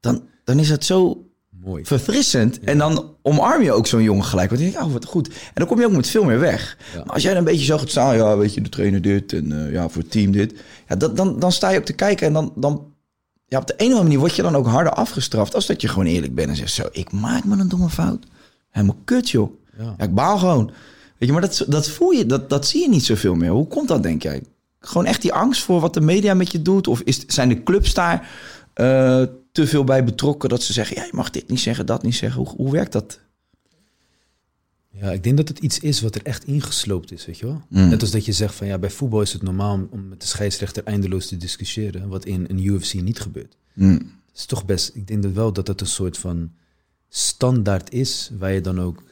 dan, 0.00 0.22
dan 0.44 0.58
is 0.58 0.68
het 0.70 0.84
zo 0.84 1.26
Mooi. 1.50 1.84
verfrissend. 1.84 2.60
En 2.60 2.78
dan 2.78 3.14
omarm 3.22 3.62
je 3.62 3.72
ook 3.72 3.86
zo'n 3.86 4.02
jongen 4.02 4.24
gelijk. 4.24 4.50
Want 4.50 4.62
dan 4.62 4.70
denk 4.70 4.82
ik, 4.82 4.88
oh, 4.88 4.92
wat 4.94 5.04
goed. 5.04 5.28
En 5.28 5.34
dan 5.54 5.66
kom 5.66 5.78
je 5.80 5.86
ook 5.86 5.92
met 5.92 6.08
veel 6.08 6.24
meer 6.24 6.38
weg. 6.40 6.78
Maar 6.94 7.04
als 7.14 7.22
jij 7.22 7.30
dan 7.34 7.40
een 7.40 7.48
beetje 7.50 7.64
zo 7.64 7.78
gaat 7.78 7.90
staan, 7.90 8.16
ja, 8.16 8.36
weet 8.36 8.54
je, 8.54 8.60
de 8.60 8.68
trainer 8.68 9.02
dit 9.02 9.32
en 9.32 9.66
eh, 9.66 9.72
ja, 9.72 9.88
voor 9.88 10.02
het 10.02 10.10
team 10.10 10.32
dit. 10.32 10.54
Ja, 10.88 10.96
dat, 10.96 11.16
dan, 11.16 11.38
dan 11.38 11.52
sta 11.52 11.68
je 11.70 11.78
ook 11.78 11.84
te 11.84 11.92
kijken 11.92 12.26
en 12.26 12.32
dan, 12.32 12.52
dan 12.56 12.92
ja, 13.46 13.58
op 13.58 13.66
de 13.66 13.72
een 13.72 13.78
of 13.78 13.84
andere 13.84 14.02
manier 14.02 14.18
word 14.18 14.34
je 14.36 14.42
dan 14.42 14.56
ook 14.56 14.66
harder 14.66 14.92
afgestraft. 14.92 15.54
Als 15.54 15.66
dat 15.66 15.80
je 15.80 15.88
gewoon 15.88 16.06
eerlijk 16.06 16.34
bent 16.34 16.48
en 16.48 16.56
zegt 16.56 16.72
zo, 16.72 16.88
ik 16.92 17.12
maak 17.12 17.44
me 17.44 17.56
een 17.56 17.68
domme 17.68 17.88
fout. 17.90 18.26
Helemaal 18.70 18.96
kut, 19.04 19.30
joh. 19.30 19.52
Ja. 19.78 19.94
Ja, 19.98 20.04
ik 20.04 20.14
baal 20.14 20.38
gewoon. 20.38 20.66
Weet 21.18 21.28
je, 21.28 21.32
maar 21.32 21.40
dat, 21.40 21.64
dat 21.68 21.88
voel 21.88 22.10
je, 22.10 22.26
dat, 22.26 22.50
dat 22.50 22.66
zie 22.66 22.80
je 22.82 22.88
niet 22.88 23.04
zoveel 23.04 23.34
meer. 23.34 23.50
Hoe 23.50 23.66
komt 23.66 23.88
dat, 23.88 24.02
denk 24.02 24.22
jij? 24.22 24.42
Gewoon 24.80 25.06
echt 25.06 25.22
die 25.22 25.32
angst 25.32 25.62
voor 25.62 25.80
wat 25.80 25.94
de 25.94 26.00
media 26.00 26.34
met 26.34 26.52
je 26.52 26.62
doet? 26.62 26.86
Of 26.88 27.00
is, 27.00 27.26
zijn 27.26 27.48
de 27.48 27.62
clubs 27.62 27.94
daar 27.94 28.30
eh, 28.74 29.22
te 29.52 29.66
veel 29.66 29.84
bij 29.84 30.04
betrokken 30.04 30.48
dat 30.48 30.62
ze 30.62 30.72
zeggen, 30.72 30.96
ja, 30.96 31.04
je 31.04 31.10
mag 31.14 31.30
dit 31.30 31.48
niet 31.48 31.60
zeggen, 31.60 31.86
dat 31.86 32.02
niet 32.02 32.14
zeggen? 32.14 32.42
Hoe, 32.44 32.54
hoe 32.56 32.70
werkt 32.72 32.92
dat? 32.92 33.20
Ja, 34.90 35.10
ik 35.12 35.22
denk 35.22 35.36
dat 35.36 35.48
het 35.48 35.58
iets 35.58 35.78
is 35.78 36.00
wat 36.00 36.14
er 36.14 36.22
echt 36.22 36.44
ingesloopt 36.44 37.12
is, 37.12 37.26
weet 37.26 37.38
je 37.38 37.46
wel? 37.46 37.62
Mm. 37.68 37.88
Net 37.88 38.00
als 38.00 38.10
dat 38.10 38.24
je 38.24 38.32
zegt 38.32 38.54
van 38.54 38.66
ja, 38.66 38.78
bij 38.78 38.90
voetbal 38.90 39.20
is 39.20 39.32
het 39.32 39.42
normaal 39.42 39.86
om- 39.90 40.08
met 40.08 40.20
de 40.20 40.26
scheidsrechter 40.26 40.84
eindeloos 40.84 41.26
te 41.26 41.36
discussiëren, 41.36 42.08
wat 42.08 42.24
in 42.24 42.44
een 42.48 42.64
UFC 42.64 42.94
niet 42.94 43.20
gebeurt. 43.20 43.56
Hm. 43.72 43.90
Het 43.92 44.02
is 44.34 44.46
toch 44.46 44.64
best, 44.64 44.90
ik 44.94 45.06
denk 45.06 45.22
dat 45.22 45.32
wel 45.32 45.52
dat 45.52 45.66
het 45.66 45.80
een 45.80 45.86
soort 45.86 46.18
van 46.18 46.50
standaard 47.08 47.92
is, 47.92 48.30
waar 48.38 48.52
je 48.52 48.60
dan 48.60 48.80
ook... 48.80 49.02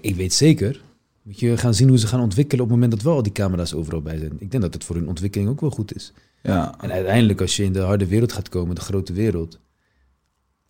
Ik 0.00 0.14
weet 0.16 0.32
zeker, 0.32 0.82
moet 1.22 1.40
je 1.40 1.56
gaan 1.56 1.74
zien 1.74 1.88
hoe 1.88 1.98
ze 1.98 2.06
gaan 2.06 2.20
ontwikkelen 2.20 2.64
op 2.64 2.70
het 2.70 2.78
moment 2.80 2.96
dat 2.96 3.04
wel 3.06 3.14
al 3.16 3.22
die 3.22 3.32
camera's 3.32 3.72
overal 3.74 4.02
bij 4.02 4.18
zijn. 4.18 4.32
Ik 4.38 4.50
denk 4.50 4.62
dat 4.62 4.74
het 4.74 4.84
voor 4.84 4.96
hun 4.96 5.08
ontwikkeling 5.08 5.50
ook 5.50 5.60
wel 5.60 5.70
goed 5.70 5.94
is. 5.94 6.12
Ja. 6.42 6.74
En 6.80 6.92
uiteindelijk, 6.92 7.40
als 7.40 7.56
je 7.56 7.64
in 7.64 7.72
de 7.72 7.80
harde 7.80 8.06
wereld 8.06 8.32
gaat 8.32 8.48
komen, 8.48 8.74
de 8.74 8.80
grote 8.80 9.12
wereld, 9.12 9.58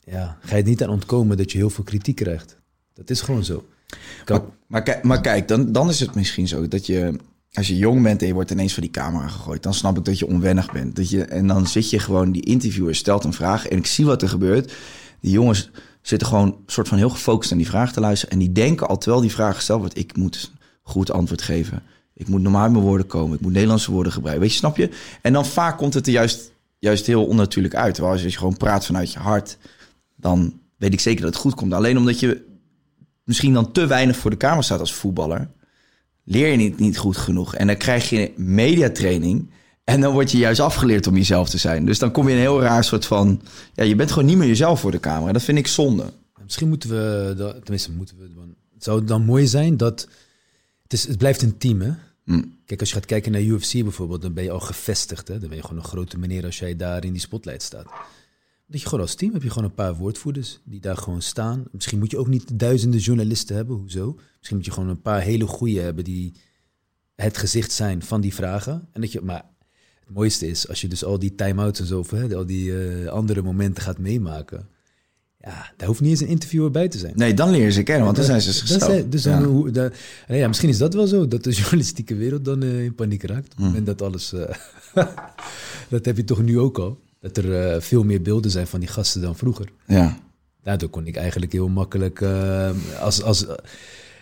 ja, 0.01 0.39
ga 0.41 0.57
je 0.57 0.63
er 0.63 0.69
niet 0.69 0.83
aan 0.83 0.89
ontkomen 0.89 1.37
dat 1.37 1.53
je 1.53 1.59
heel 1.59 1.71
veel 1.71 1.85
kritiek 1.85 2.17
krijgt. 2.17 2.57
Dat 2.95 3.11
is 3.11 3.21
gewoon 3.21 3.45
zo. 3.45 3.65
Kan- 4.25 4.41
Maar, 4.41 4.49
maar, 4.67 4.83
kijk- 4.83 5.03
maar 5.03 5.21
kijk, 5.21 5.49
dan, 5.49 5.73
dan 5.73 5.89
is 5.89 6.01
het 6.01 6.15
misschien 6.15 6.49
zo 6.49 6.69
dat 6.69 6.87
je, 6.87 7.19
als 7.53 7.69
je 7.69 7.77
jong 7.77 8.03
bent 8.03 8.21
en 8.21 8.27
je 8.27 8.33
wordt 8.35 8.51
ineens 8.51 8.73
voor 8.73 8.83
die 8.83 8.91
camera 8.93 9.29
gegooid, 9.29 9.63
dan 9.63 9.75
snap 9.75 9.99
ik 9.99 10.05
dat 10.05 10.19
je 10.19 10.27
onwennig 10.27 10.73
bent. 10.73 10.97
Dat 10.97 11.11
je, 11.11 11.25
en 11.25 11.47
dan 11.47 11.67
zit 11.67 11.91
je 11.91 11.99
gewoon, 11.99 12.33
die 12.33 12.43
interviewer 12.47 12.95
stelt 12.95 13.25
een 13.25 13.33
vraag 13.33 13.67
en 13.69 13.77
ik 13.79 13.87
zie 13.87 14.05
wat 14.05 14.23
er 14.23 14.29
gebeurt. 14.29 14.73
Die 15.21 15.33
jongens 15.33 15.71
zitten 16.07 16.29
gewoon 16.29 16.57
soort 16.67 16.89
van 16.89 16.99
heel 16.99 17.11
gefocust 17.11 17.53
aan 17.53 17.59
die 17.59 17.67
vraag 17.67 17.93
te 17.93 18.01
luisteren. 18.01 18.33
En 18.33 18.39
die 18.39 18.53
denken 18.53 18.89
al 18.89 18.99
terwijl 18.99 19.23
die 19.23 19.33
vraag 19.33 19.55
gesteld 19.55 19.81
wordt, 19.81 19.99
ik 19.99 20.17
moet 20.17 20.53
goed 20.83 21.11
antwoord 21.11 21.43
geven. 21.43 21.83
Ik 22.15 22.29
moet 22.29 22.43
normaal 22.43 22.71
mijn 22.71 22.85
woorden 22.85 23.07
komen. 23.07 23.37
Ik 23.37 23.41
moet 23.41 23.53
Nederlandse 23.53 23.91
woorden 23.91 24.13
gebruiken. 24.13 24.43
Weet 24.43 24.53
je, 24.53 24.59
snap 24.59 24.77
je? 24.77 24.91
En 25.23 25.33
dan 25.33 25.47
vaak 25.47 25.79
komt 25.79 25.95
het 25.95 26.07
er 26.07 26.13
juist, 26.13 26.53
juist 26.79 27.07
heel 27.07 27.27
onnatuurlijk 27.27 27.75
uit. 27.75 27.95
Terwijl 27.95 28.15
als 28.15 28.25
je 28.25 28.39
gewoon 28.39 28.57
praat 28.57 28.87
vanuit 28.87 29.13
je 29.13 29.19
hart, 29.19 29.59
dan 30.17 30.61
weet 30.77 30.93
ik 30.93 31.01
zeker 31.01 31.23
dat 31.23 31.33
het 31.33 31.43
goed 31.43 31.55
komt. 31.55 31.73
Alleen 31.73 31.99
omdat 31.99 32.21
je 32.21 32.45
misschien 33.25 33.53
dan 33.53 33.73
te 33.73 33.87
weinig 33.87 34.17
voor 34.17 34.31
de 34.31 34.37
camera 34.37 34.63
staat 34.63 34.81
als 34.81 34.95
voetballer, 34.95 35.51
leer 36.25 36.49
je 36.49 36.57
niet, 36.57 36.79
niet 36.79 36.99
goed 36.99 37.17
genoeg. 37.17 37.55
En 37.55 37.67
dan 37.67 37.77
krijg 37.77 38.11
je 38.11 38.33
mediatraining 38.37 39.51
en 39.85 40.01
dan 40.01 40.13
word 40.13 40.31
je 40.31 40.39
juist 40.39 40.61
afgeleerd 40.61 41.07
om 41.07 41.17
jezelf 41.17 41.49
te 41.49 41.59
zijn. 41.59 41.87
Dus 41.87 41.99
dan 41.99 42.11
kom 42.11 42.25
je 42.25 42.31
in 42.31 42.37
een 42.37 42.43
heel 42.43 42.61
raar 42.61 42.85
soort 42.85 43.07
van, 43.07 43.43
ja, 43.75 43.85
je 43.85 43.97
bent 43.97 44.13
gewoon 44.13 44.29
niet 44.29 44.37
meer 44.37 44.49
jezelf 44.49 44.81
voor 44.81 44.91
de 44.91 45.01
camera. 45.01 45.33
Dat 45.33 45.43
vind 45.43 45.59
ik 45.59 45.67
zonde. 45.67 46.13
Misschien 46.45 46.69
moeten 46.69 46.91
we, 46.91 47.53
tenminste 47.63 47.93
moeten 47.93 48.17
we, 48.19 48.31
het 48.75 48.85
zou 48.85 49.05
dan 49.05 49.25
mooi 49.25 49.47
zijn 49.47 49.77
dat, 49.77 50.09
het, 50.83 50.93
is, 50.93 51.07
het 51.07 51.19
blijft 51.19 51.43
een 51.43 51.59
team 51.59 51.81
hè. 51.81 51.93
Hm. 52.25 52.43
Kijk, 52.65 52.81
als 52.81 52.89
je 52.89 52.95
gaat 52.95 53.07
kijken 53.07 53.33
naar 53.33 53.41
UFC 53.41 53.73
bijvoorbeeld, 53.73 54.23
dan 54.23 54.33
ben 54.33 54.45
je 54.45 54.51
al 54.51 54.61
gevestigd 54.61 55.29
hè. 55.29 55.39
Dan 55.39 55.49
ben 55.49 55.57
je 55.57 55.65
gewoon 55.65 55.79
een 55.79 55.89
grote 55.89 56.19
meneer 56.19 56.45
als 56.45 56.59
jij 56.59 56.77
daar 56.77 57.05
in 57.05 57.13
die 57.13 57.21
spotlight 57.21 57.63
staat. 57.63 57.87
Dat 58.67 58.81
je 58.81 58.89
gewoon 58.89 59.05
als 59.05 59.15
team 59.15 59.33
heb 59.33 59.43
je 59.43 59.51
gewoon 59.51 59.65
een 59.65 59.75
paar 59.75 59.95
woordvoerders 59.95 60.61
die 60.65 60.81
daar 60.81 60.97
gewoon 60.97 61.23
staan. 61.23 61.65
Misschien 61.73 61.99
moet 61.99 62.11
je 62.11 62.19
ook 62.19 62.29
niet 62.29 62.59
duizenden 62.59 63.01
journalisten 63.01 63.57
hebben, 63.57 63.77
hoezo? 63.77 64.19
Misschien 64.37 64.57
moet 64.57 64.67
je 64.67 64.73
gewoon 64.73 64.89
een 64.89 65.03
paar 65.03 65.21
hele 65.21 65.47
goede 65.47 65.81
hebben 65.81 66.05
die 66.05 66.33
het 67.15 67.39
gezicht 67.39 67.73
zijn 67.73 68.03
van 68.03 68.21
die 68.21 68.35
vragen. 68.35 68.89
En 68.93 69.01
dat 69.01 69.13
je, 69.13 69.21
maar 69.21 69.45
Het 70.07 70.15
mooiste 70.15 70.47
is 70.49 70.69
als 70.69 70.81
je 70.81 70.89
dus 70.89 71.05
al 71.05 71.19
die 71.19 71.35
time-outs 71.35 71.81
en 71.81 71.87
zo, 71.87 71.99
of, 71.99 72.11
hè, 72.11 72.35
al 72.37 72.47
die 72.47 72.89
eh, 72.89 73.07
andere 73.09 73.43
momenten 73.43 73.83
gaat 73.83 73.99
meemaken. 73.99 74.69
Ja, 75.41 75.73
daar 75.77 75.89
hoeft 75.89 76.01
niet 76.01 76.11
eens 76.11 76.21
een 76.21 76.27
interviewer 76.29 76.71
bij 76.71 76.89
te 76.89 76.99
zijn. 76.99 77.13
Nee, 77.17 77.35
dan 77.35 77.51
leren 77.51 77.73
ze 77.73 77.83
kennen, 77.83 78.05
want 78.05 78.17
dan 78.17 78.25
zijn 78.25 78.41
ze 78.41 78.79
zijn- 78.79 79.11
dus 79.11 79.23
Ja. 79.23 79.41
dan, 79.41 79.49
hoe, 79.49 79.71
da- 79.71 79.91
ja, 80.29 80.49
misschien 80.49 80.69
is 80.69 80.79
dat 80.79 80.95
wel 80.95 81.07
zo, 81.07 81.29
dat 81.29 81.45
de 81.45 81.51
journalistieke 81.61 82.15
wereld 82.15 82.45
dan 82.45 82.63
eh, 82.63 82.85
in 82.85 82.95
paniek 82.95 83.23
raakt. 83.23 83.55
Hmm. 83.57 83.75
En 83.75 83.85
dat 83.85 84.03
alles, 84.03 84.33
eh, 84.33 84.55
dat 85.89 86.05
heb 86.05 86.17
je 86.17 86.25
toch 86.25 86.43
nu 86.43 86.59
ook 86.59 86.79
al. 86.79 86.99
Dat 87.21 87.37
er 87.37 87.61
eh, 87.73 87.81
veel 87.81 88.03
meer 88.05 88.23
beelden 88.23 88.51
zijn 88.51 88.67
van 88.67 88.81
die 88.81 88.89
gasten 88.89 89.21
dan 89.21 89.37
vroeger. 89.37 89.69
Ja. 89.87 90.19
Daardoor 90.63 90.89
kon 90.89 91.07
ik 91.07 91.17
eigenlijk 91.17 91.53
heel 91.53 91.69
makkelijk, 91.69 92.21
eh, 92.21 92.71
als, 93.01 93.23
als, 93.23 93.47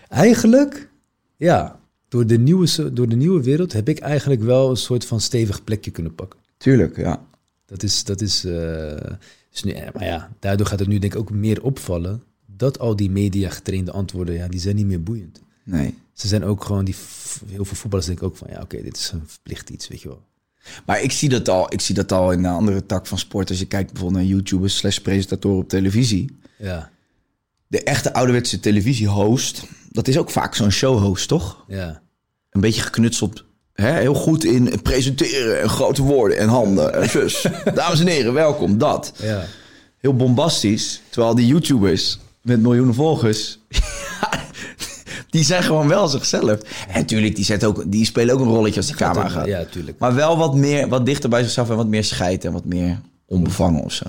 eigenlijk, 0.08 0.88
ja, 1.36 1.80
door 2.12 2.26
de, 2.26 2.38
nieuwe, 2.38 2.92
door 2.92 3.08
de 3.08 3.16
nieuwe 3.16 3.42
wereld 3.42 3.72
heb 3.72 3.88
ik 3.88 3.98
eigenlijk 3.98 4.42
wel 4.42 4.70
een 4.70 4.76
soort 4.76 5.04
van 5.04 5.20
stevig 5.20 5.64
plekje 5.64 5.90
kunnen 5.90 6.14
pakken. 6.14 6.40
Tuurlijk, 6.56 6.96
ja. 6.96 7.26
Dat 7.66 7.82
is, 7.82 8.04
dat 8.04 8.20
is, 8.20 8.44
eh, 8.44 9.10
dus 9.50 9.62
nu, 9.62 9.74
maar 9.94 10.04
ja, 10.04 10.32
daardoor 10.38 10.66
gaat 10.66 10.78
het 10.78 10.88
nu 10.88 10.98
denk 10.98 11.14
ik 11.14 11.20
ook 11.20 11.30
meer 11.30 11.62
opvallen 11.62 12.22
dat 12.46 12.78
al 12.78 12.96
die 12.96 13.10
media 13.10 13.50
getrainde 13.50 13.92
antwoorden, 13.92 14.34
ja, 14.34 14.48
die 14.48 14.60
zijn 14.60 14.76
niet 14.76 14.86
meer 14.86 15.02
boeiend. 15.02 15.40
Nee. 15.64 15.94
Ze 16.12 16.28
zijn 16.28 16.44
ook 16.44 16.64
gewoon, 16.64 16.84
die, 16.84 16.94
heel 17.46 17.64
veel 17.64 17.76
voetballers 17.76 18.06
denken 18.06 18.26
ook 18.26 18.36
van, 18.36 18.48
ja, 18.50 18.60
oké, 18.60 18.82
dit 18.82 18.96
is 18.96 19.10
een 19.12 19.22
verplicht 19.26 19.70
iets, 19.70 19.88
weet 19.88 20.02
je 20.02 20.08
wel. 20.08 20.22
Maar 20.86 21.02
ik 21.02 21.12
zie 21.12 21.28
dat 21.28 21.48
al, 21.48 21.72
ik 21.72 21.80
zie 21.80 21.94
dat 21.94 22.12
al 22.12 22.32
in 22.32 22.38
een 22.38 22.52
andere 22.52 22.86
tak 22.86 23.06
van 23.06 23.18
sport. 23.18 23.48
Als 23.48 23.58
je 23.58 23.66
kijkt 23.66 23.92
bijvoorbeeld 23.92 24.20
naar 24.20 24.30
YouTubers 24.30 24.76
slash 24.76 24.98
presentatoren 24.98 25.58
op 25.58 25.68
televisie. 25.68 26.36
Ja, 26.58 26.91
De 27.72 27.82
echte 27.82 28.12
ouderwetse 28.12 28.60
televisiehost, 28.60 29.62
dat 29.90 30.08
is 30.08 30.18
ook 30.18 30.30
vaak 30.30 30.54
zo'n 30.54 30.70
showhost, 30.70 31.28
toch? 31.28 31.64
ja, 31.68 32.02
Een 32.50 32.60
beetje 32.60 32.80
geknutseld. 32.80 33.44
Hè? 33.74 33.90
Heel 33.92 34.14
goed 34.14 34.44
in 34.44 34.82
presenteren 34.82 35.60
en 35.60 35.68
grote 35.68 36.02
woorden 36.02 36.38
en 36.38 36.48
handen 36.48 36.94
en 36.94 37.10
zus. 37.10 37.46
Dames 37.74 38.00
en 38.00 38.06
heren, 38.06 38.32
welkom, 38.32 38.78
dat. 38.78 39.12
ja. 39.16 39.44
Heel 39.98 40.16
bombastisch. 40.16 41.00
Terwijl 41.10 41.34
die 41.34 41.46
YouTubers 41.46 42.18
met 42.42 42.60
miljoenen 42.60 42.94
volgers... 42.94 43.58
die 45.30 45.44
zijn 45.44 45.62
gewoon 45.62 45.88
wel 45.88 46.08
zichzelf. 46.08 46.60
En 46.88 46.94
natuurlijk, 46.94 47.36
die, 47.36 47.44
zetten 47.44 47.68
ook, 47.68 47.82
die 47.86 48.04
spelen 48.04 48.34
ook 48.34 48.40
een 48.40 48.46
rolletje 48.46 48.76
als 48.76 48.86
die 48.86 48.96
camera 48.96 49.28
gaat. 49.28 49.46
Ja, 49.46 49.64
tuurlijk. 49.64 49.98
Maar 49.98 50.14
wel 50.14 50.36
wat, 50.36 50.54
meer, 50.54 50.88
wat 50.88 51.06
dichter 51.06 51.30
bij 51.30 51.42
zichzelf 51.42 51.70
en 51.70 51.76
wat 51.76 51.86
meer 51.86 52.04
scheid 52.04 52.44
en 52.44 52.52
wat 52.52 52.64
meer 52.64 53.00
onbevangen 53.26 53.82
of 53.82 53.92
zo. 53.92 54.06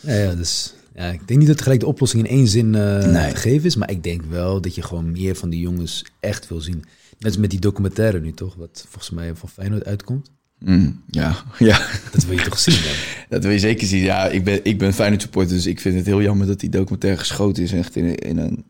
Ja, 0.00 0.14
ja, 0.14 0.34
dus 0.34 0.73
ja, 0.94 1.04
ik 1.04 1.28
denk 1.28 1.38
niet 1.40 1.48
dat 1.48 1.62
gelijk 1.62 1.80
de 1.80 1.86
oplossing 1.86 2.24
in 2.24 2.30
één 2.36 2.48
zin 2.48 2.74
eh 2.74 3.04
Nee. 3.06 3.30
gegeven 3.34 3.66
is, 3.66 3.76
maar 3.76 3.90
ik 3.90 4.02
denk 4.02 4.22
wel 4.22 4.60
dat 4.60 4.74
je 4.74 4.82
gewoon 4.82 5.12
meer 5.12 5.34
van 5.34 5.50
die 5.50 5.60
jongens 5.60 6.04
echt 6.20 6.48
wil 6.48 6.60
zien. 6.60 6.84
Net 7.18 7.24
als 7.32 7.36
met 7.36 7.50
die 7.50 7.60
documentaire 7.60 8.20
nu 8.20 8.32
toch, 8.32 8.54
wat 8.54 8.84
volgens 8.88 9.10
mij 9.10 9.34
van 9.34 9.48
Feyenoord 9.48 9.84
uitkomt. 9.84 10.30
Mm, 10.58 11.02
ja, 11.10 11.36
ja, 11.58 11.86
Dat 12.12 12.24
wil 12.24 12.38
je 12.38 12.44
toch 12.44 12.58
zien, 12.58 12.78
dat 13.28 13.42
wil 13.42 13.52
je 13.52 13.58
zeker 13.58 13.86
zien. 13.86 14.02
Ja, 14.02 14.26
ik 14.26 14.44
ben, 14.44 14.60
ik 14.64 14.78
ben 14.78 14.94
Feyenoord 14.94 15.22
supporter, 15.22 15.54
dus 15.54 15.66
ik 15.66 15.80
vind 15.80 15.96
het 15.96 16.06
heel 16.06 16.22
jammer 16.22 16.46
dat 16.46 16.60
die 16.60 16.70
documentaire 16.70 17.18
geschoten 17.18 17.62
is. 17.62 17.72
Echt 17.72 17.96
in, 17.96 18.14
in 18.14 18.38
een... 18.38 18.64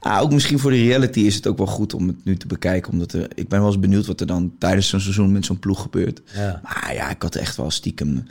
Ah, 0.00 0.20
ook 0.22 0.32
misschien 0.32 0.58
voor 0.58 0.70
de 0.70 0.76
reality 0.82 1.20
is 1.20 1.34
het 1.34 1.46
ook 1.46 1.56
wel 1.58 1.66
goed 1.66 1.94
om 1.94 2.06
het 2.08 2.24
nu 2.24 2.36
te 2.36 2.46
bekijken. 2.46 2.92
Omdat 2.92 3.12
er, 3.12 3.28
ik 3.34 3.48
ben 3.48 3.58
wel 3.58 3.68
eens 3.68 3.78
benieuwd 3.80 4.06
wat 4.06 4.20
er 4.20 4.26
dan 4.26 4.52
tijdens 4.58 4.88
zo'n 4.88 5.00
seizoen 5.00 5.32
met 5.32 5.44
zo'n 5.44 5.58
ploeg 5.58 5.82
gebeurt. 5.82 6.20
Ja. 6.34 6.60
Maar 6.62 6.90
ja, 6.94 7.10
ik 7.10 7.22
had 7.22 7.34
echt 7.34 7.56
wel 7.56 7.70
stiekem... 7.70 8.24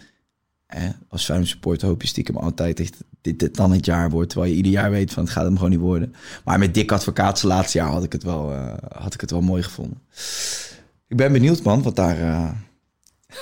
Hè, 0.76 0.90
als 1.10 1.26
Feyenoord 1.26 1.50
supporter 1.50 1.88
hoop 1.88 2.02
je 2.02 2.08
stiekem 2.08 2.38
altijd 2.38 2.78
dat 2.78 2.90
dit, 3.22 3.40
dit 3.40 3.56
dan 3.56 3.72
het 3.72 3.86
jaar 3.86 4.10
wordt. 4.10 4.30
Terwijl 4.30 4.52
je 4.52 4.58
ieder 4.58 4.72
jaar 4.72 4.92
weet 4.92 5.14
van 5.14 5.24
het 5.24 5.32
gaat 5.32 5.44
hem 5.44 5.56
gewoon 5.56 5.70
niet 5.70 5.80
worden. 5.80 6.16
Maar 6.46 6.60
met 6.60 6.74
Dick 6.74 6.92
Advocaat 6.92 7.40
zijn 7.40 7.52
laatste 7.52 7.78
jaar 7.78 7.90
had 7.90 8.04
ik 8.04 8.12
het 8.12 8.24
wel, 8.24 8.52
eh, 8.54 8.74
had 8.96 9.14
ik 9.14 9.22
het 9.22 9.32
wel 9.32 9.42
mooi 9.42 9.64
gevonden. 9.64 9.98
Ik 11.08 11.18
ben 11.18 11.32
benieuwd 11.32 11.64
man, 11.64 11.82
wat 11.82 11.96
daar... 11.96 12.20
eh, 12.20 12.52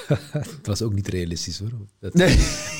Het 0.31 0.67
was 0.67 0.81
ook 0.81 0.93
niet 0.93 1.07
realistisch 1.07 1.59
hoor. 1.59 1.69
Dat, 1.99 2.13
Nee. 2.13 2.37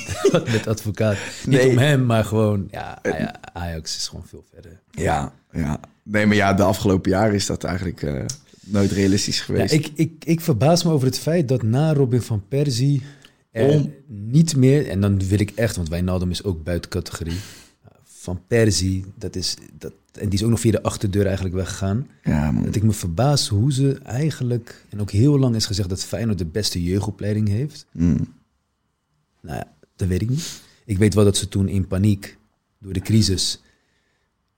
met 0.51 0.67
advocaat. 0.67 1.17
Niet 1.45 1.59
Nee. 1.59 1.69
om 1.69 1.77
hem, 1.77 2.05
maar 2.05 2.25
gewoon, 2.25 2.67
ja, 2.71 2.99
ja, 3.03 3.35
Ajax 3.53 3.95
is 3.97 4.07
gewoon 4.07 4.25
veel 4.27 4.45
verder. 4.53 4.79
Ja, 4.91 5.33
ja. 5.51 5.79
Nee, 6.03 6.25
maar 6.25 6.35
ja, 6.35 6.53
de 6.53 6.63
afgelopen 6.63 7.11
jaren 7.11 7.33
is 7.33 7.45
dat 7.45 7.63
eigenlijk 7.63 8.01
eh, 8.01 8.25
nooit 8.59 8.91
realistisch 8.91 9.37
Ja, 9.37 9.43
geweest. 9.43 9.73
ik, 9.73 9.91
ik, 9.95 10.25
ik 10.25 10.41
verbaas 10.41 10.83
me 10.83 10.91
over 10.91 11.07
het 11.07 11.19
feit 11.19 11.47
dat 11.47 11.63
na 11.63 11.93
Robin 11.93 12.21
van 12.21 12.43
Persie 12.47 13.01
er 13.01 13.20
Om- 13.53 13.93
niet 14.07 14.55
meer, 14.55 14.87
en 14.87 15.01
dan 15.01 15.27
wil 15.27 15.39
ik 15.39 15.51
echt, 15.55 15.75
want 15.75 15.89
Wijnaldum 15.89 16.29
is 16.31 16.43
ook 16.43 16.63
buiten 16.63 16.89
categorie. 16.89 17.39
Van 18.03 18.41
Persie, 18.47 19.05
dat 19.15 19.35
is, 19.35 19.55
dat, 19.77 19.93
en 20.13 20.29
die 20.29 20.39
is 20.39 20.43
ook 20.43 20.49
nog 20.49 20.59
via 20.59 20.71
de 20.71 20.83
achterdeur 20.83 21.25
eigenlijk 21.25 21.55
weggegaan. 21.55 22.07
ja. 22.23 22.51
Dat 22.51 22.75
ik 22.75 22.83
me 22.83 22.91
verbaas 22.91 23.47
hoe 23.47 23.73
ze 23.73 23.99
eigenlijk, 24.03 24.85
en 24.89 25.01
ook 25.01 25.11
heel 25.11 25.39
lang 25.39 25.55
is 25.55 25.65
gezegd 25.65 25.89
dat 25.89 26.03
Feyenoord 26.03 26.37
de 26.37 26.45
beste 26.45 26.83
jeugdopleiding 26.83 27.47
heeft. 27.47 27.85
Mm. 27.91 28.33
Nou 29.41 29.57
ja, 29.57 29.73
dat 29.95 30.07
weet 30.07 30.21
ik 30.21 30.29
niet. 30.29 30.61
Ik 30.85 30.97
weet 30.97 31.13
wel 31.13 31.23
dat 31.23 31.37
ze 31.37 31.47
toen 31.47 31.67
in 31.67 31.87
paniek, 31.87 32.37
door 32.79 32.93
de 32.93 32.99
crisis, 32.99 33.61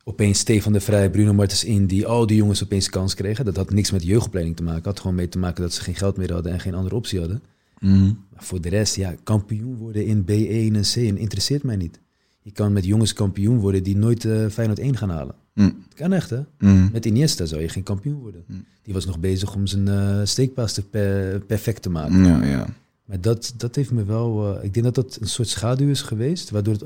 opeens 0.04 0.40
Stefan 0.40 0.74
de 0.74 0.80
Vrij, 0.80 1.10
Bruno 1.10 1.34
Martens 1.34 1.64
in, 1.64 1.86
die 1.86 2.06
al 2.06 2.28
die 2.28 2.38
jongens 2.38 2.64
opeens 2.64 2.90
kans 2.90 3.14
kregen. 3.14 3.46
Dat 3.46 3.56
had 3.56 3.70
niks 3.72 3.92
met 3.92 4.04
jeugdopleiding 4.04 4.56
te 4.56 4.64
maken. 4.64 4.84
had 4.84 5.00
gewoon 5.00 5.16
mee 5.16 5.30
te 5.30 5.38
maken 5.38 5.62
dat 5.62 5.74
ze 5.74 5.82
geen 5.82 5.96
geld 5.96 6.18
meer 6.18 6.34
hadden 6.34 6.52
en 6.52 6.60
geen 6.60 6.74
andere 6.74 6.96
optie 6.96 7.20
hadden. 7.20 7.42
Mm. 7.84 8.20
Maar 8.34 8.44
voor 8.44 8.62
de 8.62 8.70
rest, 8.70 8.96
ja, 8.96 9.16
kampioen 9.24 9.76
worden 9.78 10.06
in 10.06 10.22
B1 10.24 10.76
en 10.76 10.84
C1 11.16 11.20
interesseert 11.20 11.64
mij 11.64 11.76
niet. 11.76 12.00
Je 12.42 12.52
kan 12.52 12.74
met 12.74 12.86
jongens 12.86 13.14
kampioen 13.14 13.58
worden 13.60 13.84
die 13.84 13.98
nooit 13.98 14.26
eh 14.26 14.46
Feyenoord 14.48 14.80
1 14.80 14.98
gaan 14.98 15.10
halen. 15.10 15.36
Mm. 15.54 15.76
Dat 15.90 15.98
kan 15.98 16.14
echt, 16.14 16.30
hè? 16.30 16.40
Mm. 16.60 16.90
Met 16.92 17.06
Iniesta 17.06 17.46
zou 17.46 17.62
je 17.62 17.70
geen 17.70 17.84
kampioen 17.84 18.20
worden. 18.20 18.46
Die 18.82 18.94
was 18.94 19.06
nog 19.06 19.20
bezig 19.20 19.56
om 19.56 19.68
zijn 19.68 19.88
eh, 19.88 20.20
steekpaas 20.24 20.74
te 20.74 20.82
per- 20.82 21.40
perfect 21.40 21.82
te 21.82 21.90
maken. 21.90 22.26
Ja, 22.26 22.44
ja. 22.46 22.66
Maar 23.06 23.22
dat, 23.22 23.54
dat 23.58 23.76
heeft 23.76 23.92
me 23.92 24.04
wel... 24.04 24.58
eh, 24.58 24.64
ik 24.64 24.74
denk 24.74 24.86
dat 24.86 24.96
dat 24.96 25.18
een 25.22 25.28
soort 25.28 25.48
schaduw 25.48 25.90
is 25.90 26.02
geweest, 26.02 26.50
waardoor 26.50 26.74
het... 26.74 26.84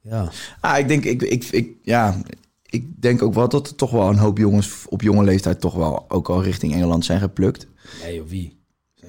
ja, 0.00 0.30
Ah, 0.60 0.78
ik 0.78 0.88
denk, 0.88 1.04
ik, 1.04 1.22
ik, 1.22 1.44
ik, 1.44 1.68
ja, 1.82 2.22
ik 2.66 3.02
denk 3.02 3.22
ook 3.22 3.34
wel 3.34 3.48
dat 3.48 3.68
er 3.68 3.74
toch 3.74 3.90
wel 3.90 4.08
een 4.08 4.18
hoop 4.18 4.38
jongens 4.38 4.84
op 4.88 5.02
jonge 5.02 5.24
leeftijd 5.24 5.60
toch 5.60 5.74
wel 5.74 6.04
ook 6.10 6.28
al 6.28 6.42
richting 6.42 6.72
Engeland 6.74 7.04
zijn 7.04 7.20
geplukt. 7.20 7.66
nee 8.02 8.14
joh, 8.14 8.26
wie? 8.28 8.58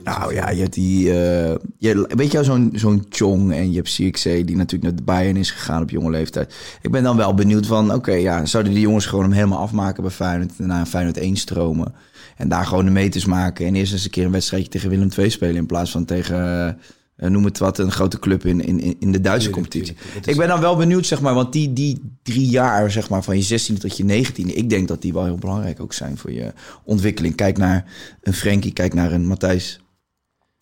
Nou 0.03 0.33
ja, 0.33 0.49
je 0.49 0.61
hebt 0.61 0.73
die, 0.73 1.09
eh, 1.09 1.55
je, 1.77 2.09
weet 2.15 2.31
je 2.31 2.43
zo'n 2.43 2.71
zo'n 2.73 3.05
Chong 3.09 3.53
en 3.53 3.71
je 3.71 3.75
hebt 3.75 3.95
CXC 3.95 4.23
die 4.23 4.55
natuurlijk 4.55 4.83
naar 4.83 4.95
de 4.95 5.03
Bayern 5.03 5.37
is 5.37 5.51
gegaan 5.51 5.81
op 5.81 5.89
jonge 5.89 6.09
leeftijd. 6.09 6.55
Ik 6.81 6.91
ben 6.91 7.03
dan 7.03 7.17
wel 7.17 7.33
benieuwd 7.33 7.65
van, 7.65 7.93
oké, 7.93 8.13
ja, 8.13 8.45
zouden 8.45 8.73
die 8.73 8.81
jongens 8.81 9.05
gewoon 9.05 9.23
hem 9.23 9.33
helemaal 9.33 9.59
afmaken 9.59 10.03
bij 10.03 10.11
Feyenoord 10.11 10.51
en 10.57 10.67
naar 10.67 10.85
Feyenoord 10.85 11.17
1 11.17 11.35
stromen 11.35 11.93
en 12.37 12.49
daar 12.49 12.65
gewoon 12.65 12.85
de 12.85 12.91
meters 12.91 13.25
maken 13.25 13.65
en 13.65 13.75
eerst 13.75 13.93
eens 13.93 14.03
een 14.03 14.09
keer 14.09 14.25
een 14.25 14.31
wedstrijdje 14.31 14.69
tegen 14.69 14.89
Willem 14.89 15.09
II 15.17 15.29
spelen 15.29 15.55
in 15.55 15.65
plaats 15.65 15.91
van 15.91 16.05
tegen, 16.05 16.77
eh, 17.15 17.29
noem 17.29 17.45
het 17.45 17.57
wat, 17.57 17.79
een 17.79 17.91
grote 17.91 18.19
club 18.19 18.45
in, 18.45 18.65
in, 18.65 18.95
in 18.99 19.11
de 19.11 19.21
Duitse 19.21 19.49
competitie. 19.49 19.95
Ik 20.25 20.37
ben 20.37 20.47
dan 20.47 20.59
wel 20.59 20.75
benieuwd, 20.75 21.05
zeg 21.05 21.21
maar, 21.21 21.33
want 21.33 21.53
die, 21.53 21.73
die 21.73 22.17
drie 22.23 22.47
jaar, 22.47 22.91
zeg 22.91 23.09
maar, 23.09 23.23
van 23.23 23.37
je 23.37 23.43
16 23.43 23.77
tot 23.77 23.97
je 23.97 24.03
19, 24.03 24.57
ik 24.57 24.69
denk 24.69 24.87
dat 24.87 25.01
die 25.01 25.13
wel 25.13 25.25
heel 25.25 25.37
belangrijk 25.37 25.79
ook 25.79 25.93
zijn 25.93 26.17
voor 26.17 26.31
je 26.31 26.53
ontwikkeling. 26.83 27.35
Kijk 27.35 27.57
naar 27.57 27.85
een 28.21 28.33
Frenkie, 28.33 28.73
kijk 28.73 28.93
naar 28.93 29.11
een 29.11 29.25
Matthijs 29.25 29.80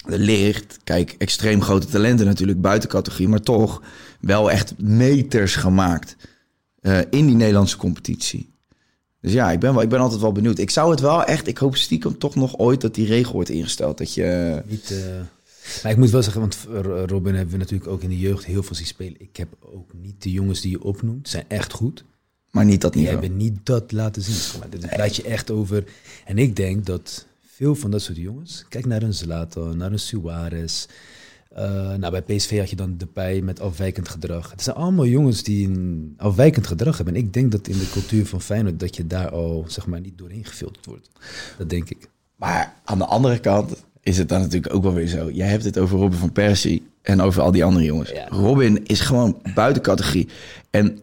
Licht. 0.05 0.79
Kijk, 0.83 1.15
extreem 1.17 1.61
grote 1.61 1.87
talenten 1.87 2.25
natuurlijk, 2.25 2.61
buiten 2.61 2.89
categorie, 2.89 3.27
maar 3.27 3.41
toch 3.41 3.81
wel 4.19 4.51
echt 4.51 4.73
meters 4.77 5.55
gemaakt 5.55 6.15
eh, 6.81 6.99
in 7.09 7.25
die 7.25 7.35
Nederlandse 7.35 7.77
competitie. 7.77 8.49
Dus 9.21 9.33
ja, 9.33 9.51
ik 9.51 9.59
ben, 9.59 9.73
wel, 9.73 9.83
ik 9.83 9.89
ben 9.89 9.99
altijd 9.99 10.21
wel 10.21 10.31
benieuwd. 10.31 10.57
Ik 10.57 10.69
zou 10.69 10.91
het 10.91 10.99
wel 10.99 11.23
echt, 11.23 11.47
ik 11.47 11.57
hoop 11.57 11.75
stiekem 11.75 12.17
toch 12.17 12.35
nog 12.35 12.57
ooit 12.57 12.81
dat 12.81 12.95
die 12.95 13.05
regel 13.07 13.33
wordt 13.33 13.49
ingesteld. 13.49 13.97
Dat 13.97 14.13
je, 14.13 14.61
Niet, 14.65 14.91
eh, 14.91 15.81
maar 15.83 15.91
ik 15.91 15.97
moet 15.97 16.09
wel 16.09 16.23
zeggen, 16.23 16.41
want 16.41 16.57
eh, 16.73 17.03
Robin 17.05 17.35
hebben 17.35 17.53
we 17.53 17.59
natuurlijk 17.59 17.89
ook 17.89 18.01
in 18.01 18.09
de 18.09 18.19
jeugd 18.19 18.45
heel 18.45 18.63
veel 18.63 18.75
zien 18.75 18.85
spelen. 18.85 19.15
Ik 19.17 19.37
heb 19.37 19.47
ook 19.59 19.91
niet 19.93 20.23
de 20.23 20.31
jongens 20.31 20.61
die 20.61 20.71
je 20.71 20.83
opnoemt, 20.83 21.29
zijn 21.29 21.45
echt 21.47 21.73
goed. 21.73 22.03
maar 22.51 22.65
niet 22.65 22.81
dat 22.81 22.93
Die 22.93 23.01
niveau. 23.01 23.21
hebben 23.21 23.39
niet 23.39 23.59
dat 23.63 23.91
laten 23.91 24.21
zien. 24.21 24.59
Maar. 24.59 24.79
Daar 24.79 24.89
praat 24.95 25.15
je 25.15 25.23
echt 25.23 25.51
over. 25.51 25.83
En 26.25 26.37
ik 26.37 26.55
denk 26.55 26.85
dat 26.85 27.25
veel 27.59 27.75
van 27.75 27.91
dat 27.91 28.01
soort 28.01 28.17
jongens, 28.17 28.65
kijk 28.69 28.85
naar 28.85 29.01
een 29.01 29.13
Zlatan, 29.13 29.77
naar 29.77 29.91
een 29.91 29.99
Suarez. 29.99 30.85
nou, 31.97 32.09
bij 32.09 32.21
PSV 32.21 32.59
had 32.59 32.69
je 32.69 32.75
dan 32.75 32.97
Depay 32.97 33.39
met 33.41 33.59
afwijkend 33.59 34.09
gedrag. 34.09 34.51
Het 34.51 34.61
zijn 34.61 34.75
allemaal 34.75 35.05
jongens 35.05 35.43
die 35.43 35.67
een 35.67 36.13
afwijkend 36.17 36.67
gedrag 36.67 36.95
hebben. 36.97 37.15
En 37.15 37.21
ik 37.21 37.33
denk 37.33 37.51
dat 37.51 37.67
in 37.67 37.77
de 37.77 37.89
cultuur 37.91 38.25
van 38.25 38.41
Feyenoord 38.41 38.79
dat 38.79 38.95
je 38.95 39.07
daar 39.07 39.29
al 39.29 39.65
zeg 39.67 39.85
maar 39.85 39.99
niet 39.99 40.17
doorheen 40.17 40.45
gefilterd 40.45 40.85
wordt. 40.85 41.09
Dat 41.57 41.69
denk 41.69 41.89
ik. 41.89 42.09
Maar 42.35 42.73
aan 42.83 42.97
de 42.97 43.05
andere 43.05 43.39
kant 43.39 43.75
is 44.01 44.17
het 44.17 44.29
dan 44.29 44.39
natuurlijk 44.39 44.73
ook 44.73 44.83
wel 44.83 44.93
weer 44.93 45.07
zo. 45.07 45.31
Jij 45.31 45.47
hebt 45.47 45.63
het 45.63 45.77
over 45.77 45.97
Robin 45.97 46.19
van 46.19 46.31
Persie 46.31 46.87
en 47.01 47.21
over 47.21 47.41
al 47.41 47.51
die 47.51 47.63
andere 47.63 47.85
jongens. 47.85 48.09
Ja. 48.09 48.27
Robin 48.27 48.85
is 48.85 48.99
gewoon 48.99 49.41
buiten 49.53 49.81
categorie. 49.81 50.27
En 50.69 50.85
het 50.85 51.01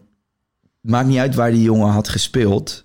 maakt 0.81 1.07
niet 1.07 1.19
uit 1.19 1.35
waar 1.35 1.51
die 1.51 1.61
jongen 1.61 1.89
had 1.89 2.09
gespeeld. 2.09 2.83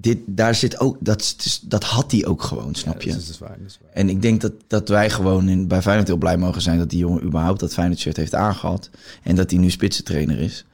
Dit, 0.00 0.18
daar 0.26 0.54
zit 0.54 0.80
ook, 0.80 0.96
dat, 1.00 1.20
is- 1.44 1.60
dat 1.64 1.84
had 1.84 2.10
hij 2.12 2.26
ook 2.26 2.42
gewoon, 2.42 2.74
snap 2.74 3.02
je? 3.02 3.08
Ja, 3.08 3.14
dat 3.14 3.28
is 3.28 3.38
waar. 3.38 3.58
Dat 3.58 3.66
is 3.66 3.78
waar. 3.82 3.92
En 3.92 4.08
ik 4.08 4.22
denk 4.22 4.40
dat, 4.40 4.52
dat 4.66 4.88
wij 4.88 5.10
gewoon 5.10 5.48
in, 5.48 5.68
bij 5.68 5.82
Feyenoord 5.82 6.06
heel 6.08 6.16
blij 6.16 6.36
mogen 6.36 6.62
zijn... 6.62 6.78
dat 6.78 6.90
die 6.90 6.98
jongen 6.98 7.22
überhaupt 7.24 7.60
dat 7.60 7.72
Feyenoord 7.72 7.98
shirt 8.00 8.16
heeft 8.16 8.34
aangehad. 8.34 8.90
En 9.22 9.36
dat 9.36 9.50
hij 9.50 9.58
nu 9.60 9.70
spitsentrainer 9.70 10.38
is. 10.38 10.64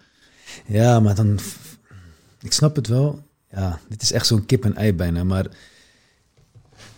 Ja, 0.67 1.01
maar 1.01 1.15
dan. 1.15 1.39
Ik 2.41 2.53
snap 2.53 2.77
het 2.77 2.87
wel. 2.87 3.23
Ja, 3.51 3.79
dit 3.89 4.03
is 4.03 4.13
echt 4.13 4.27
zo'n 4.27 4.47
kip 4.47 4.65
en 4.65 4.77
ei 4.77 4.93
bijna. 4.95 5.25
Maar 5.25 5.47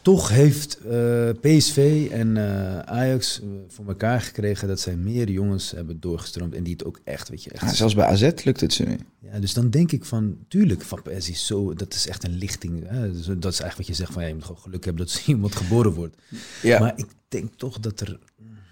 toch 0.06 0.28
heeft 0.28 0.78
eh, 0.78 1.28
PSV 1.40 2.08
en 2.12 2.36
eh, 2.36 2.78
Ajax 2.78 3.40
eh, 3.40 3.46
voor 3.68 3.86
elkaar 3.86 4.20
gekregen 4.20 4.68
dat 4.68 4.80
zij 4.80 4.96
meer 4.96 5.30
jongens 5.30 5.70
hebben 5.70 6.00
doorgestroomd. 6.00 6.54
En 6.54 6.62
die 6.62 6.72
het 6.72 6.84
ook 6.84 7.00
echt, 7.04 7.28
weet 7.28 7.44
je, 7.44 7.50
echt. 7.50 7.62
Ja, 7.62 7.74
zelfs 7.74 7.94
bij 7.94 8.04
AZ 8.04 8.30
lukt 8.44 8.60
het 8.60 8.72
ze 8.72 8.82
nu. 8.82 8.98
Ja, 9.18 9.38
dus 9.38 9.54
dan 9.54 9.70
denk 9.70 9.92
ik 9.92 10.04
van, 10.04 10.36
tuurlijk, 10.48 10.82
Van 10.82 11.02
Persie 11.02 11.34
is 11.34 11.46
zo, 11.46 11.74
dat 11.74 11.94
is 11.94 12.08
echt 12.08 12.24
een 12.24 12.38
lichting. 12.38 12.88
Hè? 12.88 13.12
Dus 13.12 13.26
dat 13.26 13.52
is 13.52 13.60
eigenlijk 13.60 13.76
wat 13.76 13.86
je 13.86 13.94
zegt 13.94 14.12
van, 14.12 14.22
ja, 14.22 14.28
je 14.28 14.34
moet 14.34 14.44
gewoon 14.44 14.60
geluk 14.60 14.84
hebben 14.84 15.06
dat 15.06 15.14
zo 15.14 15.20
iemand 15.32 15.54
geboren 15.54 15.92
wordt. 15.92 16.16
Ja, 16.62 16.78
Maar 16.78 16.92
ik 16.96 17.06
denk 17.28 17.52
toch 17.56 17.80
dat 17.80 18.00
er... 18.00 18.18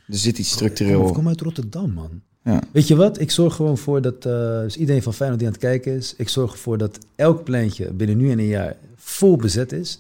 er 0.07 0.17
zit 0.17 0.39
iets 0.39 0.49
Kom, 0.49 0.57
structureel. 0.57 1.13
kom 1.13 1.29
uit 1.29 1.41
Rotterdam, 1.41 1.93
man. 1.93 2.21
Ja. 2.45 2.63
Weet 2.73 2.89
je 2.89 2.97
wat? 2.97 3.21
Ik 3.21 3.31
zorg 3.31 3.55
gewoon 3.55 3.79
voor 3.79 4.03
dat, 4.03 4.27
eh, 4.27 4.61
dus 4.61 4.77
iedereen 4.77 5.03
van 5.03 5.15
Feyenoord 5.15 5.41
die 5.41 5.49
aan 5.49 5.55
het 5.55 5.65
kijken 5.65 5.97
is, 5.97 6.15
ik 6.17 6.29
zorg 6.29 6.53
ervoor 6.53 6.79
dat 6.79 6.99
elk 7.17 7.45
pleintje 7.45 7.93
binnen 7.93 8.17
nu 8.17 8.31
en 8.31 8.39
een 8.39 8.47
jaar 8.47 8.77
vol 8.97 9.37
bezet 9.37 9.73
is. 9.73 9.99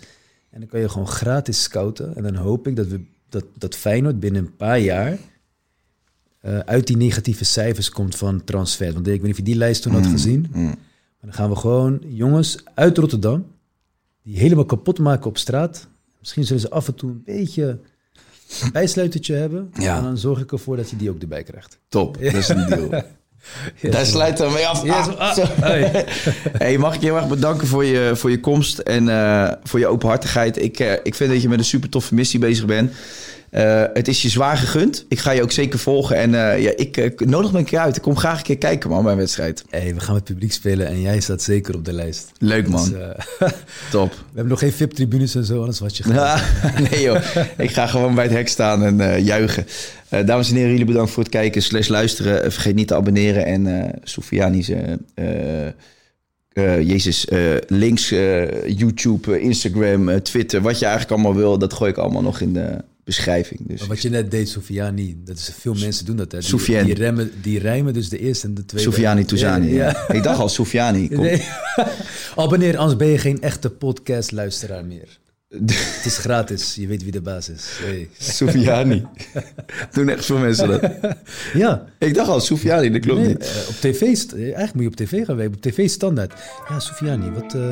En 0.55 0.61
dan 0.61 0.69
kan 0.69 0.81
je 0.81 0.89
gewoon 0.89 1.09
gratis 1.09 1.63
scouten. 1.63 2.17
En 2.17 2.23
dan 2.23 2.35
hoop 2.35 2.67
ik 2.67 2.77
dat, 2.77 2.87
we, 2.87 3.01
dat, 3.29 3.45
dat 3.59 3.75
Feyenoord 3.75 4.21
binnen 4.21 4.45
een 4.45 4.57
paar 4.57 4.79
jaar 4.79 5.19
eh, 6.41 6.59
uit 6.59 6.87
die 6.87 6.97
negatieve 6.97 7.45
cijfers 7.45 7.91
komt 7.91 8.17
van 8.17 8.45
transfer. 8.45 8.93
Want 8.93 9.07
ik 9.07 9.13
weet 9.13 9.23
niet 9.23 9.31
of 9.31 9.37
je 9.37 9.43
die 9.43 9.57
lijst 9.57 9.83
toen 9.83 9.93
had 9.93 10.07
gezien. 10.07 10.47
mm. 10.53 10.65
Maar 10.65 10.77
dan 11.21 11.33
gaan 11.33 11.51
we 11.51 11.57
gewoon 11.57 12.01
jongens 12.07 12.65
uit 12.75 12.99
Rotterdam, 12.99 13.47
die 14.23 14.39
helemaal 14.39 14.65
kapot 14.65 14.99
maken 14.99 15.27
op 15.27 15.39
straat. 15.39 15.89
Misschien 16.19 16.45
zullen 16.45 16.63
ze 16.63 16.71
af 16.71 16.89
en 16.89 16.95
toe 16.95 17.11
een 17.11 17.23
beetje 17.25 17.81
een 18.61 18.73
bijsluitertje 18.73 19.35
hebben. 19.35 19.71
Ja. 19.79 19.97
En 19.97 20.03
dan 20.03 20.19
zorg 20.19 20.41
ik 20.41 20.53
ervoor 20.53 20.77
dat 20.77 20.91
je 20.91 20.97
die 20.97 21.11
ook 21.11 21.21
erbij 21.21 21.43
krijgt. 21.43 21.79
Top, 21.89 22.23
dat 22.23 22.35
is 22.35 22.49
een 22.49 22.67
deal. 22.67 22.89
Daar 23.81 24.07
sluiten 24.07 24.47
we 24.47 24.53
mee 24.53 24.67
af. 24.67 24.89
Ah, 24.89 25.19
ah. 25.19 25.37
Hey, 26.59 26.79
mag 26.79 26.95
ik 26.95 27.01
je 27.01 27.07
heel 27.07 27.17
erg 27.17 27.29
bedanken 27.29 27.67
voor 27.67 27.85
je, 27.85 28.13
voor 28.15 28.31
je 28.31 28.41
komst 28.41 28.79
en 28.79 29.09
eh, 29.09 29.53
voor 29.65 29.79
je 29.79 29.87
openhartigheid. 29.87 30.63
Ik, 30.63 30.79
eh, 30.79 30.93
ik 31.03 31.15
vind 31.15 31.31
dat 31.31 31.43
je 31.43 31.49
met 31.49 31.59
een 31.59 31.65
super 31.65 31.89
toffe 31.89 32.15
missie 32.15 32.39
bezig 32.39 32.65
bent. 32.65 32.93
Eh, 33.55 33.85
het 33.93 34.09
is 34.09 34.23
je 34.23 34.29
zwaar 34.29 34.57
gegund. 34.57 35.05
Ik 35.09 35.19
ga 35.19 35.31
je 35.31 35.43
ook 35.43 35.53
zeker 35.53 35.79
volgen. 35.79 36.17
En 36.17 36.35
eh, 36.35 36.63
ja, 36.63 36.73
ik 36.77 36.97
eh, 36.97 37.27
nodig 37.27 37.53
me 37.53 37.59
een 37.59 37.65
keer 37.65 37.79
uit. 37.79 37.97
Ik 37.97 38.03
kom 38.03 38.17
graag 38.17 38.39
een 38.39 38.45
keer 38.45 38.59
kijken, 38.59 38.91
man, 38.91 39.03
bij 39.03 39.13
een 39.13 39.19
wedstrijd. 39.19 39.65
Hey, 39.71 39.95
we 39.95 40.01
gaan 40.01 40.15
met 40.15 40.25
publiek 40.25 40.53
spelen 40.53 40.87
en 40.87 41.01
jij 41.01 41.21
staat 41.21 41.43
zeker 41.43 41.75
op 41.75 41.85
de 41.85 41.93
lijst. 41.93 42.33
Leuk, 42.39 42.69
man. 42.69 42.89
Dus, 42.89 42.99
Top. 43.91 44.11
we 44.13 44.25
hebben 44.25 44.49
nog 44.49 44.59
geen 44.59 44.73
VIP-tribunes 44.73 45.35
en 45.35 45.45
zo, 45.45 45.59
anders 45.59 45.81
was 45.81 45.97
je 45.97 46.03
gedaan. 46.03 46.41
nee 46.91 47.03
joh, 47.03 47.21
ik 47.57 47.71
ga 47.71 47.87
gewoon 47.87 48.15
bij 48.15 48.25
het 48.25 48.33
hek 48.33 48.49
staan 48.49 49.01
en 49.01 49.23
juichen. 49.25 49.67
Eh, 50.09 50.27
dames 50.27 50.49
en 50.51 50.55
heren, 50.55 50.71
jullie 50.71 50.87
bedankt 50.87 51.11
voor 51.11 51.23
het 51.23 51.33
kijken 51.33 51.63
slash 51.63 51.89
luisteren. 51.89 52.53
Vergeet 52.53 52.75
niet 52.75 52.89
te 52.89 52.95
abonneren. 52.95 53.47
En 53.47 53.93
Sofiani's, 54.03 54.71
eh, 56.55 56.81
jezus, 56.81 57.27
links, 57.67 58.09
YouTube, 58.67 59.41
Instagram, 59.41 60.23
Twitter. 60.23 60.61
Wat 60.61 60.79
je 60.79 60.85
eigenlijk 60.85 61.15
allemaal 61.15 61.41
wil, 61.41 61.59
dat 61.59 61.73
gooi 61.73 61.91
ik 61.91 61.97
allemaal 61.97 62.23
nog 62.23 62.41
in 62.41 62.53
de 62.53 62.77
beschrijving. 63.05 63.61
Dus 63.69 63.79
Maar 63.81 63.89
wat 63.89 64.03
je 64.03 64.09
net 64.11 64.31
deed, 64.31 64.49
Sofiani, 64.49 65.17
dat 65.25 65.37
is, 65.37 65.51
veel 65.59 65.75
mensen 65.75 66.05
doen 66.05 66.17
dat. 66.17 66.33
Hè. 66.33 66.41
Die, 66.85 66.95
remmen, 66.95 67.31
die 67.43 67.59
rijmen 67.59 67.93
dus 67.95 68.09
de 68.09 68.19
eerste 68.19 68.47
en 68.47 68.55
de 68.55 68.65
tweede. 68.65 68.91
Sofiani 68.91 69.25
Touzani. 69.25 69.73
Ja, 69.75 69.87
Ja, 70.09 70.15
Ik 70.15 70.23
dacht 70.23 70.39
al 70.41 70.49
Sofiani. 70.49 71.09
Nee. 71.11 71.43
Abonneer, 72.37 72.77
anders 72.77 72.99
ben 72.99 73.09
je 73.09 73.19
geen 73.19 73.43
echte 73.43 73.71
podcast-luisteraar 73.71 74.85
meer. 74.85 75.19
Het 75.59 76.05
is 76.05 76.19
gratis, 76.19 76.75
je 76.75 76.87
weet 76.87 77.03
wie 77.03 77.13
de 77.13 77.21
baas 77.21 77.49
is. 77.49 77.65
Hey. 77.83 78.09
Sofiani. 78.19 79.07
Doen 79.93 80.09
echt 80.09 80.25
veel 80.25 80.39
mensen 80.39 80.69
dat. 80.69 80.91
Ja, 81.55 81.85
Ik 81.99 82.15
dacht 82.15 82.29
al 82.29 82.41
Sofiani, 82.41 82.91
dat 82.91 83.01
klopt 83.01 83.21
nee, 83.21 83.29
niet. 83.29 83.39
eh, 83.43 83.69
op 83.69 83.75
tv, 83.81 84.01
eh, 84.01 84.39
eigenlijk 84.41 84.75
moet 84.75 84.83
je 84.83 84.89
op 84.89 84.97
tv 84.97 85.25
gaan 85.25 85.37
werken, 85.37 85.55
op 85.57 85.63
tv 85.63 85.89
standaard. 85.89 86.33
Ja, 86.69 86.81
Sofiani, 86.81 87.31
wat... 87.31 87.55
eh, 87.55 87.71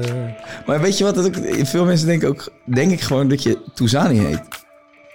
Maar 0.67 0.81
weet 0.81 0.99
je 0.99 1.05
wat? 1.05 1.17
Het 1.17 1.27
ook, 1.27 1.67
veel 1.67 1.85
mensen 1.85 2.07
denken 2.07 2.29
ook, 2.29 2.53
denk 2.75 2.93
ik 2.93 3.01
gewoon 3.01 3.29
dat 3.29 3.43
je 3.43 3.59
Touzani 3.75 4.19
heet. 4.19 4.41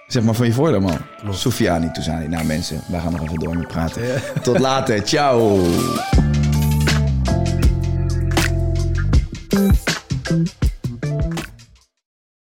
Zeg 0.08 0.24
maar 0.24 0.34
van 0.34 0.46
je 0.46 0.54
voornaam 0.54 0.86
al. 0.86 0.98
Sofiani 1.34 1.92
Touzani. 1.92 2.28
Nou 2.28 2.46
mensen, 2.46 2.82
wij 2.88 3.00
gaan 3.00 3.12
nog 3.12 3.22
even 3.22 3.40
door 3.40 3.58
met 3.58 3.68
praten. 3.68 4.22
Tot 4.44 4.60
later. 4.60 5.08
Ciao. 5.08 5.62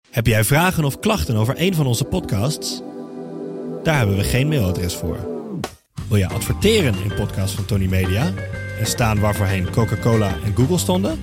Heb 0.10 0.28
jij 0.28 0.44
vragen 0.44 0.84
of 0.84 1.00
klachten 1.00 1.36
over 1.36 1.54
een 1.58 1.76
van 1.76 1.86
onze 1.86 2.04
podcasts? 2.04 2.82
Daar 3.84 3.98
hebben 3.98 4.18
we 4.18 4.24
geen 4.24 4.48
mailadres 4.48 4.96
voor. 4.96 5.18
Wil 6.08 6.18
je 6.18 6.28
adverteren 6.28 6.96
in 7.04 7.14
podcasts 7.16 7.56
van 7.56 7.66
Tony 7.66 7.86
Media 7.86 8.32
en 8.80 8.86
staan 8.86 9.20
waarvoorheen 9.20 9.70
Coca-Cola 9.70 10.36
en 10.46 10.56
Google 10.56 10.78
stonden? 10.78 11.20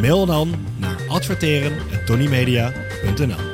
Mail 0.00 0.26
dan 0.26 0.54
naar 0.76 0.96
adverteren@tonymedia.nl. 1.08 3.53